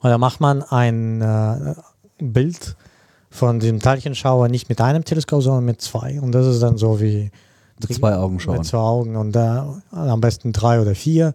Und 0.00 0.10
da 0.10 0.18
macht 0.18 0.40
man 0.40 0.62
ein 0.62 1.20
äh, 1.20 1.74
Bild 2.18 2.76
von 3.30 3.60
dem 3.60 3.78
Teilchenschauer 3.78 4.48
nicht 4.48 4.68
mit 4.68 4.80
einem 4.80 5.04
Teleskop, 5.04 5.42
sondern 5.42 5.64
mit 5.64 5.80
zwei. 5.80 6.20
Und 6.20 6.32
das 6.32 6.46
ist 6.46 6.60
dann 6.62 6.76
so 6.78 7.00
wie 7.00 7.30
Mit 7.80 7.94
zwei 7.94 8.14
Augen 8.16 8.40
schauen. 8.40 8.56
mit 8.58 8.66
zwei 8.66 8.78
Augen 8.78 9.16
und 9.16 9.32
da 9.32 9.80
am 9.92 10.20
besten 10.20 10.52
drei 10.52 10.80
oder 10.80 10.94
vier. 10.94 11.34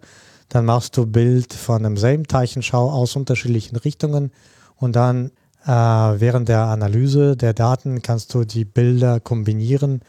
Dann 0.50 0.64
machst 0.64 0.96
du 0.96 1.06
Bild 1.06 1.52
von 1.52 1.82
demselben 1.82 2.26
Teilchenschau 2.26 2.90
aus 2.90 3.16
unterschiedlichen 3.16 3.76
Richtungen 3.76 4.30
und 4.78 4.96
dann 4.96 5.30
äh, 5.66 5.70
während 5.70 6.48
der 6.48 6.62
Analyse 6.62 7.36
der 7.36 7.52
Daten 7.52 8.02
kannst 8.02 8.32
du 8.34 8.44
die 8.44 8.64
Bilder 8.64 9.20
kombinieren 9.20 10.00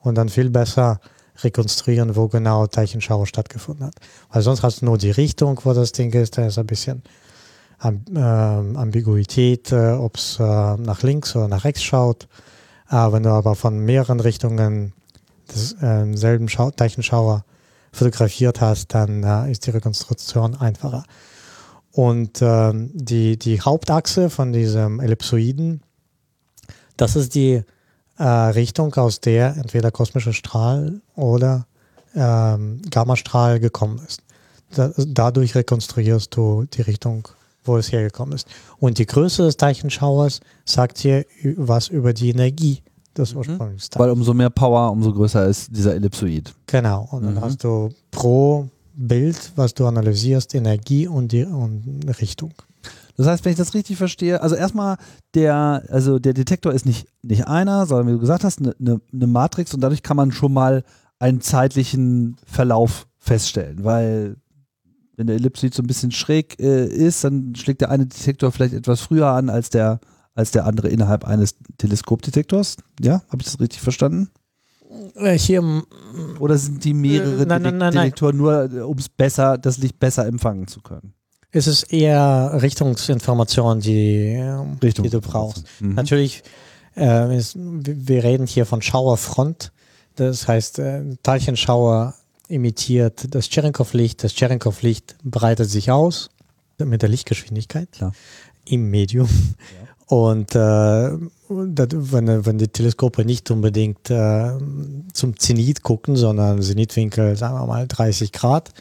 und 0.00 0.16
dann 0.16 0.28
viel 0.28 0.50
besser 0.50 1.00
rekonstruieren, 1.42 2.16
wo 2.16 2.28
genau 2.28 2.66
Teilchenschauer 2.66 3.26
stattgefunden 3.26 3.86
hat. 3.86 3.94
Weil 4.30 4.42
sonst 4.42 4.62
hast 4.62 4.82
du 4.82 4.86
nur 4.86 4.98
die 4.98 5.10
Richtung, 5.10 5.60
wo 5.64 5.72
das 5.72 5.92
Ding 5.92 6.12
ist, 6.12 6.38
da 6.38 6.46
ist 6.46 6.58
ein 6.58 6.66
bisschen 6.66 7.02
ähm, 7.82 8.76
Ambiguität, 8.76 9.72
äh, 9.72 9.92
ob 9.92 10.16
es 10.16 10.38
äh, 10.38 10.42
nach 10.42 11.02
links 11.02 11.34
oder 11.36 11.48
nach 11.48 11.64
rechts 11.64 11.82
schaut. 11.82 12.28
Äh, 12.90 13.12
wenn 13.12 13.24
du 13.24 13.30
aber 13.30 13.54
von 13.54 13.78
mehreren 13.78 14.20
Richtungen 14.20 14.92
denselben 15.80 16.48
Schau 16.48 16.70
Teilchenschauer 16.70 17.44
fotografiert 17.92 18.60
hast, 18.60 18.94
dann 18.94 19.22
äh, 19.22 19.50
ist 19.50 19.66
die 19.66 19.70
Rekonstruktion 19.70 20.54
einfacher. 20.56 21.04
Und 21.94 22.42
ähm, 22.42 22.90
die, 22.92 23.38
die 23.38 23.60
Hauptachse 23.60 24.28
von 24.28 24.52
diesem 24.52 24.98
Ellipsoiden, 24.98 25.80
das 26.96 27.14
ist 27.14 27.34
die 27.36 27.62
äh, 28.18 28.24
Richtung, 28.24 28.92
aus 28.94 29.20
der 29.20 29.56
entweder 29.56 29.92
kosmischer 29.92 30.32
Strahl 30.32 31.00
oder 31.14 31.66
ähm, 32.16 32.82
Gammastrahl 32.90 33.60
gekommen 33.60 34.00
ist. 34.06 34.22
Da, 34.74 34.90
dadurch 35.06 35.54
rekonstruierst 35.54 36.34
du 36.34 36.64
die 36.64 36.82
Richtung, 36.82 37.28
wo 37.64 37.76
es 37.76 37.92
hergekommen 37.92 38.34
ist. 38.34 38.48
Und 38.78 38.98
die 38.98 39.06
Größe 39.06 39.44
des 39.44 39.56
Teilchenschauers 39.56 40.40
sagt 40.64 41.02
dir 41.04 41.24
was 41.56 41.86
über 41.88 42.12
die 42.12 42.30
Energie 42.30 42.82
des 43.16 43.34
ursprünglichen 43.34 43.88
Weil 43.94 44.10
umso 44.10 44.34
mehr 44.34 44.50
Power, 44.50 44.90
umso 44.90 45.12
größer 45.12 45.46
ist 45.46 45.68
dieser 45.76 45.94
Ellipsoid. 45.94 46.52
Genau, 46.66 47.08
und 47.12 47.22
dann 47.24 47.34
Mhm. 47.34 47.40
hast 47.40 47.62
du 47.62 47.90
pro 48.10 48.68
Bild, 48.96 49.52
was 49.56 49.74
du 49.74 49.86
analysierst, 49.86 50.54
Energie 50.54 51.06
und 51.06 51.32
die 51.32 51.44
und 51.44 52.04
Richtung. 52.20 52.54
Das 53.16 53.26
heißt, 53.26 53.44
wenn 53.44 53.52
ich 53.52 53.58
das 53.58 53.74
richtig 53.74 53.96
verstehe, 53.96 54.42
also 54.42 54.56
erstmal 54.56 54.96
der, 55.34 55.84
also 55.88 56.18
der 56.18 56.34
Detektor 56.34 56.72
ist 56.72 56.84
nicht, 56.84 57.06
nicht 57.22 57.46
einer, 57.46 57.86
sondern 57.86 58.08
wie 58.08 58.12
du 58.12 58.18
gesagt 58.18 58.44
hast, 58.44 58.60
eine 58.60 58.74
ne, 58.78 59.00
ne 59.12 59.26
Matrix 59.26 59.72
und 59.72 59.80
dadurch 59.80 60.02
kann 60.02 60.16
man 60.16 60.32
schon 60.32 60.52
mal 60.52 60.84
einen 61.18 61.40
zeitlichen 61.40 62.36
Verlauf 62.44 63.06
feststellen, 63.18 63.84
weil 63.84 64.36
wenn 65.16 65.28
der 65.28 65.36
Ellipsoid 65.36 65.72
so 65.72 65.82
ein 65.82 65.86
bisschen 65.86 66.10
schräg 66.10 66.58
äh, 66.58 66.86
ist, 66.86 67.22
dann 67.22 67.54
schlägt 67.54 67.80
der 67.80 67.90
eine 67.90 68.06
Detektor 68.06 68.50
vielleicht 68.50 68.74
etwas 68.74 69.00
früher 69.00 69.28
an 69.28 69.48
als 69.48 69.70
der, 69.70 70.00
als 70.34 70.50
der 70.50 70.66
andere 70.66 70.88
innerhalb 70.88 71.24
eines 71.24 71.54
Teleskopdetektors. 71.78 72.76
Ja, 73.00 73.22
habe 73.28 73.38
ich 73.38 73.44
das 73.44 73.60
richtig 73.60 73.80
verstanden? 73.80 74.30
Hier, 75.36 75.82
Oder 76.38 76.58
sind 76.58 76.84
die 76.84 76.94
mehrere 76.94 77.42
Äh, 77.42 77.46
nein, 77.46 77.62
nein, 77.62 77.78
nein. 77.78 77.92
Detektoren 77.92 78.36
nur, 78.36 78.86
um 78.86 78.98
es 78.98 79.08
besser, 79.08 79.58
das 79.58 79.78
Licht 79.78 79.98
besser 79.98 80.26
empfangen 80.26 80.66
zu 80.66 80.80
können? 80.80 81.14
ist 81.54 81.68
es 81.68 81.84
eher 81.84 82.58
Richtungsinformation, 82.60 83.78
die, 83.80 84.34
ähm, 84.34 84.76
die 84.80 84.92
du 85.08 85.20
brauchst. 85.20 85.64
Mhm. 85.80 85.94
Natürlich, 85.94 86.42
äh, 86.96 87.36
ist, 87.36 87.54
wir 87.56 88.24
reden 88.24 88.46
hier 88.46 88.66
von 88.66 88.82
Schauerfront. 88.82 89.72
Das 90.16 90.48
heißt, 90.48 90.80
äh, 90.80 91.16
Teilchenschauer 91.22 92.14
imitiert 92.48 93.34
das 93.34 93.48
Cherenkov-Licht. 93.48 94.24
Das 94.24 94.34
Cherenkov-Licht 94.34 95.16
breitet 95.22 95.70
sich 95.70 95.90
aus 95.90 96.28
mit 96.78 97.02
der 97.02 97.08
Lichtgeschwindigkeit 97.08 97.90
Klar. 97.92 98.12
im 98.64 98.90
Medium. 98.90 99.28
Und 100.06 100.54
äh, 100.56 101.10
das, 101.48 101.88
wenn, 101.92 102.46
wenn 102.46 102.58
die 102.58 102.68
Teleskope 102.68 103.24
nicht 103.24 103.50
unbedingt 103.50 104.10
äh, 104.10 104.52
zum 105.12 105.38
Zenit 105.38 105.82
gucken, 105.82 106.16
sondern 106.16 106.62
Zenitwinkel, 106.62 107.36
sagen 107.36 107.54
wir 107.54 107.66
mal 107.66 107.86
30 107.86 108.32
Grad, 108.32 108.72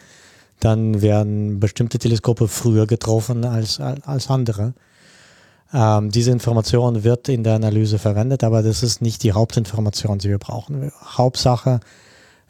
dann 0.59 1.01
werden 1.01 1.59
bestimmte 1.59 1.99
Teleskope 1.99 2.47
früher 2.47 2.88
getroffen 2.88 3.43
als, 3.43 3.80
als 3.80 4.30
andere. 4.30 4.74
Ähm, 5.74 6.11
diese 6.11 6.32
Information 6.32 7.03
wird 7.03 7.28
in 7.30 7.43
der 7.43 7.55
Analyse 7.55 7.99
verwendet, 7.99 8.43
aber 8.43 8.61
das 8.61 8.84
ist 8.84 9.01
nicht 9.01 9.24
die 9.24 9.34
Hauptinformation, 9.34 10.20
die 10.20 10.30
wir 10.30 10.38
brauchen. 10.38 10.91
Hauptsache, 11.03 11.80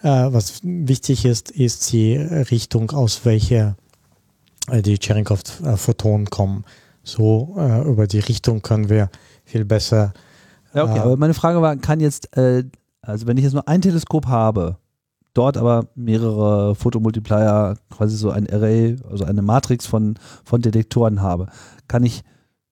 äh, 0.02 0.08
was 0.08 0.60
wichtig 0.64 1.26
ist, 1.26 1.50
ist 1.50 1.92
die 1.92 2.16
Richtung, 2.18 2.92
aus 2.92 3.26
welcher 3.26 3.78
äh, 4.70 4.82
die 4.82 4.98
Cherenkov-Photonen 4.98 6.30
kommen. 6.30 6.66
So 7.04 7.56
äh, 7.58 7.82
über 7.82 8.08
die 8.08 8.20
Richtung 8.20 8.62
können 8.62 8.90
wir 8.90 9.10
viel 9.54 9.66
besser. 9.66 10.14
Ja, 10.74 10.84
okay, 10.84 10.98
äh, 10.98 11.02
aber 11.02 11.18
meine 11.18 11.34
Frage 11.34 11.62
war, 11.62 11.76
kann 11.78 12.00
jetzt, 12.00 12.36
äh, 12.36 12.64
also 13.02 13.28
wenn 13.28 13.38
ich 13.38 13.44
jetzt 13.44 13.54
nur 13.54 13.68
ein 13.68 13.82
Teleskop 13.82 14.28
habe, 14.28 14.78
dort 15.34 15.58
aber 15.58 15.88
mehrere 15.96 16.76
Fotomultiplier, 16.76 17.76
quasi 17.90 18.18
so 18.18 18.32
ein 18.32 18.50
Array, 18.50 18.98
also 19.10 19.26
eine 19.26 19.42
Matrix 19.42 19.86
von, 19.86 20.16
von 20.44 20.62
Detektoren 20.62 21.22
habe, 21.22 21.48
kann 21.88 22.04
ich 22.04 22.24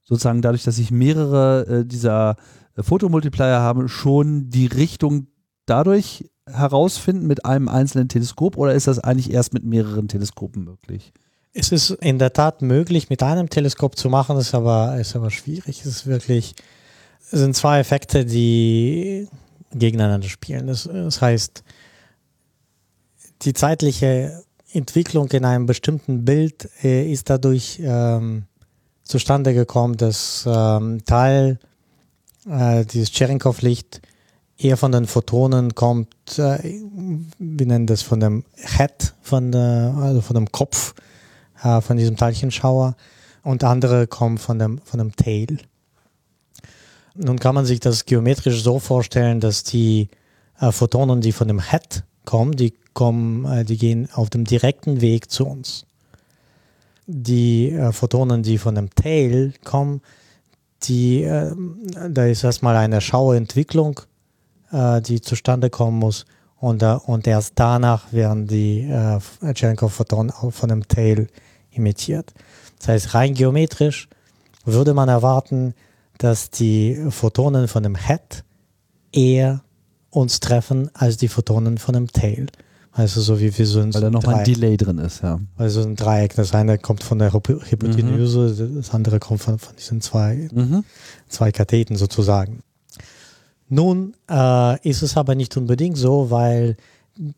sozusagen 0.03 0.41
dadurch, 0.41 0.63
dass 0.63 0.79
ich 0.79 0.91
mehrere 0.91 1.65
äh, 1.67 1.85
dieser 1.85 2.35
äh, 2.75 2.83
Fotomultiplier 2.83 3.59
habe, 3.59 3.87
schon 3.87 4.49
die 4.49 4.67
Richtung 4.67 5.27
dadurch 5.65 6.29
herausfinden 6.47 7.27
mit 7.27 7.45
einem 7.45 7.69
einzelnen 7.69 8.09
Teleskop 8.09 8.57
oder 8.57 8.73
ist 8.73 8.87
das 8.87 8.99
eigentlich 8.99 9.31
erst 9.31 9.53
mit 9.53 9.63
mehreren 9.63 10.07
Teleskopen 10.07 10.63
möglich? 10.63 11.13
Es 11.53 11.71
ist 11.71 11.89
in 11.89 12.17
der 12.17 12.31
Tat 12.31 12.61
möglich, 12.61 13.09
mit 13.09 13.21
einem 13.23 13.49
Teleskop 13.49 13.97
zu 13.97 14.09
machen, 14.09 14.37
ist 14.37 14.55
aber, 14.55 14.97
ist 14.99 15.15
aber 15.15 15.29
schwierig. 15.31 15.81
Es 15.81 15.85
ist 15.85 16.07
wirklich, 16.07 16.55
es 17.31 17.39
sind 17.39 17.55
zwei 17.55 17.79
Effekte, 17.79 18.25
die 18.25 19.27
gegeneinander 19.73 20.29
spielen. 20.29 20.67
Das, 20.67 20.83
das 20.83 21.21
heißt, 21.21 21.63
die 23.41 23.53
zeitliche 23.53 24.43
Entwicklung 24.71 25.29
in 25.31 25.43
einem 25.43 25.65
bestimmten 25.65 26.23
Bild 26.23 26.69
äh, 26.83 27.11
ist 27.11 27.29
dadurch 27.29 27.79
ähm, 27.83 28.43
zustande 29.03 29.53
gekommen, 29.53 29.97
dass 29.97 30.45
ähm, 30.47 31.03
Teil 31.05 31.59
äh, 32.49 32.85
dieses 32.85 33.11
Cherenkov-Licht 33.11 34.01
eher 34.57 34.77
von 34.77 34.91
den 34.91 35.05
Photonen 35.05 35.75
kommt, 35.75 36.13
äh, 36.37 36.81
wir 37.39 37.65
nennen 37.65 37.87
das 37.87 38.01
von 38.03 38.19
dem 38.19 38.45
Head, 38.55 39.13
von, 39.21 39.51
der, 39.51 39.95
also 39.97 40.21
von 40.21 40.35
dem 40.35 40.51
Kopf 40.51 40.93
äh, 41.63 41.81
von 41.81 41.97
diesem 41.97 42.17
Teilchenschauer 42.17 42.95
und 43.43 43.63
andere 43.63 44.07
kommen 44.07 44.37
von 44.37 44.59
dem, 44.59 44.79
von 44.83 44.99
dem 44.99 45.15
Tail. 45.15 45.57
Nun 47.15 47.39
kann 47.39 47.55
man 47.55 47.65
sich 47.65 47.79
das 47.79 48.05
geometrisch 48.05 48.63
so 48.63 48.79
vorstellen, 48.79 49.39
dass 49.39 49.63
die 49.63 50.09
äh, 50.59 50.71
Photonen, 50.71 51.21
die 51.21 51.31
von 51.31 51.47
dem 51.47 51.59
Head 51.59 52.03
kommen, 52.25 52.55
die 52.55 52.73
kommen, 52.93 53.45
äh, 53.45 53.65
die 53.65 53.77
gehen 53.77 54.09
auf 54.13 54.29
dem 54.29 54.45
direkten 54.45 55.01
Weg 55.01 55.29
zu 55.29 55.45
uns. 55.45 55.85
Die 57.07 57.71
äh, 57.71 57.91
Photonen, 57.91 58.43
die 58.43 58.57
von 58.57 58.75
dem 58.75 58.89
Tail 58.91 59.53
kommen, 59.63 60.01
die, 60.83 61.23
äh, 61.23 61.51
da 62.09 62.25
ist 62.25 62.43
erstmal 62.43 62.75
eine 62.77 63.01
Schauerentwicklung, 63.01 64.01
äh, 64.71 65.01
die 65.01 65.21
zustande 65.21 65.69
kommen 65.69 65.99
muss 65.99 66.25
und, 66.61 66.83
äh, 66.83 66.97
und 67.05 67.27
erst 67.27 67.53
danach 67.55 68.13
werden 68.13 68.47
die 68.47 68.81
äh, 68.81 69.19
Cherenkov-Photonen 69.53 70.31
von 70.51 70.69
dem 70.69 70.87
Tail 70.87 71.27
emittiert. 71.71 72.33
Das 72.79 72.87
heißt, 72.87 73.13
rein 73.13 73.33
geometrisch 73.33 74.09
würde 74.65 74.93
man 74.93 75.09
erwarten, 75.09 75.73
dass 76.17 76.49
die 76.51 76.97
Photonen 77.09 77.67
von 77.67 77.83
dem 77.83 77.95
Head 77.95 78.43
eher 79.11 79.63
uns 80.09 80.39
treffen 80.39 80.89
als 80.93 81.17
die 81.17 81.27
Photonen 81.27 81.77
von 81.77 81.93
dem 81.93 82.11
Tail. 82.11 82.47
Also 82.93 83.21
so 83.21 83.39
wie 83.39 83.57
wir 83.57 83.65
so 83.65 83.79
ein 83.79 83.93
Weil 83.93 84.01
da 84.01 84.09
nochmal 84.09 84.35
ein 84.35 84.43
Delay 84.43 84.75
drin 84.75 84.97
ist, 84.97 85.23
ja. 85.23 85.39
Also 85.55 85.81
ein 85.81 85.95
Dreieck. 85.95 86.35
Das 86.35 86.53
eine 86.53 86.77
kommt 86.77 87.03
von 87.03 87.19
der 87.19 87.31
Hypotenuse, 87.33 88.65
mhm. 88.67 88.75
das 88.75 88.93
andere 88.93 89.19
kommt 89.19 89.41
von, 89.41 89.59
von 89.59 89.75
diesen 89.77 90.01
zwei, 90.01 90.49
mhm. 90.51 90.83
zwei 91.29 91.51
Katheten 91.53 91.95
sozusagen. 91.95 92.63
Nun 93.69 94.15
äh, 94.29 94.89
ist 94.89 95.01
es 95.01 95.15
aber 95.15 95.35
nicht 95.35 95.55
unbedingt 95.55 95.97
so, 95.97 96.29
weil 96.29 96.75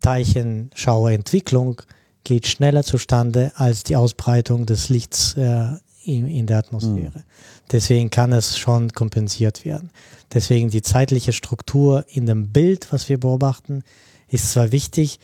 Teilchenschauerentwicklung 0.01 1.83
geht 2.23 2.47
schneller 2.47 2.83
zustande 2.83 3.51
als 3.55 3.83
die 3.83 3.95
Ausbreitung 3.95 4.65
des 4.65 4.89
Lichts 4.89 5.35
äh, 5.35 5.67
in, 6.05 6.27
in, 6.27 6.47
der 6.47 6.59
Atmosphäre. 6.59 7.19
Mhm. 7.19 7.23
Deswegen 7.71 8.09
kann 8.09 8.31
es 8.33 8.57
schon 8.57 8.91
kompensiert 8.91 9.65
werden. 9.65 9.89
Deswegen 10.33 10.69
die 10.69 10.81
zeitliche 10.81 11.33
Struktur 11.33 12.05
in 12.09 12.25
dem 12.25 12.49
Bild, 12.51 12.91
was 12.91 13.09
wir 13.09 13.19
beobachten, 13.19 13.83
ist 14.27 14.51
zwar 14.51 14.71
wichtig, 14.71 15.19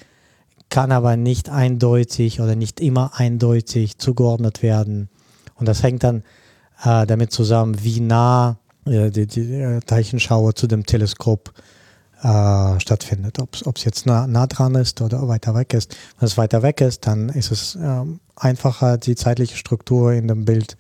kann 0.70 0.92
aber 0.92 1.18
nicht 1.18 1.50
eindeutig 1.50 2.42
oder 2.42 2.56
nicht 2.56 2.80
immer 2.80 3.12
eindeutig 3.16 3.98
zugeordnet 3.98 4.62
werden. 4.62 5.10
Und 5.56 5.68
das 5.68 5.84
hängt 5.84 6.04
dann 6.04 6.24
äh, 6.84 7.06
damit 7.08 7.32
zusammen, 7.32 7.84
wie 7.84 8.00
nah 8.00 8.58
äh, 8.86 9.10
die, 9.10 9.26
die 9.26 9.54
äh, 9.54 9.80
Teilchenschauer 9.82 10.56
zu 10.56 10.68
dem 10.68 10.86
Teleskop 10.86 11.54
äh, 11.56 11.62
stattfindet. 12.22 13.40
Ob 13.40 13.78
es 13.78 13.84
jetzt 13.84 14.06
nah, 14.06 14.28
nah 14.28 14.48
dran 14.48 14.76
ist 14.76 15.02
oder 15.02 15.28
weiter 15.28 15.56
weg 15.56 15.74
ist. 15.74 15.96
Wenn 16.20 16.28
es 16.28 16.38
weiter 16.38 16.62
weg 16.64 16.82
ist, 16.82 17.08
dann 17.08 17.30
ist 17.30 17.52
es 17.52 17.78
ähm, 17.82 18.20
einfacher, 18.36 18.98
die 18.98 19.16
zeitliche 19.16 19.56
Struktur 19.56 20.14
in 20.14 20.28
dem 20.28 20.46
Bild 20.46 20.78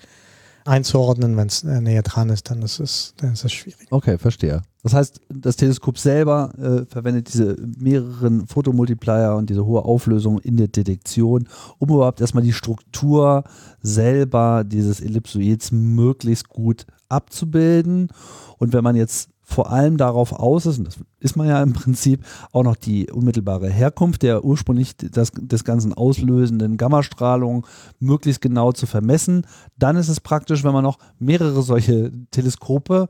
einzuordnen. 0.65 1.37
Wenn 1.37 1.47
es 1.47 1.63
äh, 1.63 1.81
näher 1.81 2.03
dran 2.03 2.29
ist, 2.29 2.49
dann 2.49 2.61
ist 2.61 2.79
es, 2.79 3.13
dann 3.17 3.33
ist 3.33 3.43
es 3.43 3.53
schwierig. 3.53 3.87
Okay, 3.89 4.17
verstehe. 4.17 4.61
Das 4.83 4.93
heißt, 4.93 5.21
das 5.29 5.57
Teleskop 5.57 5.97
selber 5.97 6.51
äh, 6.57 6.85
verwendet 6.85 7.33
diese 7.33 7.57
mehreren 7.77 8.47
Fotomultiplier 8.47 9.35
und 9.35 9.49
diese 9.49 9.65
hohe 9.65 9.83
Auflösung 9.83 10.39
in 10.39 10.55
der 10.55 10.67
Detektion, 10.67 11.49
um 11.79 11.89
überhaupt 11.89 12.21
erstmal 12.21 12.43
die 12.43 12.53
Struktur 12.53 13.43
selber 13.81 14.63
dieses 14.65 15.01
Ellipsoids 15.01 15.71
möglichst 15.71 16.47
gut 16.47 16.85
abzubilden. 17.09 18.09
Und 18.57 18.71
wenn 18.71 18.83
man 18.83 18.95
jetzt 18.95 19.29
vor 19.49 19.71
allem 19.71 19.97
darauf 19.97 20.31
aus 20.31 20.67
ist, 20.67 20.77
und 20.77 20.85
das 20.85 20.97
ist 21.19 21.35
man 21.35 21.47
ja 21.47 21.61
im 21.63 21.73
Prinzip, 21.73 22.23
auch 22.51 22.61
noch 22.61 22.75
die 22.75 23.09
unmittelbare 23.09 23.67
Herkunft 23.67 24.21
der 24.21 24.45
ursprünglich 24.45 24.95
das, 24.95 25.31
des 25.31 25.63
ganzen 25.63 25.91
auslösenden 25.93 26.77
Gammastrahlung 26.77 27.65
möglichst 27.99 28.41
genau 28.41 28.71
zu 28.73 28.85
vermessen. 28.85 29.47
Dann 29.75 29.95
ist 29.95 30.07
es 30.07 30.19
praktisch, 30.19 30.63
wenn 30.63 30.73
man 30.73 30.83
noch 30.83 30.99
mehrere 31.17 31.63
solche 31.63 32.11
Teleskope 32.29 33.09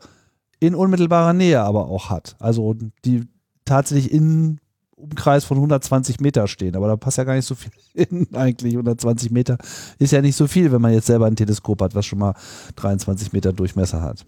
in 0.61 0.75
unmittelbarer 0.75 1.33
Nähe 1.33 1.61
aber 1.61 1.89
auch 1.89 2.09
hat. 2.09 2.37
Also 2.39 2.73
die 3.03 3.27
tatsächlich 3.65 4.13
in 4.13 4.61
Umkreis 4.95 5.43
von 5.43 5.57
120 5.57 6.21
Meter 6.21 6.47
stehen. 6.47 6.77
Aber 6.77 6.87
da 6.87 6.95
passt 6.95 7.17
ja 7.17 7.25
gar 7.25 7.35
nicht 7.35 7.45
so 7.45 7.55
viel 7.55 7.71
hin 7.93 8.27
eigentlich. 8.33 8.73
120 8.73 9.29
Meter 9.31 9.57
ist 9.97 10.13
ja 10.13 10.21
nicht 10.21 10.37
so 10.37 10.47
viel, 10.47 10.71
wenn 10.71 10.81
man 10.81 10.93
jetzt 10.93 11.07
selber 11.07 11.25
ein 11.25 11.35
Teleskop 11.35 11.81
hat, 11.81 11.95
was 11.95 12.05
schon 12.05 12.19
mal 12.19 12.33
23 12.77 13.33
Meter 13.33 13.51
Durchmesser 13.51 14.01
hat. 14.01 14.25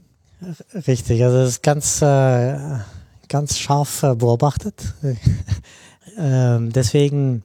Richtig, 0.87 1.23
also 1.23 1.37
das 1.37 1.49
ist 1.49 1.63
ganz, 1.63 2.01
äh, 2.01 2.57
ganz 3.29 3.57
scharf 3.57 4.03
äh, 4.03 4.15
beobachtet. 4.15 4.93
ähm, 6.17 6.71
deswegen 6.71 7.43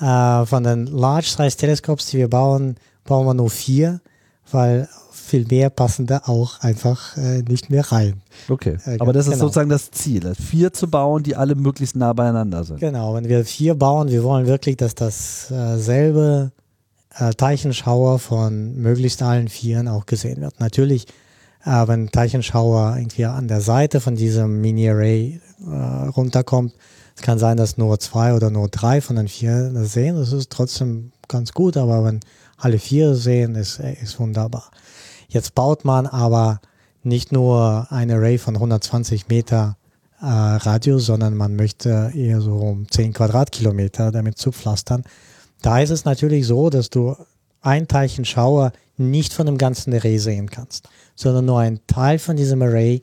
äh, 0.00 0.44
von 0.46 0.64
den 0.64 0.86
Large-Size-Teleskops, 0.86 2.06
die 2.06 2.18
wir 2.18 2.28
bauen, 2.28 2.76
bauen 3.04 3.26
wir 3.26 3.34
nur 3.34 3.50
vier, 3.50 4.00
weil 4.50 4.88
viel 5.28 5.46
mehr 5.46 5.68
passen 5.70 6.06
da 6.06 6.22
auch 6.24 6.60
einfach 6.60 7.16
äh, 7.16 7.42
nicht 7.42 7.70
mehr 7.70 7.92
rein. 7.92 8.22
Okay, 8.48 8.78
äh, 8.86 8.98
aber 8.98 9.12
das 9.12 9.26
ist 9.26 9.32
genau. 9.32 9.44
sozusagen 9.44 9.68
das 9.68 9.90
Ziel, 9.90 10.34
vier 10.34 10.72
zu 10.72 10.88
bauen, 10.88 11.22
die 11.22 11.36
alle 11.36 11.54
möglichst 11.54 11.96
nah 11.96 12.12
beieinander 12.12 12.64
sind. 12.64 12.80
Genau, 12.80 13.14
wenn 13.14 13.28
wir 13.28 13.44
vier 13.44 13.74
bauen, 13.74 14.08
wir 14.08 14.22
wollen 14.22 14.46
wirklich, 14.46 14.76
dass 14.76 14.94
dasselbe 14.94 16.52
äh, 17.16 17.30
Teilchenschauer 17.34 18.18
von 18.18 18.76
möglichst 18.76 19.22
allen 19.22 19.48
Vieren 19.48 19.88
auch 19.88 20.06
gesehen 20.06 20.40
wird. 20.40 20.60
Natürlich 20.60 21.06
äh, 21.68 21.86
wenn 21.86 22.10
Teilchenschauer 22.10 22.96
irgendwie 22.96 23.26
an 23.26 23.46
der 23.46 23.60
Seite 23.60 24.00
von 24.00 24.16
diesem 24.16 24.60
Mini-Array 24.60 25.40
äh, 25.66 26.08
runterkommt, 26.08 26.74
es 27.14 27.22
kann 27.22 27.38
sein, 27.38 27.56
dass 27.56 27.76
nur 27.76 27.98
zwei 27.98 28.34
oder 28.34 28.50
nur 28.50 28.68
drei 28.68 29.00
von 29.00 29.16
den 29.16 29.28
vier 29.28 29.70
das 29.70 29.92
sehen. 29.92 30.16
Das 30.16 30.32
ist 30.32 30.50
trotzdem 30.50 31.12
ganz 31.26 31.52
gut, 31.52 31.76
aber 31.76 32.04
wenn 32.04 32.20
alle 32.56 32.78
vier 32.78 33.14
sehen, 33.14 33.54
ist, 33.54 33.80
ist 33.80 34.18
wunderbar. 34.18 34.70
Jetzt 35.28 35.54
baut 35.54 35.84
man 35.84 36.06
aber 36.06 36.60
nicht 37.02 37.32
nur 37.32 37.86
ein 37.90 38.10
Array 38.10 38.38
von 38.38 38.54
120 38.54 39.28
Meter 39.28 39.76
äh, 40.20 40.26
Radius, 40.26 41.06
sondern 41.06 41.36
man 41.36 41.54
möchte 41.54 42.12
eher 42.14 42.40
so 42.40 42.54
um 42.54 42.88
10 42.88 43.12
Quadratkilometer 43.12 44.10
damit 44.10 44.38
zupflastern. 44.38 45.04
Da 45.60 45.80
ist 45.80 45.90
es 45.90 46.04
natürlich 46.04 46.46
so, 46.46 46.70
dass 46.70 46.88
du 46.88 47.16
ein 47.60 47.88
Teilchenschauer 47.88 48.72
nicht 48.98 49.32
von 49.32 49.46
dem 49.46 49.58
ganzen 49.58 49.94
Array 49.94 50.18
sehen 50.18 50.50
kannst 50.50 50.88
sondern 51.18 51.46
nur 51.46 51.58
ein 51.58 51.80
Teil 51.88 52.18
von 52.20 52.36
diesem 52.36 52.62
Array 52.62 53.02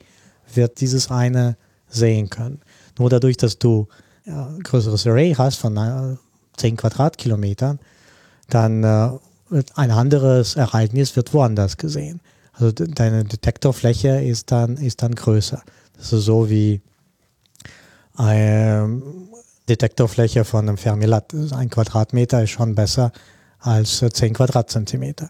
wird 0.53 0.79
dieses 0.79 1.11
eine 1.11 1.57
sehen 1.89 2.29
können. 2.29 2.61
Nur 2.97 3.09
dadurch, 3.09 3.35
dass 3.35 3.59
du 3.59 3.87
ein 4.25 4.61
größeres 4.63 5.05
Array 5.05 5.35
hast 5.37 5.57
von 5.57 5.75
äh, 5.75 6.15
10 6.57 6.77
Quadratkilometern, 6.77 7.79
dann 8.49 8.83
äh, 8.83 9.09
ein 9.75 9.91
anderes 9.91 10.55
Ereignis 10.55 11.15
wird 11.17 11.33
woanders 11.33 11.75
gesehen. 11.75 12.21
Also 12.53 12.71
deine 12.71 13.25
Detektorfläche 13.25 14.21
ist 14.21 14.49
dann, 14.51 14.77
ist 14.77 15.03
dann 15.03 15.13
größer. 15.13 15.61
Das 15.97 16.13
ist 16.13 16.23
so 16.23 16.49
wie 16.49 16.81
eine 18.15 19.01
Detektorfläche 19.67 20.45
von 20.45 20.69
einem 20.69 20.77
Fermilat. 20.77 21.33
Ein 21.51 21.69
Quadratmeter 21.69 22.43
ist 22.43 22.51
schon 22.51 22.75
besser 22.75 23.11
als 23.59 23.99
10 23.99 24.33
Quadratzentimeter 24.35 25.29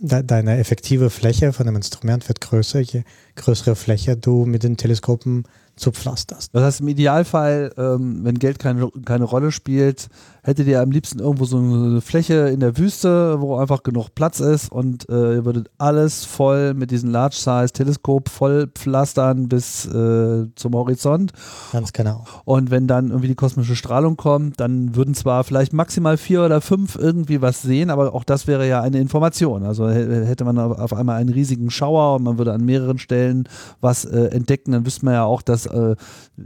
deine 0.00 0.58
effektive 0.58 1.10
Fläche 1.10 1.52
von 1.52 1.66
dem 1.66 1.76
Instrument 1.76 2.26
wird 2.28 2.40
größer, 2.40 2.80
je 2.80 3.02
größere 3.36 3.76
Fläche 3.76 4.16
du 4.16 4.46
mit 4.46 4.62
den 4.62 4.76
Teleskopen 4.76 5.44
zupflasterst. 5.76 6.54
Das 6.54 6.62
heißt, 6.62 6.80
im 6.80 6.88
Idealfall, 6.88 7.72
ähm, 7.76 8.20
wenn 8.22 8.38
Geld 8.38 8.58
keine, 8.58 8.90
keine 9.04 9.24
Rolle 9.24 9.52
spielt, 9.52 10.08
hättet 10.42 10.66
ihr 10.66 10.80
am 10.80 10.90
liebsten 10.90 11.18
irgendwo 11.18 11.44
so 11.44 11.58
eine 11.58 12.00
Fläche 12.00 12.48
in 12.48 12.60
der 12.60 12.78
Wüste, 12.78 13.40
wo 13.40 13.56
einfach 13.56 13.82
genug 13.82 14.14
Platz 14.14 14.40
ist 14.40 14.70
und 14.70 15.08
äh, 15.08 15.36
ihr 15.36 15.44
würdet 15.44 15.70
alles 15.78 16.24
voll 16.24 16.74
mit 16.74 16.90
diesem 16.90 17.10
Large-Size-Teleskop 17.10 18.28
voll 18.28 18.68
pflastern 18.68 19.48
bis 19.48 19.86
äh, 19.86 20.46
zum 20.54 20.74
Horizont. 20.74 21.32
Ganz 21.72 21.92
genau. 21.92 22.24
Und 22.44 22.70
wenn 22.70 22.86
dann 22.86 23.08
irgendwie 23.08 23.28
die 23.28 23.34
kosmische 23.34 23.76
Strahlung 23.76 24.16
kommt, 24.16 24.60
dann 24.60 24.94
würden 24.96 25.14
zwar 25.14 25.44
vielleicht 25.44 25.72
maximal 25.72 26.16
vier 26.16 26.44
oder 26.44 26.60
fünf 26.60 26.96
irgendwie 26.96 27.42
was 27.42 27.62
sehen, 27.62 27.90
aber 27.90 28.14
auch 28.14 28.24
das 28.24 28.46
wäre 28.46 28.68
ja 28.68 28.80
eine 28.80 28.98
Information. 28.98 29.64
Also 29.64 29.88
hätte 29.88 30.44
man 30.44 30.58
auf 30.58 30.92
einmal 30.92 31.20
einen 31.20 31.30
riesigen 31.30 31.70
Schauer 31.70 32.16
und 32.16 32.22
man 32.22 32.38
würde 32.38 32.52
an 32.52 32.64
mehreren 32.64 32.98
Stellen 32.98 33.48
was 33.80 34.04
äh, 34.04 34.26
entdecken, 34.26 34.72
dann 34.72 34.86
wüsste 34.86 35.04
man 35.04 35.14
ja 35.14 35.24
auch, 35.24 35.42
dass 35.42 35.66
äh, 35.66 35.96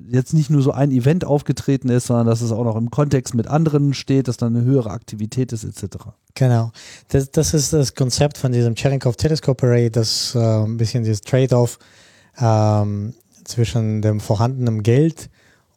jetzt 0.09 0.35
nicht 0.35 0.51
nur 0.51 0.63
so 0.63 0.73
ein 0.73 0.91
Event 0.91 1.25
aufgetreten 1.25 1.89
ist, 1.89 2.07
sondern 2.07 2.27
dass 2.27 2.41
es 2.41 2.53
auch 2.53 2.65
noch 2.65 2.77
im 2.77 2.91
Kontext 2.91 3.35
mit 3.35 3.49
anderen 3.49 3.84
steht, 3.93 4.29
dass 4.29 4.37
dann 4.37 4.57
eine 4.57 4.65
höhere 4.65 4.91
Aktivität 4.91 5.53
ist, 5.53 5.65
etc. 5.65 6.07
Genau. 6.35 6.73
Das, 7.09 7.31
das 7.31 7.55
ist 7.55 7.73
das 7.73 7.95
Konzept 7.95 8.39
von 8.39 8.53
diesem 8.53 8.75
Cherenkov 8.75 9.17
Telescope 9.17 9.67
Array, 9.67 9.91
das 9.91 10.35
äh, 10.35 10.39
ein 10.39 10.77
bisschen 10.77 11.05
dieses 11.05 11.21
Trade-off 11.21 11.79
ähm, 12.39 13.15
zwischen 13.45 14.03
dem 14.03 14.21
vorhandenen 14.21 14.83
Geld 14.83 15.29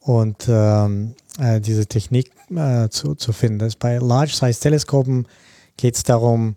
und 0.01 0.45
ähm, 0.47 1.15
äh, 1.39 1.59
diese 1.59 1.85
Technik 1.85 2.31
äh, 2.55 2.89
zu, 2.89 3.15
zu 3.15 3.33
finden. 3.33 3.59
Das 3.59 3.75
bei 3.75 3.97
Large-Size-Teleskopen 3.97 5.27
geht 5.75 5.95
es 5.95 6.03
darum, 6.03 6.55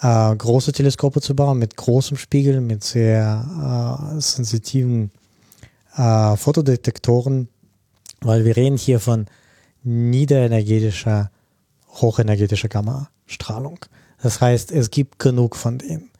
äh, 0.00 0.36
große 0.36 0.72
Teleskope 0.72 1.20
zu 1.20 1.34
bauen 1.34 1.58
mit 1.58 1.76
großem 1.76 2.16
Spiegel, 2.16 2.60
mit 2.60 2.84
sehr 2.84 4.10
äh, 4.16 4.20
sensitiven 4.20 5.10
äh, 5.96 6.36
Fotodetektoren, 6.36 7.48
weil 8.20 8.44
wir 8.44 8.56
reden 8.56 8.76
hier 8.76 9.00
von 9.00 9.26
niederenergetischer, 9.84 11.30
hochenergetischer 11.88 12.68
Gammastrahlung. 12.68 13.78
Das 14.22 14.40
heißt, 14.40 14.72
es 14.72 14.90
gibt 14.90 15.18
genug 15.18 15.56
von 15.56 15.78
denen. 15.78 16.10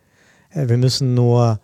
Äh, 0.51 0.69
wir 0.69 0.77
müssen 0.77 1.15
nur 1.15 1.61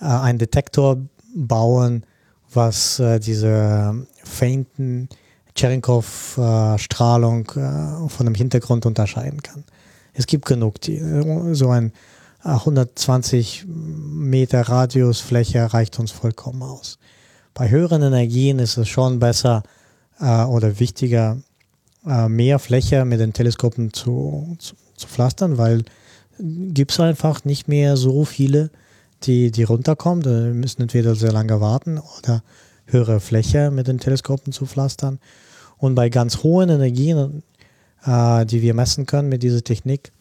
äh, 0.00 0.04
einen 0.04 0.38
Detektor 0.38 0.98
bauen, 1.34 2.04
was 2.52 2.98
äh, 2.98 3.20
diese 3.20 4.06
feinten 4.24 5.08
Cherenkov-Strahlung 5.56 7.50
äh, 7.50 8.08
von 8.08 8.26
dem 8.26 8.34
Hintergrund 8.34 8.86
unterscheiden 8.86 9.42
kann. 9.42 9.64
Es 10.14 10.26
gibt 10.26 10.46
genug, 10.46 10.80
die, 10.80 11.00
so 11.52 11.70
ein 11.70 11.92
120 12.42 13.66
Meter 13.66 14.62
Radiusfläche 14.62 15.72
reicht 15.72 15.98
uns 15.98 16.10
vollkommen 16.10 16.62
aus. 16.62 16.98
Bei 17.54 17.70
höheren 17.70 18.02
Energien 18.02 18.58
ist 18.58 18.76
es 18.76 18.88
schon 18.88 19.20
besser 19.20 19.62
äh, 20.22 20.44
oder 20.44 20.80
wichtiger, 20.80 21.36
äh, 22.06 22.28
mehr 22.28 22.58
Fläche 22.58 23.04
mit 23.04 23.20
den 23.20 23.32
Teleskopen 23.32 23.92
zu, 23.92 24.56
zu, 24.58 24.74
zu 24.96 25.06
pflastern, 25.08 25.58
weil 25.58 25.84
gibt 26.38 26.92
es 26.92 27.00
einfach 27.00 27.44
nicht 27.44 27.68
mehr 27.68 27.96
so 27.96 28.24
viele, 28.24 28.70
die, 29.24 29.50
die 29.50 29.62
runterkommen. 29.62 30.24
Wir 30.24 30.54
müssen 30.54 30.82
entweder 30.82 31.14
sehr 31.14 31.32
lange 31.32 31.60
warten 31.60 32.00
oder 32.18 32.42
höhere 32.86 33.20
Fläche 33.20 33.70
mit 33.70 33.86
den 33.86 33.98
Teleskopen 33.98 34.52
zu 34.52 34.66
pflastern. 34.66 35.18
Und 35.78 35.94
bei 35.94 36.08
ganz 36.08 36.42
hohen 36.42 36.68
Energien, 36.70 37.42
äh, 38.04 38.46
die 38.46 38.62
wir 38.62 38.74
messen 38.74 39.06
können 39.06 39.28
mit 39.28 39.42
dieser 39.42 39.62
Technik, 39.62 40.12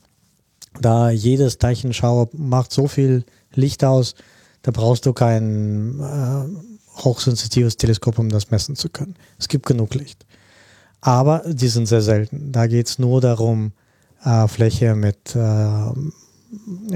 da 0.79 1.09
jedes 1.09 1.57
Teilchenschauer 1.57 2.29
macht 2.33 2.71
so 2.71 2.87
viel 2.87 3.25
Licht 3.53 3.83
aus, 3.83 4.15
da 4.61 4.71
brauchst 4.71 5.05
du 5.05 5.13
kein 5.13 5.99
äh, 5.99 6.70
hochsensitives 6.97 7.77
Teleskop, 7.77 8.19
um 8.19 8.29
das 8.29 8.51
messen 8.51 8.75
zu 8.75 8.89
können. 8.89 9.15
Es 9.39 9.47
gibt 9.47 9.65
genug 9.65 9.93
Licht. 9.95 10.25
Aber 11.01 11.43
die 11.47 11.67
sind 11.67 11.87
sehr 11.87 12.01
selten. 12.01 12.51
Da 12.51 12.67
geht 12.67 12.87
es 12.87 12.99
nur 12.99 13.21
darum, 13.21 13.73
äh, 14.23 14.47
Fläche 14.47 14.95
mit, 14.95 15.35
äh, 15.35 15.91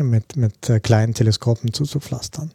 mit, 0.04 0.36
mit 0.36 0.70
äh, 0.70 0.80
kleinen 0.80 1.14
Teleskopen 1.14 1.74
zuzupflastern. 1.74 2.52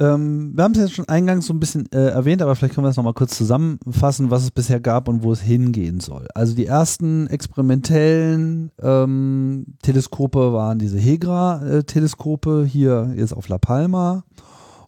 Ähm, 0.00 0.52
wir 0.56 0.64
haben 0.64 0.72
es 0.72 0.80
jetzt 0.80 0.94
schon 0.94 1.08
eingangs 1.08 1.46
so 1.46 1.54
ein 1.54 1.60
bisschen 1.60 1.86
äh, 1.92 2.08
erwähnt, 2.08 2.42
aber 2.42 2.56
vielleicht 2.56 2.74
können 2.74 2.84
wir 2.84 2.88
das 2.88 2.96
nochmal 2.96 3.14
kurz 3.14 3.36
zusammenfassen, 3.36 4.30
was 4.30 4.42
es 4.42 4.50
bisher 4.50 4.80
gab 4.80 5.06
und 5.06 5.22
wo 5.22 5.32
es 5.32 5.40
hingehen 5.40 6.00
soll. 6.00 6.26
Also 6.34 6.56
die 6.56 6.66
ersten 6.66 7.28
experimentellen 7.28 8.72
ähm, 8.82 9.66
Teleskope 9.82 10.52
waren 10.52 10.80
diese 10.80 10.98
Hegra-Teleskope 10.98 12.64
hier 12.66 13.12
jetzt 13.16 13.32
auf 13.32 13.48
La 13.48 13.58
Palma. 13.58 14.24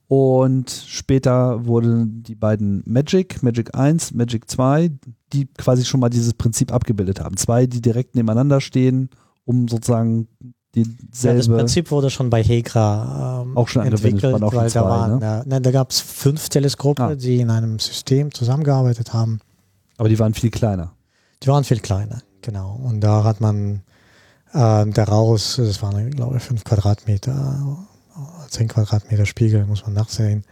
Und 0.07 0.71
später 0.71 1.65
wurden 1.67 2.23
die 2.23 2.35
beiden 2.35 2.83
Magic, 2.87 3.43
Magic 3.43 3.75
1, 3.75 4.13
Magic 4.13 4.51
2, 4.51 4.91
die 5.33 5.47
quasi 5.47 5.85
schon 5.85 6.01
mal 6.01 6.11
dieses 6.11 6.35
Prinzip 6.35 6.73
abgebildet 6.73 7.21
haben. 7.21 7.37
Zwei, 7.37 7.67
die 7.67 7.81
direkt 7.81 8.15
nebeneinander 8.15 8.61
stehen, 8.61 9.09
um 9.45 9.67
sozusagen 9.67 10.29
dieselbe. 10.75 11.29
Ja, 11.29 11.35
das 11.35 11.49
Prinzip 11.49 11.91
wurde 11.91 12.11
schon 12.11 12.31
bei 12.31 12.43
Hegra 12.43 13.43
ähm, 13.43 13.57
auch 13.57 13.69
schon 13.69 13.87
entwickelt, 13.87 14.43
auch 14.43 14.55
weil 14.55 14.69
zwei, 14.69 14.81
da 14.81 14.89
waren, 14.89 15.19
ne? 15.19 15.45
ja, 15.49 15.61
da 15.61 15.71
gab 15.71 15.91
es 15.91 16.01
fünf 16.01 16.49
Teleskope, 16.49 17.03
ah. 17.03 17.15
die 17.15 17.41
in 17.41 17.51
einem 17.51 17.79
System 17.79 18.33
zusammengearbeitet 18.33 19.13
haben. 19.13 19.41
Aber 19.97 20.09
die 20.09 20.19
waren 20.19 20.35
viel 20.35 20.51
kleiner. 20.51 20.93
Die 21.43 21.49
waren 21.49 21.65
viel 21.65 21.81
kleiner, 21.81 22.23
genau. 22.43 22.79
Und 22.83 23.01
da 23.01 23.25
hat 23.25 23.41
man 23.41 23.83
äh, 24.53 24.87
daraus, 24.87 25.57
das 25.57 25.83
waren 25.83 26.11
glaube 26.11 26.37
ich 26.37 26.43
fünf 26.43 26.65
Quadratmeter, 26.65 27.79
zehn 28.49 28.69
Quadratmeter 28.69 29.27
Spiegel, 29.27 29.67
muss 29.67 29.85
man 29.85 29.95
nachsehen. 29.95 30.45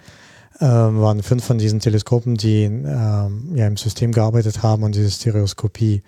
Ähm, 0.60 1.00
waren 1.00 1.22
fünf 1.22 1.44
von 1.44 1.58
diesen 1.58 1.80
Teleskopen, 1.80 2.36
die 2.36 2.64
ähm, 2.64 3.50
ja 3.54 3.66
im 3.66 3.76
System 3.76 4.12
gearbeitet 4.12 4.62
haben 4.62 4.82
und 4.82 4.94
diese 4.94 5.10
Stereoskopie 5.10 6.02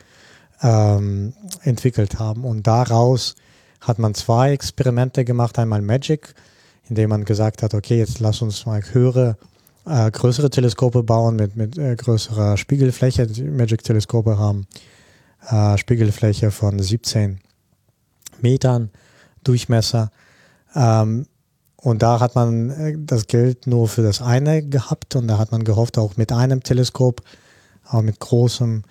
ähm, 0.62 1.32
entwickelt 1.62 2.18
haben. 2.18 2.44
Und 2.44 2.66
daraus 2.66 3.34
hat 3.80 3.98
man 3.98 4.14
zwei 4.14 4.52
Experimente 4.52 5.24
gemacht. 5.24 5.58
Einmal 5.58 5.82
Magic, 5.82 6.34
indem 6.88 7.10
man 7.10 7.24
gesagt 7.24 7.62
hat, 7.62 7.74
okay, 7.74 7.98
jetzt 7.98 8.20
lass 8.20 8.42
uns 8.42 8.66
mal 8.66 8.82
höhere, 8.92 9.36
äh, 9.86 10.10
größere 10.10 10.50
Teleskope 10.50 11.02
bauen 11.02 11.36
mit, 11.36 11.56
mit 11.56 11.78
äh, 11.78 11.96
größerer 11.96 12.56
Spiegelfläche. 12.56 13.26
Die 13.26 13.42
Magic-Teleskope 13.42 14.38
haben 14.38 14.66
äh, 15.48 15.76
Spiegelfläche 15.78 16.50
von 16.50 16.78
17 16.78 17.40
Metern 18.40 18.90
Durchmesser. 19.42 20.10
Ähm, 20.74 21.26
und 21.84 22.02
da 22.02 22.18
hat 22.18 22.34
man 22.34 22.70
äh, 22.70 22.96
das 22.98 23.26
Geld 23.26 23.66
nur 23.66 23.88
für 23.88 24.02
das 24.02 24.22
eine 24.22 24.66
gehabt 24.66 25.16
und 25.16 25.28
da 25.28 25.36
hat 25.36 25.52
man 25.52 25.64
gehofft, 25.64 25.98
auch 25.98 26.16
mit 26.16 26.32
einem 26.32 26.62
Teleskop, 26.62 27.20
aber 27.84 28.00
mit 28.00 28.20
großem, 28.20 28.84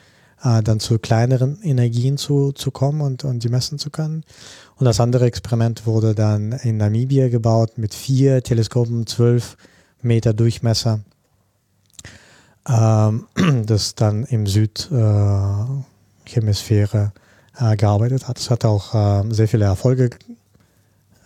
äh, 0.44 0.62
dann 0.62 0.80
zu 0.80 1.00
kleineren 1.00 1.60
Energien 1.64 2.18
zu, 2.18 2.52
zu 2.52 2.70
kommen 2.70 3.02
und, 3.02 3.24
und 3.24 3.44
die 3.44 3.50
messen 3.50 3.80
zu 3.80 3.90
können. 3.90 4.24
Und 4.76 4.86
das 4.86 5.00
andere 5.00 5.26
Experiment 5.26 5.88
wurde 5.88 6.14
dann 6.14 6.52
in 6.52 6.78
Namibia 6.78 7.30
gebaut 7.30 7.80
mit 7.80 7.96
vier 7.96 8.44
Teleskopen, 8.44 9.08
zwölf 9.08 9.58
Meter 10.04 10.36
Durchmesser, 10.36 11.00
ähm, 12.70 13.26
das 13.66 13.96
dann 13.96 14.24
im 14.26 14.46
Südhemisphäre 14.46 17.12
äh, 17.58 17.76
gearbeitet 17.76 18.28
hat. 18.28 18.38
Es 18.38 18.52
hat 18.52 18.66
auch 18.66 18.94
äh, 18.94 19.24
sehr 19.34 19.48
viele 19.48 19.66
Erfolge 19.66 20.12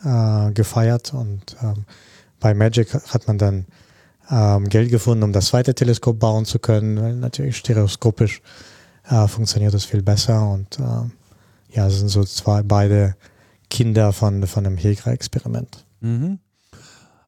äh, 0.03 0.51
gefeiert 0.51 1.13
und 1.13 1.55
ähm, 1.61 1.85
bei 2.39 2.53
Magic 2.53 2.93
hat 2.93 3.27
man 3.27 3.37
dann 3.37 3.65
ähm, 4.29 4.69
Geld 4.69 4.91
gefunden, 4.91 5.23
um 5.23 5.33
das 5.33 5.47
zweite 5.47 5.73
Teleskop 5.73 6.19
bauen 6.19 6.45
zu 6.45 6.59
können, 6.59 7.01
weil 7.01 7.15
natürlich 7.15 7.57
stereoskopisch 7.57 8.41
äh, 9.09 9.27
funktioniert 9.27 9.73
das 9.73 9.85
viel 9.85 10.03
besser 10.03 10.49
und 10.49 10.79
äh, 10.79 11.75
ja, 11.75 11.87
es 11.87 11.99
sind 11.99 12.09
so 12.09 12.23
zwei 12.23 12.63
beide 12.63 13.15
Kinder 13.69 14.13
von, 14.13 14.45
von 14.47 14.65
einem 14.65 14.77
Hegra-Experiment. 14.77 15.85
Mhm. 16.01 16.39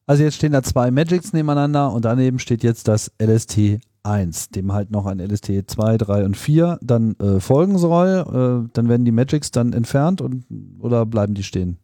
Also 0.06 0.24
jetzt 0.24 0.36
stehen 0.36 0.52
da 0.52 0.62
zwei 0.62 0.90
Magics 0.90 1.32
nebeneinander 1.32 1.92
und 1.92 2.04
daneben 2.04 2.38
steht 2.38 2.62
jetzt 2.62 2.88
das 2.88 3.12
LST 3.22 3.80
1, 4.02 4.48
dem 4.48 4.72
halt 4.72 4.90
noch 4.90 5.06
ein 5.06 5.20
LST 5.20 5.52
2, 5.66 5.98
3 5.98 6.24
und 6.24 6.36
4 6.36 6.78
dann 6.82 7.14
äh, 7.20 7.38
folgen 7.38 7.78
soll. 7.78 8.24
Äh, 8.66 8.70
dann 8.72 8.88
werden 8.88 9.04
die 9.04 9.12
Magics 9.12 9.50
dann 9.50 9.72
entfernt 9.72 10.20
und 10.20 10.44
oder 10.80 11.06
bleiben 11.06 11.34
die 11.34 11.42
stehen? 11.42 11.78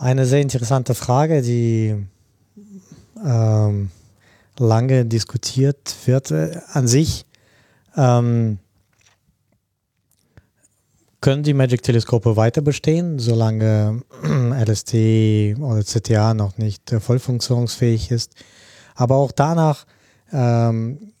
Eine 0.00 0.24
sehr 0.24 0.40
interessante 0.40 0.94
Frage, 0.94 1.42
die 1.42 1.94
ähm, 3.22 3.90
lange 4.58 5.04
diskutiert 5.04 5.94
wird. 6.06 6.32
An 6.72 6.88
sich 6.88 7.26
ähm, 7.98 8.60
können 11.20 11.42
die 11.42 11.52
Magic-Teleskope 11.52 12.34
weiter 12.34 12.62
bestehen, 12.62 13.18
solange 13.18 14.00
LST 14.24 14.94
oder 15.60 15.84
CTA 15.84 16.32
noch 16.32 16.56
nicht 16.56 16.90
äh, 16.92 16.98
voll 16.98 17.18
funktionsfähig 17.18 18.10
ist. 18.10 18.32
Aber 18.94 19.16
auch 19.16 19.32
danach 19.32 19.84
ähm, 20.32 21.12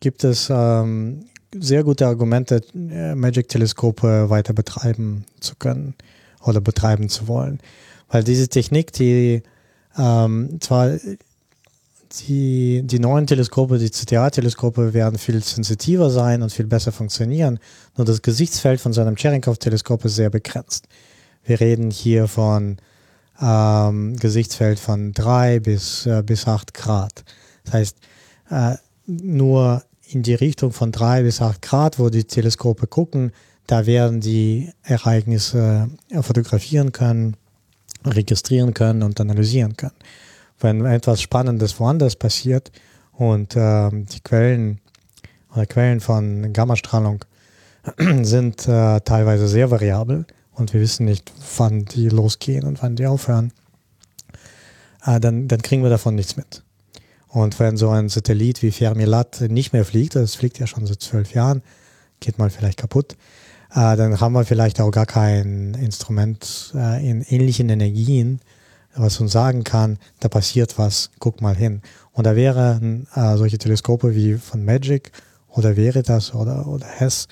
gibt 0.00 0.22
es 0.22 0.48
ähm, 0.50 1.30
sehr 1.58 1.82
gute 1.82 2.06
Argumente, 2.06 2.60
äh, 2.74 3.14
Magic-Teleskope 3.14 4.28
weiter 4.28 4.52
betreiben 4.52 5.24
zu 5.40 5.54
können 5.56 5.94
oder 6.42 6.60
betreiben 6.60 7.08
zu 7.08 7.26
wollen. 7.26 7.58
Weil 8.08 8.24
diese 8.24 8.48
Technik, 8.48 8.92
die 8.92 9.42
ähm, 9.98 10.58
zwar 10.60 10.98
die, 12.20 12.82
die 12.84 12.98
neuen 12.98 13.26
Teleskope, 13.26 13.78
die 13.78 13.90
CTA-Teleskope 13.90 14.94
werden 14.94 15.18
viel 15.18 15.42
sensitiver 15.42 16.10
sein 16.10 16.42
und 16.42 16.52
viel 16.52 16.66
besser 16.66 16.92
funktionieren. 16.92 17.58
Nur 17.96 18.04
das 18.04 18.22
Gesichtsfeld 18.22 18.80
von 18.80 18.92
seinem 18.92 19.16
Cherenkov-Teleskop 19.16 20.04
ist 20.04 20.16
sehr 20.16 20.30
begrenzt. 20.30 20.86
Wir 21.44 21.60
reden 21.60 21.90
hier 21.90 22.28
von 22.28 22.78
ähm, 23.40 24.16
Gesichtsfeld 24.16 24.78
von 24.78 25.12
drei 25.12 25.60
bis, 25.60 26.06
äh, 26.06 26.22
bis 26.24 26.46
acht 26.46 26.74
Grad. 26.74 27.24
Das 27.64 27.74
heißt, 27.74 27.96
äh, 28.50 28.76
nur 29.06 29.82
in 30.08 30.22
die 30.22 30.34
Richtung 30.34 30.72
von 30.72 30.92
drei 30.92 31.22
bis 31.22 31.42
acht 31.42 31.62
Grad, 31.62 31.98
wo 31.98 32.08
die 32.08 32.24
Teleskope 32.24 32.86
gucken, 32.86 33.32
da 33.66 33.86
werden 33.86 34.20
die 34.20 34.70
Ereignisse 34.82 35.90
äh, 36.10 36.22
fotografieren 36.22 36.92
können, 36.92 37.36
registrieren 38.06 38.74
können 38.74 39.02
und 39.02 39.20
analysieren 39.20 39.76
können. 39.76 39.94
Wenn 40.58 40.84
etwas 40.86 41.20
Spannendes 41.20 41.78
woanders 41.78 42.16
passiert 42.16 42.72
und 43.12 43.56
äh, 43.56 43.90
die 43.90 44.20
Quellen 44.20 44.80
oder 45.52 45.66
Quellen 45.66 46.00
von 46.00 46.52
Gammastrahlung 46.52 47.24
sind 48.22 48.66
äh, 48.68 49.00
teilweise 49.00 49.48
sehr 49.48 49.70
variabel 49.70 50.26
und 50.52 50.72
wir 50.72 50.80
wissen 50.80 51.04
nicht, 51.04 51.32
wann 51.56 51.84
die 51.84 52.08
losgehen 52.08 52.64
und 52.64 52.82
wann 52.82 52.96
die 52.96 53.06
aufhören, 53.06 53.52
äh, 55.04 55.20
dann, 55.20 55.48
dann 55.48 55.62
kriegen 55.62 55.82
wir 55.82 55.90
davon 55.90 56.14
nichts 56.14 56.36
mit. 56.36 56.62
Und 57.28 57.58
wenn 57.60 57.76
so 57.76 57.90
ein 57.90 58.08
Satellit 58.08 58.62
wie 58.62 58.70
Fermilat 58.70 59.42
nicht 59.42 59.72
mehr 59.72 59.84
fliegt, 59.84 60.16
das 60.16 60.34
fliegt 60.34 60.58
ja 60.58 60.66
schon 60.66 60.86
seit 60.86 61.02
zwölf 61.02 61.34
Jahren, 61.34 61.62
geht 62.20 62.38
mal 62.38 62.50
vielleicht 62.50 62.78
kaputt, 62.78 63.16
äh, 63.76 63.94
dann 63.94 64.18
haben 64.20 64.32
wir 64.32 64.46
vielleicht 64.46 64.80
auch 64.80 64.90
gar 64.90 65.04
kein 65.04 65.74
Instrument 65.74 66.72
äh, 66.74 67.08
in 67.08 67.20
ähnlichen 67.20 67.68
Energien, 67.68 68.40
was 68.94 69.20
uns 69.20 69.32
sagen 69.32 69.64
kann, 69.64 69.98
da 70.20 70.28
passiert 70.28 70.78
was, 70.78 71.10
guck 71.18 71.42
mal 71.42 71.54
hin. 71.54 71.82
Und 72.12 72.24
da 72.26 72.34
wären 72.34 73.06
äh, 73.14 73.36
solche 73.36 73.58
Teleskope 73.58 74.14
wie 74.14 74.38
von 74.38 74.64
Magic 74.64 75.12
oder 75.50 75.76
Veritas 75.76 76.34
oder, 76.34 76.66
oder 76.66 76.86
Hess 76.86 77.28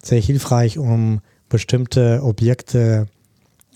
sehr 0.00 0.20
hilfreich, 0.20 0.78
um 0.78 1.20
bestimmte 1.48 2.22
Objekte 2.22 3.08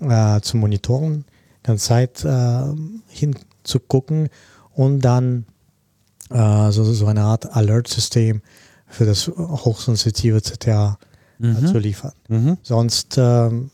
äh, 0.00 0.40
zu 0.42 0.56
monitoren, 0.56 1.24
ganze 1.64 1.86
Zeit 1.86 2.24
äh, 2.24 2.72
hinzugucken 3.08 4.28
und 4.74 5.00
dann 5.00 5.46
äh, 6.30 6.70
so, 6.70 6.84
so 6.84 7.06
eine 7.06 7.22
Art 7.22 7.56
Alert-System 7.56 8.42
für 8.86 9.06
das 9.06 9.26
hochsensitive 9.26 10.36
äh, 10.36 10.90
mhm. 11.42 11.66
zu 11.66 11.78
liefern. 11.78 12.12
Mhm. 12.28 12.56
Sonst 12.62 13.16
ähm, 13.18 13.70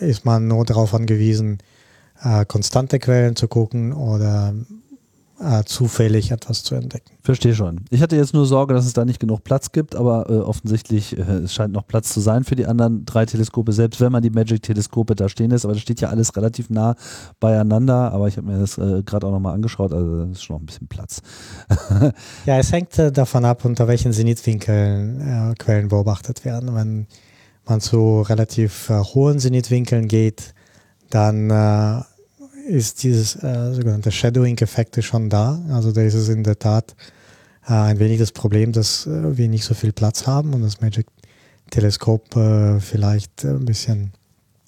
ist 0.00 0.24
man 0.24 0.48
nur 0.48 0.64
darauf 0.64 0.94
angewiesen, 0.94 1.58
äh, 2.22 2.44
konstante 2.44 2.98
Quellen 2.98 3.36
zu 3.36 3.48
gucken 3.48 3.92
oder 3.92 4.54
äh, 5.38 5.64
zufällig 5.64 6.30
etwas 6.30 6.62
zu 6.62 6.74
entdecken. 6.74 7.12
Verstehe 7.22 7.54
schon. 7.54 7.84
Ich 7.90 8.00
hatte 8.00 8.16
jetzt 8.16 8.32
nur 8.32 8.46
Sorge, 8.46 8.74
dass 8.74 8.86
es 8.86 8.94
da 8.94 9.04
nicht 9.04 9.20
genug 9.20 9.44
Platz 9.44 9.72
gibt, 9.72 9.94
aber 9.94 10.30
äh, 10.30 10.34
offensichtlich 10.38 11.16
äh, 11.16 11.20
es 11.20 11.52
scheint 11.52 11.72
noch 11.72 11.86
Platz 11.86 12.12
zu 12.12 12.20
sein 12.20 12.44
für 12.44 12.56
die 12.56 12.66
anderen 12.66 13.04
drei 13.04 13.26
Teleskope, 13.26 13.72
selbst 13.72 14.00
wenn 14.00 14.12
man 14.12 14.22
die 14.22 14.30
Magic-Teleskope 14.30 15.14
da 15.14 15.28
stehen 15.28 15.50
lässt. 15.50 15.64
Aber 15.64 15.74
das 15.74 15.82
steht 15.82 16.00
ja 16.00 16.08
alles 16.08 16.34
relativ 16.36 16.70
nah 16.70 16.94
beieinander. 17.38 18.12
Aber 18.12 18.28
ich 18.28 18.36
habe 18.36 18.46
mir 18.46 18.58
das 18.58 18.78
äh, 18.78 19.02
gerade 19.02 19.26
auch 19.26 19.30
nochmal 19.30 19.54
angeschaut, 19.54 19.92
also 19.92 20.22
es 20.22 20.30
ist 20.38 20.44
schon 20.44 20.56
noch 20.56 20.62
ein 20.62 20.66
bisschen 20.66 20.88
Platz. 20.88 21.20
ja, 22.46 22.58
es 22.58 22.72
hängt 22.72 22.98
äh, 22.98 23.12
davon 23.12 23.44
ab, 23.44 23.64
unter 23.64 23.88
welchen 23.88 24.12
Zenitwinkeln 24.12 25.20
äh, 25.20 25.54
Quellen 25.58 25.88
beobachtet 25.88 26.44
werden. 26.44 26.74
Wenn 26.74 27.06
man 27.66 27.80
zu 27.80 28.22
relativ 28.22 28.88
hohen 28.90 29.38
Zenitwinkeln 29.38 30.08
geht, 30.08 30.54
dann 31.10 31.50
ist 32.66 33.02
dieses 33.02 33.36
äh, 33.36 33.72
sogenannte 33.74 34.10
Shadowing-Effekte 34.10 35.02
schon 35.02 35.30
da. 35.30 35.62
Also 35.70 35.92
da 35.92 36.02
ist 36.02 36.14
es 36.14 36.28
in 36.28 36.44
der 36.44 36.58
Tat 36.58 36.94
äh, 37.66 37.72
ein 37.72 37.98
wenig 37.98 38.18
das 38.18 38.32
Problem, 38.32 38.72
dass 38.72 39.06
äh, 39.06 39.36
wir 39.36 39.48
nicht 39.48 39.64
so 39.64 39.74
viel 39.74 39.92
Platz 39.92 40.26
haben 40.26 40.52
und 40.54 40.62
das 40.62 40.80
Magic-Teleskop 40.80 42.36
äh, 42.36 42.80
vielleicht 42.80 43.44
ein 43.44 43.64
bisschen 43.64 44.12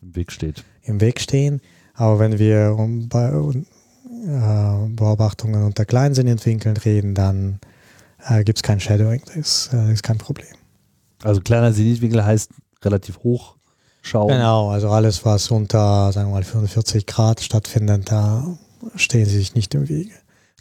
im 0.00 0.14
Weg 0.14 0.32
steht. 0.32 0.64
Im 0.82 1.00
Weg 1.00 1.20
stehen. 1.20 1.60
Aber 1.94 2.18
wenn 2.18 2.38
wir 2.38 2.76
um, 2.78 3.08
bei 3.08 3.28
äh, 3.28 4.88
Beobachtungen 4.88 5.64
unter 5.64 5.84
Kleinsinnentwinkeln 5.84 6.76
reden, 6.76 7.14
dann 7.14 7.58
äh, 8.28 8.44
gibt 8.44 8.58
es 8.58 8.62
kein 8.62 8.80
Shadowing. 8.80 9.22
Das 9.26 9.36
ist, 9.36 9.72
ist 9.72 10.02
kein 10.02 10.18
Problem. 10.18 10.54
Also 11.22 11.40
kleiner 11.40 11.72
Zenitwinkel 11.74 12.24
heißt 12.24 12.52
relativ 12.84 13.18
hoch 13.24 13.57
schauen. 14.08 14.28
Genau, 14.28 14.70
also 14.70 14.88
alles, 14.90 15.24
was 15.24 15.50
unter, 15.50 16.12
sagen 16.12 16.30
wir 16.30 16.34
mal, 16.34 16.44
45 16.44 17.06
Grad 17.06 17.40
stattfindet, 17.40 18.10
da 18.10 18.46
stehen 18.96 19.26
sie 19.26 19.38
sich 19.38 19.54
nicht 19.54 19.74
im 19.74 19.88
Wege. 19.88 20.12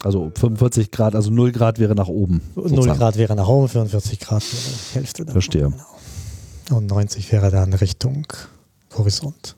Also 0.02 0.30
45 0.34 0.92
Grad, 0.92 1.14
also 1.16 1.30
0 1.30 1.50
Grad 1.50 1.78
wäre 1.78 1.94
nach 1.94 2.08
oben. 2.08 2.40
Sozusagen. 2.54 2.86
0 2.86 2.96
Grad 2.96 3.16
wäre 3.16 3.34
nach 3.34 3.48
oben, 3.48 3.68
45 3.68 4.20
Grad 4.20 4.42
wäre 4.42 4.62
die 4.62 4.94
Hälfte. 4.94 5.22
Davon, 5.22 5.32
Verstehe. 5.32 5.70
Genau. 5.70 6.78
Und 6.78 6.86
90 6.86 7.32
wäre 7.32 7.50
dann 7.50 7.72
Richtung 7.72 8.26
Horizont. 8.96 9.56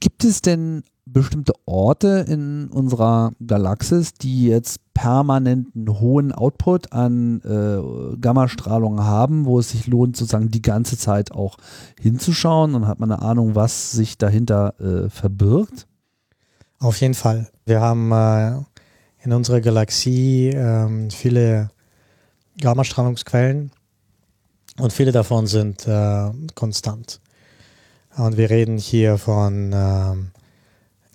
Gibt 0.00 0.24
es 0.24 0.42
denn 0.42 0.82
bestimmte 1.04 1.52
Orte 1.66 2.24
in 2.28 2.68
unserer 2.68 3.32
Galaxis, 3.46 4.14
die 4.14 4.46
jetzt 4.46 4.80
permanenten 4.96 6.00
hohen 6.00 6.32
Output 6.32 6.90
an 6.94 7.42
äh, 7.44 8.16
Gammastrahlung 8.18 9.04
haben, 9.04 9.44
wo 9.44 9.58
es 9.58 9.68
sich 9.68 9.86
lohnt, 9.86 10.16
sozusagen 10.16 10.50
die 10.50 10.62
ganze 10.62 10.96
Zeit 10.96 11.32
auch 11.32 11.58
hinzuschauen 12.00 12.74
und 12.74 12.86
hat 12.86 12.98
man 12.98 13.12
eine 13.12 13.20
Ahnung, 13.20 13.54
was 13.54 13.92
sich 13.92 14.16
dahinter 14.16 14.74
äh, 14.80 15.10
verbirgt? 15.10 15.86
Auf 16.78 16.98
jeden 17.02 17.12
Fall. 17.12 17.50
Wir 17.66 17.82
haben 17.82 18.10
äh, 18.10 18.56
in 19.22 19.34
unserer 19.34 19.60
Galaxie 19.60 20.48
ähm, 20.54 21.10
viele 21.10 21.68
Gammastrahlungsquellen 22.58 23.72
und 24.78 24.94
viele 24.94 25.12
davon 25.12 25.46
sind 25.46 25.86
äh, 25.86 26.30
konstant. 26.54 27.20
Und 28.16 28.38
wir 28.38 28.48
reden 28.48 28.78
hier 28.78 29.18
von 29.18 29.72
ähm, 29.74 30.30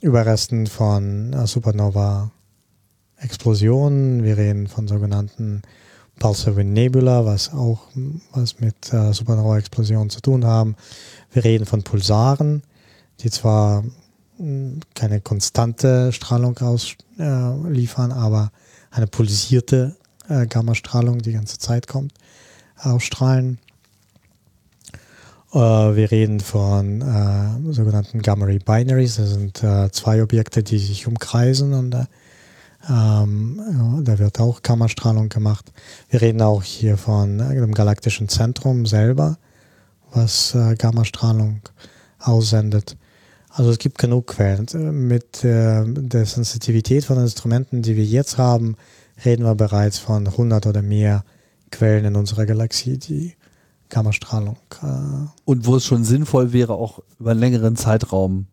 Überresten 0.04 0.68
von 0.68 1.34
äh, 1.34 1.48
Supernova-Explosionen. 3.22 4.24
Wir 4.24 4.38
reden 4.38 4.68
von 4.68 4.88
sogenannten 4.88 5.62
Pulsar 6.20 6.54
Nebula, 6.64 7.26
was 7.26 7.54
auch 7.54 7.88
was 8.34 8.60
mit 8.60 8.94
äh, 8.94 9.14
Supernova-Explosionen 9.14 10.10
zu 10.10 10.22
tun 10.22 10.46
haben. 10.46 10.76
Wir 11.32 11.44
reden 11.44 11.66
von 11.66 11.84
Pulsaren, 11.84 12.64
die 13.22 13.30
zwar 13.30 13.84
mh, 14.38 14.82
keine 14.94 15.22
konstante 15.22 16.12
Strahlung 16.12 16.58
ausliefern, 16.60 18.12
äh, 18.12 18.14
aber 18.14 18.52
eine 18.92 19.08
pulsierte 19.08 19.96
äh, 20.28 20.48
Gammastrahlung 20.48 21.20
die 21.20 21.34
ganze 21.34 21.58
Zeit 21.58 21.88
kommt, 21.88 22.14
ausstrahlen. 22.78 23.60
Äh, 25.54 25.58
wir 25.60 26.12
reden 26.12 26.40
von 26.40 27.02
äh, 27.02 27.74
sogenannten 27.74 28.22
Gamma-Ray 28.22 28.60
Binaries. 28.60 29.16
Das 29.16 29.30
sind 29.32 29.64
äh, 29.64 29.92
zwei 29.92 30.22
Objekte, 30.22 30.64
die 30.64 30.78
sich 30.78 31.08
umkreisen 31.08 31.74
und 31.74 31.96
ähm, 32.90 33.62
ja, 33.72 34.02
da 34.02 34.20
wird 34.20 34.40
auch 34.40 34.62
Gammastrahlung 34.62 35.30
gemacht. 35.30 35.72
Wir 36.10 36.22
reden 36.22 36.42
auch 36.42 36.64
hier 36.64 36.98
von 36.98 37.40
äh, 37.40 37.54
dem 37.54 37.74
galaktischen 37.74 38.28
Zentrum 38.28 38.86
selber, 38.86 39.38
was 40.12 40.56
äh, 40.56 40.76
Gammastrahlung 40.76 41.62
aussendet. 42.20 42.98
Also 43.50 43.70
es 43.70 43.78
gibt 43.78 43.98
genug 43.98 44.28
Quellen. 44.28 44.68
Mit 45.08 45.44
der 45.44 46.26
Sensitivität 46.26 47.04
von 47.04 47.18
Instrumenten, 47.18 47.82
die 47.82 47.98
wir 47.98 48.06
jetzt 48.06 48.38
haben, 48.38 48.78
reden 49.26 49.44
wir 49.44 49.56
bereits 49.56 50.00
von 50.00 50.26
100 50.26 50.68
oder 50.68 50.82
mehr 50.82 51.26
Quellen 51.70 52.06
in 52.06 52.16
unserer 52.16 52.46
Galaxie, 52.46 52.98
die 52.98 53.34
Gammastrahlung. 53.90 54.58
Äh 54.82 55.28
und 55.46 55.66
wo 55.66 55.76
es 55.76 55.86
schon 55.86 56.04
sinnvoll 56.04 56.54
wäre, 56.54 56.74
auch 56.74 57.00
über 57.20 57.32
einen 57.32 57.40
längeren 57.40 57.76
Zeitraum 57.76 58.48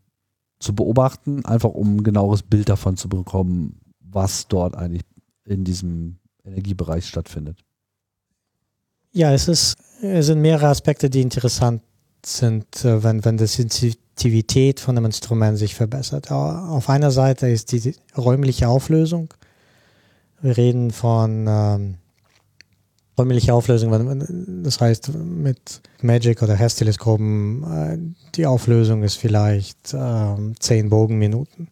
zu 0.58 0.74
beobachten, 0.74 1.44
einfach 1.44 1.70
um 1.70 1.96
ein 1.96 2.02
genaueres 2.02 2.42
Bild 2.42 2.68
davon 2.68 2.96
zu 2.96 3.08
bekommen, 3.08 3.80
was 4.10 4.46
dort 4.48 4.76
eigentlich 4.76 5.02
in 5.44 5.64
diesem 5.64 6.18
Energiebereich 6.44 7.06
stattfindet. 7.06 7.64
Ja, 9.12 9.32
es, 9.32 9.48
ist, 9.48 9.76
es 10.02 10.26
sind 10.26 10.40
mehrere 10.40 10.68
Aspekte, 10.68 11.10
die 11.10 11.22
interessant 11.22 11.82
sind, 12.24 12.84
äh, 12.84 13.02
wenn, 13.02 13.24
wenn 13.24 13.36
die 13.36 13.46
Sensitivität 13.46 14.80
von 14.80 14.96
einem 14.96 15.06
Instrument 15.06 15.58
sich 15.58 15.74
verbessert. 15.74 16.30
Auf 16.30 16.88
einer 16.88 17.10
Seite 17.10 17.48
ist 17.48 17.72
die 17.72 17.94
räumliche 18.16 18.68
Auflösung. 18.68 19.32
Wir 20.40 20.56
reden 20.56 20.90
von 20.90 21.46
ähm, 21.48 21.94
räumliche 23.18 23.52
Auflösung, 23.52 24.62
das 24.62 24.80
heißt 24.80 25.14
mit 25.14 25.80
Magic 26.02 26.42
oder 26.42 26.54
Hess-Teleskopen, 26.54 27.64
äh, 27.64 27.98
die 28.34 28.46
Auflösung 28.46 29.02
ist 29.02 29.16
vielleicht 29.16 29.94
ähm, 29.94 30.54
10 30.58 30.90
Bogenminuten. 30.90 31.68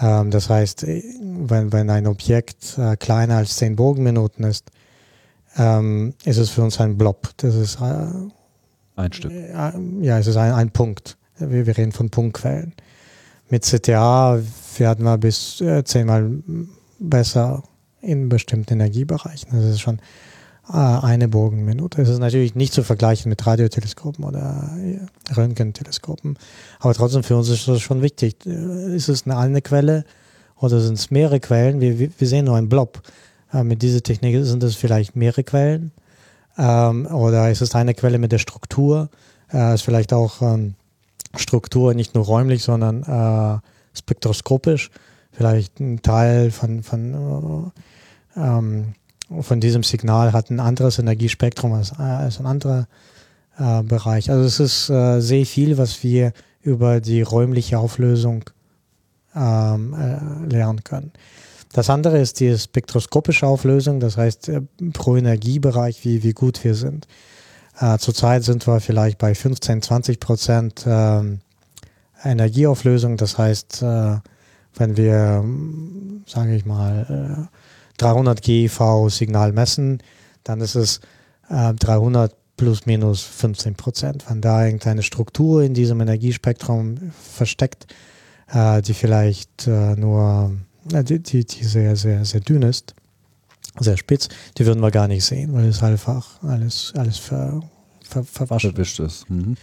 Ähm, 0.00 0.30
das 0.30 0.48
heißt, 0.48 0.86
wenn, 0.86 1.72
wenn 1.72 1.90
ein 1.90 2.06
Objekt 2.06 2.78
äh, 2.78 2.96
kleiner 2.96 3.36
als 3.36 3.56
10 3.56 3.76
Bogenminuten 3.76 4.44
ist, 4.44 4.70
ähm, 5.56 6.14
ist 6.24 6.38
es 6.38 6.50
für 6.50 6.62
uns 6.62 6.80
ein 6.80 6.96
Blob. 6.96 7.30
Das 7.38 7.54
ist 7.54 7.80
äh, 7.80 8.06
ein 8.96 9.12
Stück. 9.12 9.32
Äh, 9.32 9.72
ja, 10.00 10.18
es 10.18 10.26
ist 10.26 10.36
ein, 10.36 10.52
ein 10.52 10.70
Punkt. 10.70 11.16
Wir, 11.38 11.66
wir 11.66 11.76
reden 11.76 11.92
von 11.92 12.10
Punktquellen. 12.10 12.74
Mit 13.48 13.64
CTA 13.64 14.40
werden 14.78 15.04
wir 15.04 15.18
bis 15.18 15.60
äh, 15.60 15.82
zehnmal 15.84 16.30
besser 16.98 17.62
in 18.00 18.28
bestimmten 18.28 18.74
Energiebereichen. 18.74 19.50
Das 19.52 19.64
ist 19.64 19.80
schon 19.80 19.98
äh, 19.98 20.00
eine 20.68 21.28
Bogenminute. 21.28 22.00
Es 22.00 22.08
ist 22.08 22.18
natürlich 22.18 22.54
nicht 22.54 22.72
zu 22.72 22.82
vergleichen 22.82 23.28
mit 23.28 23.44
Radioteleskopen 23.44 24.24
oder 24.24 24.70
äh, 24.78 25.32
Röntgenteleskopen, 25.34 26.38
aber 26.78 26.94
trotzdem 26.94 27.22
für 27.24 27.36
uns 27.36 27.48
ist 27.48 27.66
das 27.66 27.80
schon 27.80 28.02
wichtig. 28.02 28.46
Äh, 28.46 28.94
ist 28.94 29.08
es 29.08 29.24
eine 29.26 29.36
eine 29.36 29.62
Quelle 29.62 30.04
oder 30.56 30.80
sind 30.80 30.94
es 30.94 31.10
mehrere 31.10 31.40
Quellen? 31.40 31.80
Wir, 31.80 31.98
wir 31.98 32.28
sehen 32.28 32.44
nur 32.44 32.56
einen 32.56 32.68
Blob. 32.68 33.02
Mit 33.52 33.82
dieser 33.82 34.00
Technik 34.00 34.44
sind 34.44 34.62
es 34.62 34.76
vielleicht 34.76 35.16
mehrere 35.16 35.42
Quellen 35.42 35.90
ähm, 36.56 37.06
oder 37.06 37.50
ist 37.50 37.62
es 37.62 37.74
eine 37.74 37.94
Quelle 37.94 38.18
mit 38.18 38.30
der 38.30 38.38
Struktur? 38.38 39.08
Ist 39.50 39.82
vielleicht 39.82 40.12
auch 40.12 40.40
ähm, 40.40 40.74
Struktur 41.34 41.92
nicht 41.94 42.14
nur 42.14 42.24
räumlich, 42.24 42.62
sondern 42.62 43.60
spektroskopisch. 43.92 44.90
Vielleicht 45.32 45.80
ein 45.80 46.00
Teil 46.02 46.52
von, 46.52 46.84
von 46.84 47.72
ähm, 48.36 48.94
von 49.40 49.60
diesem 49.60 49.82
Signal 49.82 50.32
hat 50.32 50.50
ein 50.50 50.60
anderes 50.60 50.98
Energiespektrum 50.98 51.72
als, 51.72 51.92
äh, 51.92 52.02
als 52.02 52.40
ein 52.40 52.46
anderer 52.46 52.86
äh, 53.58 53.82
Bereich. 53.82 54.30
Also 54.30 54.44
es 54.44 54.60
ist 54.60 54.90
äh, 54.90 55.20
sehr 55.20 55.46
viel, 55.46 55.78
was 55.78 56.02
wir 56.02 56.32
über 56.62 57.00
die 57.00 57.22
räumliche 57.22 57.78
Auflösung 57.78 58.44
ähm, 59.34 59.94
äh, 59.94 60.52
lernen 60.52 60.82
können. 60.84 61.12
Das 61.72 61.88
andere 61.88 62.18
ist 62.18 62.40
die 62.40 62.58
spektroskopische 62.58 63.46
Auflösung, 63.46 64.00
das 64.00 64.16
heißt 64.16 64.48
äh, 64.48 64.62
pro 64.92 65.16
Energiebereich, 65.16 66.04
wie, 66.04 66.22
wie 66.22 66.32
gut 66.32 66.62
wir 66.64 66.74
sind. 66.74 67.06
Äh, 67.78 67.98
zurzeit 67.98 68.42
sind 68.42 68.66
wir 68.66 68.80
vielleicht 68.80 69.18
bei 69.18 69.34
15, 69.34 69.82
20 69.82 70.20
Prozent 70.20 70.84
ähm, 70.86 71.40
Energieauflösung, 72.22 73.16
das 73.16 73.38
heißt, 73.38 73.80
wenn 73.80 74.96
wir, 74.98 75.42
sage 76.26 76.54
ich 76.54 76.66
mal, 76.66 77.48
300 78.00 78.42
GeV-Signal 78.42 79.52
messen, 79.52 80.02
dann 80.44 80.60
ist 80.60 80.74
es 80.74 81.00
äh, 81.48 81.74
300 81.74 82.34
plus 82.56 82.86
minus 82.86 83.22
15 83.22 83.74
Prozent. 83.74 84.24
Wenn 84.28 84.40
da 84.40 84.64
irgendeine 84.64 85.02
Struktur 85.02 85.62
in 85.62 85.74
diesem 85.74 86.00
Energiespektrum 86.00 87.12
versteckt, 87.12 87.86
äh, 88.48 88.82
die 88.82 88.94
vielleicht 88.94 89.66
äh, 89.66 89.96
nur, 89.96 90.52
äh, 90.92 91.04
die, 91.04 91.20
die, 91.20 91.44
die, 91.44 91.64
sehr, 91.64 91.96
sehr, 91.96 92.24
sehr 92.24 92.40
dünn 92.40 92.62
ist, 92.62 92.94
sehr 93.78 93.96
spitz, 93.96 94.28
die 94.58 94.66
würden 94.66 94.82
wir 94.82 94.90
gar 94.90 95.08
nicht 95.08 95.24
sehen, 95.24 95.52
weil 95.52 95.66
es 95.66 95.82
einfach 95.82 96.42
alles, 96.42 96.92
alles 96.96 97.18
ver, 97.18 97.62
ver, 98.02 98.24
verwaschen 98.24 98.72
Verwischt 98.72 99.00
ist. 99.00 99.28
Mhm. 99.30 99.56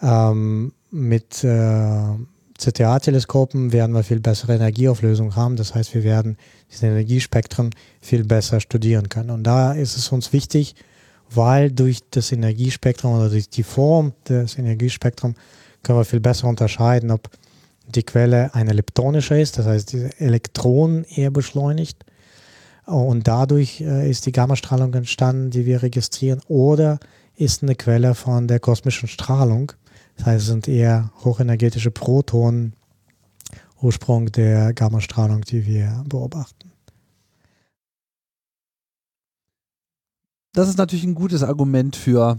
Ähm, 0.00 0.72
mit 0.90 1.44
äh, 1.44 2.14
CTA-Teleskopen 2.58 3.72
werden 3.72 3.94
wir 3.94 4.02
viel 4.02 4.20
bessere 4.20 4.54
Energieauflösung 4.54 5.36
haben. 5.36 5.56
Das 5.56 5.74
heißt, 5.74 5.94
wir 5.94 6.02
werden 6.02 6.36
diese 6.70 6.86
Energiespektren 6.86 7.70
viel 8.00 8.24
besser 8.24 8.60
studieren 8.60 9.08
können. 9.08 9.30
Und 9.30 9.44
da 9.44 9.72
ist 9.72 9.96
es 9.96 10.10
uns 10.10 10.32
wichtig, 10.32 10.74
weil 11.30 11.70
durch 11.70 12.00
das 12.10 12.32
Energiespektrum 12.32 13.14
oder 13.14 13.30
durch 13.30 13.48
die 13.48 13.62
Form 13.62 14.12
des 14.28 14.58
Energiespektrums 14.58 15.36
können 15.82 15.98
wir 15.98 16.04
viel 16.04 16.20
besser 16.20 16.48
unterscheiden, 16.48 17.10
ob 17.10 17.30
die 17.86 18.02
Quelle 18.02 18.54
eine 18.54 18.72
leptonische 18.72 19.40
ist, 19.40 19.58
das 19.58 19.66
heißt, 19.66 19.92
diese 19.92 20.20
Elektronen 20.20 21.04
eher 21.04 21.30
beschleunigt. 21.30 22.04
Und 22.84 23.28
dadurch 23.28 23.80
äh, 23.80 24.10
ist 24.10 24.26
die 24.26 24.32
Gammastrahlung 24.32 24.92
entstanden, 24.94 25.50
die 25.50 25.66
wir 25.66 25.82
registrieren, 25.82 26.40
oder 26.48 26.98
ist 27.36 27.62
eine 27.62 27.74
Quelle 27.74 28.14
von 28.14 28.48
der 28.48 28.60
kosmischen 28.60 29.08
Strahlung, 29.08 29.72
das 30.18 30.26
heißt, 30.26 30.42
es 30.42 30.46
sind 30.48 30.68
eher 30.68 31.10
hochenergetische 31.24 31.90
Protonen 31.90 32.74
Ursprung 33.80 34.26
der 34.32 34.74
Gammastrahlung, 34.74 35.42
die 35.42 35.64
wir 35.64 36.04
beobachten. 36.08 36.72
Das 40.52 40.68
ist 40.68 40.78
natürlich 40.78 41.04
ein 41.04 41.14
gutes 41.14 41.44
Argument 41.44 41.94
für 41.94 42.38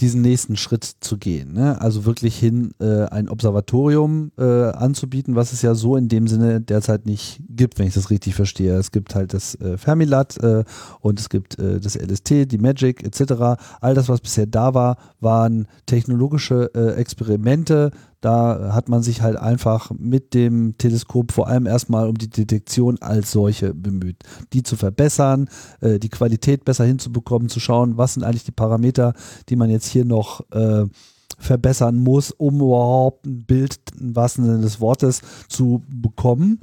diesen 0.00 0.20
nächsten 0.20 0.56
Schritt 0.56 0.84
zu 1.00 1.16
gehen. 1.16 1.54
Ne? 1.54 1.80
Also 1.80 2.04
wirklich 2.04 2.36
hin, 2.38 2.72
äh, 2.80 3.04
ein 3.04 3.30
Observatorium 3.30 4.30
äh, 4.38 4.42
anzubieten, 4.42 5.36
was 5.36 5.52
es 5.52 5.62
ja 5.62 5.74
so 5.74 5.96
in 5.96 6.08
dem 6.08 6.28
Sinne 6.28 6.60
derzeit 6.60 7.06
nicht 7.06 7.40
gibt, 7.48 7.78
wenn 7.78 7.86
ich 7.86 7.94
das 7.94 8.10
richtig 8.10 8.34
verstehe. 8.34 8.76
Es 8.76 8.90
gibt 8.92 9.14
halt 9.14 9.32
das 9.32 9.54
äh, 9.54 9.78
Fermilat 9.78 10.36
äh, 10.42 10.64
und 11.00 11.18
es 11.18 11.30
gibt 11.30 11.58
äh, 11.58 11.80
das 11.80 11.96
LST, 11.96 12.52
die 12.52 12.58
Magic 12.58 13.04
etc. 13.04 13.58
All 13.80 13.94
das, 13.94 14.10
was 14.10 14.20
bisher 14.20 14.46
da 14.46 14.74
war, 14.74 14.98
waren 15.20 15.66
technologische 15.86 16.70
äh, 16.74 17.00
Experimente, 17.00 17.90
da 18.20 18.72
hat 18.72 18.88
man 18.88 19.02
sich 19.02 19.22
halt 19.22 19.36
einfach 19.36 19.90
mit 19.98 20.34
dem 20.34 20.76
Teleskop 20.78 21.32
vor 21.32 21.48
allem 21.48 21.66
erstmal 21.66 22.08
um 22.08 22.16
die 22.16 22.30
Detektion 22.30 22.98
als 23.00 23.30
solche 23.30 23.74
bemüht. 23.74 24.22
Die 24.52 24.62
zu 24.62 24.76
verbessern, 24.76 25.48
äh, 25.80 25.98
die 25.98 26.08
Qualität 26.08 26.64
besser 26.64 26.84
hinzubekommen, 26.84 27.48
zu 27.48 27.60
schauen, 27.60 27.96
was 27.96 28.14
sind 28.14 28.24
eigentlich 28.24 28.44
die 28.44 28.52
Parameter, 28.52 29.14
die 29.48 29.56
man 29.56 29.70
jetzt 29.70 29.86
hier 29.86 30.04
noch 30.04 30.40
äh, 30.50 30.86
verbessern 31.38 31.98
muss, 31.98 32.30
um 32.30 32.56
überhaupt 32.56 33.26
ein 33.26 33.44
Bild 33.44 33.78
im 34.00 34.16
wahrsten 34.16 34.44
Sinne 34.44 34.60
des 34.60 34.80
Wortes 34.80 35.20
zu 35.48 35.82
bekommen. 35.88 36.60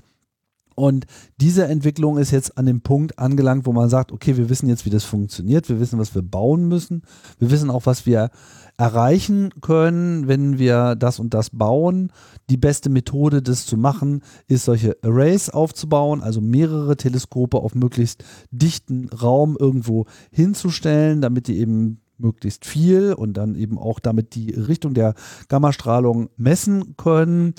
Und 0.76 1.05
diese 1.39 1.65
Entwicklung 1.65 2.17
ist 2.17 2.32
jetzt 2.32 2.57
an 2.57 2.65
dem 2.65 2.82
Punkt 2.82 3.19
angelangt, 3.19 3.65
wo 3.65 3.74
man 3.74 3.89
sagt, 3.89 4.11
okay, 4.11 4.38
wir 4.38 4.49
wissen 4.49 4.69
jetzt, 4.69 4.86
wie 4.86 4.89
das 4.89 5.03
funktioniert, 5.03 5.69
wir 5.69 5.80
wissen, 5.80 5.99
was 5.99 6.15
wir 6.15 6.21
bauen 6.21 6.67
müssen, 6.67 7.03
wir 7.39 7.51
wissen 7.51 7.69
auch, 7.69 7.86
was 7.86 8.05
wir 8.05 8.30
erreichen 8.78 9.51
können, 9.61 10.28
wenn 10.28 10.57
wir 10.57 10.95
das 10.95 11.19
und 11.19 11.34
das 11.34 11.51
bauen. 11.51 12.11
Die 12.49 12.57
beste 12.57 12.89
Methode, 12.89 13.41
das 13.41 13.65
zu 13.65 13.78
machen, 13.78 14.21
ist 14.47 14.65
solche 14.65 14.97
Arrays 15.03 15.49
aufzubauen, 15.49 16.21
also 16.21 16.41
mehrere 16.41 16.97
Teleskope 16.97 17.57
auf 17.57 17.76
möglichst 17.76 18.24
dichten 18.51 19.09
Raum 19.09 19.57
irgendwo 19.59 20.05
hinzustellen, 20.32 21.21
damit 21.21 21.47
die 21.47 21.59
eben 21.59 22.01
möglichst 22.17 22.65
viel 22.65 23.13
und 23.13 23.34
dann 23.34 23.55
eben 23.55 23.78
auch 23.78 23.99
damit 23.99 24.36
die 24.36 24.51
Richtung 24.51 24.93
der 24.93 25.13
Gammastrahlung 25.49 26.30
messen 26.38 26.95
können. 26.97 27.53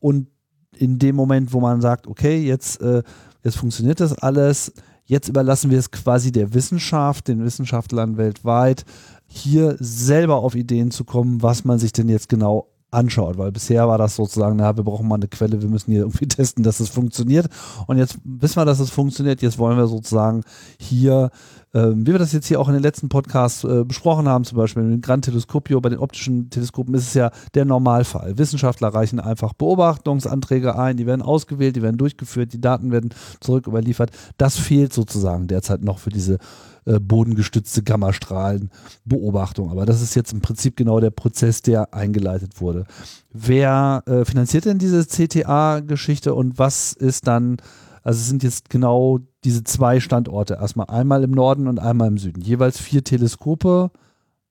Und 0.00 0.28
in 0.76 0.98
dem 0.98 1.16
Moment, 1.16 1.52
wo 1.52 1.60
man 1.60 1.80
sagt, 1.80 2.06
okay, 2.06 2.38
jetzt, 2.38 2.80
äh, 2.80 3.02
jetzt 3.42 3.56
funktioniert 3.56 4.00
das 4.00 4.16
alles, 4.16 4.72
jetzt 5.04 5.28
überlassen 5.28 5.70
wir 5.70 5.78
es 5.78 5.90
quasi 5.90 6.32
der 6.32 6.54
Wissenschaft, 6.54 7.28
den 7.28 7.44
Wissenschaftlern 7.44 8.16
weltweit, 8.16 8.84
hier 9.26 9.76
selber 9.78 10.36
auf 10.36 10.54
Ideen 10.54 10.90
zu 10.90 11.04
kommen, 11.04 11.42
was 11.42 11.64
man 11.64 11.78
sich 11.78 11.92
denn 11.92 12.08
jetzt 12.08 12.28
genau 12.28 12.68
anschaut, 12.94 13.36
weil 13.36 13.52
bisher 13.52 13.88
war 13.88 13.98
das 13.98 14.16
sozusagen, 14.16 14.56
na, 14.56 14.76
wir 14.76 14.84
brauchen 14.84 15.08
mal 15.08 15.16
eine 15.16 15.28
Quelle, 15.28 15.60
wir 15.60 15.68
müssen 15.68 15.90
hier 15.90 16.02
irgendwie 16.02 16.28
testen, 16.28 16.62
dass 16.62 16.80
es 16.80 16.88
funktioniert. 16.88 17.48
Und 17.86 17.98
jetzt 17.98 18.18
wissen 18.24 18.56
wir, 18.56 18.64
dass 18.64 18.78
es 18.78 18.90
funktioniert. 18.90 19.42
Jetzt 19.42 19.58
wollen 19.58 19.76
wir 19.76 19.86
sozusagen 19.86 20.42
hier, 20.78 21.30
wie 21.74 22.06
wir 22.06 22.18
das 22.18 22.32
jetzt 22.32 22.46
hier 22.46 22.60
auch 22.60 22.68
in 22.68 22.74
den 22.74 22.82
letzten 22.82 23.08
Podcasts 23.08 23.64
äh, 23.64 23.84
besprochen 23.84 24.28
haben, 24.28 24.44
zum 24.44 24.58
Beispiel 24.58 24.82
mit 24.82 24.92
dem 24.92 25.00
Grand 25.00 25.24
Teleskopio, 25.24 25.80
bei 25.80 25.88
den 25.88 25.98
optischen 25.98 26.48
Teleskopen 26.50 26.94
ist 26.94 27.08
es 27.08 27.14
ja 27.14 27.30
der 27.54 27.64
Normalfall. 27.64 28.38
Wissenschaftler 28.38 28.88
reichen 28.88 29.18
einfach 29.18 29.52
Beobachtungsanträge 29.54 30.78
ein, 30.78 30.96
die 30.96 31.06
werden 31.06 31.22
ausgewählt, 31.22 31.76
die 31.76 31.82
werden 31.82 31.98
durchgeführt, 31.98 32.52
die 32.52 32.60
Daten 32.60 32.92
werden 32.92 33.10
zurück 33.40 33.66
überliefert. 33.66 34.10
Das 34.38 34.56
fehlt 34.56 34.92
sozusagen 34.92 35.48
derzeit 35.48 35.82
noch 35.82 35.98
für 35.98 36.10
diese 36.10 36.38
äh, 36.86 37.00
bodengestützte 37.00 37.82
Gammastrahlenbeobachtung. 37.82 39.70
Aber 39.70 39.86
das 39.86 40.02
ist 40.02 40.14
jetzt 40.14 40.32
im 40.32 40.42
Prinzip 40.42 40.76
genau 40.76 41.00
der 41.00 41.10
Prozess, 41.10 41.62
der 41.62 41.94
eingeleitet 41.94 42.60
wurde. 42.60 42.84
Wer 43.32 44.02
äh, 44.06 44.24
finanziert 44.26 44.66
denn 44.66 44.78
diese 44.78 45.06
CTA-Geschichte 45.06 46.34
und 46.34 46.58
was 46.58 46.92
ist 46.92 47.26
dann, 47.26 47.56
also 48.04 48.20
es 48.20 48.28
sind 48.28 48.42
jetzt 48.42 48.68
genau 48.68 49.18
diese 49.44 49.64
zwei 49.64 49.98
Standorte, 49.98 50.54
erstmal 50.54 50.86
einmal 50.88 51.24
im 51.24 51.30
Norden 51.30 51.66
und 51.66 51.80
einmal 51.80 52.08
im 52.08 52.18
Süden, 52.18 52.42
jeweils 52.42 52.78
vier 52.78 53.02
Teleskope. 53.02 53.90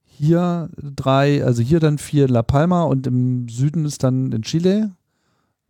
Hier 0.05 0.69
drei, 0.77 1.43
also 1.43 1.61
hier 1.61 1.79
dann 1.79 1.97
vier 1.97 2.27
La 2.27 2.43
Palma 2.43 2.83
und 2.83 3.07
im 3.07 3.47
Süden 3.49 3.85
ist 3.85 4.03
dann 4.03 4.31
in 4.31 4.41
Chile. 4.41 4.91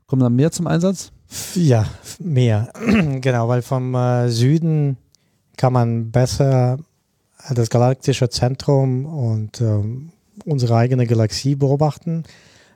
Kommen 0.07 0.21
dann 0.21 0.35
mehr 0.35 0.51
zum 0.51 0.67
Einsatz? 0.67 1.11
Ja, 1.55 1.85
mehr. 2.19 2.71
genau, 3.21 3.47
weil 3.47 3.61
vom 3.61 3.95
äh, 3.95 4.29
Süden 4.29 4.97
kann 5.57 5.73
man 5.73 6.11
besser 6.11 6.77
das 7.53 7.69
galaktische 7.69 8.29
Zentrum 8.29 9.05
und 9.05 9.59
ähm, 9.61 10.11
unsere 10.45 10.75
eigene 10.75 11.05
Galaxie 11.05 11.55
beobachten. 11.55 12.23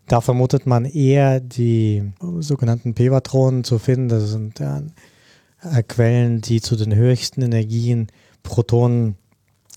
Da 0.07 0.21
vermutet 0.21 0.65
man 0.65 0.85
eher 0.85 1.39
die 1.39 2.11
sogenannten 2.39 2.93
Pevatronen 2.93 3.63
zu 3.63 3.77
finden. 3.77 4.07
Das 4.07 4.29
sind 4.29 4.59
äh, 4.59 5.83
Quellen, 5.83 6.41
die 6.41 6.61
zu 6.61 6.75
den 6.75 6.95
höchsten 6.95 7.41
Energien 7.41 8.07
Protonen 8.41 9.17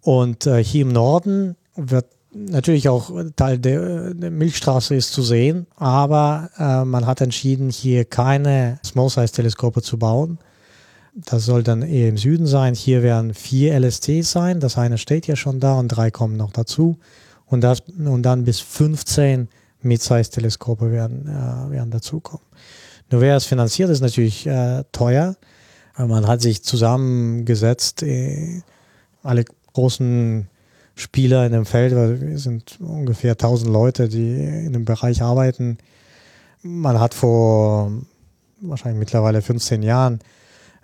Und 0.02 0.46
äh, 0.46 0.62
hier 0.62 0.82
im 0.82 0.92
Norden 0.92 1.56
wird 1.76 2.06
natürlich 2.32 2.88
auch 2.88 3.10
Teil 3.36 3.58
der, 3.58 4.14
der 4.14 4.30
Milchstraße 4.30 4.94
ist 4.94 5.12
zu 5.12 5.22
sehen, 5.22 5.66
aber 5.76 6.50
äh, 6.58 6.84
man 6.84 7.06
hat 7.06 7.20
entschieden, 7.20 7.70
hier 7.70 8.04
keine 8.04 8.78
Small-Size-Teleskope 8.84 9.82
zu 9.82 9.98
bauen. 9.98 10.38
Das 11.14 11.44
soll 11.44 11.64
dann 11.64 11.82
eher 11.82 12.08
im 12.08 12.16
Süden 12.16 12.46
sein. 12.46 12.74
Hier 12.74 13.02
werden 13.02 13.34
vier 13.34 13.78
LSTs 13.78 14.30
sein. 14.30 14.60
Das 14.60 14.78
eine 14.78 14.96
steht 14.96 15.26
ja 15.26 15.34
schon 15.34 15.58
da 15.58 15.74
und 15.74 15.88
drei 15.88 16.10
kommen 16.10 16.36
noch 16.36 16.52
dazu. 16.52 16.98
Und, 17.46 17.62
das, 17.62 17.80
und 17.80 18.22
dann 18.22 18.44
bis 18.44 18.60
15 18.60 19.48
Mid-Size-Teleskope 19.82 20.92
werden, 20.92 21.26
äh, 21.26 21.70
werden 21.72 21.90
dazukommen. 21.90 22.46
Nur 23.10 23.20
wer 23.20 23.36
es 23.36 23.44
finanziert, 23.44 23.90
ist 23.90 24.02
natürlich 24.02 24.46
äh, 24.46 24.84
teuer. 24.92 25.36
Man 25.96 26.28
hat 26.28 26.40
sich 26.40 26.62
zusammengesetzt, 26.62 28.04
äh, 28.04 28.62
alle 29.22 29.44
großen 29.72 30.48
Spieler 30.94 31.46
in 31.46 31.52
dem 31.52 31.66
Feld, 31.66 31.94
weil 31.94 32.20
wir 32.20 32.38
sind 32.38 32.78
ungefähr 32.80 33.32
1000 33.32 33.72
Leute, 33.72 34.08
die 34.08 34.44
in 34.44 34.72
dem 34.72 34.84
Bereich 34.84 35.22
arbeiten. 35.22 35.78
Man 36.62 37.00
hat 37.00 37.14
vor 37.14 37.90
wahrscheinlich 38.60 38.98
mittlerweile 38.98 39.40
15 39.40 39.82
Jahren 39.82 40.20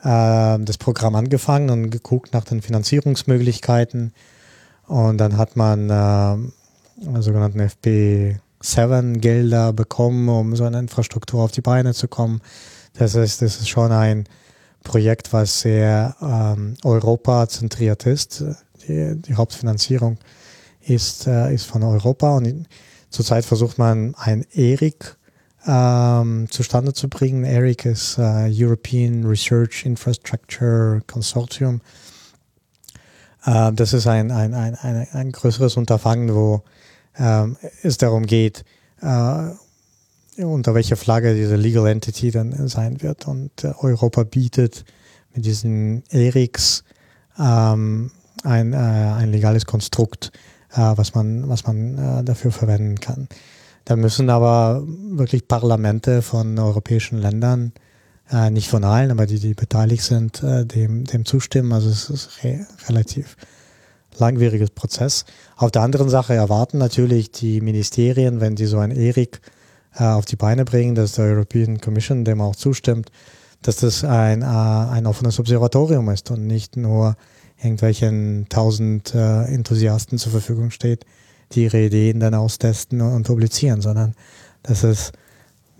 äh, 0.02 0.58
das 0.58 0.78
Programm 0.78 1.14
angefangen 1.14 1.70
und 1.70 1.90
geguckt 1.90 2.32
nach 2.32 2.44
den 2.44 2.62
Finanzierungsmöglichkeiten. 2.62 4.12
Und 4.86 5.18
dann 5.18 5.36
hat 5.36 5.56
man 5.56 5.90
äh, 5.90 7.20
sogenannten 7.20 7.60
FP 7.60 8.38
Seven-Gelder 8.60 9.72
bekommen, 9.72 10.28
um 10.28 10.56
so 10.56 10.64
eine 10.64 10.78
Infrastruktur 10.78 11.42
auf 11.44 11.52
die 11.52 11.60
Beine 11.60 11.92
zu 11.92 12.08
kommen. 12.08 12.40
Das 12.94 13.14
ist, 13.14 13.42
das 13.42 13.60
ist 13.60 13.68
schon 13.68 13.92
ein 13.92 14.24
Projekt, 14.82 15.32
was 15.32 15.60
sehr 15.60 16.16
ähm, 16.22 16.76
Europa-zentriert 16.84 18.06
ist. 18.06 18.44
Die, 18.88 19.20
die, 19.20 19.34
Hauptfinanzierung 19.34 20.18
ist, 20.80 21.26
äh, 21.26 21.52
ist 21.52 21.64
von 21.64 21.82
Europa 21.82 22.36
und 22.36 22.66
zurzeit 23.10 23.44
versucht 23.44 23.78
man 23.78 24.14
ein 24.14 24.44
ERIC 24.52 25.16
ähm, 25.66 26.46
zustande 26.50 26.92
zu 26.92 27.08
bringen. 27.08 27.44
ERIC 27.44 27.86
ist 27.86 28.18
äh, 28.18 28.48
European 28.50 29.24
Research 29.24 29.84
Infrastructure 29.84 31.02
Consortium. 31.06 31.80
Äh, 33.44 33.72
das 33.72 33.92
ist 33.92 34.06
ein, 34.06 34.30
ein, 34.30 34.54
ein, 34.54 34.74
ein, 34.76 35.08
ein 35.12 35.32
größeres 35.32 35.76
Unterfangen, 35.76 36.34
wo 36.34 36.62
ähm, 37.18 37.56
es 37.82 37.98
darum 37.98 38.26
geht, 38.26 38.64
äh, 39.00 39.50
unter 40.42 40.74
welcher 40.74 40.96
Flagge 40.96 41.34
diese 41.34 41.56
Legal 41.56 41.86
Entity 41.86 42.30
dann 42.30 42.68
sein 42.68 43.02
wird. 43.02 43.26
Und 43.26 43.64
äh, 43.64 43.72
Europa 43.78 44.24
bietet 44.24 44.84
mit 45.34 45.46
diesen 45.46 46.04
ERICs 46.10 46.84
ähm, 47.38 48.10
ein, 48.46 48.72
äh, 48.72 48.76
ein 48.76 49.30
legales 49.30 49.66
Konstrukt, 49.66 50.30
äh, 50.72 50.92
was 50.96 51.14
man, 51.14 51.48
was 51.48 51.66
man 51.66 51.98
äh, 51.98 52.24
dafür 52.24 52.52
verwenden 52.52 53.00
kann. 53.00 53.28
Da 53.84 53.96
müssen 53.96 54.30
aber 54.30 54.82
wirklich 55.10 55.46
Parlamente 55.46 56.22
von 56.22 56.58
europäischen 56.58 57.18
Ländern, 57.18 57.72
äh, 58.30 58.50
nicht 58.50 58.68
von 58.68 58.84
allen, 58.84 59.10
aber 59.10 59.26
die, 59.26 59.38
die 59.38 59.54
beteiligt 59.54 60.02
sind, 60.02 60.42
äh, 60.42 60.64
dem, 60.64 61.04
dem 61.04 61.24
zustimmen. 61.24 61.72
Also 61.72 61.90
es 61.90 62.10
ist 62.10 62.42
re 62.42 62.66
relativ 62.88 63.36
langwieriges 64.18 64.70
Prozess. 64.70 65.24
Auf 65.56 65.70
der 65.70 65.82
anderen 65.82 66.08
Seite 66.08 66.34
erwarten 66.34 66.78
natürlich 66.78 67.30
die 67.30 67.60
Ministerien, 67.60 68.40
wenn 68.40 68.56
die 68.56 68.66
so 68.66 68.78
ein 68.78 68.90
ERIC 68.90 69.40
auf 69.98 70.26
die 70.26 70.36
Beine 70.36 70.66
bringen, 70.66 70.94
dass 70.94 71.12
der 71.12 71.24
European 71.24 71.80
Commission 71.80 72.24
dem 72.24 72.42
auch 72.42 72.54
zustimmt, 72.54 73.10
dass 73.62 73.76
das 73.76 74.04
ein, 74.04 74.42
ein 74.42 75.06
offenes 75.06 75.38
Observatorium 75.38 76.10
ist 76.10 76.30
und 76.30 76.46
nicht 76.46 76.76
nur 76.76 77.16
irgendwelchen 77.66 78.46
tausend 78.48 79.14
äh, 79.14 79.44
Enthusiasten 79.44 80.18
zur 80.18 80.32
Verfügung 80.32 80.70
steht, 80.70 81.04
die 81.52 81.64
ihre 81.64 81.84
Ideen 81.84 82.20
dann 82.20 82.34
austesten 82.34 83.00
und, 83.00 83.12
und 83.12 83.26
publizieren, 83.26 83.80
sondern 83.80 84.14
dass 84.62 84.82
es 84.82 85.12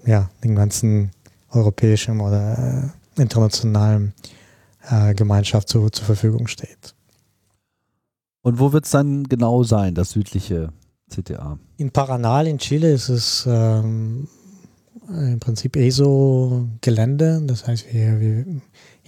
ja 0.05 0.31
den 0.45 0.55
ganzen 0.55 1.11
europäischen 1.51 2.21
oder 2.21 2.93
äh, 3.17 3.21
internationalen 3.21 4.13
äh, 4.89 5.15
Gemeinschaft 5.15 5.69
zu, 5.69 5.89
zur 5.91 6.05
Verfügung 6.05 6.47
steht. 6.47 6.95
Und 8.43 8.61
wo 8.61 8.73
wird 8.73 8.85
es 8.85 8.93
dann 8.93 9.25
genau 9.25 9.65
sein, 9.65 9.95
das 9.95 10.11
südliche 10.11 10.73
CTA? 11.11 11.59
In 11.79 11.91
Paranal 11.91 12.47
in 12.47 12.59
Chile 12.59 12.93
ist 12.93 13.09
es 13.09 13.45
ähm, 13.49 14.29
im 15.09 15.41
Prinzip 15.41 15.77
ESO-Gelände. 15.77 17.43
Das 17.45 17.67
heißt, 17.67 17.93
wir, 17.93 18.21
wir, 18.21 18.45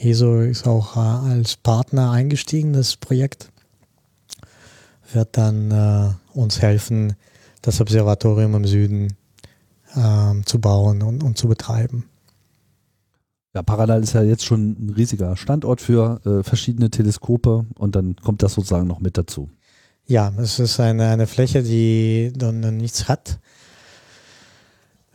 ESO 0.00 0.40
ist 0.40 0.66
auch 0.66 0.96
äh, 0.96 1.00
als 1.00 1.56
Partner 1.56 2.10
eingestiegen, 2.10 2.72
das 2.72 2.96
Projekt. 2.96 3.50
Wird 5.12 5.36
dann 5.36 5.70
äh, 5.70 6.38
uns 6.38 6.60
helfen, 6.60 7.14
das 7.62 7.80
Observatorium 7.80 8.54
im 8.54 8.64
Süden 8.64 9.16
äh, 9.94 10.42
zu 10.44 10.60
bauen 10.60 11.02
und, 11.02 11.22
und 11.22 11.38
zu 11.38 11.48
betreiben. 11.48 12.04
Ja, 13.54 13.62
Parallel 13.62 14.02
ist 14.02 14.12
ja 14.12 14.22
jetzt 14.22 14.44
schon 14.44 14.76
ein 14.78 14.90
riesiger 14.90 15.36
Standort 15.36 15.80
für 15.80 16.20
äh, 16.24 16.42
verschiedene 16.42 16.90
Teleskope 16.90 17.66
und 17.76 17.96
dann 17.96 18.16
kommt 18.16 18.42
das 18.42 18.54
sozusagen 18.54 18.86
noch 18.86 19.00
mit 19.00 19.16
dazu. 19.16 19.48
Ja, 20.06 20.32
es 20.38 20.58
ist 20.58 20.78
eine, 20.80 21.08
eine 21.08 21.26
Fläche, 21.26 21.62
die 21.62 22.32
dann 22.34 22.60
nichts 22.76 23.08
hat. 23.08 23.40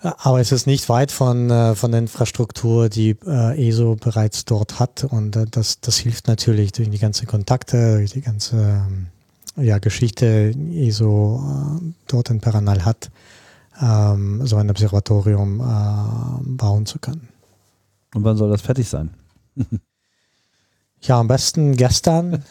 Aber 0.04 0.42
es 0.42 0.52
ist 0.52 0.68
nicht 0.68 0.90
weit 0.90 1.12
von, 1.12 1.50
äh, 1.50 1.76
von 1.76 1.92
der 1.92 2.02
Infrastruktur, 2.02 2.90
die 2.90 3.16
äh, 3.26 3.70
ESO 3.70 3.96
bereits 3.96 4.44
dort 4.44 4.80
hat. 4.80 5.06
Und 5.06 5.36
äh, 5.36 5.46
das, 5.50 5.80
das 5.80 5.98
hilft 5.98 6.28
natürlich 6.28 6.74
durch 6.74 6.90
die 6.90 7.00
ganzen 7.00 7.26
Kontakte, 7.26 7.98
durch 7.98 8.12
die 8.12 8.22
ganze 8.22 8.84
ähm, 8.86 9.08
ja, 9.56 9.78
Geschichte, 9.78 10.54
ESO 10.74 11.42
äh, 11.42 11.94
dort 12.08 12.30
in 12.30 12.42
Paranal 12.42 12.84
hat, 12.84 13.12
ähm, 13.82 14.46
so 14.46 14.58
ein 14.58 14.70
Observatorium 14.70 15.58
bauen 16.58 16.86
zu 16.86 17.00
können. 17.00 17.30
Und 18.14 18.24
wann 18.26 18.38
soll 18.38 18.50
das 18.50 18.62
fertig 18.62 18.90
sein? 18.90 19.12
Ja, 21.06 21.20
am 21.20 21.28
besten 21.28 21.76
gestern. 21.76 22.46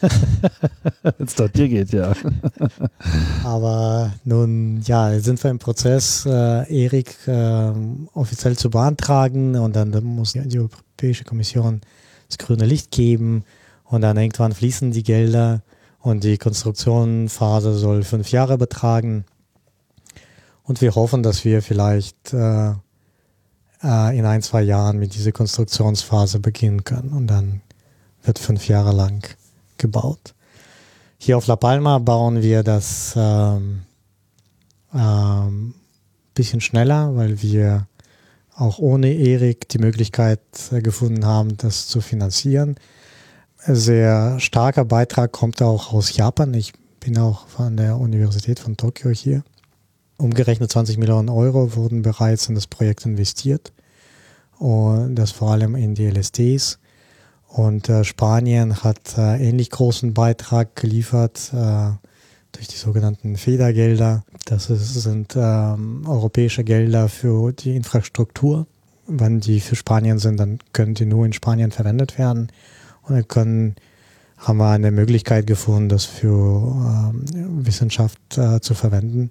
Wenn 1.01 1.25
es 1.25 1.33
dort 1.33 1.57
dir 1.57 1.67
geht, 1.67 1.91
ja. 1.91 2.13
Aber 3.43 4.13
nun, 4.25 4.79
ja, 4.85 5.19
sind 5.19 5.43
wir 5.43 5.49
im 5.49 5.57
Prozess, 5.57 6.23
äh, 6.27 6.83
Erik 6.83 7.17
äh, 7.27 7.71
offiziell 8.13 8.55
zu 8.55 8.69
beantragen 8.69 9.55
und 9.55 9.75
dann 9.75 9.91
muss 10.03 10.33
die 10.33 10.59
Europäische 10.59 11.23
Kommission 11.23 11.81
das 12.27 12.37
grüne 12.37 12.65
Licht 12.65 12.91
geben 12.91 13.43
und 13.85 14.01
dann 14.01 14.17
irgendwann 14.17 14.53
fließen 14.53 14.91
die 14.91 15.03
Gelder 15.03 15.63
und 15.97 16.23
die 16.23 16.37
Konstruktionsphase 16.37 17.73
soll 17.73 18.03
fünf 18.03 18.29
Jahre 18.29 18.59
betragen. 18.59 19.25
Und 20.61 20.79
wir 20.81 20.93
hoffen, 20.93 21.23
dass 21.23 21.43
wir 21.43 21.63
vielleicht 21.63 22.33
äh, 22.33 22.73
äh, 23.83 24.17
in 24.17 24.25
ein, 24.25 24.43
zwei 24.43 24.61
Jahren 24.61 24.99
mit 24.99 25.15
dieser 25.15 25.31
Konstruktionsphase 25.31 26.39
beginnen 26.39 26.83
können 26.83 27.13
und 27.13 27.25
dann 27.25 27.62
wird 28.23 28.39
fünf 28.39 28.67
Jahre 28.67 28.93
lang 28.93 29.35
gebaut. 29.77 30.33
Hier 31.17 31.37
auf 31.37 31.47
La 31.47 31.55
Palma 31.55 31.99
bauen 31.99 32.41
wir 32.41 32.63
das 32.63 33.13
ähm, 33.15 33.83
ähm, 34.93 35.73
bisschen 36.33 36.61
schneller, 36.61 37.15
weil 37.15 37.41
wir 37.41 37.87
auch 38.55 38.79
ohne 38.79 39.13
Erik 39.13 39.67
die 39.69 39.79
Möglichkeit 39.79 40.41
äh, 40.71 40.81
gefunden 40.81 41.25
haben, 41.25 41.57
das 41.57 41.87
zu 41.87 42.01
finanzieren. 42.01 42.75
Ein 43.65 43.75
sehr 43.75 44.39
starker 44.39 44.85
Beitrag 44.85 45.31
kommt 45.31 45.61
auch 45.61 45.93
aus 45.93 46.15
Japan. 46.15 46.53
Ich 46.53 46.73
bin 46.99 47.17
auch 47.17 47.47
von 47.47 47.77
der 47.77 47.97
Universität 47.97 48.59
von 48.59 48.77
Tokio 48.77 49.11
hier. 49.11 49.43
Umgerechnet 50.17 50.71
20 50.71 50.97
Millionen 50.97 51.29
Euro 51.29 51.75
wurden 51.75 52.01
bereits 52.01 52.47
in 52.47 52.55
das 52.55 52.67
Projekt 52.67 53.05
investiert 53.05 53.73
und 54.59 55.15
das 55.15 55.31
vor 55.31 55.51
allem 55.51 55.75
in 55.75 55.95
die 55.95 56.07
LSDs. 56.07 56.79
Und 57.53 57.87
äh, 57.87 58.03
Spanien 58.03 58.83
hat 58.83 59.15
äh, 59.15 59.37
ähnlich 59.47 59.69
großen 59.69 60.15
Beitrag 60.15 60.75
geliefert 60.75 61.51
äh, 61.53 61.91
durch 62.51 62.67
die 62.67 62.77
sogenannten 62.77 63.37
Federgelder. 63.37 64.23
Das 64.45 64.71
ist, 64.71 64.95
sind 64.95 65.35
ähm, 65.35 66.03
europäische 66.07 66.63
Gelder 66.63 67.09
für 67.09 67.53
die 67.53 67.75
Infrastruktur. 67.75 68.65
Wenn 69.05 69.39
die 69.39 69.59
für 69.59 69.75
Spanien 69.75 70.17
sind, 70.17 70.39
dann 70.39 70.57
können 70.73 70.95
die 70.95 71.05
nur 71.05 71.27
in 71.27 71.33
Spanien 71.33 71.69
verwendet 71.69 72.17
werden. 72.17 72.51
Und 73.03 73.15
dann 73.17 73.27
können, 73.27 73.75
haben 74.37 74.57
wir 74.57 74.71
eine 74.71 74.89
Möglichkeit 74.89 75.45
gefunden, 75.45 75.89
das 75.89 76.05
für 76.05 76.31
ähm, 76.33 77.23
Wissenschaft 77.67 78.35
äh, 78.35 78.61
zu 78.61 78.73
verwenden. 78.73 79.29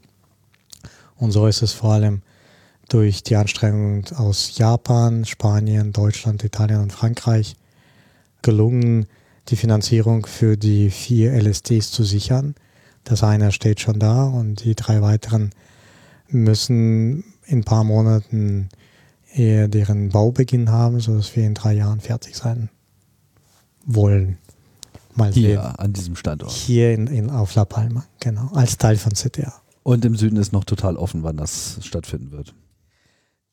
Und 1.16 1.32
so 1.32 1.49
ist 1.49 1.62
es 1.62 1.73
vor 1.73 1.94
allem 1.94 2.23
durch 2.89 3.24
die 3.24 3.35
Anstrengungen 3.35 4.05
aus 4.15 4.59
Japan, 4.59 5.24
Spanien, 5.24 5.93
Deutschland, 5.93 6.44
Italien 6.44 6.82
und 6.82 6.93
Frankreich 6.93 7.57
gelungen, 8.43 9.06
die 9.48 9.56
Finanzierung 9.56 10.27
für 10.27 10.56
die 10.56 10.90
vier 10.90 11.32
LSDs 11.32 11.90
zu 11.90 12.05
sichern. 12.05 12.55
Das 13.05 13.24
eine 13.24 13.52
steht 13.52 13.81
schon 13.81 13.98
da 13.98 14.24
und 14.24 14.64
die 14.64 14.74
drei 14.74 15.02
weiteren 15.02 15.51
müssen 16.28 17.24
in 17.44 17.59
ein 17.59 17.64
paar 17.64 17.85
Monaten 17.85 18.69
eher 19.35 19.69
deren 19.69 20.10
Baubeginn 20.10 20.70
haben, 20.70 21.01
sodass 21.01 21.35
wir 21.36 21.44
in 21.44 21.55
drei 21.55 21.74
Jahren 21.74 22.01
fertig 22.01 22.36
sein 22.36 22.69
wollen. 23.85 24.39
Mal 25.14 25.32
hier 25.32 25.60
sehen. 25.60 25.77
an 25.77 25.93
diesem 25.93 26.16
Standort. 26.16 26.52
Hier 26.52 26.94
in, 26.94 27.06
in, 27.06 27.31
auf 27.31 27.55
La 27.55 27.64
Palma, 27.64 28.05
genau, 28.20 28.48
als 28.52 28.78
Teil 28.78 28.97
von 28.97 29.12
CTA. 29.12 29.52
Und 29.82 30.05
im 30.05 30.16
Süden 30.16 30.36
ist 30.36 30.52
noch 30.52 30.64
total 30.64 30.97
offen, 30.97 31.23
wann 31.23 31.36
das 31.36 31.78
stattfinden 31.82 32.31
wird. 32.31 32.55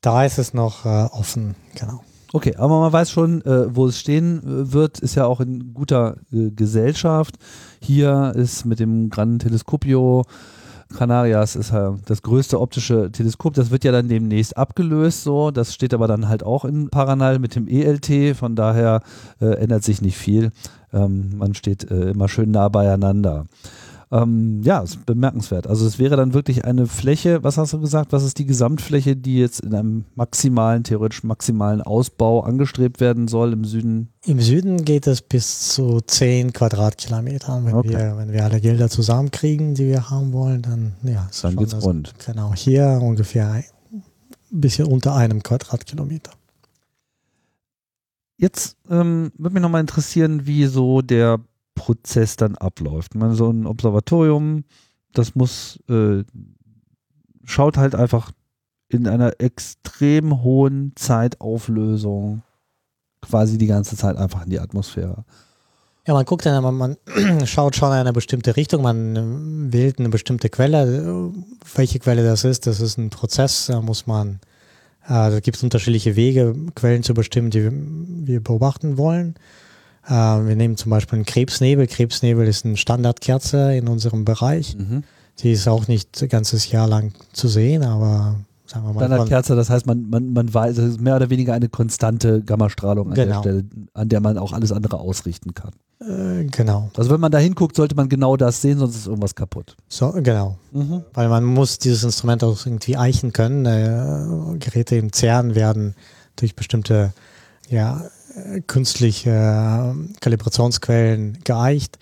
Da 0.01 0.23
ist 0.23 0.37
es 0.37 0.53
noch 0.53 0.85
äh, 0.85 1.05
offen, 1.11 1.55
genau. 1.75 2.03
Okay, 2.31 2.55
aber 2.57 2.79
man 2.79 2.93
weiß 2.93 3.09
schon, 3.09 3.41
äh, 3.41 3.75
wo 3.75 3.87
es 3.87 3.99
stehen 3.99 4.39
äh, 4.43 4.71
wird, 4.71 4.99
ist 4.99 5.15
ja 5.15 5.25
auch 5.25 5.39
in 5.41 5.73
guter 5.73 6.17
äh, 6.31 6.51
Gesellschaft. 6.51 7.35
Hier 7.81 8.33
ist 8.35 8.65
mit 8.65 8.79
dem 8.79 9.09
Gran 9.09 9.39
Telescopio 9.39 10.25
Canarias 10.95 11.55
ist 11.55 11.71
ja 11.71 11.95
das 12.05 12.23
größte 12.23 12.59
optische 12.59 13.11
Teleskop. 13.11 13.53
Das 13.53 13.69
wird 13.69 13.83
ja 13.83 13.91
dann 13.91 14.07
demnächst 14.07 14.57
abgelöst, 14.57 15.23
so. 15.23 15.51
Das 15.51 15.73
steht 15.73 15.93
aber 15.93 16.07
dann 16.07 16.27
halt 16.27 16.43
auch 16.43 16.65
in 16.65 16.89
Paranal 16.89 17.39
mit 17.39 17.55
dem 17.55 17.67
ELT. 17.67 18.35
Von 18.35 18.55
daher 18.55 19.01
äh, 19.39 19.53
ändert 19.55 19.83
sich 19.83 20.01
nicht 20.01 20.17
viel. 20.17 20.51
Ähm, 20.91 21.37
man 21.37 21.53
steht 21.53 21.89
äh, 21.91 22.11
immer 22.11 22.27
schön 22.27 22.51
nah 22.51 22.69
beieinander. 22.69 23.45
Ähm, 24.11 24.61
ja, 24.63 24.79
ist 24.79 25.05
bemerkenswert. 25.05 25.67
Also 25.67 25.85
es 25.85 25.99
wäre 25.99 26.15
dann 26.15 26.33
wirklich 26.33 26.65
eine 26.65 26.87
Fläche, 26.87 27.43
was 27.43 27.57
hast 27.57 27.73
du 27.73 27.79
gesagt, 27.79 28.11
was 28.11 28.23
ist 28.23 28.39
die 28.39 28.45
Gesamtfläche, 28.47 29.15
die 29.15 29.37
jetzt 29.37 29.59
in 29.59 29.75
einem 29.75 30.05
maximalen, 30.15 30.83
theoretisch 30.83 31.23
maximalen 31.23 31.83
Ausbau 31.83 32.41
angestrebt 32.41 33.01
werden 33.01 33.27
soll 33.27 33.53
im 33.53 33.65
Süden? 33.65 34.09
Im 34.25 34.39
Süden 34.39 34.83
geht 34.83 35.05
es 35.05 35.21
bis 35.21 35.69
zu 35.69 36.01
10 36.01 36.53
Quadratkilometern. 36.53 37.67
Wenn, 37.67 37.75
okay. 37.75 37.89
wir, 37.89 38.17
wenn 38.17 38.31
wir 38.31 38.43
alle 38.43 38.59
Gelder 38.59 38.89
zusammenkriegen, 38.89 39.75
die 39.75 39.85
wir 39.85 40.09
haben 40.09 40.33
wollen, 40.33 40.63
dann 40.63 40.93
ja. 41.03 41.29
Dann 41.43 41.55
geht's 41.55 41.71
das, 41.71 41.83
rund. 41.83 42.15
Genau, 42.25 42.53
hier 42.55 42.99
ungefähr 42.99 43.51
ein 43.51 43.63
bisschen 44.49 44.87
unter 44.87 45.13
einem 45.13 45.43
Quadratkilometer. 45.43 46.31
Jetzt 48.37 48.77
ähm, 48.89 49.31
würde 49.37 49.53
mich 49.53 49.61
nochmal 49.61 49.81
interessieren, 49.81 50.47
wie 50.47 50.65
so 50.65 51.01
der 51.01 51.41
Prozess 51.79 52.35
dann 52.35 52.55
abläuft. 52.55 53.15
Man 53.15 53.35
so 53.35 53.49
ein 53.49 53.65
Observatorium, 53.65 54.65
das 55.13 55.33
muss, 55.33 55.79
äh, 55.87 56.25
schaut 57.45 57.77
halt 57.77 57.95
einfach 57.95 58.33
in 58.89 59.07
einer 59.07 59.39
extrem 59.39 60.43
hohen 60.43 60.91
Zeitauflösung 60.95 62.41
quasi 63.21 63.57
die 63.57 63.67
ganze 63.67 63.95
Zeit 63.95 64.17
einfach 64.17 64.43
in 64.43 64.49
die 64.49 64.59
Atmosphäre. 64.59 65.23
Ja, 66.05 66.13
man 66.13 66.25
guckt 66.25 66.45
dann, 66.45 66.61
man, 66.61 66.75
man 66.75 66.97
schaut 67.45 67.77
schon 67.77 67.93
in 67.93 67.99
eine 67.99 68.11
bestimmte 68.11 68.57
Richtung, 68.57 68.81
man 68.81 69.71
wählt 69.71 69.99
eine 69.99 70.09
bestimmte 70.09 70.49
Quelle. 70.49 71.31
Welche 71.75 71.99
Quelle 71.99 72.25
das 72.25 72.43
ist, 72.43 72.67
das 72.67 72.81
ist 72.81 72.97
ein 72.97 73.09
Prozess, 73.09 73.67
da 73.67 73.81
muss 73.81 74.05
man, 74.05 74.41
äh, 75.05 75.31
da 75.31 75.39
gibt 75.39 75.55
es 75.55 75.63
unterschiedliche 75.63 76.17
Wege, 76.17 76.55
Quellen 76.75 77.03
zu 77.03 77.13
bestimmen, 77.13 77.51
die 77.51 77.69
wir 77.71 78.43
beobachten 78.43 78.97
wollen. 78.97 79.35
Äh, 80.09 80.13
wir 80.13 80.55
nehmen 80.55 80.75
zum 80.75 80.89
Beispiel 80.89 81.17
einen 81.17 81.25
Krebsnebel. 81.25 81.87
Krebsnebel 81.87 82.47
ist 82.47 82.65
eine 82.65 82.77
Standardkerze 82.77 83.75
in 83.75 83.87
unserem 83.87 84.25
Bereich. 84.25 84.75
Mhm. 84.75 85.03
Die 85.39 85.51
ist 85.51 85.67
auch 85.67 85.87
nicht 85.87 86.21
ein 86.21 86.29
ganzes 86.29 86.69
Jahr 86.71 86.87
lang 86.87 87.13
zu 87.31 87.47
sehen, 87.47 87.83
aber 87.83 88.35
sagen 88.65 88.85
wir 88.85 88.93
mal. 88.93 89.05
Standardkerze, 89.05 89.55
das 89.55 89.69
heißt, 89.69 89.85
man, 89.85 90.09
man, 90.09 90.33
man 90.33 90.53
weiß, 90.53 90.77
es 90.77 90.93
ist 90.93 91.01
mehr 91.01 91.15
oder 91.15 91.29
weniger 91.29 91.53
eine 91.53 91.69
konstante 91.69 92.41
Gammastrahlung 92.41 93.09
an 93.09 93.13
genau. 93.13 93.31
der 93.33 93.39
Stelle, 93.39 93.65
an 93.93 94.09
der 94.09 94.19
man 94.19 94.37
auch 94.37 94.51
alles 94.51 94.71
andere 94.71 94.99
ausrichten 94.99 95.53
kann. 95.53 95.71
Äh, 96.01 96.45
genau. 96.45 96.89
Also 96.97 97.11
wenn 97.11 97.19
man 97.19 97.31
da 97.31 97.37
hinguckt, 97.37 97.75
sollte 97.75 97.95
man 97.95 98.09
genau 98.09 98.35
das 98.35 98.61
sehen, 98.61 98.79
sonst 98.79 98.95
ist 98.95 99.07
irgendwas 99.07 99.35
kaputt. 99.35 99.77
So, 99.87 100.11
genau. 100.11 100.57
Mhm. 100.71 101.03
Weil 101.13 101.29
man 101.29 101.45
muss 101.45 101.77
dieses 101.77 102.03
Instrument 102.03 102.43
auch 102.43 102.65
irgendwie 102.65 102.97
eichen 102.97 103.31
können. 103.31 103.65
Äh, 103.65 104.57
Geräte 104.57 104.95
im 104.95 105.13
CERN 105.13 105.55
werden 105.55 105.95
durch 106.35 106.55
bestimmte 106.55 107.13
ja, 107.69 108.01
künstliche 108.67 109.29
äh, 109.31 110.19
Kalibrationsquellen 110.19 111.39
geeicht. 111.43 111.99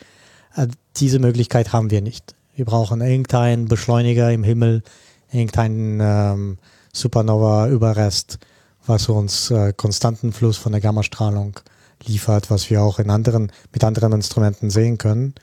Äh, 0.56 0.68
diese 0.98 1.20
Möglichkeit 1.20 1.74
haben 1.74 1.92
wir 1.92 2.02
nicht. 2.02 2.36
Wir 2.56 2.66
brauchen 2.66 3.02
irgendeinen 3.02 3.68
Beschleuniger 3.68 4.32
im 4.32 4.44
Himmel, 4.44 4.84
irgendeinen 5.32 6.00
ähm, 6.02 6.58
Supernova-Überrest, 6.94 8.40
was 8.86 9.10
uns 9.10 9.52
äh, 9.52 9.74
konstanten 9.74 10.34
Fluss 10.34 10.58
von 10.58 10.72
der 10.72 10.82
Gammastrahlung 10.82 11.60
liefert, 12.06 12.50
was 12.50 12.70
wir 12.70 12.82
auch 12.82 13.00
in 13.00 13.10
anderen, 13.10 13.52
mit 13.72 13.84
anderen 13.84 14.14
Instrumenten 14.14 14.70
sehen 14.70 14.98
können. 14.98 15.36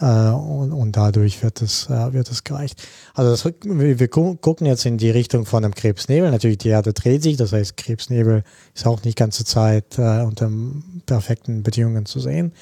Äh, 0.00 0.30
und, 0.30 0.72
und, 0.72 0.96
dadurch 0.96 1.42
wird 1.42 1.62
es, 1.62 1.88
äh, 1.88 2.12
wird 2.12 2.30
es 2.30 2.44
gereicht. 2.44 2.82
Also 3.14 3.30
das, 3.30 3.44
wir, 3.64 4.08
gucken 4.08 4.66
jetzt 4.66 4.84
in 4.84 4.98
die 4.98 5.10
Richtung 5.10 5.46
von 5.46 5.64
einem 5.64 5.74
Krebsnebel. 5.74 6.30
Natürlich, 6.30 6.58
die 6.58 6.68
Erde 6.68 6.92
dreht 6.92 7.22
sich, 7.22 7.36
das 7.36 7.52
heißt, 7.52 7.76
Krebsnebel 7.76 8.44
ist 8.74 8.86
auch 8.86 9.02
nicht 9.04 9.16
ganze 9.16 9.44
Zeit 9.44 9.98
äh, 9.98 10.20
unter 10.20 10.50
perfekten 11.06 11.62
Bedingungen 11.62 12.04
zu 12.04 12.20
sehen. 12.20 12.52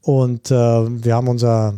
Und 0.00 0.50
äh, 0.50 0.54
wir 0.54 1.14
haben 1.14 1.28
unser 1.28 1.74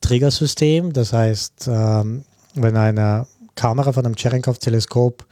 Trägersystem, 0.00 0.92
das 0.92 1.12
heißt, 1.12 1.68
ähm, 1.68 2.24
wenn 2.54 2.76
eine 2.76 3.26
Kamera 3.54 3.92
von 3.92 4.04
einem 4.04 4.16
Cherenkov-Teleskop 4.16 5.24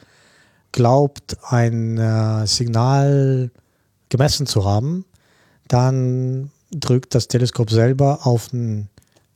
glaubt, 0.71 1.37
ein 1.43 1.99
äh, 1.99 2.47
Signal 2.47 3.51
gemessen 4.09 4.47
zu 4.47 4.65
haben, 4.65 5.05
dann 5.67 6.51
drückt 6.71 7.15
das 7.15 7.29
Teleskop 7.29 7.71
selber 7.71 8.27
auf 8.27 8.49
den 8.49 8.89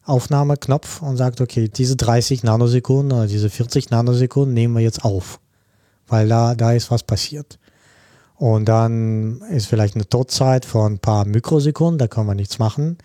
Aufnahmeknopf 0.05 1.03
und 1.03 1.17
sagt, 1.17 1.41
okay, 1.41 1.69
diese 1.69 1.97
30 1.97 2.43
Nanosekunden 2.43 3.13
oder 3.13 3.27
diese 3.27 3.51
40 3.51 3.91
Nanosekunden 3.91 4.53
nehmen 4.53 4.75
wir 4.75 4.83
jetzt 4.83 5.05
auf, 5.05 5.39
weil 6.09 6.29
da, 6.29 6.55
da 6.55 6.73
ist 6.73 6.91
was 6.91 7.03
passiert. 7.05 7.59
Und 8.37 8.65
dann 8.65 9.41
ist 9.51 9.67
vielleicht 9.67 9.95
eine 9.95 10.09
Todzeit 10.09 10.65
von 10.65 10.95
ein 10.95 10.99
paar 10.99 11.25
Mikrosekunden, 11.25 11.99
da 11.99 12.09
kann 12.09 12.27
man 12.27 12.37
nichts 12.37 12.59
machen. 12.59 12.99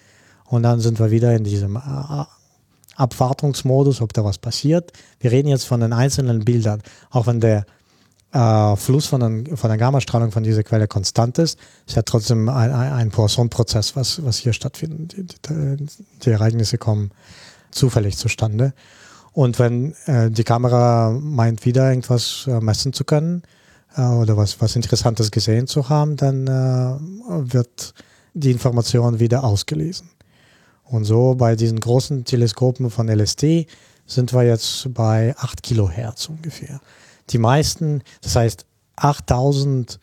Und 0.46 0.64
dann 0.64 0.80
sind 0.80 1.00
wir 1.00 1.12
wieder 1.12 1.36
in 1.36 1.44
diesem 1.44 1.76
äh, 1.76 2.24
Abwartungsmodus, 2.96 4.02
ob 4.02 4.14
da 4.14 4.24
was 4.24 4.40
passiert. 4.40 4.92
Wir 5.20 5.32
reden 5.32 5.50
jetzt 5.50 5.66
von 5.66 5.82
den 5.82 5.94
einzelnen 5.94 6.44
Bildern. 6.44 6.82
Auch 7.12 7.28
wenn 7.28 7.40
der 7.40 7.66
äh, 8.32 8.76
Fluss 8.76 9.06
von, 9.08 9.22
den, 9.22 9.58
von 9.58 9.70
der 9.70 9.78
Gammastrahlung 9.78 10.32
von 10.32 10.44
dieser 10.44 10.64
Quelle 10.64 10.88
konstant 10.88 11.38
ist, 11.38 11.58
ist 11.86 11.96
ja 11.96 12.02
trotzdem 12.02 12.50
ein, 12.50 12.72
ein 12.72 13.10
Poisson-Prozess, 13.10 13.96
was, 13.96 14.24
was 14.24 14.38
hier 14.38 14.54
stattfindet. 14.54 15.16
Die, 15.18 15.26
die, 15.26 15.88
die, 16.24 16.30
Ereignisse 16.30 16.78
kommen 16.78 17.12
zufällig 17.72 18.18
zustande. 18.18 18.74
Und 19.34 19.60
wenn 19.60 19.94
äh, 20.08 20.30
die 20.30 20.44
Kamera 20.44 21.12
meint, 21.12 21.66
wieder 21.66 21.90
irgendwas 21.90 22.46
äh, 22.48 22.60
messen 22.60 22.92
zu 22.92 23.06
können 23.06 23.44
äh, 23.96 24.02
oder 24.02 24.36
was, 24.36 24.60
was 24.62 24.76
Interessantes 24.76 25.32
gesehen 25.32 25.68
zu 25.68 25.90
haben, 25.90 26.18
dann 26.18 26.48
äh, 26.48 27.54
wird 27.54 27.94
die 28.34 28.52
Information 28.52 29.20
wieder 29.20 29.44
ausgelesen. 29.44 30.10
Und 30.84 31.04
so 31.04 31.36
bei 31.36 31.56
diesen 31.56 31.80
großen 31.80 32.26
Teleskopen 32.26 32.90
von 32.90 33.10
LSD 33.10 33.68
sind 34.06 34.34
wir 34.34 34.44
jetzt 34.44 34.94
bei 34.94 35.36
8 35.38 35.62
Kilohertz 35.62 36.30
ungefähr 36.30 36.80
die 37.30 37.38
meisten, 37.38 38.04
das 38.22 38.36
heißt 38.36 38.66
8000 38.96 40.00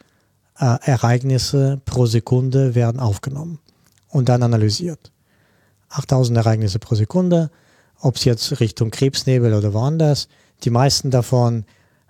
äh, 0.58 0.64
Ereignisse 0.82 1.80
pro 1.84 2.06
Sekunde 2.06 2.74
werden 2.74 3.00
aufgenommen 3.00 3.58
und 4.08 4.28
dann 4.28 4.42
analysiert. 4.42 5.10
8000 5.90 6.38
Ereignisse 6.38 6.78
pro 6.78 6.94
Sekunde, 6.94 7.50
ob 8.00 8.16
es 8.16 8.24
jetzt 8.24 8.60
Richtung 8.60 8.90
Krebsnebel 8.90 9.54
oder 9.54 9.72
woanders. 9.72 10.28
Die 10.62 10.70
meisten 10.70 11.10
davon 11.10 11.64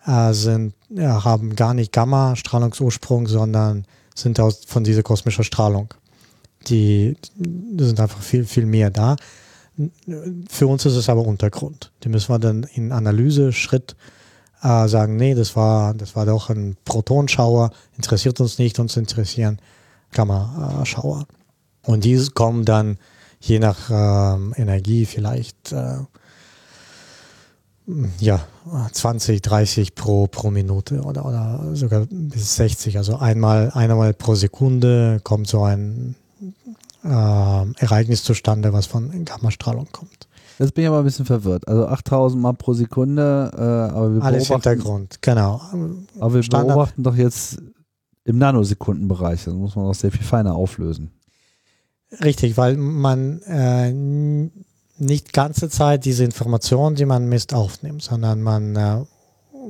äh, 0.07 0.33
sind, 0.33 0.75
ja, 0.91 1.25
haben 1.25 1.57
gar 1.57 1.75
nicht 1.75 1.93
Gamma-Strahlungsursprung, 1.93 3.27
sondern 3.27 3.87
sind 4.15 4.41
aus, 4.41 4.65
von 4.67 4.85
dieser 4.85 5.03
kosmischen 5.03 5.45
Strahlung. 5.45 5.93
Die, 6.69 7.17
die 7.37 7.85
sind 7.85 8.01
einfach 8.01 8.23
viel, 8.23 8.45
viel 8.45 8.67
mehr 8.67 8.91
da. 8.91 9.17
Für 10.49 10.67
uns 10.67 10.87
ist 10.87 10.95
es 10.95 11.09
aber 11.09 11.23
Untergrund. 11.23 11.91
Die 12.05 12.09
müssen 12.09 12.33
wir 12.33 12.39
dann 12.39 12.63
in 12.63 12.93
Analyse-Schritt 12.93 13.97
äh, 14.65 14.89
sagen, 14.89 15.17
nee, 15.17 15.35
das 15.35 15.55
war, 15.55 15.95
das 15.95 16.17
war 16.17 16.27
doch 16.27 16.51
ein 16.51 16.77
Protonschauer, 16.85 17.71
interessiert 17.97 18.41
uns 18.41 18.59
nicht, 18.59 18.79
uns 18.79 18.97
interessieren 18.97 19.59
Gammaschauer. 20.13 21.27
Und 21.83 22.05
die 22.05 22.27
kommen 22.35 22.65
dann 22.65 22.99
je 23.41 23.59
nach 23.59 23.91
ähm, 23.91 24.55
Energie 24.57 25.05
vielleicht 25.05 25.73
äh, 25.73 25.99
ja, 28.19 28.41
20, 28.91 29.43
30 29.43 29.95
pro, 29.95 30.27
pro 30.27 30.51
Minute 30.51 31.03
oder, 31.03 31.27
oder 31.27 31.77
sogar 31.77 32.07
bis 32.09 32.57
60. 32.57 32.97
Also 32.97 33.17
einmal, 33.17 33.71
einmal 33.73 34.15
pro 34.15 34.35
Sekunde 34.35 35.21
kommt 35.23 35.49
so 35.49 35.65
ein 35.65 36.15
äh, 37.05 37.09
Ereignis 37.09 38.25
zustande, 38.25 38.73
was 38.73 38.87
von 38.87 39.27
Gammastrahlung 39.27 39.89
kommt. 39.93 40.27
Jetzt 40.59 40.75
bin 40.75 40.85
ich 40.85 40.89
aber 40.89 40.99
ein 40.99 41.05
bisschen 41.05 41.25
verwirrt. 41.25 41.67
Also 41.67 41.87
8000 41.87 42.41
Mal 42.41 42.53
pro 42.53 42.75
Sekunde, 42.75 43.51
äh, 43.55 43.95
aber 43.95 44.15
wir 44.15 44.23
Alles 44.23 44.49
Hintergrund, 44.49 45.21
genau. 45.21 45.61
Aber 46.21 46.35
wir 46.35 46.43
Standard. 46.43 46.69
beobachten 46.69 47.03
doch 47.03 47.17
jetzt 47.17 47.59
im 48.25 48.39
Nanosekundenbereich. 48.39 49.45
Das 49.45 49.55
muss 49.55 49.77
man 49.77 49.87
auch 49.87 49.95
sehr 49.95 50.13
viel 50.13 50.25
feiner 50.25 50.55
auflösen. 50.55 51.11
Richtig, 52.23 52.57
weil 52.57 52.77
man 52.77 53.41
äh, 53.43 53.93
nicht 54.99 55.33
ganze 55.33 55.69
Zeit 55.69 56.05
diese 56.05 56.25
Informationen, 56.25 56.97
die 56.97 57.07
man 57.07 57.29
misst, 57.29 57.53
aufnimmt, 57.53 58.03
sondern 58.03 58.43
man, 58.43 58.77
äh, 58.77 59.05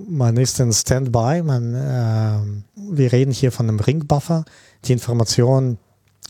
man 0.06 0.36
ist 0.36 0.60
in 0.60 0.72
Standby. 0.72 1.42
Man, 1.42 1.74
äh, 1.74 2.38
wir 2.76 3.12
reden 3.12 3.32
hier 3.32 3.52
von 3.52 3.68
einem 3.68 3.80
Ringbuffer. 3.80 4.44
Die 4.84 4.92
Information, 4.92 5.78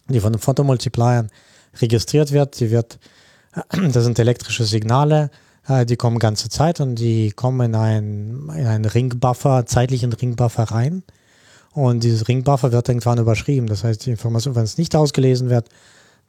die 0.08 0.20
von 0.20 0.32
den 0.32 0.40
Photomultipliern 0.40 1.30
registriert 1.80 2.32
wird, 2.32 2.60
die 2.60 2.70
wird, 2.70 2.98
das 3.92 4.04
sind 4.04 4.18
elektrische 4.18 4.64
Signale, 4.64 5.30
äh, 5.66 5.86
die 5.86 5.96
kommen 5.96 6.18
ganze 6.18 6.48
Zeit 6.48 6.80
und 6.80 6.96
die 6.96 7.30
kommen 7.32 7.60
in 7.60 7.74
einen, 7.74 8.50
in 8.50 8.66
einen 8.66 8.84
Ringbuffer, 8.84 9.66
zeitlichen 9.66 10.12
Ringbuffer 10.12 10.64
rein. 10.64 11.02
Und 11.72 12.04
dieses 12.04 12.28
Ringbuffer 12.28 12.70
wird 12.70 12.88
irgendwann 12.88 13.18
überschrieben. 13.18 13.66
Das 13.66 13.82
heißt, 13.82 14.06
die 14.06 14.10
Information, 14.10 14.54
wenn 14.54 14.62
es 14.62 14.78
nicht 14.78 14.94
ausgelesen 14.94 15.50
wird, 15.50 15.68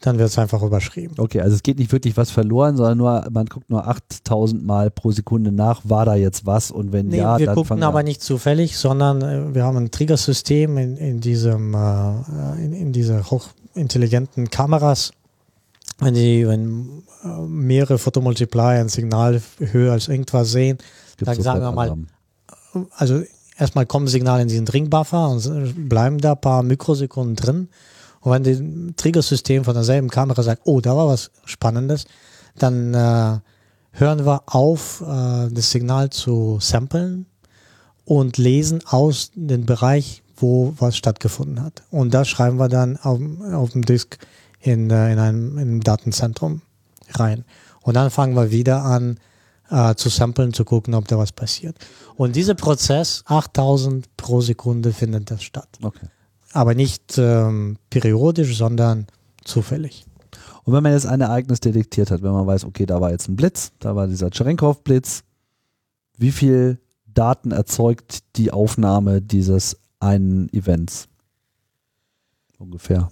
dann 0.01 0.17
wird 0.17 0.29
es 0.29 0.37
einfach 0.37 0.61
überschrieben. 0.61 1.15
Okay, 1.17 1.41
also 1.41 1.55
es 1.55 1.63
geht 1.63 1.79
nicht 1.79 1.91
wirklich 1.91 2.17
was 2.17 2.31
verloren, 2.31 2.75
sondern 2.77 2.97
nur, 2.97 3.27
man 3.31 3.45
guckt 3.45 3.69
nur 3.69 3.87
8000 3.87 4.65
Mal 4.65 4.91
pro 4.91 5.11
Sekunde 5.11 5.51
nach, 5.51 5.81
war 5.83 6.05
da 6.05 6.15
jetzt 6.15 6.45
was 6.45 6.71
und 6.71 6.91
wenn 6.91 7.07
nee, 7.07 7.17
ja, 7.17 7.37
wir 7.37 7.45
dann. 7.45 7.55
Wir 7.55 7.63
gucken 7.63 7.83
aber 7.83 8.03
nicht 8.03 8.21
zufällig, 8.21 8.77
sondern 8.77 9.21
äh, 9.21 9.55
wir 9.55 9.63
haben 9.63 9.77
ein 9.77 9.91
Triggersystem 9.91 10.77
in, 10.77 10.97
in 10.97 11.21
diesem, 11.21 11.73
äh, 11.73 12.63
in, 12.63 12.73
in 12.73 12.91
dieser 12.91 13.23
hochintelligenten 13.29 14.49
Kameras. 14.49 15.11
Wenn 15.97 16.13
die, 16.13 16.47
wenn 16.47 17.03
äh, 17.23 17.27
mehrere 17.47 17.97
Photomultiplier 17.97 18.81
ein 18.81 18.89
Signal 18.89 19.41
höher 19.59 19.93
als 19.93 20.07
irgendwas 20.07 20.51
sehen, 20.51 20.77
Gibt's 21.17 21.35
dann 21.35 21.41
sagen 21.41 21.61
wir 21.61 21.71
mal, 21.71 21.87
Alarm. 21.87 22.07
also 22.91 23.23
erstmal 23.57 23.85
kommen 23.85 24.07
Signale 24.07 24.41
in 24.41 24.49
diesen 24.49 24.67
Ringbuffer 24.67 25.29
und 25.29 25.87
bleiben 25.89 26.17
da 26.17 26.33
ein 26.33 26.41
paar 26.41 26.63
Mikrosekunden 26.63 27.35
drin 27.35 27.69
und 28.25 28.31
wenn 28.31 28.43
das 28.43 28.95
Triggersystem 28.97 29.63
von 29.63 29.75
derselben 29.75 30.09
Kamera 30.09 30.41
sagt, 30.41 30.63
oh, 30.65 30.81
da 30.81 30.97
war 30.97 31.07
was 31.07 31.29
Spannendes, 31.45 32.05
dann 32.57 32.95
äh, 32.95 33.39
hören 33.91 34.25
wir 34.25 34.41
auf, 34.47 35.01
äh, 35.01 35.51
das 35.51 35.69
Signal 35.69 36.09
zu 36.09 36.57
samplen 36.59 37.27
und 38.03 38.37
lesen 38.37 38.81
aus 38.87 39.29
dem 39.35 39.67
Bereich, 39.67 40.23
wo 40.37 40.73
was 40.79 40.97
stattgefunden 40.97 41.63
hat. 41.63 41.83
Und 41.91 42.15
das 42.15 42.27
schreiben 42.27 42.57
wir 42.57 42.67
dann 42.67 42.97
auf, 42.97 43.19
auf 43.53 43.69
dem 43.73 43.85
Disk 43.85 44.17
in, 44.65 44.89
äh, 44.89 45.13
in, 45.13 45.19
einem, 45.19 45.51
in 45.53 45.59
einem 45.59 45.81
Datenzentrum 45.81 46.61
rein. 47.13 47.45
Und 47.81 47.95
dann 47.95 48.09
fangen 48.09 48.35
wir 48.35 48.51
wieder 48.51 48.83
an, 48.83 49.19
äh, 49.69 49.95
zu 49.95 50.09
samplen, 50.09 50.53
zu 50.53 50.65
gucken, 50.65 50.93
ob 50.93 51.07
da 51.07 51.17
was 51.17 51.31
passiert. 51.31 51.77
Und 52.15 52.35
dieser 52.35 52.55
Prozess, 52.55 53.23
8000 53.25 54.15
pro 54.17 54.41
Sekunde, 54.41 54.93
findet 54.93 55.31
das 55.31 55.43
statt. 55.43 55.69
Okay 55.81 56.07
aber 56.55 56.73
nicht 56.73 57.17
ähm, 57.17 57.77
periodisch, 57.89 58.57
sondern 58.57 59.07
zufällig. 59.43 60.05
Und 60.63 60.73
wenn 60.73 60.81
man 60.81 60.93
jetzt 60.93 61.05
ein 61.05 61.19
Ereignis 61.19 61.59
detektiert 61.59 62.09
hat, 62.11 62.23
wenn 62.23 62.31
man 62.31 62.47
weiß, 62.47 62.63
okay, 62.63 62.85
da 62.85 63.01
war 63.01 63.11
jetzt 63.11 63.27
ein 63.27 63.35
Blitz, 63.35 63.73
da 63.79 63.95
war 63.95 64.07
dieser 64.07 64.29
Cherenkov-Blitz, 64.31 65.23
wie 66.17 66.31
viel 66.31 66.79
Daten 67.05 67.51
erzeugt 67.51 68.19
die 68.37 68.51
Aufnahme 68.51 69.21
dieses 69.21 69.77
einen 69.99 70.51
Events? 70.53 71.09
Ungefähr. 72.65 73.11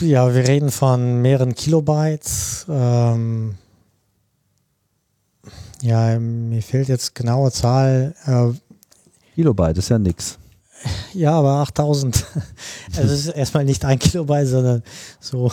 Ja, 0.00 0.32
wir 0.32 0.46
reden 0.46 0.70
von 0.70 1.20
mehreren 1.22 1.56
Kilobytes. 1.56 2.66
Ähm, 2.68 3.56
ja, 5.82 6.20
mir 6.20 6.62
fehlt 6.62 6.86
jetzt 6.86 7.16
genaue 7.16 7.50
Zahl. 7.50 8.14
Äh, 8.26 8.52
Kilobyte 9.34 9.78
ist 9.78 9.88
ja 9.88 9.98
nichts. 9.98 10.38
Ja, 11.14 11.32
aber 11.32 11.54
8000. 11.62 12.24
Also 12.96 13.14
es 13.14 13.26
ist 13.26 13.34
erstmal 13.34 13.64
nicht 13.64 13.84
ein 13.84 13.98
Kilobyte, 13.98 14.46
sondern 14.46 14.82
so. 15.18 15.50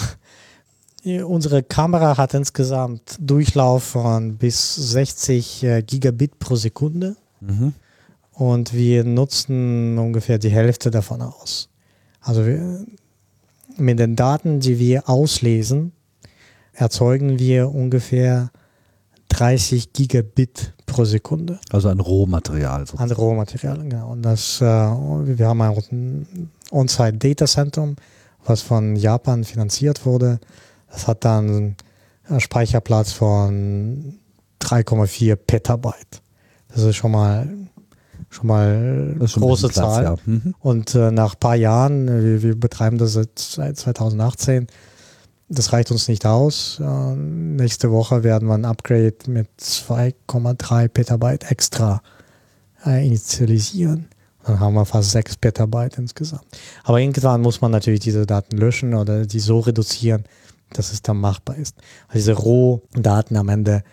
Unsere 1.04 1.64
Kamera 1.64 2.18
hat 2.18 2.34
insgesamt 2.34 3.16
Durchlauf 3.20 3.84
von 3.84 4.38
bis 4.38 4.76
60 4.76 5.64
äh, 5.64 5.82
Gigabit 5.82 6.38
pro 6.40 6.56
Sekunde. 6.56 7.16
Mhm. 7.40 7.74
Und 8.34 8.74
wir 8.74 9.06
nutzen 9.06 9.98
ungefähr 9.98 10.38
die 10.38 10.50
Hälfte 10.50 10.92
davon 10.92 11.22
aus. 11.22 11.70
Also 12.22 12.46
wir, 12.46 12.86
mit 13.80 14.00
den 14.00 14.16
Daten, 14.16 14.60
die 14.60 14.80
wir 14.80 15.10
auslesen, 15.10 15.92
erzeugen 16.74 17.40
wir 17.40 17.74
ungefähr 17.74 18.52
30 19.30 19.94
Gigabit 19.94 20.74
pro 20.86 21.06
Sekunde. 21.06 21.60
Also 21.72 21.90
an 21.90 22.00
Rohmaterial. 22.00 22.82
Sozusagen. 22.82 23.12
An 23.12 23.16
Rohmaterial, 23.16 23.78
genau. 23.78 24.12
Und 24.12 24.24
das, 24.24 24.60
äh, 24.62 24.66
wir 24.66 25.48
haben 25.48 25.62
ein 25.62 26.50
On-Site 26.72 27.18
Data 27.18 27.46
Center, 27.46 27.94
was 28.46 28.62
von 28.62 28.96
Japan 28.96 29.44
finanziert 29.44 30.06
wurde. 30.06 30.40
Das 30.92 31.08
hat 31.08 31.26
dann 31.26 31.76
einen 32.28 32.40
Speicherplatz 32.40 33.12
von 33.12 34.20
3,4 34.62 35.36
Petabyte. 35.36 36.22
Das 36.70 36.84
ist 36.84 36.96
schon 36.96 37.12
mal 37.12 37.48
schon 38.30 38.48
mal 38.48 39.16
eine 39.16 39.26
große 39.26 39.70
Platz, 39.70 39.76
Zahl. 39.76 40.04
Ja. 40.04 40.16
Mhm. 40.26 40.56
Und 40.60 40.96
äh, 40.96 41.12
nach 41.12 41.34
ein 41.34 41.40
paar 41.40 41.56
Jahren, 41.56 42.08
äh, 42.08 42.24
wir, 42.24 42.44
wir 42.44 42.60
betreiben 42.60 42.98
das 42.98 43.14
seit, 43.14 43.38
seit 43.38 43.78
2018, 43.78 44.68
das 45.50 45.74
reicht 45.74 45.92
uns 45.92 46.08
nicht 46.08 46.26
aus. 46.26 46.80
Äh, 46.80 47.16
nächste 47.16 47.92
Woche 47.92 48.24
werden 48.24 48.48
wir 48.48 48.54
ein 48.54 48.66
Upgrade 48.66 49.16
mit 49.28 49.48
2,3 49.60 50.88
Petabyte 50.88 51.50
extra 51.50 52.02
äh, 52.86 53.06
initialisieren. 53.06 54.08
Dann 54.46 54.60
haben 54.60 54.76
wir 54.76 54.86
fast 54.86 55.12
6 55.12 55.38
Petabyte 55.38 55.98
insgesamt. 55.98 56.46
Aber 56.84 57.00
irgendwann 57.00 57.42
muss 57.42 57.62
man 57.62 57.72
natürlich 57.72 58.00
diese 58.00 58.26
Daten 58.26 58.58
löschen 58.58 58.94
oder 58.94 59.26
die 59.26 59.40
so 59.40 59.60
reduzieren, 59.60 60.24
dass 60.72 60.94
es 60.94 61.02
dann 61.02 61.18
machbar 61.18 61.58
ist. 61.58 61.76
Weil 62.08 62.18
diese 62.18 62.34
Rohdaten 62.34 63.36
am 63.36 63.50
Ende 63.50 63.84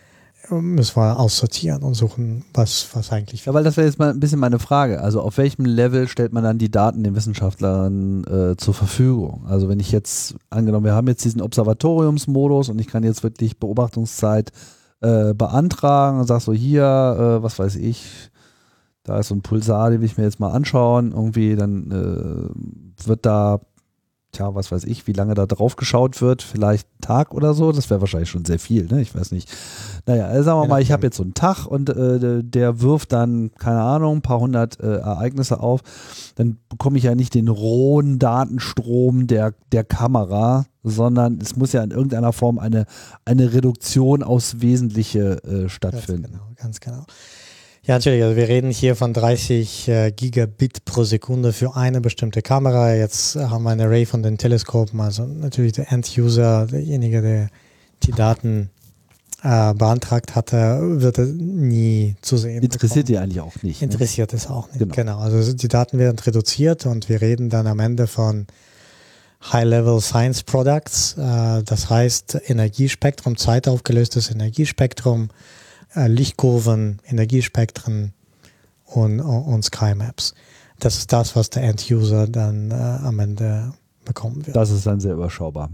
müssen 0.51 0.97
wir 0.97 1.19
aussortieren 1.19 1.83
und 1.83 1.95
suchen, 1.95 2.45
was, 2.55 2.89
was 2.93 3.13
eigentlich. 3.13 3.45
Ja, 3.45 3.55
weil 3.55 3.65
das 3.65 3.77
wäre 3.77 3.87
jetzt 3.87 3.99
mal 3.99 4.11
ein 4.11 4.21
bisschen 4.21 4.39
meine 4.39 4.59
Frage. 4.59 5.01
Also 5.01 5.21
auf 5.21 5.39
welchem 5.39 5.65
Level 5.65 6.09
stellt 6.09 6.33
man 6.33 6.45
dann 6.45 6.59
die 6.59 6.71
Daten 6.71 7.05
den 7.05 7.15
Wissenschaftlern 7.15 8.25
äh, 8.25 8.57
zur 8.57 8.75
Verfügung? 8.75 9.45
Also 9.49 9.69
wenn 9.69 9.81
ich 9.81 9.93
jetzt, 9.93 10.35
angenommen, 10.51 10.85
wir 10.85 10.95
haben 10.95 11.09
jetzt 11.09 11.25
diesen 11.25 11.43
Observatoriumsmodus 11.43 12.69
und 12.69 12.81
ich 12.81 12.87
kann 12.87 13.05
jetzt 13.05 13.23
wirklich 13.23 13.59
Beobachtungszeit 13.59 14.53
äh, 15.01 15.35
beantragen 15.35 16.21
und 16.21 16.27
sag 16.27 16.41
so 16.41 16.53
hier, 16.53 16.83
äh, 16.83 17.43
was 17.43 17.59
weiß 17.59 17.77
ich, 17.77 18.31
da 19.05 19.19
ist 19.19 19.29
so 19.29 19.35
ein 19.35 19.43
Pulsar, 19.43 19.91
den 19.91 20.01
will 20.01 20.07
ich 20.07 20.19
mir 20.19 20.25
jetzt 20.25 20.41
mal 20.41 20.51
anschauen, 20.51 21.13
irgendwie, 21.13 21.55
dann 21.55 21.91
äh, 21.91 23.07
wird 23.07 23.25
da 23.25 23.61
tja, 24.37 24.55
was 24.55 24.71
weiß 24.71 24.85
ich, 24.85 25.07
wie 25.07 25.13
lange 25.13 25.35
da 25.35 25.47
drauf 25.47 25.77
geschaut 25.77 26.21
wird, 26.21 26.43
vielleicht 26.43 26.87
einen 26.87 27.01
Tag 27.01 27.35
oder 27.35 27.55
so, 27.55 27.73
das 27.73 27.91
wäre 27.91 28.01
wahrscheinlich 28.01 28.31
schon 28.31 28.45
sehr 28.45 28.59
viel, 28.59 28.87
ne? 28.87 29.01
Ich 29.01 29.15
weiß 29.15 29.33
nicht. 29.33 29.51
Naja, 30.07 30.27
also 30.27 30.45
sagen 30.45 30.61
wir 30.61 30.69
mal, 30.69 30.83
ich 30.83 30.93
habe 30.93 31.07
jetzt 31.07 31.17
so 31.17 31.23
einen 31.23 31.35
Tag 31.35 31.67
und 31.67 31.91
äh, 31.91 32.43
der 32.43 32.81
wirft 32.81 33.13
dann, 33.13 33.51
keine 33.59 33.81
Ahnung, 33.81 34.19
ein 34.19 34.23
paar 34.23 34.41
hundert 34.41 34.79
äh, 34.81 34.99
Ereignisse 34.99 35.61
auf, 35.61 35.81
dann 36.37 36.59
bekomme 36.69 36.99
ich 36.99 37.05
ja 37.05 37.15
nicht 37.15 37.35
den 37.35 37.49
rohen 37.49 38.19
Datenstrom 38.19 39.27
der, 39.27 39.55
der 39.73 39.85
Kamera, 39.85 40.67
sondern 40.83 41.39
es 41.41 41.57
muss 41.57 41.73
ja 41.73 41.83
in 41.83 41.91
irgendeiner 41.91 42.33
Form 42.33 42.59
eine, 42.59 42.87
eine 43.25 43.53
Reduktion 43.53 44.23
aus 44.23 44.61
Wesentliche 44.61 45.43
äh, 45.45 45.69
stattfinden. 45.69 46.39
Ganz 46.57 46.81
genau, 46.81 47.03
ganz 47.03 47.07
genau. 47.07 47.07
Ja, 47.87 47.95
natürlich. 47.95 48.23
Also 48.25 48.37
wir 48.37 48.49
reden 48.49 48.73
hier 48.73 48.97
von 48.97 49.13
30 49.13 49.89
äh, 49.89 50.11
Gigabit 50.11 50.85
pro 50.85 51.05
Sekunde 51.05 51.53
für 51.53 51.77
eine 51.77 52.01
bestimmte 52.01 52.43
Kamera. 52.43 52.95
Jetzt 52.95 53.37
haben 53.37 53.63
wir 53.63 53.71
ein 53.71 53.81
Array 53.81 54.07
von 54.07 54.25
den 54.25 54.39
Teleskopen. 54.39 55.01
Also 55.01 55.25
natürlich 55.25 55.73
der 55.73 55.93
End-User, 55.93 56.67
derjenige, 56.67 57.23
der 57.23 57.49
die 58.03 58.11
Daten 58.11 58.71
äh, 59.45 59.73
beantragt 59.75 60.35
hatte, 60.35 61.01
wird 61.01 61.19
er 61.19 61.27
nie 61.27 62.17
zu 62.23 62.37
sehen. 62.37 62.61
Interessiert 62.61 63.07
die 63.07 63.19
eigentlich 63.19 63.41
auch 63.41 63.63
nicht. 63.63 63.81
Ne? 63.81 63.85
Interessiert 63.85 64.33
ne? 64.33 64.39
es 64.39 64.49
auch 64.49 64.67
nicht. 64.69 64.81
Genau. 64.81 64.95
genau. 64.95 65.19
Also 65.21 65.53
die 65.53 65.69
Daten 65.69 65.99
werden 65.99 66.19
reduziert 66.19 66.87
und 66.87 67.09
wir 67.09 67.21
reden 67.21 67.51
dann 67.51 67.69
am 67.69 67.79
Ende 67.79 68.09
von 68.09 68.49
High-Level 69.53 70.01
Science 70.01 70.43
Products. 70.43 71.17
Äh, 71.19 71.63
das 71.63 71.89
heißt 71.89 72.37
Energiespektrum, 72.49 73.37
zeitaufgelöstes 73.37 74.33
Energiespektrum, 74.33 75.29
Lichtkurven, 75.97 77.01
Energiespektren 77.07 78.13
und, 78.85 79.21
und 79.21 79.65
Sky 79.65 79.95
Maps. 79.95 80.35
Das 80.79 80.99
ist 80.99 81.13
das, 81.13 81.35
was 81.37 81.51
der 81.51 81.63
End-User 81.63 82.27
dann 82.29 82.71
äh, 82.71 82.75
am 82.75 83.19
Ende 83.19 83.73
bekommen 84.05 84.47
wird. 84.47 84.57
Das 84.57 84.71
ist 84.71 84.87
dann 84.87 85.01
sehr 85.01 85.15
überschaubar. 85.15 85.71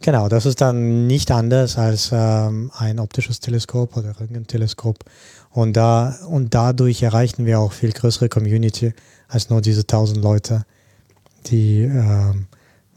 Genau, 0.00 0.28
das 0.28 0.44
ist 0.44 0.60
dann 0.60 1.06
nicht 1.06 1.30
anders 1.30 1.78
als 1.78 2.10
ähm, 2.12 2.70
ein 2.76 2.98
optisches 2.98 3.40
Teleskop 3.40 3.96
oder 3.96 4.18
Röntgenteleskop. 4.20 4.98
Und, 5.50 5.74
da, 5.76 6.18
und 6.28 6.54
dadurch 6.54 7.02
erreichen 7.02 7.46
wir 7.46 7.60
auch 7.60 7.72
viel 7.72 7.92
größere 7.92 8.28
Community 8.28 8.92
als 9.28 9.48
nur 9.48 9.62
diese 9.62 9.82
1000 9.82 10.22
Leute, 10.22 10.66
die 11.46 11.82
ähm, 11.82 12.46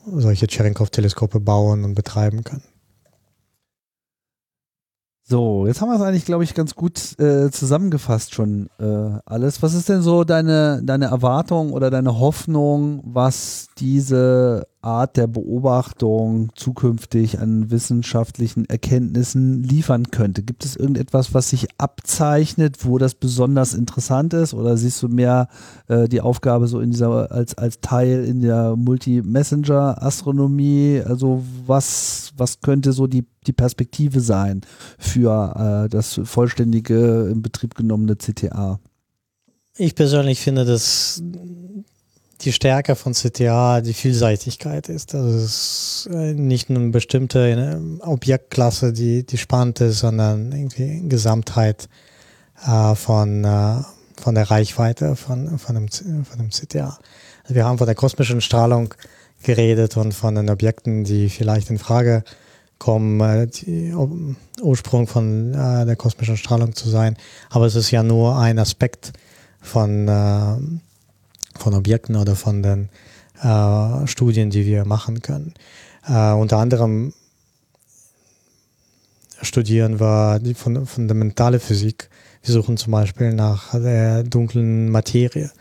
solche 0.05 0.47
Cherenkov-Teleskope 0.47 1.39
bauen 1.39 1.85
und 1.85 1.93
betreiben 1.93 2.43
können. 2.43 2.63
So, 5.31 5.67
jetzt 5.67 5.79
haben 5.79 5.89
wir 5.89 5.95
es 5.95 6.01
eigentlich, 6.01 6.25
glaube 6.25 6.43
ich, 6.43 6.55
ganz 6.55 6.73
gut 6.73 6.97
äh, 7.19 7.51
zusammengefasst 7.51 8.33
schon 8.33 8.67
äh, 8.79 9.19
alles. 9.27 9.61
Was 9.61 9.75
ist 9.75 9.87
denn 9.87 10.01
so 10.01 10.23
deine, 10.23 10.81
deine 10.83 11.05
Erwartung 11.05 11.71
oder 11.71 11.91
deine 11.91 12.17
Hoffnung, 12.17 13.03
was 13.05 13.67
diese 13.77 14.65
Art 14.81 15.17
der 15.17 15.27
Beobachtung 15.27 16.51
zukünftig 16.55 17.39
an 17.39 17.69
wissenschaftlichen 17.69 18.63
Erkenntnissen 18.65 19.61
liefern 19.63 20.09
könnte? 20.11 20.41
Gibt 20.41 20.63
es 20.63 20.77
irgendetwas, 20.77 21.33
was 21.33 21.49
sich 21.49 21.67
abzeichnet, 21.77 22.85
wo 22.85 22.97
das 22.97 23.15
besonders 23.15 23.73
interessant 23.73 24.33
ist? 24.33 24.53
Oder 24.53 24.77
siehst 24.77 25.03
du 25.03 25.09
mehr 25.09 25.49
äh, 25.87 26.07
die 26.07 26.21
Aufgabe 26.21 26.67
so 26.67 26.79
in 26.79 26.91
dieser 26.91 27.29
als, 27.31 27.57
als 27.57 27.81
Teil 27.81 28.23
in 28.23 28.39
der 28.41 28.77
Multi-Messenger-Astronomie? 28.77 31.01
Also 31.05 31.43
was, 31.65 32.31
was 32.37 32.61
könnte 32.61 32.93
so 32.93 33.07
die, 33.07 33.25
die 33.47 33.53
Perspektive 33.53 34.21
sein 34.21 34.61
für 34.97 35.83
äh, 35.85 35.89
das 35.89 36.21
vollständige 36.23 37.27
in 37.29 37.41
Betrieb 37.41 37.75
genommene 37.75 38.15
CTA? 38.15 38.79
Ich 39.75 39.95
persönlich 39.95 40.39
finde, 40.39 40.63
dass 40.65 41.21
die 42.41 42.53
Stärke 42.53 42.95
von 42.95 43.13
CTA 43.13 43.81
die 43.81 43.93
Vielseitigkeit 43.93 44.89
ist. 44.89 45.13
Also 45.13 45.29
es 45.29 46.05
ist 46.05 46.09
äh, 46.13 46.33
nicht 46.33 46.69
nur 46.69 46.81
eine 46.81 46.91
bestimmte 46.91 47.43
eine 47.43 47.99
Objektklasse, 48.01 48.93
die, 48.93 49.25
die 49.25 49.37
spannend 49.37 49.81
ist, 49.81 49.99
sondern 49.99 50.51
irgendwie 50.51 51.07
Gesamtheit 51.07 51.89
äh, 52.65 52.95
von, 52.95 53.43
äh, 53.43 53.81
von 54.21 54.35
der 54.35 54.49
Reichweite 54.49 55.15
von, 55.15 55.59
von, 55.59 55.75
dem, 55.75 55.89
von 55.89 56.37
dem 56.37 56.49
CTA. 56.49 56.97
Also 57.43 57.55
wir 57.55 57.65
haben 57.65 57.77
von 57.77 57.87
der 57.87 57.95
kosmischen 57.95 58.41
Strahlung 58.41 58.93
geredet 59.43 59.97
und 59.97 60.13
von 60.13 60.35
den 60.35 60.49
Objekten, 60.49 61.03
die 61.03 61.29
vielleicht 61.29 61.69
in 61.69 61.77
Frage 61.77 62.23
kommen, 62.77 63.19
äh, 63.19 63.47
die 63.47 63.93
Ursprung 64.61 65.07
von 65.07 65.53
äh, 65.53 65.85
der 65.85 65.97
kosmischen 65.97 66.37
Strahlung 66.37 66.73
zu 66.73 66.89
sein. 66.89 67.17
Aber 67.49 67.65
es 67.65 67.75
ist 67.75 67.91
ja 67.91 68.01
nur 68.01 68.37
ein 68.37 68.59
Aspekt 68.59 69.11
von 69.61 70.07
äh, 70.07 70.79
von 71.59 71.73
Objekten 71.73 72.15
oder 72.15 72.35
von 72.35 72.63
den 72.63 72.89
äh, 73.41 74.07
Studien, 74.07 74.49
die 74.49 74.65
wir 74.65 74.85
machen 74.85 75.21
können. 75.21 75.53
Äh, 76.07 76.31
unter 76.31 76.57
anderem 76.57 77.13
studieren 79.41 79.99
wir 79.99 80.39
die 80.39 80.53
fundamentale 80.53 81.59
Physik. 81.59 82.09
Wir 82.43 82.53
suchen 82.53 82.77
zum 82.77 82.91
Beispiel 82.91 83.33
nach 83.33 83.71
der 83.73 84.23
dunklen 84.23 84.89
Materie. 84.89 85.51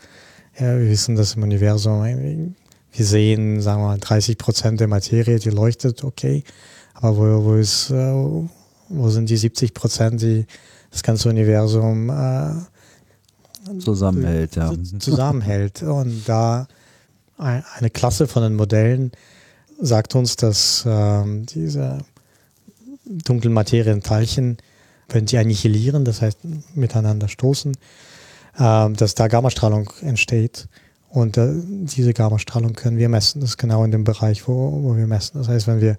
Ja, 0.57 0.77
wir 0.77 0.89
wissen, 0.89 1.15
dass 1.15 1.35
im 1.35 1.43
Universum, 1.43 2.55
wir 2.91 3.05
sehen, 3.05 3.61
sagen 3.61 3.81
wir 3.81 3.87
mal, 3.87 3.97
30 3.99 4.37
Prozent 4.37 4.79
der 4.79 4.87
Materie, 4.87 5.39
die 5.39 5.49
leuchtet, 5.49 6.03
okay. 6.03 6.43
Aber 6.93 7.17
wo, 7.17 7.45
wo, 7.45 7.55
ist, 7.55 7.91
äh, 7.91 8.13
wo 8.89 9.09
sind 9.09 9.29
die 9.29 9.37
70 9.37 9.73
Prozent, 9.73 10.21
die 10.21 10.45
das 10.91 11.03
ganze 11.03 11.29
Universum 11.29 12.09
äh, 12.09 12.51
zusammenhält, 13.79 14.55
ja. 14.55 14.73
Zusammenhält. 14.99 15.83
Und 15.83 16.27
da 16.27 16.67
eine 17.37 17.89
Klasse 17.89 18.27
von 18.27 18.43
den 18.43 18.55
Modellen 18.55 19.11
sagt 19.79 20.15
uns, 20.15 20.35
dass 20.35 20.83
ähm, 20.85 21.45
diese 21.45 21.99
dunklen 23.05 23.53
Materienteilchen, 23.53 24.57
wenn 25.09 25.25
sie 25.25 25.37
annihilieren, 25.37 26.05
das 26.05 26.21
heißt 26.21 26.39
miteinander 26.75 27.27
stoßen, 27.27 27.77
äh, 28.57 28.89
dass 28.91 29.15
da 29.15 29.27
Gammastrahlung 29.27 29.89
entsteht. 30.01 30.67
Und 31.09 31.37
äh, 31.37 31.53
diese 31.63 32.13
Gammastrahlung 32.13 32.73
können 32.73 32.97
wir 32.97 33.09
messen. 33.09 33.41
Das 33.41 33.51
ist 33.51 33.57
genau 33.57 33.83
in 33.83 33.91
dem 33.91 34.03
Bereich, 34.03 34.47
wo, 34.47 34.83
wo 34.83 34.95
wir 34.95 35.07
messen. 35.07 35.39
Das 35.39 35.47
heißt, 35.47 35.67
wenn 35.67 35.81
wir 35.81 35.95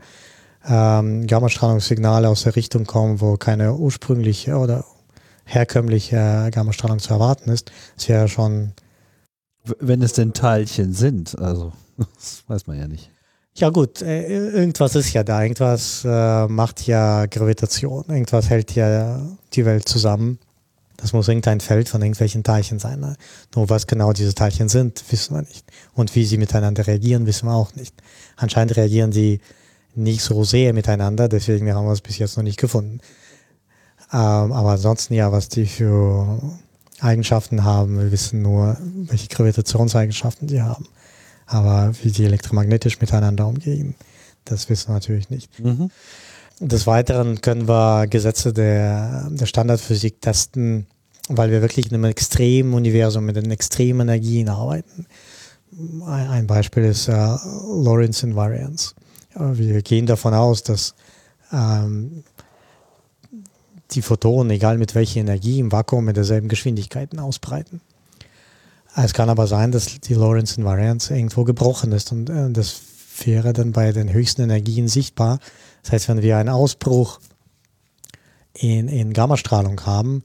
ähm, 0.69 1.27
Gammastrahlungssignale 1.27 2.29
aus 2.29 2.43
der 2.43 2.55
Richtung 2.55 2.85
kommen, 2.85 3.21
wo 3.21 3.37
keine 3.37 3.75
ursprüngliche 3.75 4.57
oder 4.57 4.85
herkömmliche 5.51 6.51
Gammastrahlung 6.53 6.99
zu 6.99 7.13
erwarten 7.13 7.51
ist, 7.51 7.71
ist 7.97 8.09
ja 8.09 8.29
schon. 8.29 8.73
Wenn 9.79 10.01
es 10.01 10.15
denn 10.15 10.33
Teilchen 10.33 10.95
sind, 10.95 11.39
also 11.39 11.73
das 11.97 12.45
weiß 12.47 12.67
man 12.67 12.79
ja 12.79 12.89
nicht. 12.89 13.11
Ja 13.55 13.69
gut, 13.69 14.01
äh, 14.01 14.27
irgendwas 14.27 14.95
ist 14.95 15.13
ja 15.13 15.23
da, 15.23 15.43
irgendwas 15.43 16.03
äh, 16.05 16.47
macht 16.47 16.87
ja 16.87 17.27
Gravitation, 17.27 18.05
irgendwas 18.09 18.49
hält 18.49 18.75
ja 18.75 19.21
die 19.53 19.67
Welt 19.67 19.87
zusammen. 19.89 20.39
Das 20.97 21.13
muss 21.13 21.29
irgendein 21.29 21.61
Feld 21.61 21.89
von 21.89 22.01
irgendwelchen 22.01 22.45
Teilchen 22.45 22.79
sein. 22.79 23.01
Ne? 23.01 23.17
Nur 23.55 23.69
was 23.69 23.87
genau 23.87 24.13
diese 24.13 24.35
Teilchen 24.35 24.69
sind, 24.69 25.03
wissen 25.11 25.35
wir 25.35 25.43
nicht. 25.43 25.65
Und 25.95 26.15
wie 26.15 26.25
sie 26.25 26.37
miteinander 26.37 26.87
reagieren, 26.87 27.27
wissen 27.27 27.47
wir 27.47 27.55
auch 27.55 27.75
nicht. 27.75 27.95
Anscheinend 28.37 28.77
reagieren 28.77 29.13
sie 29.13 29.41
nicht 29.95 30.23
so 30.23 30.45
sehr 30.45 30.73
miteinander, 30.73 31.29
deswegen 31.29 31.73
haben 31.75 31.87
wir 31.87 31.93
es 31.93 32.01
bis 32.01 32.19
jetzt 32.19 32.37
noch 32.37 32.45
nicht 32.45 32.59
gefunden. 32.59 33.01
Ähm, 34.13 34.53
aber 34.53 34.71
ansonsten 34.71 35.15
ja, 35.15 35.31
was 35.33 35.49
die 35.49 35.67
für 35.67 36.41
Eigenschaften 37.01 37.65
haben, 37.65 37.99
wir 37.99 38.13
wissen 38.13 38.43
nur, 38.43 38.77
welche 38.81 39.29
Gravitationseigenschaften 39.29 40.49
die 40.49 40.63
haben. 40.63 40.87
Aber 41.47 41.93
wie 42.03 42.11
die 42.11 42.25
elektromagnetisch 42.25 43.01
miteinander 43.01 43.47
umgehen, 43.47 43.95
das 44.45 44.69
wissen 44.69 44.89
wir 44.89 44.95
natürlich 44.95 45.31
nicht. 45.31 45.59
Mhm. 45.59 45.91
Des 46.61 46.87
Weiteren 46.87 47.41
können 47.41 47.69
wir 47.69 48.07
Gesetze 48.07 48.53
der, 48.53 49.29
der 49.31 49.47
Standardphysik 49.47 50.21
testen, 50.21 50.87
weil 51.29 51.51
wir 51.51 51.63
wirklich 51.63 51.87
in 51.87 51.95
einem 51.95 52.05
extremen 52.05 52.75
Universum 52.75 53.25
mit 53.25 53.37
den 53.37 53.51
extremen 53.51 54.09
Energien 54.09 54.49
arbeiten. 54.49 55.07
Ein 56.07 56.47
Beispiel 56.47 56.85
ist 56.85 57.09
äh, 57.09 57.13
Lorentz 57.13 58.23
Invariance. 58.23 58.95
Wir 59.35 59.81
gehen 59.83 60.07
davon 60.07 60.35
aus, 60.35 60.63
dass 60.63 60.95
ähm, 61.53 62.25
die 63.93 64.03
Photonen, 64.03 64.51
egal 64.51 64.79
mit 64.79 64.95
welcher 64.95 65.21
Energie, 65.21 65.59
im 65.59 65.73
Vakuum 65.73 66.05
mit 66.05 66.17
derselben 66.17 66.49
Geschwindigkeiten 66.49 67.19
ausbreiten. 67.19 67.81
Es 68.97 69.15
kann 69.15 69.31
aber 69.31 69.47
sein, 69.47 69.71
dass 69.71 70.01
die 70.01 70.15
Lorentz 70.15 70.57
Invariance 70.57 71.15
irgendwo 71.15 71.45
gebrochen 71.45 71.93
ist 71.93 72.13
und 72.13 72.29
äh, 72.29 72.51
das 72.51 72.81
wäre 73.25 73.53
dann 73.53 73.73
bei 73.73 73.93
den 73.93 74.13
höchsten 74.13 74.43
Energien 74.43 74.89
sichtbar. 74.89 75.39
Das 75.83 75.93
heißt, 75.93 76.09
wenn 76.09 76.23
wir 76.23 76.37
einen 76.37 76.49
Ausbruch 76.49 77.21
in, 78.55 78.89
in 78.89 79.13
Gammastrahlung 79.13 79.85
haben, 79.87 80.25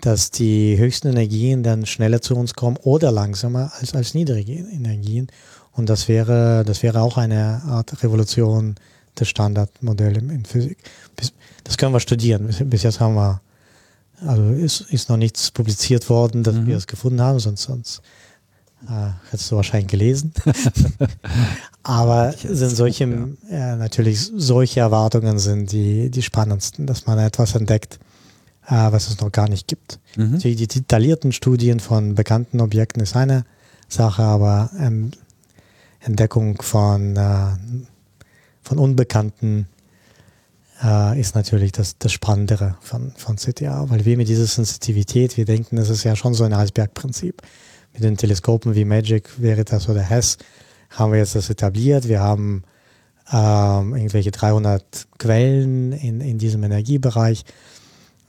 dass 0.00 0.30
die 0.30 0.78
höchsten 0.78 1.08
Energien 1.08 1.62
dann 1.62 1.86
schneller 1.86 2.22
zu 2.22 2.34
uns 2.34 2.54
kommen 2.54 2.78
oder 2.78 3.12
langsamer 3.12 3.72
als, 3.78 3.94
als 3.94 4.14
niedrige 4.14 4.52
Energien. 4.52 5.28
Und 5.72 5.88
das 5.88 6.08
wäre, 6.08 6.64
das 6.64 6.82
wäre 6.82 7.02
auch 7.02 7.16
eine 7.16 7.62
Art 7.66 8.02
Revolution 8.02 8.76
des 9.18 9.28
Standardmodells 9.28 10.18
in 10.18 10.44
Physik. 10.44 10.78
Bis, 11.60 11.64
das 11.64 11.76
können 11.76 11.92
wir 11.92 12.00
studieren. 12.00 12.48
Bis 12.66 12.82
jetzt 12.82 13.00
haben 13.00 13.14
wir, 13.14 13.40
also 14.26 14.50
ist, 14.50 14.80
ist 14.82 15.08
noch 15.08 15.16
nichts 15.16 15.50
publiziert 15.50 16.08
worden, 16.08 16.42
dass 16.42 16.54
mhm. 16.54 16.66
wir 16.66 16.76
es 16.76 16.86
gefunden 16.86 17.20
haben, 17.20 17.38
sonst, 17.38 17.62
sonst 17.62 18.02
äh, 18.88 19.10
hättest 19.30 19.50
du 19.50 19.56
wahrscheinlich 19.56 19.88
gelesen. 19.88 20.32
Aber 21.82 22.32
sind 22.32 22.70
solche, 22.70 23.04
äh, 23.04 23.76
natürlich 23.76 24.30
solche 24.34 24.80
Erwartungen 24.80 25.38
sind 25.38 25.72
die, 25.72 26.10
die 26.10 26.22
spannendsten, 26.22 26.86
dass 26.86 27.06
man 27.06 27.18
etwas 27.18 27.54
entdeckt, 27.54 27.98
äh, 28.66 28.92
was 28.92 29.08
es 29.08 29.20
noch 29.20 29.32
gar 29.32 29.48
nicht 29.48 29.68
gibt. 29.68 29.98
Mhm. 30.16 30.38
Die, 30.38 30.56
die, 30.56 30.66
detaillierten 30.66 31.32
Studien 31.32 31.80
von 31.80 32.14
bekannten 32.14 32.60
Objekten 32.60 33.02
ist 33.02 33.16
eine 33.16 33.44
Sache, 33.88 34.22
aber 34.22 34.70
ähm, 34.78 35.10
Entdeckung 36.00 36.60
von, 36.62 37.16
äh, 37.16 37.46
von 38.62 38.78
unbekannten 38.78 39.66
äh, 40.82 41.20
ist 41.20 41.34
natürlich 41.34 41.72
das, 41.72 41.98
das 41.98 42.12
Spannendere 42.12 42.76
von, 42.80 43.12
von 43.16 43.36
CTA, 43.36 43.88
weil 43.90 44.04
wir 44.04 44.16
mit 44.16 44.28
dieser 44.28 44.46
Sensitivität, 44.46 45.36
wir 45.36 45.44
denken, 45.44 45.76
das 45.76 45.90
ist 45.90 46.04
ja 46.04 46.16
schon 46.16 46.34
so 46.34 46.44
ein 46.44 46.52
Eisbergprinzip. 46.52 47.42
Mit 47.92 48.02
den 48.02 48.16
Teleskopen 48.16 48.74
wie 48.74 48.84
Magic, 48.84 49.28
Veritas 49.38 49.88
oder 49.88 50.02
HESS 50.02 50.38
haben 50.90 51.12
wir 51.12 51.18
jetzt 51.18 51.34
das 51.34 51.50
etabliert. 51.50 52.08
Wir 52.08 52.20
haben 52.20 52.64
ähm, 53.32 53.94
irgendwelche 53.94 54.30
300 54.30 55.06
Quellen 55.18 55.92
in, 55.92 56.20
in 56.20 56.38
diesem 56.38 56.62
Energiebereich. 56.62 57.44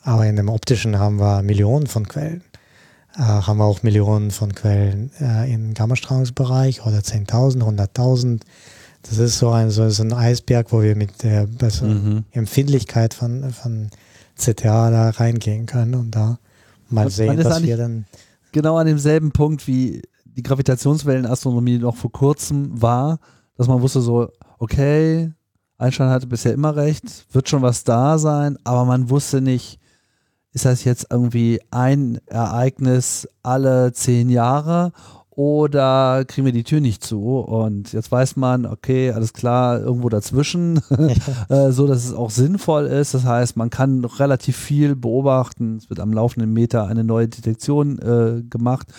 Aber 0.03 0.25
in 0.25 0.35
dem 0.35 0.49
optischen 0.49 0.99
haben 0.99 1.19
wir 1.19 1.43
Millionen 1.43 1.87
von 1.87 2.07
Quellen. 2.07 2.43
Äh, 3.15 3.21
haben 3.21 3.57
wir 3.57 3.65
auch 3.65 3.83
Millionen 3.83 4.31
von 4.31 4.53
Quellen 4.53 5.11
äh, 5.19 5.51
im 5.51 5.73
Gammastrahlungsbereich 5.73 6.85
oder 6.85 6.99
10.000, 6.99 7.61
100.000. 7.63 8.41
Das 9.03 9.17
ist 9.17 9.39
so 9.39 9.49
ein, 9.49 9.71
so 9.71 9.83
ein 9.83 10.13
Eisberg, 10.13 10.71
wo 10.71 10.81
wir 10.81 10.95
mit 10.95 11.23
der 11.23 11.47
besseren 11.47 12.03
mhm. 12.03 12.23
Empfindlichkeit 12.31 13.13
von, 13.13 13.51
von 13.51 13.89
CTA 14.35 14.91
da 14.91 15.09
reingehen 15.09 15.65
können 15.65 15.95
und 15.95 16.11
da 16.11 16.39
mal 16.89 17.07
was 17.07 17.15
sehen, 17.15 17.43
was 17.43 17.63
wir 17.63 17.77
dann. 17.77 18.05
Genau 18.51 18.77
an 18.77 18.87
demselben 18.87 19.31
Punkt 19.31 19.65
wie 19.67 20.01
die 20.25 20.43
Gravitationswellenastronomie 20.43 21.77
noch 21.77 21.95
vor 21.95 22.11
kurzem 22.11 22.81
war, 22.81 23.19
dass 23.57 23.67
man 23.67 23.81
wusste 23.81 24.01
so, 24.01 24.29
okay, 24.59 25.31
Einstein 25.77 26.09
hatte 26.09 26.27
bisher 26.27 26.53
immer 26.53 26.75
recht, 26.75 27.25
wird 27.31 27.49
schon 27.49 27.61
was 27.61 27.83
da 27.83 28.17
sein, 28.17 28.57
aber 28.63 28.85
man 28.85 29.09
wusste 29.09 29.41
nicht, 29.41 29.79
ist 30.53 30.65
das 30.65 30.83
jetzt 30.83 31.07
irgendwie 31.09 31.61
ein 31.71 32.19
Ereignis 32.27 33.27
alle 33.41 33.93
zehn 33.93 34.29
Jahre 34.29 34.91
oder 35.33 36.25
kriegen 36.25 36.45
wir 36.45 36.51
die 36.51 36.65
Tür 36.65 36.81
nicht 36.81 37.05
zu? 37.05 37.39
Und 37.39 37.93
jetzt 37.93 38.11
weiß 38.11 38.35
man, 38.35 38.65
okay, 38.65 39.11
alles 39.11 39.31
klar, 39.31 39.79
irgendwo 39.79 40.09
dazwischen, 40.09 40.81
äh, 41.49 41.71
so 41.71 41.87
dass 41.87 42.03
es 42.03 42.13
auch 42.13 42.29
sinnvoll 42.29 42.85
ist. 42.85 43.13
Das 43.13 43.23
heißt, 43.23 43.55
man 43.55 43.69
kann 43.69 44.03
relativ 44.03 44.57
viel 44.57 44.95
beobachten. 44.95 45.77
Es 45.77 45.89
wird 45.89 46.01
am 46.01 46.11
laufenden 46.11 46.51
Meter 46.51 46.87
eine 46.87 47.05
neue 47.05 47.29
Detektion 47.29 47.97
äh, 47.99 48.43
gemacht. 48.43 48.89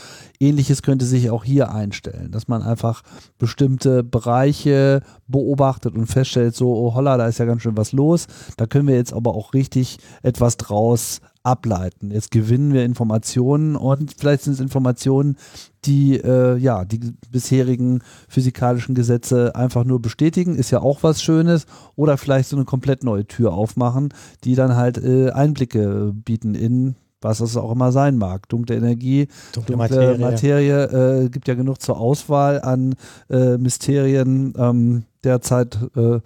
Ähnliches 0.40 0.80
könnte 0.80 1.04
sich 1.04 1.28
auch 1.30 1.44
hier 1.44 1.70
einstellen, 1.70 2.30
dass 2.30 2.48
man 2.48 2.62
einfach 2.62 3.02
bestimmte 3.38 4.02
Bereiche 4.02 5.02
beobachtet 5.28 5.94
und 5.94 6.06
feststellt, 6.06 6.54
so, 6.54 6.74
oh 6.74 6.94
holla, 6.94 7.18
da 7.18 7.26
ist 7.26 7.38
ja 7.38 7.44
ganz 7.44 7.60
schön 7.60 7.76
was 7.76 7.92
los. 7.92 8.26
Da 8.56 8.66
können 8.66 8.88
wir 8.88 8.96
jetzt 8.96 9.12
aber 9.12 9.34
auch 9.34 9.52
richtig 9.52 9.98
etwas 10.22 10.56
draus 10.56 11.20
ableiten. 11.42 12.10
Jetzt 12.10 12.30
gewinnen 12.30 12.72
wir 12.72 12.84
Informationen 12.84 13.76
und 13.76 14.14
vielleicht 14.18 14.42
sind 14.42 14.54
es 14.54 14.60
Informationen, 14.60 15.36
die 15.84 16.16
äh, 16.16 16.56
ja 16.56 16.84
die 16.84 17.00
bisherigen 17.30 18.02
physikalischen 18.28 18.94
Gesetze 18.94 19.54
einfach 19.56 19.84
nur 19.84 20.00
bestätigen, 20.00 20.54
ist 20.54 20.70
ja 20.70 20.80
auch 20.80 21.02
was 21.02 21.22
Schönes, 21.22 21.66
oder 21.96 22.16
vielleicht 22.16 22.48
so 22.48 22.56
eine 22.56 22.64
komplett 22.64 23.02
neue 23.04 23.26
Tür 23.26 23.52
aufmachen, 23.52 24.14
die 24.44 24.54
dann 24.54 24.76
halt 24.76 24.98
äh, 24.98 25.30
Einblicke 25.30 26.12
bieten 26.14 26.54
in 26.54 26.96
was 27.22 27.40
es 27.40 27.56
auch 27.56 27.70
immer 27.70 27.92
sein 27.92 28.18
mag. 28.18 28.48
Dunkle 28.48 28.76
Energie, 28.76 29.28
dunkle, 29.52 29.76
dunkle 29.76 29.76
Materie, 29.76 30.18
Materie 30.18 31.22
äh, 31.22 31.28
gibt 31.28 31.48
ja 31.48 31.54
genug 31.54 31.80
zur 31.80 31.98
Auswahl 31.98 32.60
an 32.60 32.96
äh, 33.30 33.56
Mysterien 33.58 34.54
ähm, 34.56 35.04
derzeit. 35.24 35.78
Äh, 35.96 36.18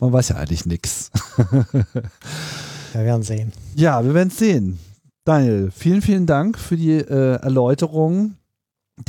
man 0.00 0.12
weiß 0.12 0.28
ja 0.28 0.36
eigentlich 0.36 0.66
nichts. 0.66 1.10
Wir 2.94 3.04
werden 3.04 3.22
sehen. 3.22 3.52
Ja, 3.74 4.04
wir 4.04 4.14
werden 4.14 4.28
es 4.28 4.38
sehen. 4.38 4.78
Daniel, 5.24 5.70
vielen, 5.74 6.02
vielen 6.02 6.26
Dank 6.26 6.58
für 6.58 6.76
die 6.76 6.92
äh, 6.92 7.36
Erläuterung 7.36 8.34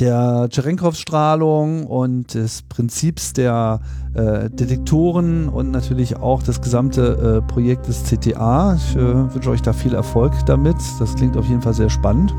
der 0.00 0.48
Cherenkov-Strahlung 0.50 1.86
und 1.86 2.34
des 2.34 2.62
Prinzips 2.62 3.32
der 3.32 3.80
äh, 4.14 4.50
Detektoren 4.50 5.48
und 5.48 5.70
natürlich 5.70 6.16
auch 6.16 6.42
das 6.42 6.60
gesamte 6.60 7.42
äh, 7.44 7.52
Projekt 7.52 7.86
des 7.86 8.02
CTA. 8.04 8.74
Ich 8.74 8.96
äh, 8.96 9.34
wünsche 9.34 9.50
euch 9.50 9.62
da 9.62 9.72
viel 9.72 9.94
Erfolg 9.94 10.32
damit. 10.46 10.76
Das 10.98 11.14
klingt 11.14 11.36
auf 11.36 11.46
jeden 11.46 11.62
Fall 11.62 11.74
sehr 11.74 11.90
spannend. 11.90 12.34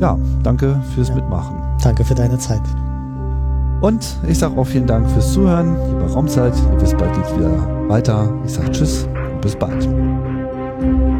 Ja, 0.00 0.18
danke 0.42 0.82
fürs 0.94 1.08
ja. 1.08 1.14
Mitmachen. 1.14 1.56
Danke 1.82 2.04
für 2.04 2.14
deine 2.14 2.38
Zeit. 2.38 2.62
Und 3.80 4.18
ich 4.28 4.38
sage 4.38 4.58
auch 4.58 4.66
vielen 4.66 4.86
Dank 4.86 5.08
fürs 5.10 5.32
Zuhören. 5.32 5.76
Liebe 5.86 6.12
Raumzeit, 6.12 6.54
ihr 6.56 6.80
wisst, 6.80 6.98
bald 6.98 7.14
geht 7.14 7.38
wieder 7.38 7.88
weiter. 7.88 8.32
Ich 8.44 8.52
sage 8.52 8.70
Tschüss 8.72 9.06
und 9.32 9.40
bis 9.40 9.56
bald. 9.56 9.88
Thank 10.80 11.00
you. 11.02 11.19